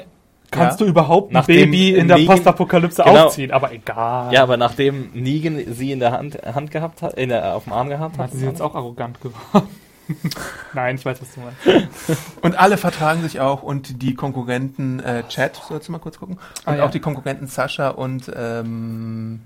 kannst 0.50 0.80
Ja. 0.80 0.86
du 0.86 0.90
überhaupt 0.90 1.30
ein 1.30 1.34
Nachdem 1.34 1.70
Baby 1.70 1.94
in 1.94 2.08
der 2.08 2.16
Negan- 2.18 2.26
Postapokalypse 2.26 3.02
Genau. 3.02 3.26
aufziehen? 3.26 3.50
Aber 3.52 3.72
egal. 3.72 4.32
Ja, 4.32 4.42
aber 4.42 4.56
nachdem 4.56 5.10
Negan 5.14 5.62
sie 5.74 5.92
in 5.92 6.00
der 6.00 6.12
Hand, 6.12 6.38
Hand 6.44 6.70
gehabt 6.70 7.02
hat, 7.02 7.14
in 7.14 7.28
der, 7.30 7.54
auf 7.54 7.64
dem 7.64 7.72
Arm 7.72 7.88
gehabt 7.88 8.18
hat. 8.18 8.26
Hat 8.26 8.32
sie 8.32 8.44
jetzt 8.46 8.60
auch 8.62 8.74
arrogant 8.74 9.20
geworden? 9.20 9.68
Nein, 10.74 10.96
ich 10.96 11.04
weiß, 11.04 11.20
was 11.20 11.34
du 11.34 11.40
meinst. 11.40 12.20
Und 12.42 12.58
alle 12.58 12.76
vertragen 12.78 13.22
sich 13.22 13.38
auch 13.38 13.62
und 13.62 14.02
die 14.02 14.14
Konkurrenten 14.14 14.98
äh, 14.98 15.22
Chat, 15.28 15.60
sollst 15.68 15.86
du 15.86 15.92
mal 15.92 15.98
kurz 16.00 16.18
gucken? 16.18 16.36
Und 16.66 16.72
Ah, 16.72 16.76
ja. 16.78 16.84
auch 16.84 16.90
die 16.90 16.98
Konkurrenten 16.98 17.46
Sascha 17.46 17.90
und 17.90 18.28
ähm, 18.36 19.40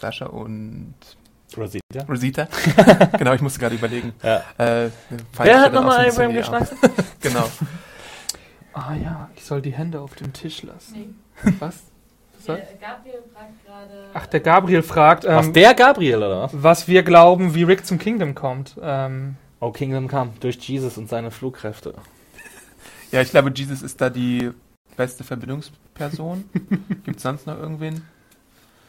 Sascha 0.00 0.26
und 0.26 0.94
Rosita. 1.56 2.04
Rosita. 2.08 2.46
genau, 3.18 3.32
ich 3.34 3.40
musste 3.42 3.58
gerade 3.58 3.74
überlegen. 3.74 4.12
Ja. 4.22 4.36
Äh, 4.56 4.90
Wer 5.42 5.60
hat 5.60 5.72
noch 5.72 5.80
nochmal 5.82 6.08
Abraham 6.08 6.32
geschnackt? 6.32 6.72
Genau. 7.20 7.48
Ah 8.72 8.94
ja, 8.94 9.30
ich 9.36 9.44
soll 9.44 9.62
die 9.62 9.72
Hände 9.72 10.00
auf 10.00 10.14
dem 10.14 10.32
Tisch 10.32 10.62
lassen. 10.62 11.14
Nee. 11.44 11.52
Was? 11.58 11.84
Der 12.46 12.56
Gabriel 12.80 13.22
fragt 13.32 13.64
gerade. 13.64 14.04
Ach, 14.14 14.26
der 14.26 14.40
Gabriel 14.40 14.82
fragt, 14.82 15.24
Was, 15.24 15.46
ähm, 15.46 15.52
der 15.52 15.74
Gabriel, 15.74 16.16
oder 16.16 16.42
was? 16.42 16.50
was 16.54 16.88
wir 16.88 17.04
glauben, 17.04 17.54
wie 17.54 17.62
Rick 17.62 17.86
zum 17.86 17.98
Kingdom 18.00 18.34
kommt. 18.34 18.76
Ähm, 18.82 19.36
Oh, 19.60 19.70
Kingdom 19.70 20.08
Come. 20.08 20.32
Durch 20.40 20.56
Jesus 20.56 20.98
und 20.98 21.08
seine 21.08 21.30
Flugkräfte. 21.30 21.94
Ja, 23.12 23.20
ich 23.22 23.30
glaube, 23.30 23.52
Jesus 23.54 23.80
ist 23.82 24.00
da 24.00 24.10
die 24.10 24.50
beste 24.96 25.22
Verbindungsperson. 25.22 26.42
Gibt 27.04 27.18
es 27.18 27.22
sonst 27.22 27.46
noch 27.46 27.56
irgendwen? 27.56 28.02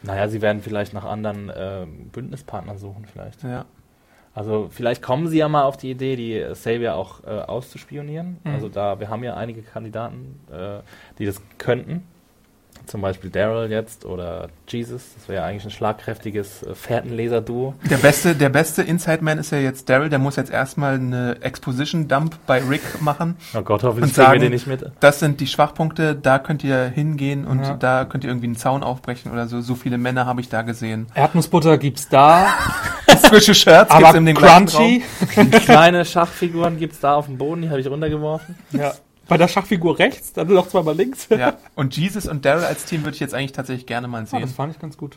Naja, 0.02 0.28
sie 0.28 0.42
werden 0.42 0.60
vielleicht 0.60 0.92
nach 0.92 1.04
anderen 1.04 1.52
ähm, 1.54 2.08
Bündnispartnern 2.08 2.76
suchen, 2.78 3.06
vielleicht. 3.10 3.44
Ja. 3.44 3.66
Also 4.34 4.68
vielleicht 4.68 5.00
kommen 5.00 5.28
sie 5.28 5.38
ja 5.38 5.48
mal 5.48 5.62
auf 5.62 5.76
die 5.76 5.90
Idee, 5.90 6.16
die 6.16 6.54
Savior 6.54 6.94
auch 6.94 7.22
äh, 7.24 7.30
auszuspionieren. 7.30 8.38
Mhm. 8.42 8.52
Also 8.52 8.68
da, 8.68 8.98
wir 8.98 9.08
haben 9.08 9.22
ja 9.22 9.34
einige 9.36 9.62
Kandidaten, 9.62 10.40
äh, 10.50 10.80
die 11.18 11.26
das 11.26 11.40
könnten. 11.58 12.02
Zum 12.86 13.00
Beispiel 13.00 13.30
Daryl 13.30 13.70
jetzt 13.70 14.04
oder 14.04 14.48
Jesus. 14.68 15.02
Das 15.16 15.28
wäre 15.28 15.42
ja 15.42 15.46
eigentlich 15.48 15.64
ein 15.64 15.70
schlagkräftiges 15.70 16.62
äh, 16.62 16.74
Fährtenleser-Duo. 16.74 17.74
Der 17.90 17.96
beste, 17.96 18.34
der 18.34 18.48
beste 18.48 18.82
Inside-Man 18.82 19.38
ist 19.38 19.50
ja 19.52 19.58
jetzt 19.58 19.88
Daryl, 19.88 20.08
der 20.08 20.18
muss 20.18 20.36
jetzt 20.36 20.50
erstmal 20.50 20.94
eine 20.94 21.36
Exposition-Dump 21.40 22.36
bei 22.46 22.62
Rick 22.62 23.00
machen. 23.00 23.36
Oh 23.56 23.62
Gott, 23.62 23.82
hoffentlich 23.82 24.10
Und 24.10 24.14
kriegen 24.14 24.16
wir 24.16 24.24
sagen, 24.26 24.40
den 24.40 24.52
nicht 24.52 24.66
mit. 24.66 24.90
Das 25.00 25.20
sind 25.20 25.40
die 25.40 25.46
Schwachpunkte, 25.46 26.14
da 26.14 26.38
könnt 26.38 26.62
ihr 26.64 26.84
hingehen 26.86 27.46
und 27.46 27.62
Ja. 27.62 27.74
da 27.74 28.04
könnt 28.04 28.24
ihr 28.24 28.30
irgendwie 28.30 28.46
einen 28.46 28.56
Zaun 28.56 28.82
aufbrechen 28.82 29.32
oder 29.32 29.46
so. 29.46 29.60
So 29.60 29.74
viele 29.74 29.98
Männer 29.98 30.26
habe 30.26 30.40
ich 30.40 30.48
da 30.48 30.62
gesehen. 30.62 31.06
Erdnussbutter 31.14 31.78
gibt's 31.78 32.08
da, 32.08 32.46
Frische 33.22 33.54
Shirts 33.54 33.90
aber 33.90 34.00
gibt's 34.00 34.14
in 34.16 34.26
dem 34.26 34.36
gleichen 34.36 34.66
crunchy. 34.66 35.02
Kleine 35.64 36.04
Schachfiguren 36.04 36.78
gibt's 36.78 37.00
da 37.00 37.14
auf 37.14 37.26
dem 37.26 37.38
Boden, 37.38 37.62
die 37.62 37.70
habe 37.70 37.80
ich 37.80 37.86
runtergeworfen. 37.86 38.56
Ja. 38.72 38.92
Bei 39.28 39.36
der 39.38 39.48
Schachfigur 39.48 39.98
rechts, 39.98 40.32
dann 40.32 40.48
noch 40.48 40.68
zweimal 40.68 40.94
links. 40.96 41.28
Ja. 41.30 41.56
Und 41.74 41.96
Jesus 41.96 42.26
und 42.26 42.44
Daryl 42.44 42.64
als 42.64 42.84
Team 42.84 43.04
würde 43.04 43.14
ich 43.14 43.20
jetzt 43.20 43.34
eigentlich 43.34 43.52
tatsächlich 43.52 43.86
gerne 43.86 44.06
mal 44.08 44.22
Ah, 44.22 44.26
sehen. 44.26 44.40
das 44.42 44.52
fand 44.52 44.74
ich 44.74 44.80
ganz 44.80 44.96
gut. 44.96 45.16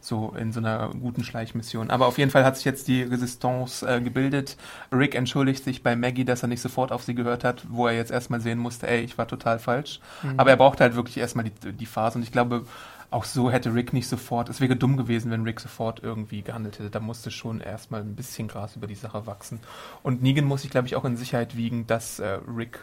so 0.00 0.34
in 0.38 0.52
so 0.52 0.60
einer 0.60 0.90
guten 1.00 1.24
Schleichmission. 1.24 1.88
Aber 1.90 2.06
auf 2.06 2.18
jeden 2.18 2.30
Fall 2.30 2.44
hat 2.44 2.56
sich 2.56 2.66
jetzt 2.66 2.88
die 2.88 3.02
Resistance 3.02 3.86
äh, 3.88 4.00
gebildet. 4.02 4.56
Rick 4.92 5.14
entschuldigt 5.14 5.64
sich 5.64 5.82
bei 5.82 5.96
Maggie, 5.96 6.26
dass 6.26 6.42
er 6.42 6.48
nicht 6.48 6.60
sofort 6.60 6.92
auf 6.92 7.02
sie 7.04 7.14
gehört 7.14 7.42
hat, 7.42 7.64
wo 7.70 7.86
er 7.86 7.94
jetzt 7.94 8.10
erstmal 8.10 8.40
sehen 8.42 8.58
musste, 8.58 8.86
ey, 8.86 9.00
ich 9.00 9.16
war 9.16 9.26
total 9.28 9.58
falsch. 9.58 10.00
Mhm. 10.22 10.34
Aber 10.38 10.50
er 10.50 10.56
brauchte 10.56 10.82
halt 10.84 10.94
wirklich 10.94 11.16
erstmal 11.16 11.44
die, 11.46 11.72
die 11.72 11.86
Phase. 11.86 12.18
Und 12.18 12.22
ich 12.22 12.32
glaube, 12.32 12.66
auch 13.10 13.24
so 13.24 13.50
hätte 13.50 13.72
Rick 13.72 13.92
nicht 13.94 14.08
sofort, 14.08 14.48
es 14.50 14.60
wäre 14.60 14.76
dumm 14.76 14.96
gewesen, 14.98 15.30
wenn 15.30 15.44
Rick 15.44 15.60
sofort 15.60 16.02
irgendwie 16.02 16.42
gehandelt 16.42 16.78
hätte. 16.80 16.90
Da 16.90 17.00
musste 17.00 17.30
schon 17.30 17.60
erstmal 17.60 18.00
ein 18.02 18.14
bisschen 18.16 18.46
Gras 18.48 18.76
über 18.76 18.86
die 18.88 18.96
Sache 18.96 19.26
wachsen. 19.26 19.60
Und 20.02 20.20
Negan 20.22 20.44
muss 20.44 20.62
sich, 20.62 20.70
glaube 20.70 20.86
ich, 20.88 20.96
auch 20.96 21.04
in 21.06 21.16
Sicherheit 21.16 21.56
wiegen, 21.56 21.86
dass 21.86 22.18
äh, 22.18 22.38
Rick 22.54 22.80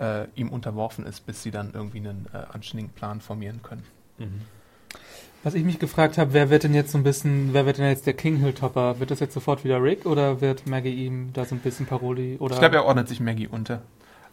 äh, 0.00 0.26
ihm 0.34 0.48
unterworfen 0.48 1.06
ist, 1.06 1.26
bis 1.26 1.42
sie 1.42 1.50
dann 1.50 1.72
irgendwie 1.74 1.98
einen 1.98 2.26
äh, 2.32 2.38
anständigen 2.52 2.90
Plan 2.92 3.20
formieren 3.20 3.60
können. 3.62 3.84
Was 5.42 5.54
ich 5.54 5.64
mich 5.64 5.78
gefragt 5.78 6.18
habe, 6.18 6.34
wer 6.34 6.50
wird 6.50 6.64
denn 6.64 6.74
jetzt 6.74 6.92
so 6.92 6.98
ein 6.98 7.04
bisschen, 7.04 7.54
wer 7.54 7.64
wird 7.64 7.78
denn 7.78 7.86
jetzt 7.86 8.06
der 8.06 8.12
King 8.12 8.36
Hilltopper? 8.36 9.00
Wird 9.00 9.10
das 9.10 9.20
jetzt 9.20 9.32
sofort 9.32 9.64
wieder 9.64 9.82
Rick 9.82 10.04
oder 10.04 10.40
wird 10.42 10.66
Maggie 10.66 11.06
ihm 11.06 11.32
da 11.32 11.46
so 11.46 11.54
ein 11.54 11.60
bisschen 11.60 11.86
Paroli 11.86 12.36
oder? 12.38 12.54
Ich 12.54 12.60
glaube, 12.60 12.76
er 12.76 12.84
ordnet 12.84 13.08
sich 13.08 13.20
Maggie 13.20 13.46
unter. 13.46 13.80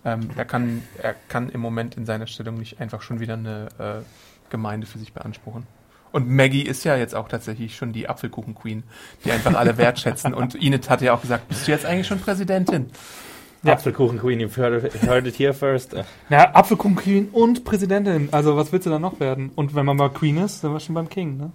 Ähm, 0.03 0.29
er, 0.35 0.45
kann, 0.45 0.83
er 1.01 1.15
kann 1.29 1.49
im 1.49 1.61
Moment 1.61 1.95
in 1.95 2.05
seiner 2.05 2.27
Stellung 2.27 2.57
nicht 2.57 2.81
einfach 2.81 3.01
schon 3.01 3.19
wieder 3.19 3.35
eine 3.35 3.69
äh, 3.79 4.49
Gemeinde 4.49 4.85
für 4.85 4.99
sich 4.99 5.13
beanspruchen. 5.13 5.65
Und 6.11 6.29
Maggie 6.29 6.61
ist 6.61 6.83
ja 6.83 6.95
jetzt 6.95 7.15
auch 7.15 7.27
tatsächlich 7.27 7.75
schon 7.75 7.93
die 7.93 8.09
Apfelkuchen-Queen, 8.09 8.83
die 9.23 9.31
einfach 9.31 9.55
alle 9.55 9.77
wertschätzen. 9.77 10.33
Und 10.33 10.55
Enid 10.55 10.89
hatte 10.89 11.05
ja 11.05 11.13
auch 11.13 11.21
gesagt, 11.21 11.47
bist 11.47 11.67
du 11.67 11.71
jetzt 11.71 11.85
eigentlich 11.85 12.07
schon 12.07 12.19
Präsidentin? 12.19 12.89
Ja. 13.63 13.73
Apfelkuchen 13.73 14.19
Queen, 14.19 14.39
you've 14.39 14.55
heard, 14.57 14.83
it- 14.83 15.01
heard 15.07 15.25
it 15.27 15.37
here 15.39 15.53
first. 15.53 15.95
Ja, 16.29 16.51
Apfelkuchen 16.53 16.95
Queen 16.95 17.29
und 17.29 17.63
Präsidentin. 17.65 18.29
Also 18.31 18.55
was 18.55 18.71
willst 18.71 18.85
du 18.85 18.89
dann 18.91 19.01
noch 19.01 19.19
werden? 19.19 19.51
Und 19.55 19.75
wenn 19.75 19.85
man 19.85 19.97
mal 19.97 20.09
Queen 20.09 20.37
ist, 20.37 20.63
dann 20.63 20.73
war 20.73 20.79
schon 20.79 20.95
beim 20.95 21.09
King, 21.09 21.37
ne? 21.37 21.51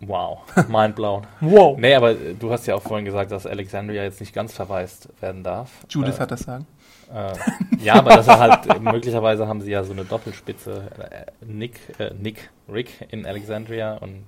Wow, 0.00 0.40
mind 0.68 0.96
blown. 0.96 1.26
Wow. 1.40 1.78
Nee, 1.78 1.94
aber 1.94 2.10
äh, 2.12 2.34
du 2.38 2.50
hast 2.50 2.66
ja 2.66 2.74
auch 2.74 2.82
vorhin 2.82 3.04
gesagt, 3.04 3.30
dass 3.30 3.46
Alexandria 3.46 4.02
jetzt 4.02 4.18
nicht 4.20 4.34
ganz 4.34 4.52
verwaist 4.52 5.08
werden 5.20 5.44
darf. 5.44 5.70
Judith 5.88 6.16
äh, 6.16 6.20
hat 6.20 6.30
das 6.32 6.40
sagen. 6.40 6.66
Äh, 7.14 7.34
ja, 7.84 7.94
aber 7.94 8.16
dass 8.16 8.26
er 8.26 8.38
halt, 8.40 8.66
äh, 8.74 8.80
möglicherweise 8.80 9.46
haben 9.46 9.60
sie 9.60 9.70
ja 9.70 9.84
so 9.84 9.92
eine 9.92 10.04
Doppelspitze. 10.04 10.90
Äh, 10.98 11.44
Nick, 11.46 11.78
äh, 11.98 12.10
Nick, 12.18 12.50
Rick 12.68 13.06
in 13.10 13.26
Alexandria 13.26 13.94
und 13.98 14.24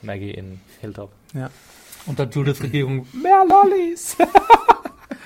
Maggie 0.00 0.30
in 0.30 0.60
Hilltop. 0.80 1.10
Ja. 1.34 1.50
Unter 2.06 2.24
Judiths 2.24 2.62
Regierung 2.62 3.06
mehr 3.12 3.44
Lollis. 3.46 4.16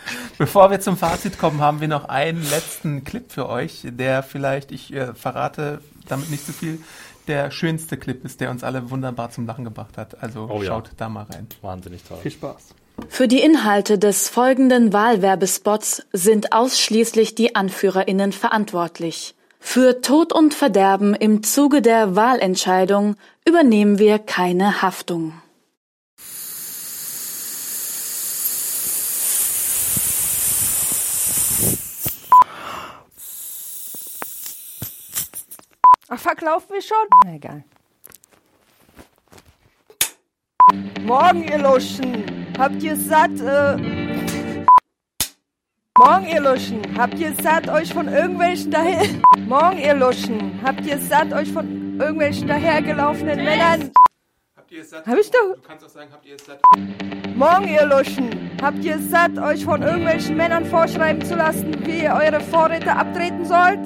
Bevor 0.38 0.70
wir 0.70 0.80
zum 0.80 0.96
Fazit 0.96 1.38
kommen, 1.38 1.60
haben 1.60 1.80
wir 1.80 1.88
noch 1.88 2.08
einen 2.08 2.42
letzten 2.50 3.04
Clip 3.04 3.30
für 3.30 3.48
euch, 3.48 3.82
der 3.84 4.22
vielleicht, 4.22 4.72
ich 4.72 4.92
äh, 4.92 5.14
verrate 5.14 5.80
damit 6.08 6.30
nicht 6.30 6.46
so 6.46 6.52
viel, 6.52 6.80
der 7.28 7.50
schönste 7.50 7.96
Clip 7.96 8.24
ist, 8.24 8.40
der 8.40 8.50
uns 8.50 8.64
alle 8.64 8.90
wunderbar 8.90 9.30
zum 9.30 9.46
Lachen 9.46 9.64
gebracht 9.64 9.96
hat. 9.96 10.22
Also 10.22 10.48
Oh 10.50 10.62
ja. 10.62 10.68
schaut 10.68 10.90
da 10.96 11.08
mal 11.08 11.24
rein. 11.24 11.46
Wahnsinnig 11.60 12.02
toll. 12.02 12.18
Viel 12.22 12.32
Spaß. 12.32 12.74
Für 13.08 13.28
die 13.28 13.40
Inhalte 13.40 13.98
des 13.98 14.28
folgenden 14.28 14.92
Wahlwerbespots 14.92 16.06
sind 16.12 16.52
ausschließlich 16.52 17.34
die 17.34 17.54
AnführerInnen 17.54 18.32
verantwortlich. 18.32 19.34
Für 19.60 20.02
Tod 20.02 20.32
und 20.32 20.54
Verderben 20.54 21.14
im 21.14 21.42
Zuge 21.42 21.82
der 21.82 22.16
Wahlentscheidung 22.16 23.16
übernehmen 23.46 23.98
wir 23.98 24.18
keine 24.18 24.82
Haftung. 24.82 25.34
Ach, 36.14 36.18
verkaufen 36.18 36.74
wir 36.74 36.82
schon? 36.82 37.08
Na, 37.24 37.34
egal. 37.36 37.64
Morgen, 41.00 41.44
ihr 41.44 41.56
Luschen. 41.56 42.52
Habt 42.58 42.82
ihr 42.82 42.96
satt, 42.96 43.40
äh... 43.40 43.76
Morgen, 45.98 46.26
ihr 46.26 46.40
Luschen. 46.42 46.82
Habt 46.98 47.18
ihr 47.18 47.34
satt, 47.36 47.66
euch 47.70 47.94
von 47.94 48.08
irgendwelchen 48.08 48.70
daher... 48.70 49.00
Morgen, 49.38 49.78
ihr 49.78 49.94
Luschen. 49.94 50.60
Habt 50.62 50.84
ihr 50.84 50.98
satt, 50.98 51.32
euch 51.32 51.50
von 51.50 51.98
irgendwelchen 51.98 52.46
dahergelaufenen 52.46 53.42
Männern... 53.42 53.90
Habt 54.54 54.70
ihr 54.70 54.82
es 54.82 54.90
satt? 54.90 55.06
Hab 55.06 55.16
ich 55.16 55.30
doch... 55.30 55.54
Du 55.54 55.62
kannst 55.62 55.86
auch 55.86 55.88
sagen, 55.88 56.10
habt 56.12 56.26
ihr 56.26 56.34
es 56.34 56.44
satt? 56.44 56.60
Morgen, 57.34 57.68
ihr 57.68 57.86
Luschen. 57.86 58.50
Habt 58.60 58.84
ihr 58.84 58.98
satt, 58.98 59.38
euch 59.38 59.64
von 59.64 59.80
irgendwelchen 59.80 60.36
Männern 60.36 60.66
vorschreiben 60.66 61.24
zu 61.24 61.36
lassen, 61.36 61.86
wie 61.86 62.02
ihr 62.02 62.12
eure 62.12 62.40
Vorräte 62.40 62.92
abtreten 62.94 63.46
sollt? 63.46 63.80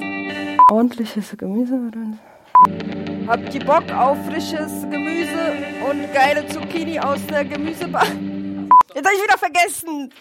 Ordentliches 0.69 1.35
Gemüse, 1.37 1.75
oder? 1.75 2.17
Habt 3.27 3.55
ihr 3.55 3.65
Bock 3.65 3.89
auf 3.91 4.17
frisches 4.25 4.81
Gemüse 4.89 5.53
und 5.89 6.13
geile 6.13 6.45
Zucchini 6.47 6.99
aus 6.99 7.25
der 7.27 7.45
Gemüsebar? 7.45 8.05
Jetzt 8.93 9.05
hab 9.05 9.13
ich 9.13 9.23
wieder 9.23 9.37
vergessen. 9.37 10.13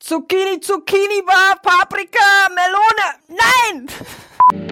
Zucchini, 0.00 0.60
Zucchini-Bar, 0.60 1.56
Paprika, 1.62 2.18
Melone. 2.50 3.14
Nein! 3.28 3.86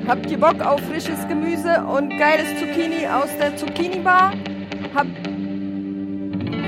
Habt 0.07 0.31
ihr 0.31 0.39
Bock 0.39 0.61
auf 0.61 0.81
frisches 0.83 1.27
Gemüse 1.27 1.83
und 1.83 2.19
geiles 2.19 2.61
Zucchini 2.61 3.07
aus 3.07 3.31
der 3.39 3.57
Zucchini-Bar? 3.57 4.35
Habt 4.95 5.17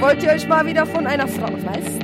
Wollt 0.00 0.22
ihr 0.22 0.30
euch 0.30 0.48
mal 0.48 0.64
wieder 0.64 0.86
von 0.86 1.06
einer 1.06 1.28
Frau, 1.28 1.48
was? 1.64 1.98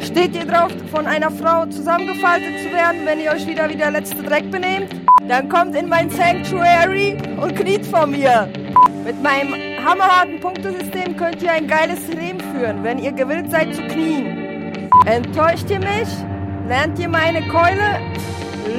Steht 0.00 0.34
ihr 0.34 0.46
drauf, 0.46 0.72
von 0.90 1.06
einer 1.06 1.30
Frau 1.30 1.66
zusammengefaltet 1.66 2.60
zu 2.60 2.72
werden, 2.72 3.00
wenn 3.04 3.20
ihr 3.20 3.32
euch 3.32 3.46
wieder 3.46 3.68
wie 3.68 3.76
der 3.76 3.90
letzte 3.90 4.22
Dreck 4.22 4.50
benehmt? 4.50 4.94
Dann 5.26 5.48
kommt 5.48 5.74
in 5.76 5.88
mein 5.88 6.08
Sanctuary 6.10 7.16
und 7.40 7.54
kniet 7.56 7.84
vor 7.86 8.06
mir. 8.06 8.48
Mit 9.04 9.22
meinem 9.22 9.54
hammerharten 9.84 10.40
Punktesystem 10.40 11.16
könnt 11.16 11.42
ihr 11.42 11.52
ein 11.52 11.66
geiles 11.66 12.06
Leben 12.08 12.40
führen, 12.52 12.82
wenn 12.84 12.98
ihr 12.98 13.12
gewillt 13.12 13.50
seid 13.50 13.74
zu 13.74 13.82
knien. 13.82 14.88
Enttäuscht 15.06 15.70
ihr 15.70 15.80
mich? 15.80 16.08
Lernt 16.68 16.98
ihr 16.98 17.08
meine 17.08 17.46
Keule? 17.48 18.00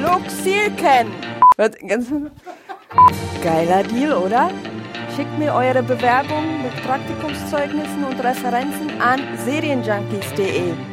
Luxil 0.02 0.70
kennen. 0.76 1.12
Geiler 3.42 3.82
Deal, 3.82 4.12
oder? 4.12 4.50
Schickt 5.14 5.38
mir 5.38 5.52
eure 5.54 5.82
Bewerbung 5.82 6.62
mit 6.62 6.74
Praktikumszeugnissen 6.84 8.04
und 8.04 8.22
Referenzen 8.22 9.00
an 9.00 9.20
serienjunkies.de. 9.44 10.89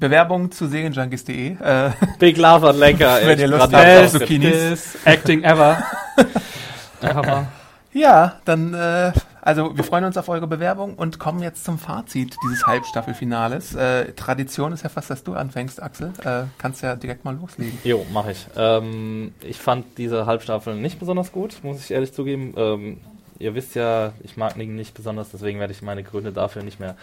Bewerbung 0.00 0.50
zu 0.50 0.66
serienjunkies.de. 0.66 1.56
Äh, 1.62 1.90
Big 2.18 2.36
Love 2.38 2.70
and 2.70 2.78
Lecker. 2.78 3.18
wenn 3.24 3.38
ihr 3.38 3.48
Lust 3.48 3.72
habt 3.72 4.10
Zucchinis. 4.10 4.98
Acting 5.04 5.44
ever. 5.44 5.82
Ja, 7.92 8.36
dann, 8.44 8.72
äh, 8.72 9.12
also 9.42 9.76
wir 9.76 9.82
freuen 9.82 10.04
uns 10.04 10.16
auf 10.16 10.28
eure 10.28 10.46
Bewerbung 10.46 10.94
und 10.94 11.18
kommen 11.18 11.42
jetzt 11.42 11.64
zum 11.64 11.76
Fazit 11.76 12.36
dieses 12.44 12.64
Halbstaffelfinales. 12.64 13.74
Äh, 13.74 14.12
Tradition 14.12 14.72
ist 14.72 14.84
ja 14.84 14.88
fast, 14.88 15.10
dass 15.10 15.24
du 15.24 15.34
anfängst, 15.34 15.82
Axel. 15.82 16.12
Äh, 16.22 16.42
kannst 16.58 16.82
ja 16.82 16.94
direkt 16.94 17.24
mal 17.24 17.34
loslegen. 17.34 17.76
Jo, 17.82 18.06
mache 18.12 18.30
ich. 18.30 18.46
Ähm, 18.56 19.34
ich 19.40 19.58
fand 19.58 19.98
diese 19.98 20.26
Halbstaffel 20.26 20.76
nicht 20.76 21.00
besonders 21.00 21.32
gut, 21.32 21.64
muss 21.64 21.80
ich 21.80 21.90
ehrlich 21.90 22.12
zugeben. 22.12 22.54
Ähm, 22.56 23.00
ihr 23.40 23.56
wisst 23.56 23.74
ja, 23.74 24.12
ich 24.22 24.36
mag 24.36 24.56
Nigen 24.56 24.76
nicht 24.76 24.94
besonders, 24.94 25.30
deswegen 25.30 25.58
werde 25.58 25.72
ich 25.72 25.82
meine 25.82 26.04
Gründe 26.04 26.30
dafür 26.30 26.62
nicht 26.62 26.78
mehr 26.78 26.94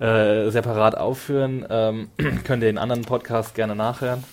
äh, 0.00 0.50
separat 0.50 0.96
aufführen. 0.96 1.66
Ähm, 1.68 2.10
könnt 2.44 2.62
ihr 2.62 2.70
in 2.70 2.78
anderen 2.78 3.02
Podcasts 3.02 3.54
gerne 3.54 3.76
nachhören. 3.76 4.24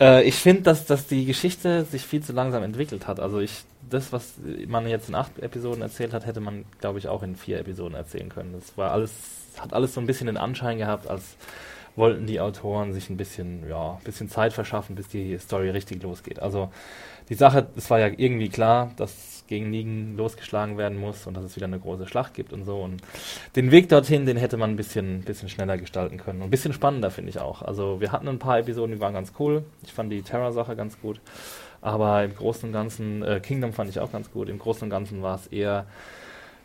Äh, 0.00 0.24
ich 0.24 0.34
finde, 0.34 0.62
dass, 0.62 0.84
dass 0.86 1.06
die 1.06 1.24
Geschichte 1.24 1.84
sich 1.84 2.02
viel 2.04 2.22
zu 2.22 2.32
langsam 2.32 2.62
entwickelt 2.62 3.06
hat. 3.06 3.20
Also 3.20 3.38
ich, 3.38 3.62
das, 3.88 4.12
was 4.12 4.34
man 4.66 4.86
jetzt 4.86 5.08
in 5.08 5.14
acht 5.14 5.38
Episoden 5.38 5.82
erzählt 5.82 6.12
hat, 6.12 6.26
hätte 6.26 6.40
man, 6.40 6.64
glaube 6.80 6.98
ich, 6.98 7.08
auch 7.08 7.22
in 7.22 7.36
vier 7.36 7.60
Episoden 7.60 7.94
erzählen 7.94 8.28
können. 8.28 8.52
Das 8.52 8.76
war 8.76 8.90
alles, 8.90 9.12
hat 9.58 9.72
alles 9.72 9.94
so 9.94 10.00
ein 10.00 10.06
bisschen 10.06 10.26
den 10.26 10.36
Anschein 10.36 10.78
gehabt, 10.78 11.08
als 11.08 11.36
wollten 11.96 12.26
die 12.26 12.40
Autoren 12.40 12.92
sich 12.92 13.10
ein 13.10 13.16
bisschen, 13.16 13.68
ja, 13.68 13.92
ein 13.92 14.04
bisschen 14.04 14.28
Zeit 14.28 14.52
verschaffen, 14.52 14.96
bis 14.96 15.08
die 15.08 15.38
Story 15.38 15.70
richtig 15.70 16.02
losgeht. 16.02 16.40
Also 16.40 16.70
die 17.28 17.34
Sache, 17.34 17.68
es 17.76 17.90
war 17.90 18.00
ja 18.00 18.08
irgendwie 18.16 18.48
klar, 18.48 18.92
dass 18.96 19.39
gegen 19.50 19.68
Nigen 19.68 20.16
losgeschlagen 20.16 20.78
werden 20.78 20.98
muss 20.98 21.26
und 21.26 21.34
dass 21.34 21.44
es 21.44 21.56
wieder 21.56 21.66
eine 21.66 21.78
große 21.78 22.06
Schlacht 22.06 22.34
gibt 22.34 22.52
und 22.54 22.64
so. 22.64 22.80
Und 22.80 23.02
den 23.56 23.70
Weg 23.72 23.88
dorthin, 23.88 24.24
den 24.24 24.36
hätte 24.36 24.56
man 24.56 24.70
ein 24.70 24.76
bisschen, 24.76 25.20
bisschen 25.22 25.50
schneller 25.50 25.76
gestalten 25.76 26.16
können. 26.16 26.40
Und 26.40 26.46
ein 26.46 26.50
bisschen 26.50 26.72
spannender, 26.72 27.10
finde 27.10 27.30
ich 27.30 27.40
auch. 27.40 27.60
Also 27.60 28.00
wir 28.00 28.12
hatten 28.12 28.28
ein 28.28 28.38
paar 28.38 28.60
Episoden, 28.60 28.94
die 28.94 29.00
waren 29.00 29.12
ganz 29.12 29.32
cool. 29.38 29.64
Ich 29.82 29.92
fand 29.92 30.10
die 30.12 30.22
Terror-Sache 30.22 30.76
ganz 30.76 30.98
gut. 31.00 31.20
Aber 31.82 32.22
im 32.24 32.34
Großen 32.34 32.68
und 32.68 32.72
Ganzen, 32.72 33.22
äh, 33.22 33.40
Kingdom 33.40 33.72
fand 33.72 33.90
ich 33.90 33.98
auch 33.98 34.12
ganz 34.12 34.30
gut. 34.30 34.48
Im 34.48 34.58
Großen 34.58 34.84
und 34.84 34.90
Ganzen 34.90 35.20
war 35.20 35.34
es 35.34 35.48
eher 35.48 35.86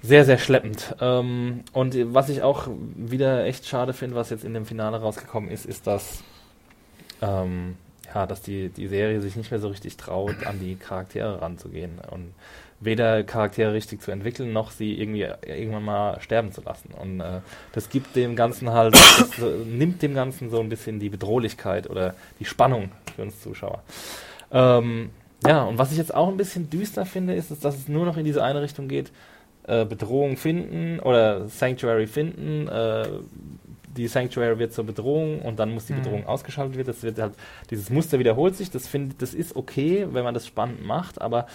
sehr, 0.04 0.24
sehr 0.24 0.38
schleppend. 0.38 0.96
Ähm, 1.02 1.64
und 1.74 1.98
was 2.14 2.30
ich 2.30 2.44
auch 2.44 2.68
wieder 2.96 3.46
echt 3.46 3.66
schade 3.66 3.94
finde, 3.94 4.16
was 4.16 4.30
jetzt 4.30 4.46
in 4.46 4.54
dem 4.54 4.66
Finale 4.66 5.02
rausgekommen 5.02 5.50
ist, 5.50 5.66
ist, 5.66 5.88
dass, 5.88 6.24
ähm, 7.24 7.78
ja, 8.16 8.26
dass 8.26 8.42
die, 8.42 8.70
die 8.70 8.88
Serie 8.88 9.22
sich 9.22 9.36
nicht 9.36 9.52
mehr 9.52 9.60
so 9.60 9.68
richtig 9.68 9.98
traut, 9.98 10.46
an 10.46 10.60
die 10.60 10.76
Charaktere 10.76 11.42
ranzugehen. 11.42 12.00
Und 12.10 12.34
weder 12.80 13.24
Charaktere 13.24 13.74
richtig 13.74 14.02
zu 14.02 14.12
entwickeln, 14.12 14.54
noch 14.54 14.72
sie 14.72 15.00
irgendwie 15.00 15.28
irgendwann 15.46 15.84
mal 15.84 16.22
sterben 16.22 16.54
zu 16.54 16.62
lassen. 16.62 16.92
Und 17.00 17.20
äh, 17.20 17.42
das 17.74 17.90
gibt 17.90 18.16
dem 18.16 18.38
Ganzen 18.38 18.72
halt, 18.72 18.96
das, 18.96 19.40
äh, 19.40 19.66
nimmt 19.66 20.02
dem 20.02 20.14
Ganzen 20.14 20.50
so 20.50 20.62
ein 20.62 20.70
bisschen 20.70 21.00
die 21.00 21.10
Bedrohlichkeit 21.10 21.90
oder 21.90 22.16
die 22.40 22.46
Spannung 22.46 22.92
für 23.16 23.24
uns 23.24 23.42
Zuschauer. 23.42 23.84
Ähm, 24.52 25.10
ja, 25.46 25.64
und 25.64 25.78
was 25.78 25.92
ich 25.92 25.98
jetzt 25.98 26.14
auch 26.14 26.30
ein 26.30 26.38
bisschen 26.38 26.70
düster 26.70 27.06
finde, 27.06 27.36
ist, 27.36 27.52
dass 27.64 27.76
es 27.76 27.88
nur 27.90 28.06
noch 28.06 28.16
in 28.16 28.24
diese 28.24 28.44
eine 28.44 28.62
Richtung 28.62 28.88
geht, 28.88 29.12
äh, 29.68 29.84
Bedrohung 29.84 30.38
finden 30.38 31.00
oder 31.02 31.50
Sanctuary 31.50 32.08
finden. 32.08 32.70
Die 33.98 34.08
Sanctuary 34.08 34.60
wird 34.60 34.74
zur 34.74 34.86
Bedrohung 34.86 35.42
und 35.42 35.60
dann 35.60 35.74
muss 35.74 35.86
die 35.86 35.94
Mhm. 35.94 36.04
Bedrohung 36.04 36.26
ausgeschaltet 36.28 36.76
werden. 36.76 36.88
Das 36.88 37.04
wird 37.04 37.20
halt, 37.20 37.34
dieses 37.70 37.90
Muster 37.90 38.20
wiederholt 38.20 38.56
sich. 38.56 38.70
Das 38.72 38.88
finde, 38.88 39.16
das 39.18 39.34
ist 39.34 39.56
okay, 39.56 40.08
wenn 40.12 40.24
man 40.24 40.34
das 40.34 40.46
spannend 40.48 40.86
macht, 40.86 41.22
aber 41.22 41.48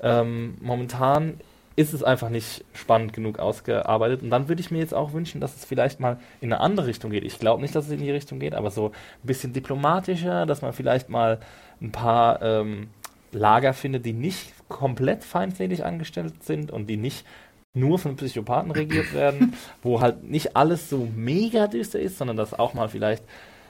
ähm, 0.00 0.56
momentan 0.60 1.40
ist 1.76 1.92
es 1.92 2.04
einfach 2.04 2.28
nicht 2.28 2.64
spannend 2.72 3.12
genug 3.12 3.40
ausgearbeitet. 3.40 4.22
Und 4.22 4.30
dann 4.30 4.48
würde 4.48 4.60
ich 4.60 4.70
mir 4.70 4.78
jetzt 4.78 4.94
auch 4.94 5.12
wünschen, 5.12 5.40
dass 5.40 5.56
es 5.56 5.64
vielleicht 5.64 5.98
mal 5.98 6.18
in 6.40 6.52
eine 6.52 6.60
andere 6.60 6.86
Richtung 6.86 7.10
geht. 7.10 7.24
Ich 7.24 7.38
glaube 7.40 7.62
nicht, 7.62 7.74
dass 7.74 7.86
es 7.86 7.90
in 7.90 7.98
die 7.98 8.12
Richtung 8.12 8.38
geht, 8.38 8.54
aber 8.54 8.70
so 8.70 8.86
ein 8.88 9.26
bisschen 9.26 9.52
diplomatischer, 9.52 10.46
dass 10.46 10.62
man 10.62 10.72
vielleicht 10.72 11.08
mal 11.08 11.40
ein 11.80 11.90
paar 11.90 12.40
ähm, 12.42 12.88
Lager 13.32 13.72
findet, 13.72 14.06
die 14.06 14.12
nicht 14.12 14.52
komplett 14.68 15.24
feindlich 15.24 15.84
angestellt 15.84 16.44
sind 16.44 16.70
und 16.70 16.86
die 16.86 16.96
nicht 16.96 17.26
nur 17.74 17.98
von 17.98 18.16
Psychopathen 18.16 18.70
regiert 18.70 19.12
werden, 19.12 19.54
wo 19.82 20.00
halt 20.00 20.22
nicht 20.22 20.56
alles 20.56 20.88
so 20.88 21.08
mega 21.14 21.66
düster 21.66 21.98
ist, 21.98 22.18
sondern 22.18 22.36
dass 22.36 22.54
auch 22.54 22.74
mal 22.74 22.88
vielleicht 22.88 23.24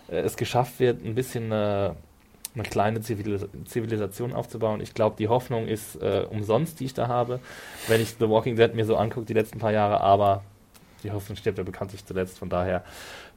äh, 0.08 0.20
es 0.20 0.36
geschafft 0.36 0.78
wird, 0.78 1.04
ein 1.04 1.14
bisschen 1.14 1.50
äh, 1.50 1.90
eine 2.54 2.62
kleine 2.62 3.00
Zivilis 3.00 3.46
Zivilisation 3.64 4.32
aufzubauen. 4.32 4.80
Ich 4.80 4.94
glaube, 4.94 5.16
die 5.18 5.28
Hoffnung 5.28 5.66
ist 5.66 5.96
äh, 5.96 6.24
umsonst, 6.30 6.78
die 6.80 6.84
ich 6.84 6.94
da 6.94 7.08
habe, 7.08 7.40
wenn 7.88 8.00
ich 8.00 8.16
The 8.18 8.28
Walking 8.28 8.56
Dead 8.56 8.74
mir 8.74 8.84
so 8.84 8.96
angucke, 8.96 9.26
die 9.26 9.34
letzten 9.34 9.58
paar 9.58 9.72
Jahre, 9.72 10.00
aber 10.00 10.44
die 11.02 11.10
Hoffnung 11.10 11.36
stirbt 11.36 11.58
ja 11.58 11.64
bekanntlich 11.64 12.04
zuletzt, 12.04 12.38
von 12.38 12.48
daher 12.48 12.84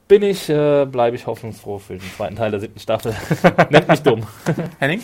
bin 0.06 0.22
ich, 0.22 0.48
äh, 0.48 0.86
bleibe 0.86 1.16
ich 1.16 1.26
hoffnungsfroh 1.26 1.78
für 1.78 1.98
den 1.98 2.10
zweiten 2.16 2.36
Teil 2.36 2.50
der 2.50 2.60
siebten 2.60 2.80
Staffel. 2.80 3.14
Nennt 3.70 3.88
mich 3.88 4.02
dumm. 4.02 4.26
Henning? 4.78 5.02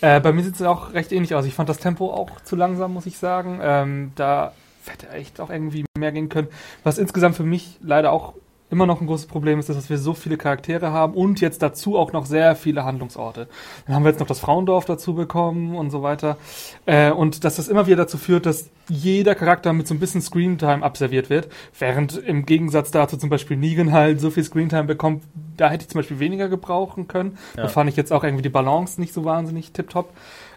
Äh, 0.00 0.18
bei 0.20 0.32
mir 0.32 0.42
sieht 0.42 0.56
es 0.56 0.62
auch 0.62 0.92
recht 0.92 1.12
ähnlich 1.12 1.34
aus. 1.36 1.44
Ich 1.44 1.54
fand 1.54 1.68
das 1.68 1.78
Tempo 1.78 2.12
auch 2.12 2.40
zu 2.40 2.56
langsam, 2.56 2.92
muss 2.92 3.06
ich 3.06 3.16
sagen. 3.16 3.60
Ähm, 3.62 4.12
da 4.16 4.52
hätte 4.86 5.08
echt 5.10 5.40
auch 5.40 5.50
irgendwie 5.50 5.84
mehr 5.98 6.12
gehen 6.12 6.28
können. 6.28 6.48
Was 6.84 6.98
insgesamt 6.98 7.36
für 7.36 7.44
mich 7.44 7.78
leider 7.82 8.12
auch 8.12 8.34
immer 8.70 8.86
noch 8.86 9.00
ein 9.00 9.06
großes 9.06 9.26
Problem 9.26 9.58
ist, 9.58 9.68
ist, 9.68 9.76
dass 9.76 9.90
wir 9.90 9.98
so 9.98 10.14
viele 10.14 10.36
Charaktere 10.36 10.92
haben 10.92 11.14
und 11.14 11.40
jetzt 11.40 11.60
dazu 11.60 11.98
auch 11.98 12.12
noch 12.12 12.24
sehr 12.24 12.54
viele 12.54 12.84
Handlungsorte. 12.84 13.48
Dann 13.86 13.96
haben 13.96 14.04
wir 14.04 14.10
jetzt 14.10 14.20
noch 14.20 14.28
das 14.28 14.38
Frauendorf 14.38 14.84
dazu 14.84 15.14
bekommen 15.14 15.74
und 15.74 15.90
so 15.90 16.02
weiter. 16.02 16.36
Äh, 16.86 17.10
und 17.10 17.44
dass 17.44 17.56
das 17.56 17.68
immer 17.68 17.86
wieder 17.86 17.96
dazu 17.96 18.16
führt, 18.16 18.46
dass 18.46 18.70
jeder 18.88 19.34
Charakter 19.34 19.72
mit 19.72 19.88
so 19.88 19.94
ein 19.94 20.00
bisschen 20.00 20.22
Screentime 20.22 20.84
abserviert 20.84 21.30
wird, 21.30 21.48
während 21.78 22.16
im 22.16 22.46
Gegensatz 22.46 22.90
dazu 22.90 23.16
zum 23.16 23.28
Beispiel 23.28 23.56
Negan 23.56 23.92
halt 23.92 24.20
so 24.20 24.30
viel 24.30 24.44
Screentime 24.44 24.84
bekommt, 24.84 25.24
da 25.56 25.68
hätte 25.68 25.82
ich 25.82 25.88
zum 25.88 25.98
Beispiel 25.98 26.20
weniger 26.20 26.48
gebrauchen 26.48 27.08
können. 27.08 27.38
Ja. 27.56 27.64
Da 27.64 27.68
fand 27.68 27.90
ich 27.90 27.96
jetzt 27.96 28.12
auch 28.12 28.24
irgendwie 28.24 28.42
die 28.42 28.48
Balance 28.48 29.00
nicht 29.00 29.12
so 29.12 29.24
wahnsinnig 29.24 29.72
tipptopp. 29.72 30.12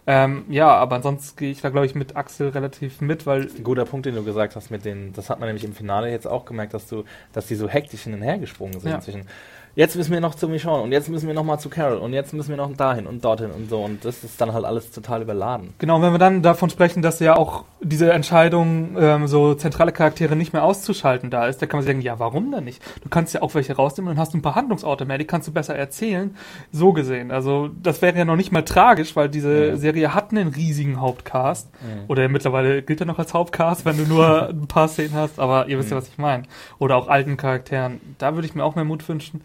Ähm, 0.06 0.46
ja, 0.50 0.68
aber 0.68 0.98
ansonsten 0.98 1.38
gehe 1.38 1.52
ich 1.52 1.62
da, 1.62 1.70
glaube 1.70 1.86
ich, 1.86 1.96
mit 1.96 2.18
Axel 2.18 2.50
relativ 2.50 3.00
mit, 3.00 3.26
weil 3.26 3.44
Ein 3.56 3.64
guter 3.64 3.86
Punkt, 3.86 4.06
den 4.06 4.16
du 4.16 4.24
gesagt 4.26 4.56
hast 4.58 4.70
mit 4.70 4.84
den, 4.84 5.14
das 5.14 5.30
hat 5.30 5.40
man 5.40 5.48
nämlich 5.48 5.64
im 5.64 5.74
Finale 5.74 6.12
jetzt 6.12 6.28
auch 6.28 6.44
gemerkt, 6.44 6.74
dass 6.74 6.88
du, 6.88 7.06
dass 7.32 7.48
die 7.48 7.56
so 7.56 7.70
hektisch 7.70 8.02
hin 8.04 8.14
und 8.14 8.22
her 8.22 8.38
gesprungen 8.38 8.80
sind 8.82 8.92
Ja. 8.92 9.00
zwischen 9.00 9.28
jetzt 9.76 9.96
müssen 9.96 10.12
wir 10.12 10.20
noch 10.22 10.36
zu 10.36 10.48
Michonne 10.48 10.84
und 10.84 10.92
jetzt 10.92 11.10
müssen 11.10 11.28
wir 11.28 11.34
noch 11.34 11.44
mal 11.44 11.58
zu 11.58 11.70
Carol 11.70 11.98
und 11.98 12.14
jetzt 12.14 12.34
müssen 12.34 12.50
wir 12.50 12.58
noch 12.58 12.72
dahin 12.76 13.08
und 13.08 13.24
dorthin 13.26 13.52
und 13.52 13.70
so 13.70 13.82
und 13.84 14.06
das 14.06 14.24
ist 14.24 14.40
dann 14.40 14.54
halt 14.54 14.66
alles 14.66 14.92
total 14.92 15.22
überladen. 15.22 15.74
Genau, 15.80 16.02
wenn 16.02 16.12
wir 16.14 16.20
dann 16.20 16.42
davon 16.42 16.70
sprechen, 16.70 17.02
dass 17.02 17.20
ja 17.20 17.36
auch 17.36 17.64
diese 17.82 18.12
Entscheidung, 18.12 18.96
ähm, 19.00 19.28
so 19.28 19.56
zentrale 19.56 19.92
Charaktere 19.92 20.36
nicht 20.36 20.54
mehr 20.54 20.64
auszuschalten 20.64 21.30
da 21.30 21.48
ist, 21.48 21.62
da 21.62 21.66
kann 21.66 21.80
man 21.80 21.86
denken, 21.86 22.02
ja, 22.04 22.20
warum 22.20 22.52
denn 22.52 22.64
nicht? 22.64 22.82
Du 23.04 23.10
kannst 23.10 23.34
ja 23.34 23.42
auch 23.42 23.54
welche 23.56 23.76
rausnehmen 23.76 24.10
und 24.10 24.16
dann 24.16 24.22
hast 24.22 24.34
du 24.34 24.38
ein 24.38 24.42
paar 24.42 24.56
Handlungsorte 24.56 25.06
mehr, 25.06 25.18
die 25.18 25.26
kannst 25.26 25.48
du 25.48 25.52
besser 25.52 25.76
erzählen. 25.76 26.36
So 26.72 26.94
gesehen. 26.94 27.32
Also, 27.32 27.70
das 27.82 28.02
wäre 28.02 28.18
ja 28.18 28.26
noch 28.26 28.36
nicht 28.36 28.52
mal 28.52 28.64
tragisch, 28.64 29.16
weil 29.16 29.30
diese 29.30 29.66
Ja. 29.68 29.76
Serie 29.78 30.14
hat 30.14 30.32
einen 30.32 30.48
riesigen 30.50 31.02
Hauptcast. 31.02 31.70
Mhm. 31.82 32.04
Oder 32.08 32.28
mittlerweile 32.30 32.82
gilt 32.84 33.02
er 33.02 33.06
noch 33.06 33.20
als 33.20 33.34
Hauptcast, 33.34 33.86
wenn 33.86 33.98
du 33.98 34.04
nur 34.04 34.50
ein 34.50 34.68
paar 34.68 34.88
Szenen 34.88 35.14
hast, 35.14 35.40
aber 35.40 35.68
ihr 35.68 35.78
wisst 35.78 35.92
ja, 35.92 35.98
was 35.98 36.08
ich 36.08 36.18
meine. 36.18 36.44
Oder 36.80 36.96
auch 36.96 37.08
alten 37.08 37.38
Charakteren. 37.38 38.00
Da 38.18 38.36
würde 38.36 38.48
ich 38.48 38.56
mir 38.56 38.64
auch 38.64 38.76
mehr 38.76 38.86
Mut 38.86 39.08
wünschen. 39.10 39.42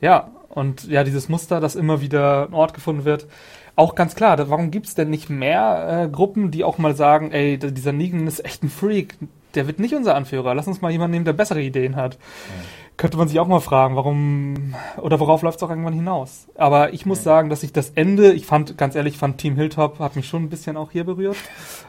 Ja, 0.00 0.30
und 0.48 0.88
ja, 0.88 1.04
dieses 1.04 1.28
Muster, 1.28 1.60
dass 1.60 1.76
immer 1.76 2.00
wieder 2.00 2.46
ein 2.48 2.54
Ort 2.54 2.74
gefunden 2.74 3.04
wird. 3.04 3.26
Auch 3.76 3.94
ganz 3.94 4.14
klar, 4.14 4.36
warum 4.50 4.70
gibt's 4.70 4.94
denn 4.94 5.10
nicht 5.10 5.30
mehr 5.30 6.04
äh, 6.04 6.08
Gruppen, 6.08 6.50
die 6.50 6.64
auch 6.64 6.78
mal 6.78 6.96
sagen, 6.96 7.30
ey, 7.32 7.56
dieser 7.58 7.92
Negan 7.92 8.26
ist 8.26 8.44
echt 8.44 8.62
ein 8.62 8.68
Freak, 8.68 9.14
der 9.54 9.66
wird 9.66 9.78
nicht 9.78 9.94
unser 9.94 10.14
Anführer, 10.14 10.54
lass 10.54 10.66
uns 10.66 10.80
mal 10.80 10.90
jemanden 10.90 11.12
nehmen, 11.12 11.24
der 11.24 11.32
bessere 11.32 11.62
Ideen 11.62 11.96
hat. 11.96 12.18
Könnte 12.96 13.16
man 13.16 13.28
sich 13.28 13.40
auch 13.40 13.46
mal 13.46 13.60
fragen, 13.60 13.96
warum 13.96 14.74
oder 14.98 15.18
worauf 15.20 15.40
läuft's 15.40 15.62
auch 15.62 15.70
irgendwann 15.70 15.94
hinaus. 15.94 16.48
Aber 16.56 16.92
ich 16.92 17.06
muss 17.06 17.22
sagen, 17.22 17.48
dass 17.48 17.62
ich 17.62 17.72
das 17.72 17.90
Ende, 17.94 18.34
ich 18.34 18.44
fand, 18.44 18.76
ganz 18.76 18.94
ehrlich, 18.94 19.16
fand 19.16 19.38
Team 19.38 19.56
Hilltop 19.56 19.98
hat 20.00 20.16
mich 20.16 20.28
schon 20.28 20.42
ein 20.42 20.50
bisschen 20.50 20.76
auch 20.76 20.90
hier 20.90 21.04
berührt. 21.04 21.36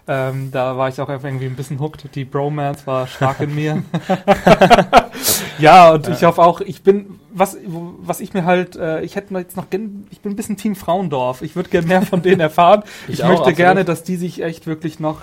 Ähm, 0.08 0.50
da 0.52 0.78
war 0.78 0.90
ich 0.90 1.00
auch 1.00 1.10
irgendwie 1.10 1.46
ein 1.46 1.56
bisschen 1.56 1.80
hooked. 1.80 2.16
Die 2.16 2.26
Bromance 2.26 2.88
war 2.88 3.06
stark 3.06 3.40
in 3.40 3.54
mir. 3.54 3.84
ja, 5.62 5.92
und 5.92 6.08
ich 6.08 6.24
hoffe 6.24 6.42
auch, 6.42 6.62
ich 6.62 6.82
bin, 6.84 7.20
was, 7.32 7.58
was 7.66 8.20
ich 8.20 8.34
mir 8.34 8.46
halt, 8.46 8.76
äh, 8.76 9.02
ich 9.02 9.16
hätte 9.16 9.34
jetzt 9.36 9.56
noch 9.56 9.70
gern, 9.70 10.08
ich 10.12 10.22
bin 10.22 10.34
ein 10.34 10.36
bisschen 10.36 10.58
Team 10.58 10.76
Frauendorf. 10.76 11.42
Ich 11.42 11.56
würde 11.56 11.70
gerne 11.70 11.88
mehr 11.88 12.02
von 12.02 12.22
denen 12.22 12.40
erfahren. 12.42 12.84
Ich 13.08 13.16
ich 13.16 13.24
auch, 13.24 13.30
möchte 13.30 13.42
absolut. 13.42 13.58
gerne, 13.58 13.86
dass 13.86 14.04
die 14.04 14.16
sich 14.16 14.44
echt 14.44 14.68
wirklich 14.68 15.00
noch, 15.00 15.22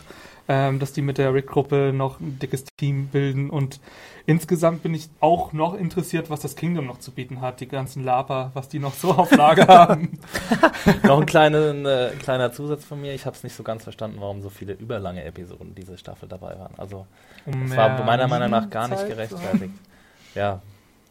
ähm, 0.48 0.78
dass 0.78 0.92
die 0.92 1.02
mit 1.02 1.18
der 1.18 1.34
Rick-Gruppe 1.34 1.92
noch 1.94 2.20
ein 2.20 2.38
dickes 2.38 2.64
Team 2.76 3.08
bilden 3.08 3.50
und 3.50 3.80
insgesamt 4.28 4.82
bin 4.82 4.94
ich 4.94 5.08
auch 5.20 5.52
noch 5.54 5.74
interessiert, 5.74 6.28
was 6.28 6.40
das 6.40 6.54
Kingdom 6.54 6.86
noch 6.86 6.98
zu 6.98 7.12
bieten 7.12 7.40
hat, 7.40 7.60
die 7.60 7.66
ganzen 7.66 8.04
Laper, 8.04 8.50
was 8.52 8.68
die 8.68 8.78
noch 8.78 8.92
so 8.92 9.12
auf 9.12 9.34
Lager 9.34 9.66
haben. 9.68 10.18
noch 11.02 11.20
ein 11.20 11.26
kleiner, 11.26 11.74
äh, 11.84 12.10
kleiner 12.16 12.52
Zusatz 12.52 12.84
von 12.84 13.00
mir, 13.00 13.14
ich 13.14 13.24
habe 13.24 13.34
es 13.34 13.42
nicht 13.42 13.56
so 13.56 13.62
ganz 13.62 13.84
verstanden, 13.84 14.18
warum 14.20 14.42
so 14.42 14.50
viele 14.50 14.74
überlange 14.74 15.24
Episoden 15.24 15.74
diese 15.74 15.96
Staffel 15.96 16.28
dabei 16.28 16.58
waren. 16.58 16.74
Also 16.76 17.06
Um 17.46 17.64
es 17.64 17.76
war 17.76 18.04
meiner 18.04 18.28
Meinung 18.28 18.50
nach 18.50 18.68
gar 18.68 18.88
nicht 18.88 18.98
Zeit 18.98 19.08
zu 19.08 19.14
gerechtfertigt. 19.14 19.74
Ja, 20.34 20.60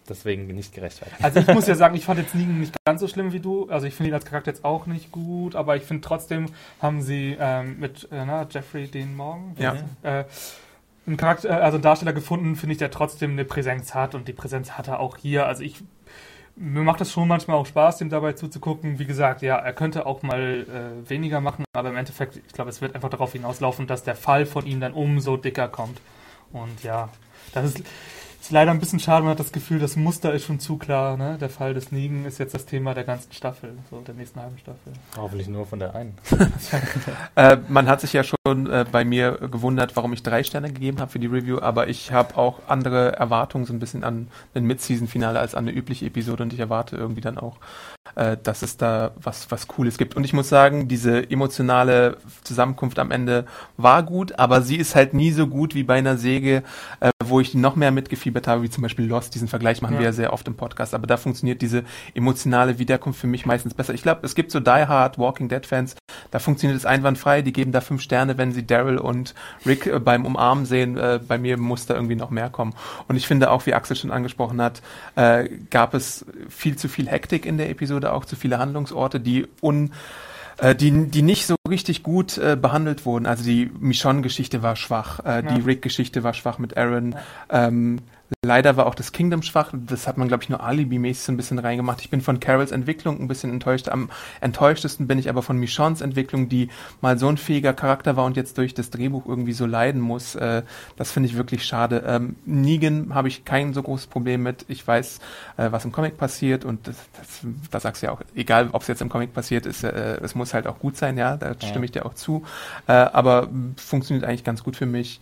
deswegen 0.07 0.47
nicht 0.47 0.73
gerechtfertigt. 0.73 1.23
Also 1.23 1.39
ich 1.39 1.47
muss 1.47 1.67
ja 1.67 1.75
sagen, 1.75 1.95
ich 1.95 2.05
fand 2.05 2.19
jetzt 2.19 2.35
Negan 2.35 2.59
nicht 2.59 2.75
ganz 2.85 3.01
so 3.01 3.07
schlimm 3.07 3.33
wie 3.33 3.39
du. 3.39 3.69
Also 3.69 3.87
ich 3.87 3.93
finde 3.93 4.09
ihn 4.09 4.13
als 4.13 4.25
Charakter 4.25 4.51
jetzt 4.51 4.63
auch 4.63 4.85
nicht 4.85 5.11
gut, 5.11 5.55
aber 5.55 5.75
ich 5.75 5.83
finde 5.83 6.01
trotzdem 6.07 6.47
haben 6.81 7.01
sie 7.01 7.35
ähm, 7.39 7.79
mit 7.79 8.07
äh, 8.11 8.25
na, 8.25 8.47
Jeffrey 8.49 8.87
Dean 8.87 9.15
Morgan 9.15 9.55
Ja. 9.57 9.75
äh, 10.03 10.25
einen 11.05 11.17
Charakter, 11.17 11.49
äh, 11.49 11.53
also 11.53 11.75
einen 11.75 11.83
Darsteller 11.83 12.13
gefunden, 12.13 12.55
finde 12.55 12.73
ich, 12.73 12.79
der 12.79 12.91
trotzdem 12.91 13.31
eine 13.31 13.45
Präsenz 13.45 13.93
hat 13.93 14.15
und 14.15 14.27
die 14.27 14.33
Präsenz 14.33 14.71
hat 14.71 14.87
er 14.87 14.99
auch 14.99 15.17
hier. 15.17 15.45
Also 15.45 15.63
ich 15.63 15.83
mir 16.59 16.81
macht 16.81 17.01
es 17.01 17.11
schon 17.11 17.27
manchmal 17.27 17.55
auch 17.57 17.67
Spaß, 17.67 17.97
dem 17.97 18.09
dabei 18.09 18.33
zuzugucken. 18.33 18.97
Wie 18.97 19.05
gesagt, 19.05 19.43
ja, 19.43 19.57
er 19.57 19.73
könnte 19.73 20.07
auch 20.07 20.23
mal 20.23 20.65
äh, 21.05 21.07
weniger 21.09 21.39
machen, 21.39 21.65
aber 21.73 21.89
im 21.89 21.95
Endeffekt, 21.95 22.37
ich 22.37 22.51
glaube, 22.51 22.71
es 22.71 22.81
wird 22.81 22.95
einfach 22.95 23.09
darauf 23.09 23.33
hinauslaufen, 23.33 23.85
dass 23.85 24.03
der 24.03 24.15
Fall 24.15 24.47
von 24.47 24.65
ihm 24.65 24.79
dann 24.79 24.93
umso 24.93 25.37
dicker 25.37 25.67
kommt. 25.67 26.01
Und 26.51 26.81
ja, 26.83 27.09
das 27.53 27.65
ist, 27.65 27.83
ist 28.47 28.53
leider 28.53 28.71
ein 28.71 28.79
bisschen 28.79 29.01
schade. 29.01 29.23
Man 29.23 29.31
hat 29.31 29.41
das 29.41 29.51
Gefühl, 29.51 29.77
das 29.77 29.97
Muster 29.97 30.33
ist 30.33 30.45
schon 30.45 30.61
zu 30.61 30.77
klar. 30.77 31.17
Ne? 31.17 31.37
Der 31.37 31.49
Fall 31.49 31.73
des 31.73 31.91
Negan 31.91 32.25
ist 32.25 32.37
jetzt 32.37 32.53
das 32.53 32.65
Thema 32.65 32.93
der 32.93 33.03
ganzen 33.03 33.33
Staffel, 33.33 33.73
so 33.91 33.99
der 33.99 34.15
nächsten 34.15 34.39
halben 34.39 34.57
Staffel. 34.57 34.93
Hoffentlich 35.17 35.49
nur 35.49 35.65
von 35.65 35.79
der 35.79 35.93
einen. 35.93 36.17
Äh, 37.35 37.57
man 37.67 37.87
hat 37.87 38.01
sich 38.01 38.13
ja 38.13 38.23
schon 38.23 38.67
äh, 38.67 38.85
bei 38.91 39.05
mir 39.05 39.33
gewundert, 39.33 39.95
warum 39.95 40.13
ich 40.13 40.23
drei 40.23 40.43
Sterne 40.43 40.71
gegeben 40.71 40.99
habe 40.99 41.11
für 41.11 41.19
die 41.19 41.27
Review, 41.27 41.59
aber 41.59 41.87
ich 41.87 42.11
habe 42.11 42.37
auch 42.37 42.61
andere 42.67 43.15
Erwartungen 43.15 43.65
so 43.65 43.73
ein 43.73 43.79
bisschen 43.79 44.03
an 44.03 44.27
ein 44.55 44.63
Mid-Season-Finale 44.65 45.39
als 45.39 45.53
an 45.53 45.67
eine 45.67 45.77
übliche 45.77 46.05
Episode 46.05 46.43
und 46.43 46.53
ich 46.53 46.59
erwarte 46.59 46.95
irgendwie 46.95 47.21
dann 47.21 47.37
auch, 47.37 47.57
äh, 48.15 48.37
dass 48.41 48.61
es 48.63 48.77
da 48.77 49.11
was, 49.21 49.51
was 49.51 49.67
Cooles 49.67 49.97
gibt. 49.97 50.15
Und 50.15 50.23
ich 50.23 50.33
muss 50.33 50.49
sagen, 50.49 50.87
diese 50.87 51.29
emotionale 51.29 52.17
Zusammenkunft 52.43 52.97
am 52.97 53.11
Ende 53.11 53.45
war 53.77 54.03
gut, 54.03 54.39
aber 54.39 54.61
sie 54.61 54.77
ist 54.77 54.95
halt 54.95 55.13
nie 55.13 55.31
so 55.31 55.47
gut 55.47 55.75
wie 55.75 55.83
bei 55.83 55.95
einer 55.95 56.17
Säge, 56.17 56.63
äh, 56.99 57.11
wo 57.23 57.39
ich 57.39 57.53
noch 57.53 57.75
mehr 57.75 57.91
mitgefiebert 57.91 58.36
habe, 58.45 58.61
wie 58.61 58.69
zum 58.69 58.83
Beispiel 58.83 59.05
Lost. 59.07 59.33
Diesen 59.33 59.47
Vergleich 59.47 59.81
machen 59.81 59.93
Ja. 59.95 59.99
wir 59.99 60.05
ja 60.07 60.11
sehr 60.13 60.33
oft 60.33 60.47
im 60.47 60.55
Podcast, 60.55 60.93
aber 60.93 61.07
da 61.07 61.17
funktioniert 61.17 61.61
diese 61.63 61.83
emotionale 62.13 62.77
Wiederkunft 62.77 63.19
für 63.19 63.25
mich 63.27 63.45
meistens 63.47 63.73
besser. 63.73 63.93
Ich 63.95 64.03
glaube, 64.03 64.21
es 64.23 64.35
gibt 64.35 64.51
so 64.51 64.59
Die 64.59 64.69
Hard, 64.69 65.17
Walking 65.17 65.47
Dead 65.49 65.65
Fans, 65.65 65.95
da 66.29 66.39
funktioniert 66.39 66.77
es 66.77 66.85
einwandfrei, 66.85 67.41
die 67.41 67.53
geben 67.53 67.71
da 67.71 67.81
fünf 67.81 68.01
Sterne, 68.01 68.37
wenn 68.37 68.51
sie 68.51 68.67
Daryl 68.67 68.97
und 68.97 69.33
Rick 69.65 69.87
äh, 69.87 69.99
beim 69.99 70.25
Umarmen 70.25 70.65
sehen. 70.65 70.97
Äh, 70.97 71.19
bei 71.25 71.37
mir 71.37 71.57
muss 71.57 71.85
da 71.85 71.95
irgendwie 71.95 72.15
noch 72.15 72.29
mehr 72.29 72.49
kommen. 72.49 72.73
Und 73.07 73.15
ich 73.15 73.25
finde 73.27 73.49
auch, 73.49 73.65
wie 73.65 73.73
Axel 73.73 73.95
schon 73.95 74.11
angesprochen 74.11 74.61
hat, 74.61 74.81
äh, 75.15 75.47
gab 75.69 75.93
es 75.93 76.25
viel 76.49 76.75
zu 76.75 76.89
viel 76.89 77.07
Hektik 77.07 77.45
in 77.45 77.57
der 77.57 77.69
Episode, 77.69 78.11
auch 78.11 78.25
zu 78.25 78.35
viele 78.35 78.59
Handlungsorte, 78.59 79.19
die 79.21 79.47
un 79.61 79.91
äh, 80.59 80.73
die, 80.75 80.89
die 81.07 81.21
nicht 81.21 81.45
so 81.45 81.55
richtig 81.69 82.01
gut 82.01 82.39
äh, 82.39 82.57
behandelt 82.59 83.05
wurden. 83.05 83.27
Also 83.27 83.43
die 83.43 83.69
Michonne-Geschichte 83.79 84.63
war 84.63 84.75
schwach, 84.75 85.19
äh, 85.23 85.43
die 85.43 85.59
Ja. 85.59 85.65
Rick-Geschichte 85.65 86.23
war 86.23 86.33
schwach 86.33 86.57
mit 86.57 86.75
Aaron. 86.75 87.15
Ähm, 87.51 87.99
leider 88.43 88.77
war 88.77 88.85
auch 88.87 88.95
das 88.95 89.11
Kingdom 89.11 89.41
schwach. 89.41 89.71
Das 89.73 90.07
hat 90.07 90.17
man, 90.17 90.27
glaube 90.27 90.43
ich, 90.43 90.49
nur 90.49 90.61
alibi-mäßig 90.63 91.23
so 91.23 91.31
ein 91.31 91.37
bisschen 91.37 91.59
reingemacht. 91.59 92.01
Ich 92.01 92.09
bin 92.09 92.21
von 92.21 92.39
Carols 92.39 92.71
Entwicklung 92.71 93.19
ein 93.19 93.27
bisschen 93.27 93.51
enttäuscht. 93.51 93.89
Am 93.89 94.09
enttäuschtesten 94.41 95.07
bin 95.07 95.17
ich 95.19 95.29
aber 95.29 95.41
von 95.41 95.57
Michonnes 95.57 96.01
Entwicklung, 96.01 96.49
die 96.49 96.69
mal 97.01 97.17
so 97.17 97.27
ein 97.29 97.37
fähiger 97.37 97.73
Charakter 97.73 98.15
war 98.15 98.25
und 98.25 98.37
jetzt 98.37 98.57
durch 98.57 98.73
das 98.73 98.89
Drehbuch 98.89 99.25
irgendwie 99.25 99.53
so 99.53 99.65
leiden 99.65 100.01
muss. 100.01 100.35
Äh, 100.35 100.63
das 100.97 101.11
finde 101.11 101.29
ich 101.29 101.37
wirklich 101.37 101.65
schade. 101.65 102.03
Ähm, 102.05 102.35
Negan 102.45 103.13
habe 103.13 103.27
ich 103.27 103.45
kein 103.45 103.73
so 103.73 103.81
großes 103.81 104.07
Problem 104.07 104.43
mit. 104.43 104.65
Ich 104.67 104.85
weiß, 104.87 105.19
äh, 105.57 105.71
was 105.71 105.85
im 105.85 105.91
Comic 105.91 106.17
passiert 106.17 106.65
und 106.65 106.87
das, 106.87 106.95
das, 107.17 107.39
das 107.71 107.83
sagst 107.83 108.01
du 108.01 108.07
ja 108.07 108.11
auch, 108.11 108.21
egal 108.35 108.69
ob 108.71 108.81
es 108.81 108.87
jetzt 108.87 109.01
im 109.01 109.09
Comic 109.09 109.33
passiert 109.33 109.65
ist, 109.65 109.83
äh, 109.83 110.17
es 110.21 110.35
muss 110.35 110.53
halt 110.53 110.67
auch 110.67 110.79
gut 110.79 110.97
sein, 110.97 111.17
ja, 111.17 111.37
da 111.37 111.47
Ja. 111.47 111.55
stimme 111.59 111.85
ich 111.85 111.91
dir 111.91 112.05
auch 112.05 112.13
zu. 112.13 112.43
Aber 112.85 113.49
funktioniert 113.77 114.25
eigentlich 114.25 114.43
ganz 114.43 114.63
gut 114.63 114.75
für 114.75 114.85
mich 114.85 115.19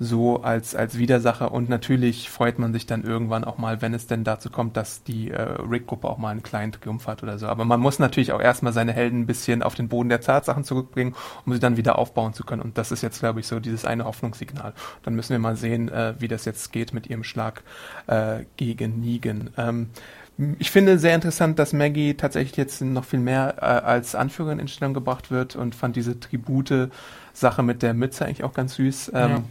so 0.00 0.42
als, 0.42 0.76
als 0.76 0.96
Widersacher 0.96 1.50
und 1.50 1.68
natürlich 1.68 2.30
freut 2.30 2.58
man 2.58 2.72
sich 2.72 2.86
dann 2.86 3.02
irgendwann 3.02 3.42
auch 3.42 3.58
mal, 3.58 3.82
wenn 3.82 3.94
es 3.94 4.06
denn 4.06 4.22
dazu 4.22 4.48
kommt, 4.48 4.76
dass 4.76 5.02
die 5.02 5.30
äh, 5.30 5.42
Rick-Gruppe 5.42 6.08
auch 6.08 6.18
mal 6.18 6.30
einen 6.30 6.44
kleinen 6.44 6.70
Triumph 6.70 7.06
hat 7.08 7.22
oder 7.22 7.38
so. 7.38 7.48
Aber 7.48 7.64
man 7.64 7.80
muss 7.80 7.98
natürlich 7.98 8.32
auch 8.32 8.40
erstmal 8.40 8.72
seine 8.72 8.92
Helden 8.92 9.22
ein 9.22 9.26
bisschen 9.26 9.62
auf 9.62 9.74
den 9.74 9.88
Boden 9.88 10.08
der 10.08 10.20
Tatsachen 10.20 10.62
zurückbringen, 10.62 11.14
um 11.44 11.52
sie 11.52 11.58
dann 11.58 11.76
wieder 11.76 11.98
aufbauen 11.98 12.32
zu 12.32 12.44
können. 12.44 12.62
Und 12.62 12.78
das 12.78 12.92
ist 12.92 13.02
jetzt, 13.02 13.18
glaube 13.18 13.40
ich, 13.40 13.48
so 13.48 13.58
dieses 13.58 13.84
eine 13.84 14.04
Hoffnungssignal. 14.04 14.72
Dann 15.02 15.14
müssen 15.14 15.30
wir 15.30 15.40
mal 15.40 15.56
sehen, 15.56 15.88
äh, 15.88 16.14
wie 16.18 16.28
das 16.28 16.44
jetzt 16.44 16.72
geht 16.72 16.94
mit 16.94 17.08
ihrem 17.08 17.24
Schlag 17.24 17.62
äh, 18.06 18.44
gegen 18.56 19.00
Negan. 19.00 19.50
Ähm, 19.56 19.88
ich 20.60 20.70
finde 20.70 21.00
sehr 21.00 21.16
interessant, 21.16 21.58
dass 21.58 21.72
Maggie 21.72 22.14
tatsächlich 22.14 22.56
jetzt 22.56 22.80
noch 22.80 23.04
viel 23.04 23.18
mehr 23.18 23.56
äh, 23.58 23.64
als 23.64 24.14
Anführerin 24.14 24.60
in 24.60 24.68
Stellung 24.68 24.94
gebracht 24.94 25.32
wird 25.32 25.56
und 25.56 25.74
fand 25.74 25.96
diese 25.96 26.20
Tribute-Sache 26.20 27.64
mit 27.64 27.82
der 27.82 27.92
Mütze 27.94 28.24
eigentlich 28.24 28.44
auch 28.44 28.54
ganz 28.54 28.76
süß. 28.76 29.10
Ähm, 29.14 29.30
Ja. 29.30 29.42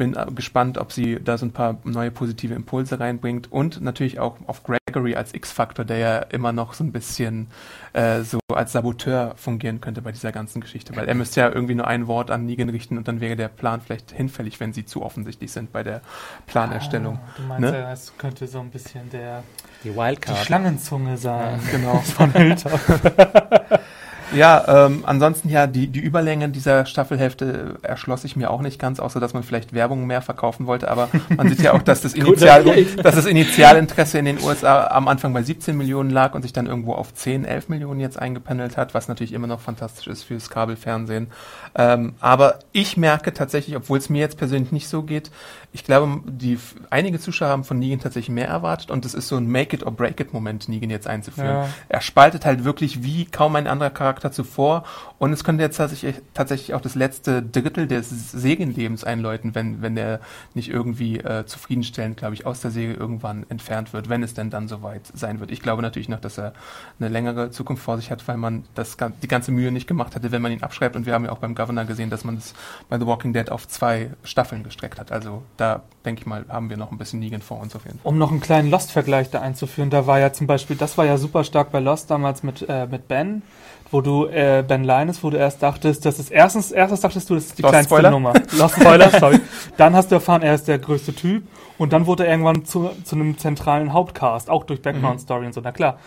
Bin 0.00 0.16
gespannt, 0.34 0.78
ob 0.78 0.92
sie 0.92 1.20
da 1.22 1.36
so 1.36 1.44
ein 1.44 1.52
paar 1.52 1.76
neue 1.84 2.10
positive 2.10 2.54
Impulse 2.54 2.98
reinbringt 2.98 3.52
und 3.52 3.82
natürlich 3.82 4.18
auch 4.18 4.38
auf 4.46 4.62
Gregory 4.64 5.14
als 5.14 5.34
X-Faktor, 5.34 5.84
der 5.84 5.98
ja 5.98 6.18
immer 6.20 6.52
noch 6.52 6.72
so 6.72 6.82
ein 6.82 6.90
bisschen 6.90 7.48
äh, 7.92 8.22
so 8.22 8.38
als 8.54 8.72
Saboteur 8.72 9.34
fungieren 9.36 9.82
könnte 9.82 10.00
bei 10.00 10.10
dieser 10.10 10.32
ganzen 10.32 10.62
Geschichte, 10.62 10.96
weil 10.96 11.06
er 11.06 11.14
müsste 11.14 11.40
ja 11.42 11.50
irgendwie 11.50 11.74
nur 11.74 11.86
ein 11.86 12.06
Wort 12.06 12.30
an 12.30 12.46
Negan 12.46 12.70
richten 12.70 12.96
und 12.96 13.08
dann 13.08 13.20
wäre 13.20 13.36
der 13.36 13.48
Plan 13.48 13.82
vielleicht 13.82 14.10
hinfällig, 14.12 14.58
wenn 14.58 14.72
sie 14.72 14.86
zu 14.86 15.02
offensichtlich 15.02 15.52
sind 15.52 15.70
bei 15.70 15.82
der 15.82 16.00
Planerstellung. 16.46 17.16
Ah, 17.22 17.28
du 17.36 17.42
meinst 17.42 17.60
Ne? 17.60 17.78
ja, 17.78 17.92
es 17.92 18.12
könnte 18.16 18.46
so 18.46 18.60
ein 18.60 18.70
bisschen 18.70 19.10
der 19.10 19.42
Die 19.84 19.90
die 19.90 19.96
Wildcard. 19.96 20.38
Schlangenzunge 20.38 21.18
sein. 21.18 21.60
Genau. 21.70 21.98
Von 21.98 22.32
Hilltop. 22.32 22.80
Ja, 24.34 24.86
ähm, 24.86 25.04
ansonsten 25.06 25.48
ja, 25.48 25.66
die, 25.66 25.88
die 25.88 26.00
Überlänge 26.00 26.48
dieser 26.48 26.86
Staffelhälfte 26.86 27.78
erschloss 27.82 28.24
ich 28.24 28.36
mir 28.36 28.50
auch 28.50 28.60
nicht 28.60 28.78
ganz, 28.78 29.00
außer 29.00 29.20
dass 29.20 29.34
man 29.34 29.42
vielleicht 29.42 29.72
Werbung 29.72 30.06
mehr 30.06 30.22
verkaufen 30.22 30.66
wollte, 30.66 30.90
aber 30.90 31.08
man 31.36 31.48
sieht 31.48 31.62
ja 31.62 31.72
auch, 31.72 31.82
dass 31.82 32.00
das, 32.00 32.14
Initial, 32.20 32.64
dass 33.02 33.14
das 33.14 33.26
Initialinteresse 33.26 34.18
in 34.18 34.24
den 34.24 34.42
USA 34.42 34.86
am 34.88 35.08
Anfang 35.08 35.32
bei 35.32 35.42
17 35.42 35.76
Millionen 35.76 36.10
lag 36.10 36.34
und 36.34 36.42
sich 36.42 36.52
dann 36.52 36.66
irgendwo 36.66 36.94
auf 36.94 37.12
10, 37.12 37.44
11 37.44 37.68
Millionen 37.68 38.00
jetzt 38.00 38.18
eingependelt 38.18 38.76
hat, 38.76 38.94
was 38.94 39.08
natürlich 39.08 39.32
immer 39.32 39.46
noch 39.46 39.60
fantastisch 39.60 40.06
ist 40.06 40.24
fürs 40.24 40.50
Kabelfernsehen. 40.50 41.28
Ähm, 41.74 42.14
aber 42.20 42.60
ich 42.72 42.96
merke 42.96 43.32
tatsächlich, 43.32 43.76
obwohl 43.76 43.98
es 43.98 44.08
mir 44.08 44.20
jetzt 44.20 44.38
persönlich 44.38 44.72
nicht 44.72 44.88
so 44.88 45.02
geht, 45.02 45.30
ich 45.72 45.84
glaube, 45.84 46.20
die 46.26 46.58
einige 46.90 47.20
Zuschauer 47.20 47.48
haben 47.48 47.64
von 47.64 47.78
Negan 47.78 48.00
tatsächlich 48.00 48.34
mehr 48.34 48.48
erwartet 48.48 48.90
und 48.90 49.04
es 49.04 49.14
ist 49.14 49.28
so 49.28 49.36
ein 49.36 49.48
Make-it-or-break-it-Moment, 49.48 50.68
Negan 50.68 50.90
jetzt 50.90 51.06
einzuführen. 51.06 51.48
Ja. 51.48 51.68
Er 51.88 52.00
spaltet 52.00 52.44
halt 52.44 52.64
wirklich 52.64 53.04
wie 53.04 53.24
kaum 53.24 53.54
ein 53.54 53.68
anderer 53.68 53.90
Charakter 53.90 54.32
zuvor 54.32 54.84
und 55.20 55.34
es 55.34 55.44
könnte 55.44 55.62
jetzt 55.62 55.76
tatsächlich, 55.76 56.16
tatsächlich 56.32 56.72
auch 56.72 56.80
das 56.80 56.94
letzte 56.94 57.42
Drittel 57.42 57.86
des 57.86 58.08
Segenlebens 58.32 59.04
einläuten, 59.04 59.54
wenn, 59.54 59.82
wenn 59.82 59.94
er 59.98 60.18
nicht 60.54 60.70
irgendwie 60.70 61.18
äh, 61.18 61.44
zufriedenstellend, 61.44 62.16
glaube 62.16 62.32
ich, 62.32 62.46
aus 62.46 62.62
der 62.62 62.70
Säge 62.70 62.94
irgendwann 62.94 63.44
entfernt 63.50 63.92
wird, 63.92 64.08
wenn 64.08 64.22
es 64.22 64.32
denn 64.32 64.48
dann 64.48 64.66
soweit 64.66 65.02
sein 65.12 65.38
wird. 65.38 65.50
Ich 65.50 65.60
glaube 65.60 65.82
natürlich 65.82 66.08
noch, 66.08 66.20
dass 66.20 66.38
er 66.38 66.54
eine 66.98 67.10
längere 67.10 67.50
Zukunft 67.50 67.82
vor 67.82 67.98
sich 67.98 68.10
hat, 68.10 68.26
weil 68.28 68.38
man 68.38 68.64
das, 68.74 68.96
die 69.22 69.28
ganze 69.28 69.52
Mühe 69.52 69.70
nicht 69.70 69.86
gemacht 69.86 70.14
hatte, 70.14 70.32
wenn 70.32 70.40
man 70.40 70.52
ihn 70.52 70.62
abschreibt 70.62 70.96
und 70.96 71.04
wir 71.04 71.12
haben 71.12 71.26
ja 71.26 71.32
auch 71.32 71.38
beim 71.38 71.54
Governor 71.54 71.84
gesehen, 71.84 72.08
dass 72.08 72.24
man 72.24 72.38
es 72.38 72.54
bei 72.88 72.98
The 72.98 73.06
Walking 73.06 73.34
Dead 73.34 73.50
auf 73.50 73.68
zwei 73.68 74.12
Staffeln 74.24 74.64
gestreckt 74.64 74.98
hat. 74.98 75.12
Also 75.12 75.42
da, 75.58 75.82
denke 76.06 76.22
ich 76.22 76.26
mal, 76.26 76.46
haben 76.48 76.70
wir 76.70 76.78
noch 76.78 76.92
ein 76.92 76.96
bisschen 76.96 77.20
Negan 77.20 77.42
vor 77.42 77.60
uns 77.60 77.76
auf 77.76 77.84
jeden 77.84 77.98
Fall. 77.98 78.08
Um 78.08 78.16
noch 78.16 78.30
einen 78.30 78.40
kleinen 78.40 78.70
Lost-Vergleich 78.70 79.28
da 79.28 79.42
einzuführen, 79.42 79.90
da 79.90 80.06
war 80.06 80.18
ja 80.18 80.32
zum 80.32 80.46
Beispiel, 80.46 80.76
das 80.76 80.96
war 80.96 81.04
ja 81.04 81.18
super 81.18 81.44
stark 81.44 81.72
bei 81.72 81.80
Lost 81.80 82.10
damals 82.10 82.42
mit, 82.42 82.64
äh, 82.66 82.86
mit 82.86 83.06
Ben, 83.06 83.42
wo 83.90 84.00
du 84.00 84.26
äh, 84.26 84.64
Ben 84.66 84.84
Linus, 84.84 85.22
wo 85.24 85.30
du 85.30 85.36
erst 85.36 85.62
dachtest, 85.62 86.04
das 86.04 86.18
ist 86.18 86.30
erstens, 86.30 86.70
erstens 86.70 87.00
dachtest 87.00 87.28
du, 87.30 87.34
das 87.34 87.46
ist 87.46 87.58
die 87.58 87.62
Lost 87.62 87.72
kleinste 87.72 87.94
Spoiler? 87.94 88.10
Nummer. 88.10 88.32
Lost 88.58 88.76
Spoiler, 88.80 89.10
sorry. 89.18 89.40
Dann 89.76 89.94
hast 89.96 90.10
du 90.10 90.14
erfahren, 90.16 90.42
er 90.42 90.54
ist 90.54 90.68
der 90.68 90.78
größte 90.78 91.14
Typ 91.14 91.42
und 91.78 91.92
dann 91.92 92.06
wurde 92.06 92.24
er 92.26 92.32
irgendwann 92.32 92.64
zu, 92.64 92.90
zu 93.04 93.16
einem 93.16 93.36
zentralen 93.38 93.92
Hauptcast, 93.92 94.48
auch 94.50 94.64
durch 94.64 94.80
Background 94.82 95.20
Story 95.20 95.46
und 95.46 95.54
so, 95.54 95.60
na 95.62 95.72
klar. 95.72 95.98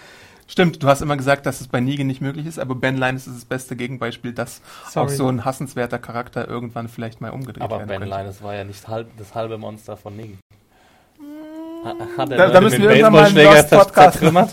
Stimmt, 0.46 0.84
du 0.84 0.88
hast 0.88 1.02
immer 1.02 1.16
gesagt, 1.18 1.46
dass 1.46 1.62
es 1.62 1.68
bei 1.70 1.80
Negan 1.80 2.06
nicht 2.06 2.20
möglich 2.22 2.46
ist, 2.46 2.60
aber 2.60 2.76
Ben 2.76 2.98
Linus 2.98 3.28
ist 3.28 3.36
das 3.38 3.46
beste 3.46 3.76
Gegenbeispiel, 3.78 4.34
dass 4.34 4.62
Sorry. 4.90 5.06
auch 5.06 5.10
so 5.10 5.28
ein 5.28 5.46
hassenswerter 5.46 6.00
Charakter 6.00 6.48
irgendwann 6.48 6.90
vielleicht 6.90 7.22
mal 7.22 7.32
umgedreht 7.32 7.64
Aber 7.64 7.78
werden 7.80 7.88
Ben 7.88 8.00
könnte. 8.02 8.18
Linus 8.18 8.44
war 8.44 8.54
ja 8.54 8.64
nicht 8.66 8.86
halb, 8.88 9.08
das 9.18 9.34
halbe 9.36 9.58
Monster 9.58 9.96
von 9.98 10.16
Negan. 10.18 10.38
Ha- 11.86 11.96
Hat 12.18 12.30
er 12.32 12.38
Da- 12.38 12.50
da 12.50 12.62
müssen 12.62 12.82
wir 12.82 12.90
irgendwann 12.92 13.14
mal 13.14 13.24
einen 13.26 13.44
Lost-Podcast 13.44 14.14
zertrümmert? 14.14 14.50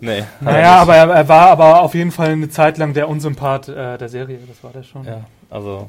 Nee. 0.00 0.24
Naja, 0.40 0.76
aber 0.76 0.96
er, 0.96 1.10
er 1.10 1.28
war 1.28 1.48
aber 1.48 1.80
auf 1.82 1.94
jeden 1.94 2.10
Fall 2.10 2.30
eine 2.30 2.48
Zeit 2.48 2.78
lang 2.78 2.94
der 2.94 3.08
Unsympath 3.08 3.68
äh, 3.68 3.98
der 3.98 4.08
Serie, 4.08 4.38
das 4.46 4.62
war 4.62 4.72
der 4.72 4.82
schon. 4.82 5.04
Ja, 5.04 5.24
also 5.50 5.88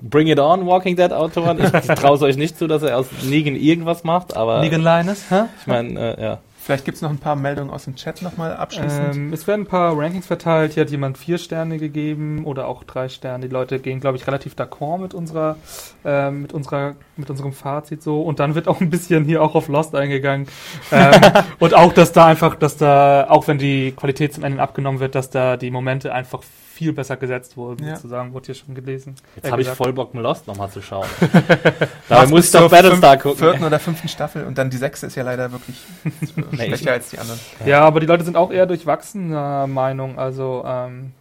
Bring 0.00 0.28
it 0.28 0.38
on, 0.38 0.66
Walking 0.66 0.96
Dead 0.96 1.12
Autoren. 1.12 1.58
Ich, 1.58 1.72
ich 1.72 1.86
traue 1.98 2.16
es 2.16 2.22
euch 2.22 2.36
nicht 2.36 2.58
zu, 2.58 2.66
dass 2.66 2.82
er 2.82 2.98
aus 2.98 3.06
Negan 3.22 3.56
irgendwas 3.56 4.04
macht, 4.04 4.36
aber 4.36 4.60
Negan 4.60 4.82
Linus, 4.82 5.30
hä? 5.30 5.44
ich 5.58 5.66
meine, 5.66 6.16
äh, 6.16 6.22
ja. 6.22 6.38
Vielleicht 6.64 6.86
gibt's 6.86 7.02
noch 7.02 7.10
ein 7.10 7.18
paar 7.18 7.36
Meldungen 7.36 7.70
aus 7.70 7.84
dem 7.84 7.94
Chat 7.94 8.22
nochmal 8.22 8.56
abschließend. 8.56 9.16
Ähm, 9.16 9.32
es 9.34 9.46
werden 9.46 9.62
ein 9.62 9.66
paar 9.66 9.98
Rankings 9.98 10.26
verteilt. 10.26 10.72
Hier 10.72 10.84
hat 10.84 10.90
jemand 10.90 11.18
vier 11.18 11.36
Sterne 11.36 11.76
gegeben 11.76 12.46
oder 12.46 12.68
auch 12.68 12.84
drei 12.84 13.10
Sterne. 13.10 13.48
Die 13.48 13.52
Leute 13.52 13.80
gehen, 13.80 14.00
glaube 14.00 14.16
ich, 14.16 14.26
relativ 14.26 14.54
d'accord 14.54 14.96
mit 14.98 15.12
unserer, 15.12 15.58
ähm, 16.06 16.40
mit 16.40 16.54
unserer, 16.54 16.94
mit 17.18 17.28
unserem 17.28 17.52
Fazit 17.52 18.02
so. 18.02 18.22
Und 18.22 18.40
dann 18.40 18.54
wird 18.54 18.66
auch 18.66 18.80
ein 18.80 18.88
bisschen 18.88 19.26
hier 19.26 19.42
auch 19.42 19.54
auf 19.54 19.68
Lost 19.68 19.94
eingegangen. 19.94 20.46
ähm, 20.90 21.20
und 21.58 21.74
auch, 21.74 21.92
dass 21.92 22.12
da 22.12 22.24
einfach, 22.24 22.54
dass 22.54 22.78
da, 22.78 23.26
auch 23.28 23.46
wenn 23.46 23.58
die 23.58 23.92
Qualität 23.92 24.32
zum 24.32 24.42
Ende 24.42 24.62
abgenommen 24.62 25.00
wird, 25.00 25.14
dass 25.14 25.28
da 25.28 25.58
die 25.58 25.70
Momente 25.70 26.14
einfach 26.14 26.42
viel 26.74 26.92
besser 26.92 27.16
gesetzt 27.16 27.56
wurden, 27.56 27.86
Ja. 27.86 27.94
sozusagen, 27.96 28.32
wurde 28.34 28.46
hier 28.46 28.54
schon 28.56 28.74
gelesen. 28.74 29.14
Jetzt 29.36 29.46
äh, 29.46 29.50
habe 29.50 29.62
ich 29.62 29.68
voll 29.68 29.92
Bock, 29.92 30.12
Lost 30.14 30.46
nochmal 30.48 30.70
zu 30.70 30.82
schauen. 30.82 31.06
Dabei 32.08 32.26
muss 32.26 32.46
ich 32.46 32.50
doch 32.50 32.68
Battlestar 32.70 33.16
gucken. 33.16 33.38
vierten 33.38 33.64
oder 33.64 33.78
fünften 33.78 34.08
Staffel 34.08 34.44
und 34.44 34.58
dann 34.58 34.70
die 34.70 34.76
sechste 34.76 35.06
ist 35.06 35.14
ja 35.14 35.22
leider 35.22 35.52
wirklich 35.52 35.76
schlechter 36.52 36.92
als 36.92 37.10
die 37.10 37.18
anderen. 37.18 37.38
Ja, 37.64 37.82
aber 37.82 38.00
die 38.00 38.06
Leute 38.06 38.24
sind 38.24 38.36
auch 38.36 38.50
eher 38.50 38.66
durchwachsener 38.66 39.66
Meinung. 39.68 40.18
Also, 40.18 40.64
ähm, 40.66 41.12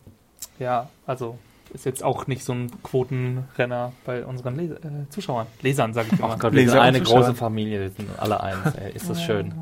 ja, 0.60 0.90
also 1.06 1.38
ist 1.74 1.86
jetzt 1.86 2.04
auch 2.04 2.28
nicht 2.28 2.44
so 2.44 2.54
ein 2.54 2.72
Quotenrenner 2.84 3.94
bei 4.06 4.26
unseren 4.26 4.56
Les 4.58 4.72
äh, 4.72 4.78
Zuschauern. 5.10 5.48
Lesern, 5.62 5.94
sage 5.94 6.10
ich 6.12 6.20
immer. 6.20 6.32
Ach 6.34 6.40
Gott, 6.40 6.54
wir 6.54 6.60
sind 6.60 6.68
Leser 6.70 6.80
und 6.82 6.86
eine 6.86 7.02
große 7.02 7.34
Familie, 7.36 7.82
wir 7.82 7.90
sind 7.90 8.10
alle 8.18 8.42
eins. 8.42 8.76
Ey, 8.76 8.92
ist 8.94 9.10
das 9.10 9.22
schön. 9.24 9.54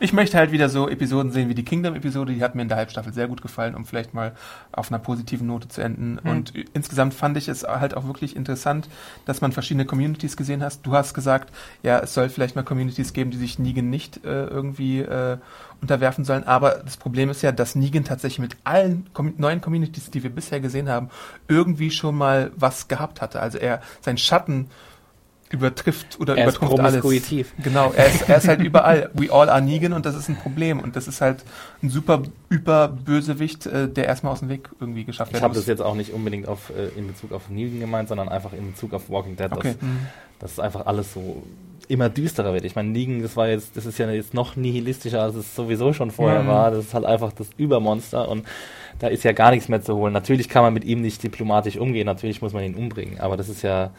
Ich 0.00 0.12
möchte 0.12 0.38
halt 0.38 0.52
wieder 0.52 0.68
so 0.68 0.88
Episoden 0.88 1.32
sehen 1.32 1.48
wie 1.48 1.54
die 1.54 1.64
Kingdom-Episode, 1.64 2.32
die 2.32 2.42
hat 2.42 2.54
mir 2.54 2.62
in 2.62 2.68
der 2.68 2.76
Halbstaffel 2.76 3.12
sehr 3.12 3.28
gut 3.28 3.42
gefallen, 3.42 3.74
um 3.74 3.84
vielleicht 3.84 4.14
mal 4.14 4.34
auf 4.72 4.90
einer 4.90 4.98
positiven 4.98 5.46
Note 5.46 5.68
zu 5.68 5.80
enden. 5.80 6.18
Hm. 6.22 6.30
Und 6.30 6.54
insgesamt 6.72 7.14
fand 7.14 7.36
ich 7.36 7.48
es 7.48 7.64
halt 7.64 7.96
auch 7.96 8.06
wirklich 8.06 8.36
interessant, 8.36 8.88
dass 9.24 9.40
man 9.40 9.52
verschiedene 9.52 9.84
Communities 9.84 10.36
gesehen 10.36 10.62
hast. 10.62 10.86
Du 10.86 10.92
hast 10.92 11.14
gesagt, 11.14 11.52
ja, 11.82 11.98
es 11.98 12.14
soll 12.14 12.28
vielleicht 12.28 12.56
mal 12.56 12.62
Communities 12.62 13.12
geben, 13.12 13.30
die 13.30 13.38
sich 13.38 13.58
Negan 13.58 13.90
nicht 13.90 14.24
äh, 14.24 14.46
irgendwie 14.46 15.00
äh, 15.00 15.38
unterwerfen 15.80 16.24
sollen. 16.24 16.44
Aber 16.44 16.82
das 16.84 16.96
Problem 16.96 17.30
ist 17.30 17.42
ja, 17.42 17.52
dass 17.52 17.74
Negan 17.74 18.04
tatsächlich 18.04 18.40
mit 18.40 18.56
allen 18.64 19.06
Com 19.12 19.34
neuen 19.36 19.60
Communities, 19.60 20.10
die 20.10 20.22
wir 20.22 20.30
bisher 20.30 20.60
gesehen 20.60 20.88
haben, 20.88 21.10
irgendwie 21.48 21.90
schon 21.90 22.16
mal 22.16 22.52
was 22.56 22.88
gehabt 22.88 23.20
hatte. 23.20 23.40
Also 23.40 23.58
er, 23.58 23.80
sein 24.00 24.18
Schatten 24.18 24.68
übertrifft 25.50 26.18
oder 26.20 26.36
Er 26.36 26.48
ist 26.48 26.56
übertrumpft 26.56 26.80
alles. 26.84 27.02
Genau, 27.62 27.92
er 27.96 28.06
ist, 28.06 28.28
er 28.28 28.36
ist 28.38 28.48
halt 28.48 28.60
überall. 28.60 29.10
We 29.14 29.30
all 29.32 29.48
are 29.48 29.62
Negan 29.62 29.92
und 29.92 30.04
das 30.06 30.14
ist 30.16 30.28
ein 30.28 30.36
Problem. 30.36 30.80
Und 30.80 30.96
das 30.96 31.06
ist 31.06 31.20
halt 31.20 31.44
ein 31.82 31.90
super 31.90 32.22
Überbösewicht, 32.48 33.66
äh, 33.66 33.88
der 33.88 34.06
erstmal 34.06 34.32
aus 34.32 34.40
dem 34.40 34.48
Weg 34.48 34.68
irgendwie 34.80 35.04
geschafft 35.04 35.30
Ich 35.30 35.34
werden 35.34 35.44
habe 35.44 35.54
das 35.54 35.66
jetzt 35.66 35.82
auch 35.82 35.94
nicht 35.94 36.12
unbedingt 36.12 36.48
auf, 36.48 36.70
äh, 36.70 36.98
in 36.98 37.06
Bezug 37.06 37.32
auf 37.32 37.48
Negan 37.48 37.80
gemeint, 37.80 38.08
sondern 38.08 38.28
einfach 38.28 38.52
in 38.52 38.72
Bezug 38.72 38.92
auf 38.94 39.08
Walking 39.10 39.36
Dead. 39.36 39.52
Okay. 39.52 39.74
Das, 39.78 39.82
Mhm. 39.82 39.98
das 40.40 40.52
ist 40.52 40.60
einfach 40.60 40.86
alles 40.86 41.12
so 41.12 41.42
immer 41.86 42.08
düsterer 42.08 42.54
wird. 42.54 42.64
Ich 42.64 42.74
meine, 42.76 42.88
Negan, 42.88 43.22
das 43.22 43.36
war 43.36 43.48
jetzt, 43.48 43.76
das 43.76 43.84
ist 43.86 43.98
ja 43.98 44.10
jetzt 44.10 44.32
noch 44.34 44.56
nihilistischer, 44.56 45.22
als 45.22 45.34
es 45.34 45.54
sowieso 45.54 45.92
schon 45.92 46.10
vorher 46.10 46.42
Mhm. 46.42 46.48
war. 46.48 46.70
Das 46.70 46.86
ist 46.86 46.94
halt 46.94 47.04
einfach 47.04 47.32
das 47.32 47.48
Übermonster 47.58 48.28
und 48.28 48.44
da 48.98 49.08
ist 49.08 49.22
ja 49.24 49.32
gar 49.32 49.50
nichts 49.50 49.68
mehr 49.68 49.82
zu 49.82 49.94
holen. 49.94 50.12
Natürlich 50.12 50.48
kann 50.48 50.62
man 50.62 50.72
mit 50.72 50.84
ihm 50.84 51.02
nicht 51.02 51.22
diplomatisch 51.22 51.76
umgehen, 51.76 52.06
natürlich 52.06 52.40
muss 52.40 52.52
man 52.54 52.64
ihn 52.64 52.74
umbringen, 52.74 53.20
aber 53.20 53.36
das 53.36 53.48
ist 53.48 53.62
ja 53.62 53.90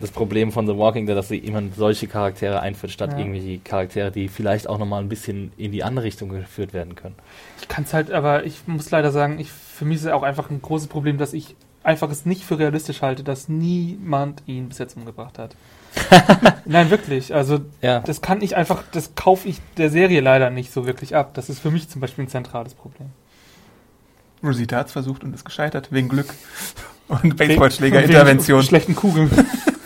das 0.00 0.10
Problem 0.10 0.52
von 0.52 0.66
The 0.66 0.76
Walking 0.76 1.06
Dead, 1.06 1.16
dass 1.16 1.28
sie 1.28 1.38
immer 1.38 1.62
solche 1.76 2.06
Charaktere 2.06 2.60
einführt, 2.60 2.92
statt 2.92 3.12
Ja. 3.12 3.18
irgendwie 3.18 3.40
die 3.40 3.58
Charaktere, 3.58 4.10
die 4.10 4.28
vielleicht 4.28 4.68
auch 4.68 4.78
nochmal 4.78 5.02
ein 5.02 5.08
bisschen 5.08 5.52
in 5.56 5.72
die 5.72 5.82
andere 5.84 6.04
Richtung 6.04 6.28
geführt 6.28 6.72
werden 6.72 6.94
können. 6.94 7.14
Ich 7.60 7.68
kann 7.68 7.84
es 7.84 7.92
halt, 7.94 8.10
aber 8.10 8.44
ich 8.44 8.66
muss 8.66 8.90
leider 8.90 9.10
sagen, 9.10 9.38
ich, 9.38 9.50
für 9.50 9.84
mich 9.84 9.96
ist 9.96 10.04
es 10.04 10.12
auch 10.12 10.22
einfach 10.22 10.50
ein 10.50 10.62
großes 10.62 10.88
Problem, 10.88 11.18
dass 11.18 11.32
ich 11.32 11.56
einfach 11.82 12.10
es 12.10 12.26
nicht 12.26 12.44
für 12.44 12.58
realistisch 12.58 13.00
halte, 13.02 13.24
dass 13.24 13.48
niemand 13.48 14.42
ihn 14.46 14.68
bis 14.68 14.78
jetzt 14.78 14.96
umgebracht 14.96 15.38
hat. 15.38 15.56
Nein, 16.66 16.90
wirklich. 16.90 17.34
Also 17.34 17.60
Ja. 17.82 18.00
das 18.00 18.20
kann 18.20 18.42
ich 18.42 18.54
einfach, 18.56 18.82
das 18.92 19.14
kaufe 19.14 19.48
ich 19.48 19.58
der 19.76 19.90
Serie 19.90 20.20
leider 20.20 20.50
nicht 20.50 20.72
so 20.72 20.86
wirklich 20.86 21.16
ab. 21.16 21.30
Das 21.34 21.48
ist 21.48 21.58
für 21.58 21.70
mich 21.70 21.88
zum 21.88 22.00
Beispiel 22.00 22.24
ein 22.24 22.28
zentrales 22.28 22.74
Problem. 22.74 23.08
Rosita 24.42 24.76
hat 24.76 24.86
es 24.86 24.92
versucht 24.92 25.22
und 25.24 25.34
ist 25.34 25.44
gescheitert, 25.44 25.88
wegen 25.92 26.08
Glück. 26.08 26.32
Und 27.08 27.36
Baseballschläger-Intervention. 27.36 28.58
Wegen 28.60 28.68
Schlechten 28.68 28.94
Kugeln. 28.94 29.30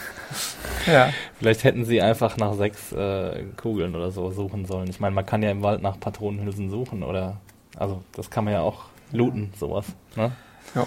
Ja. 0.87 1.11
Vielleicht 1.39 1.65
hätten 1.65 1.85
sie 1.85 2.01
einfach 2.03 2.37
nach 2.37 2.55
sechs 2.55 2.93
äh, 2.93 3.45
Kugeln 3.57 3.95
oder 3.95 4.11
so 4.11 4.31
suchen 4.31 4.65
sollen. 4.65 4.89
Ich 4.89 5.01
meine, 5.01 5.15
man 5.15 5.27
kann 5.27 5.43
ja 5.43 5.51
im 5.51 5.63
Wald 5.63 5.83
nach 5.83 5.99
Patronenhülsen 5.99 6.71
suchen 6.71 7.03
oder 7.03 7.37
also 7.77 8.03
das 8.13 8.31
kann 8.31 8.45
man 8.45 8.55
ja 8.55 8.61
auch 8.61 8.85
looten, 9.13 9.53
sowas. 9.59 9.87
Ne? 10.17 10.33
Ja. 10.75 10.87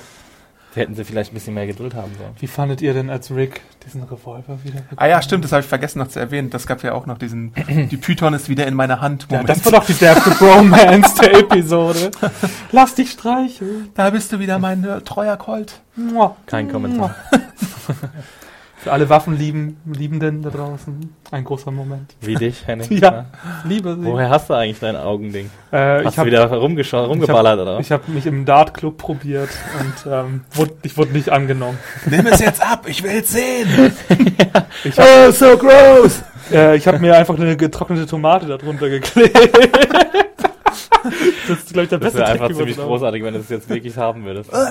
Da 0.75 0.81
hätten 0.81 0.95
sie 0.95 1.05
vielleicht 1.05 1.31
ein 1.31 1.33
bisschen 1.33 1.53
mehr 1.53 1.65
Geduld 1.65 1.95
haben 1.95 2.11
sollen. 2.17 2.33
Wie 2.39 2.47
fandet 2.47 2.81
ihr 2.81 2.93
denn 2.93 3.09
als 3.09 3.33
Rick 3.33 3.61
diesen 3.85 4.03
Revolver 4.03 4.59
wieder 4.63 4.81
bekommen? 4.81 4.97
Ah 4.97 5.07
ja, 5.07 5.21
stimmt, 5.21 5.43
das 5.43 5.51
habe 5.51 5.61
ich 5.61 5.67
vergessen 5.67 5.99
noch 5.99 6.09
zu 6.09 6.19
erwähnen. 6.19 6.49
Das 6.49 6.67
gab 6.67 6.83
ja 6.83 6.93
auch 6.93 7.05
noch 7.05 7.17
diesen, 7.17 7.53
die 7.91 7.97
Python 7.97 8.33
ist 8.33 8.47
wieder 8.49 8.67
in 8.67 8.73
meiner 8.73 9.01
Hand. 9.01 9.27
Ja, 9.29 9.37
Moment. 9.37 9.49
das 9.49 9.65
war 9.65 9.71
doch 9.71 9.85
die 9.85 9.93
derbe 9.93 10.29
Bromance 10.37 11.15
der 11.21 11.39
Episode. 11.39 12.11
Lass 12.71 12.95
dich 12.95 13.11
streicheln. 13.11 13.89
da 13.95 14.09
bist 14.09 14.31
du 14.31 14.39
wieder 14.39 14.59
mein 14.59 14.83
äh, 14.83 15.01
treuer 15.01 15.37
Colt. 15.37 15.81
Kein 16.45 16.69
Kommentar. 16.69 17.15
Für 18.79 18.91
alle 18.91 19.09
Waffenliebenden 19.09 20.43
da 20.43 20.49
draußen 20.51 21.15
ein 21.31 21.43
großer 21.43 21.71
Moment. 21.71 22.15
Wie 22.21 22.35
dich, 22.35 22.61
Henning. 22.67 22.91
Ja, 22.99 23.25
liebe 23.65 23.95
sie. 23.95 24.05
Woher 24.05 24.29
hast 24.29 24.49
du 24.49 24.53
eigentlich 24.53 24.79
dein 24.79 24.95
Augending? 24.95 25.49
Äh, 25.71 25.77
Hast 25.77 26.05
ich 26.05 26.11
du 26.11 26.17
habe 26.19 26.29
wieder 26.29 26.45
rumgeschaut, 26.47 27.09
rumgeballert 27.09 27.59
oder 27.59 27.77
was? 27.77 27.85
ich 27.85 27.91
hab 27.91 28.07
mich 28.07 28.27
im 28.27 28.45
Dart-Club 28.45 28.97
probiert 28.97 29.49
und 29.79 30.11
ähm, 30.11 30.41
wurde, 30.53 30.73
ich 30.83 30.95
wurde 30.95 31.11
nicht 31.13 31.29
angenommen. 31.29 31.79
Nimm 32.05 32.27
es 32.27 32.39
jetzt 32.39 32.61
ab, 32.61 32.85
ich 32.87 33.01
will 33.03 33.17
es 33.19 33.31
sehen. 33.31 33.91
Ich 34.83 34.97
hab, 34.99 35.05
oh, 35.27 35.31
so 35.31 35.57
gross! 35.57 36.21
Äh, 36.51 36.77
ich 36.77 36.87
habe 36.87 36.99
mir 36.99 37.17
einfach 37.17 37.35
eine 37.35 37.57
getrocknete 37.57 38.05
Tomate 38.05 38.45
darunter 38.45 38.89
geklebt. 38.89 39.37
das 41.47 41.57
ist, 41.59 41.73
glaube 41.73 41.83
ich, 41.83 41.89
der 41.89 41.99
Das 41.99 42.13
beste 42.13 42.19
wäre 42.19 42.31
Trick, 42.31 42.41
einfach 42.41 42.55
ziemlich 42.55 42.75
das 42.75 42.85
großartig, 42.85 43.23
wenn 43.23 43.33
du 43.33 43.39
es 43.39 43.49
jetzt 43.49 43.69
wirklich 43.69 43.97
haben 43.97 44.25
würdest. 44.25 44.51
Bros, 44.51 44.65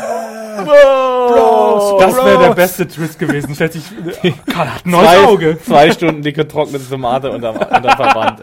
das 2.00 2.16
wäre 2.16 2.38
der 2.38 2.54
beste 2.54 2.86
Twist 2.88 3.18
gewesen. 3.18 3.54
Stellt 3.54 3.72
sich, 3.72 3.84
Karl 4.46 4.74
hat 4.74 4.86
ein 4.86 4.90
neues 4.90 5.08
Zwei, 5.10 5.24
Auge. 5.24 5.58
zwei 5.62 5.90
Stunden 5.90 6.22
die 6.22 6.32
getrocknete 6.32 6.88
Tomate 6.88 7.30
unterm, 7.30 7.56
unterm 7.56 7.96
Verband. 7.96 8.40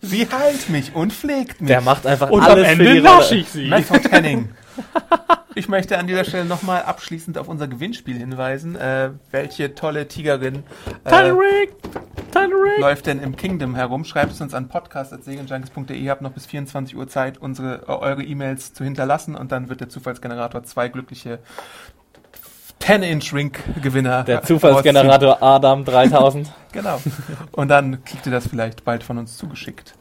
Sie 0.00 0.26
heilt 0.30 0.68
mich 0.70 0.94
und 0.94 1.12
pflegt 1.12 1.60
mich. 1.60 1.68
Der 1.68 1.80
macht 1.80 2.06
einfach 2.06 2.30
Und 2.30 2.42
alles 2.42 2.68
am 2.68 2.76
für 2.76 2.82
die 2.84 2.98
Ende 2.98 3.08
Rolle. 3.10 3.34
ich 3.36 3.48
sie. 3.48 3.68
Method 3.68 4.08
Henning. 4.10 4.50
Ich 5.54 5.68
möchte 5.68 5.98
an 5.98 6.06
dieser 6.06 6.24
Stelle 6.24 6.44
nochmal 6.44 6.82
abschließend 6.82 7.38
auf 7.38 7.48
unser 7.48 7.68
Gewinnspiel 7.68 8.16
hinweisen. 8.18 8.76
Äh, 8.76 9.10
welche 9.30 9.74
tolle 9.74 10.08
Tigerin 10.08 10.64
äh, 11.04 11.10
läuft 12.78 13.06
denn 13.06 13.20
im 13.20 13.36
Kingdom 13.36 13.74
herum? 13.74 14.04
Schreibt 14.04 14.32
es 14.32 14.40
uns 14.40 14.54
an 14.54 14.68
podcast.segenjunkies.de. 14.68 15.96
Ihr 15.96 16.10
habt 16.10 16.22
noch 16.22 16.32
bis 16.32 16.46
24 16.46 16.96
Uhr 16.96 17.08
Zeit, 17.08 17.38
unsere, 17.38 17.82
äh, 17.82 17.92
eure 17.92 18.22
E-Mails 18.22 18.72
zu 18.72 18.84
hinterlassen 18.84 19.34
und 19.34 19.52
dann 19.52 19.68
wird 19.68 19.80
der 19.80 19.88
Zufallsgenerator 19.88 20.64
zwei 20.64 20.88
glückliche 20.88 21.38
10-Inch-Ring-Gewinner 22.80 24.24
Der 24.24 24.42
Zufallsgenerator 24.42 25.42
Adam 25.42 25.84
3000. 25.84 26.52
Genau. 26.72 27.00
Und 27.52 27.68
dann 27.68 28.02
kriegt 28.04 28.26
ihr 28.26 28.32
das 28.32 28.48
vielleicht 28.48 28.84
bald 28.84 29.04
von 29.04 29.16
uns 29.16 29.36
zugeschickt. 29.36 29.94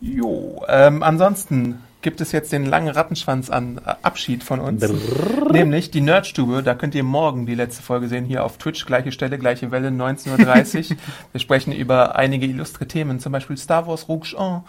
Jo, 0.00 0.64
ähm, 0.68 1.02
ansonsten 1.02 1.82
gibt 2.08 2.22
es 2.22 2.32
jetzt 2.32 2.52
den 2.52 2.64
langen 2.64 2.88
Rattenschwanz 2.88 3.50
an 3.50 3.82
äh, 3.84 3.92
Abschied 4.00 4.42
von 4.42 4.60
uns. 4.60 4.82
Nämlich 5.52 5.90
die 5.90 6.00
Nerdstube. 6.00 6.62
Da 6.62 6.74
könnt 6.74 6.94
ihr 6.94 7.02
morgen 7.02 7.44
die 7.44 7.54
letzte 7.54 7.82
Folge 7.82 8.08
sehen. 8.08 8.24
Hier 8.24 8.44
auf 8.44 8.56
Twitch, 8.56 8.86
gleiche 8.86 9.12
Stelle, 9.12 9.36
gleiche 9.36 9.70
Welle, 9.70 9.88
19.30 9.88 10.92
Uhr. 10.92 10.96
Wir 11.32 11.38
sprechen 11.38 11.70
über 11.74 12.16
einige 12.16 12.46
illustre 12.46 12.88
Themen, 12.88 13.20
zum 13.20 13.32
Beispiel 13.32 13.58
Star 13.58 13.86
Wars 13.86 14.08
Rogue 14.08 14.26
One, 14.36 14.62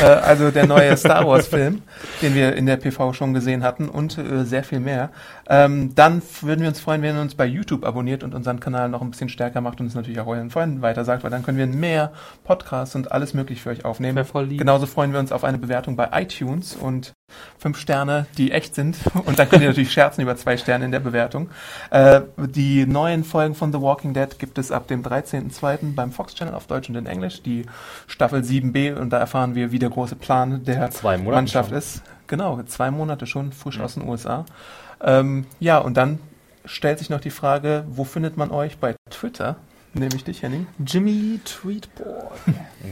äh, 0.00 0.06
also 0.06 0.50
der 0.50 0.66
neue 0.66 0.96
Star 0.96 1.26
Wars 1.26 1.48
Film, 1.48 1.82
den 2.22 2.34
wir 2.34 2.56
in 2.56 2.64
der 2.64 2.78
PV 2.78 3.12
schon 3.12 3.34
gesehen 3.34 3.62
hatten 3.62 3.90
und 3.90 4.16
äh, 4.16 4.46
sehr 4.46 4.64
viel 4.64 4.80
mehr. 4.80 5.10
Ähm, 5.48 5.94
dann 5.94 6.22
würden 6.40 6.60
wir 6.60 6.68
uns 6.68 6.80
freuen, 6.80 7.02
wenn 7.02 7.16
ihr 7.16 7.22
uns 7.22 7.34
bei 7.34 7.46
YouTube 7.46 7.84
abonniert 7.84 8.24
und 8.24 8.34
unseren 8.34 8.60
Kanal 8.60 8.88
noch 8.88 9.02
ein 9.02 9.10
bisschen 9.10 9.28
stärker 9.28 9.60
macht 9.60 9.80
und 9.80 9.86
es 9.86 9.94
natürlich 9.94 10.20
auch 10.20 10.26
euren 10.26 10.50
Freunden 10.50 10.82
weitersagt, 10.82 11.24
weil 11.24 11.30
dann 11.30 11.42
können 11.42 11.58
wir 11.58 11.66
mehr 11.66 12.12
Podcasts 12.44 12.94
und 12.94 13.12
alles 13.12 13.34
möglich 13.34 13.62
für 13.62 13.70
euch 13.70 13.84
aufnehmen. 13.84 14.24
Voll 14.24 14.46
lieb. 14.46 14.58
Genauso 14.58 14.86
freuen 14.86 15.12
wir 15.12 15.20
uns 15.20 15.32
auf 15.32 15.44
eine 15.44 15.58
Bewertung 15.58 15.96
bei 15.96 16.08
iTunes 16.12 16.74
und 16.74 17.12
fünf 17.58 17.78
Sterne, 17.78 18.26
die 18.38 18.52
echt 18.52 18.74
sind. 18.74 18.96
Und 19.24 19.38
dann 19.38 19.48
könnt 19.48 19.62
ihr 19.62 19.68
natürlich 19.68 19.92
scherzen 19.92 20.22
über 20.22 20.36
zwei 20.36 20.56
Sterne 20.56 20.84
in 20.84 20.92
der 20.92 21.00
Bewertung. 21.00 21.48
Äh, 21.90 22.22
die 22.36 22.86
neuen 22.86 23.24
Folgen 23.24 23.54
von 23.54 23.72
The 23.72 23.80
Walking 23.80 24.14
Dead 24.14 24.38
gibt 24.38 24.58
es 24.58 24.70
ab 24.70 24.88
dem 24.88 25.02
13.02. 25.02 25.94
beim 25.94 26.12
Fox 26.12 26.34
Channel 26.34 26.54
auf 26.54 26.66
Deutsch 26.66 26.88
und 26.88 26.96
in 26.96 27.06
Englisch. 27.06 27.42
Die 27.42 27.66
Staffel 28.06 28.40
7b 28.40 28.94
und 28.94 29.10
da 29.10 29.18
erfahren 29.18 29.54
wir, 29.54 29.72
wie 29.72 29.78
der 29.78 29.90
große 29.90 30.16
Plan 30.16 30.64
der 30.64 30.90
Mannschaft 31.24 31.70
schon. 31.70 31.78
ist. 31.78 32.02
Genau, 32.26 32.60
zwei 32.64 32.90
Monate 32.90 33.26
schon, 33.26 33.52
frisch 33.52 33.78
aus 33.78 33.94
den 33.94 34.08
USA. 34.08 34.44
Ähm, 35.00 35.46
ja, 35.60 35.78
und 35.78 35.96
dann 35.96 36.18
stellt 36.64 36.98
sich 36.98 37.10
noch 37.10 37.20
die 37.20 37.30
Frage, 37.30 37.84
wo 37.88 38.04
findet 38.04 38.36
man 38.36 38.50
euch 38.50 38.78
bei 38.78 38.96
Twitter? 39.10 39.56
Nehme 39.98 40.14
ich 40.14 40.24
dich, 40.24 40.42
Henning. 40.42 40.66
Jimmy 40.84 41.40
Tweetboard. 41.42 42.38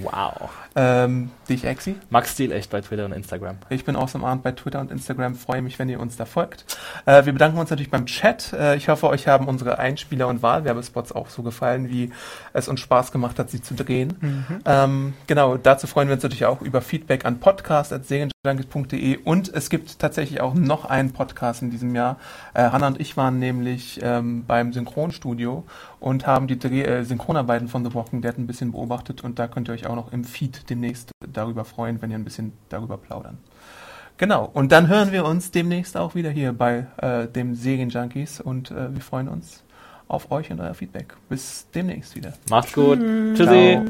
Wow. 0.02 0.50
Ähm, 0.74 1.30
dich, 1.50 1.64
Exi. 1.64 1.96
Max 2.08 2.32
Stil 2.32 2.50
echt 2.50 2.70
bei 2.70 2.80
Twitter 2.80 3.04
und 3.04 3.12
Instagram. 3.12 3.58
Ich 3.68 3.84
bin 3.84 3.94
Awesome 3.94 4.26
Arndt 4.26 4.42
bei 4.42 4.52
Twitter 4.52 4.80
und 4.80 4.90
Instagram. 4.90 5.34
Freue 5.34 5.60
mich, 5.60 5.78
wenn 5.78 5.90
ihr 5.90 6.00
uns 6.00 6.16
da 6.16 6.24
folgt. 6.24 6.64
Äh, 7.04 7.26
wir 7.26 7.34
bedanken 7.34 7.58
uns 7.58 7.68
natürlich 7.68 7.90
beim 7.90 8.06
Chat. 8.06 8.54
Äh, 8.54 8.76
ich 8.76 8.88
hoffe, 8.88 9.08
euch 9.08 9.28
haben 9.28 9.48
unsere 9.48 9.78
Einspieler- 9.78 10.28
und 10.28 10.42
Wahlwerbespots 10.42 11.12
auch 11.12 11.28
so 11.28 11.42
gefallen, 11.42 11.90
wie 11.90 12.10
es 12.54 12.68
uns 12.68 12.80
Spaß 12.80 13.12
gemacht 13.12 13.38
hat, 13.38 13.50
sie 13.50 13.60
zu 13.60 13.74
drehen. 13.74 14.44
Ähm, 14.64 15.12
genau, 15.26 15.58
dazu 15.58 15.86
freuen 15.86 16.08
wir 16.08 16.14
uns 16.14 16.22
natürlich 16.22 16.46
auch 16.46 16.62
über 16.62 16.80
Feedback 16.80 17.26
an 17.26 17.38
podcast.segenjunkies.de 17.38 19.18
und 19.18 19.52
es 19.52 19.68
gibt 19.68 19.98
tatsächlich 19.98 20.40
auch 20.40 20.54
noch 20.54 20.86
einen 20.86 21.12
Podcast 21.12 21.60
in 21.60 21.70
diesem 21.70 21.94
Jahr. 21.94 22.16
Äh, 22.54 22.70
Hanna 22.70 22.86
und 22.86 23.00
ich 23.00 23.16
waren 23.16 23.38
nämlich 23.38 24.00
ähm, 24.02 24.44
beim 24.46 24.72
Synchronstudio 24.72 25.64
und 26.04 26.26
haben 26.26 26.48
die 26.48 26.58
Dreh 26.58 26.82
äh, 26.82 27.02
Synchronarbeiten 27.02 27.66
von 27.66 27.82
The 27.82 27.94
Walking 27.94 28.20
Dead 28.20 28.36
ein 28.36 28.46
bisschen 28.46 28.72
beobachtet 28.72 29.24
und 29.24 29.38
da 29.38 29.48
könnt 29.48 29.68
ihr 29.68 29.72
euch 29.72 29.86
auch 29.86 29.94
noch 29.94 30.12
im 30.12 30.22
Feed 30.22 30.68
demnächst 30.68 31.12
darüber 31.26 31.64
freuen, 31.64 32.02
wenn 32.02 32.10
ihr 32.10 32.18
ein 32.18 32.24
bisschen 32.24 32.52
darüber 32.68 32.98
plaudern. 32.98 33.38
Genau. 34.18 34.50
Und 34.52 34.70
dann 34.70 34.88
hören 34.88 35.12
wir 35.12 35.24
uns 35.24 35.50
demnächst 35.50 35.96
auch 35.96 36.14
wieder 36.14 36.28
hier 36.28 36.52
bei 36.52 36.86
äh, 36.98 37.26
dem 37.26 37.54
Serienjunkies 37.54 38.42
und 38.42 38.70
äh, 38.70 38.92
wir 38.92 39.00
freuen 39.00 39.28
uns 39.28 39.64
auf 40.06 40.30
euch 40.30 40.50
und 40.50 40.60
euer 40.60 40.74
Feedback. 40.74 41.16
Bis 41.30 41.68
demnächst 41.74 42.14
wieder. 42.14 42.34
Macht's 42.50 42.74
gut. 42.74 42.98
Tschüssi. 42.98 43.80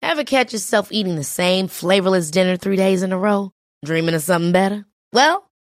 Ever 0.00 0.24
catch 0.24 0.52
yourself 0.52 0.90
eating 0.90 1.18
the 1.18 1.22
same 1.22 1.68
flavorless 1.68 2.30
dinner 2.30 2.56
three 2.56 2.76
days 2.76 3.02
in 3.02 3.12
a 3.12 3.16
row? 3.16 3.50
Dreaming 3.84 4.14
of 4.14 4.22
something 4.22 4.52
better? 4.52 4.86
Well, 5.12 5.45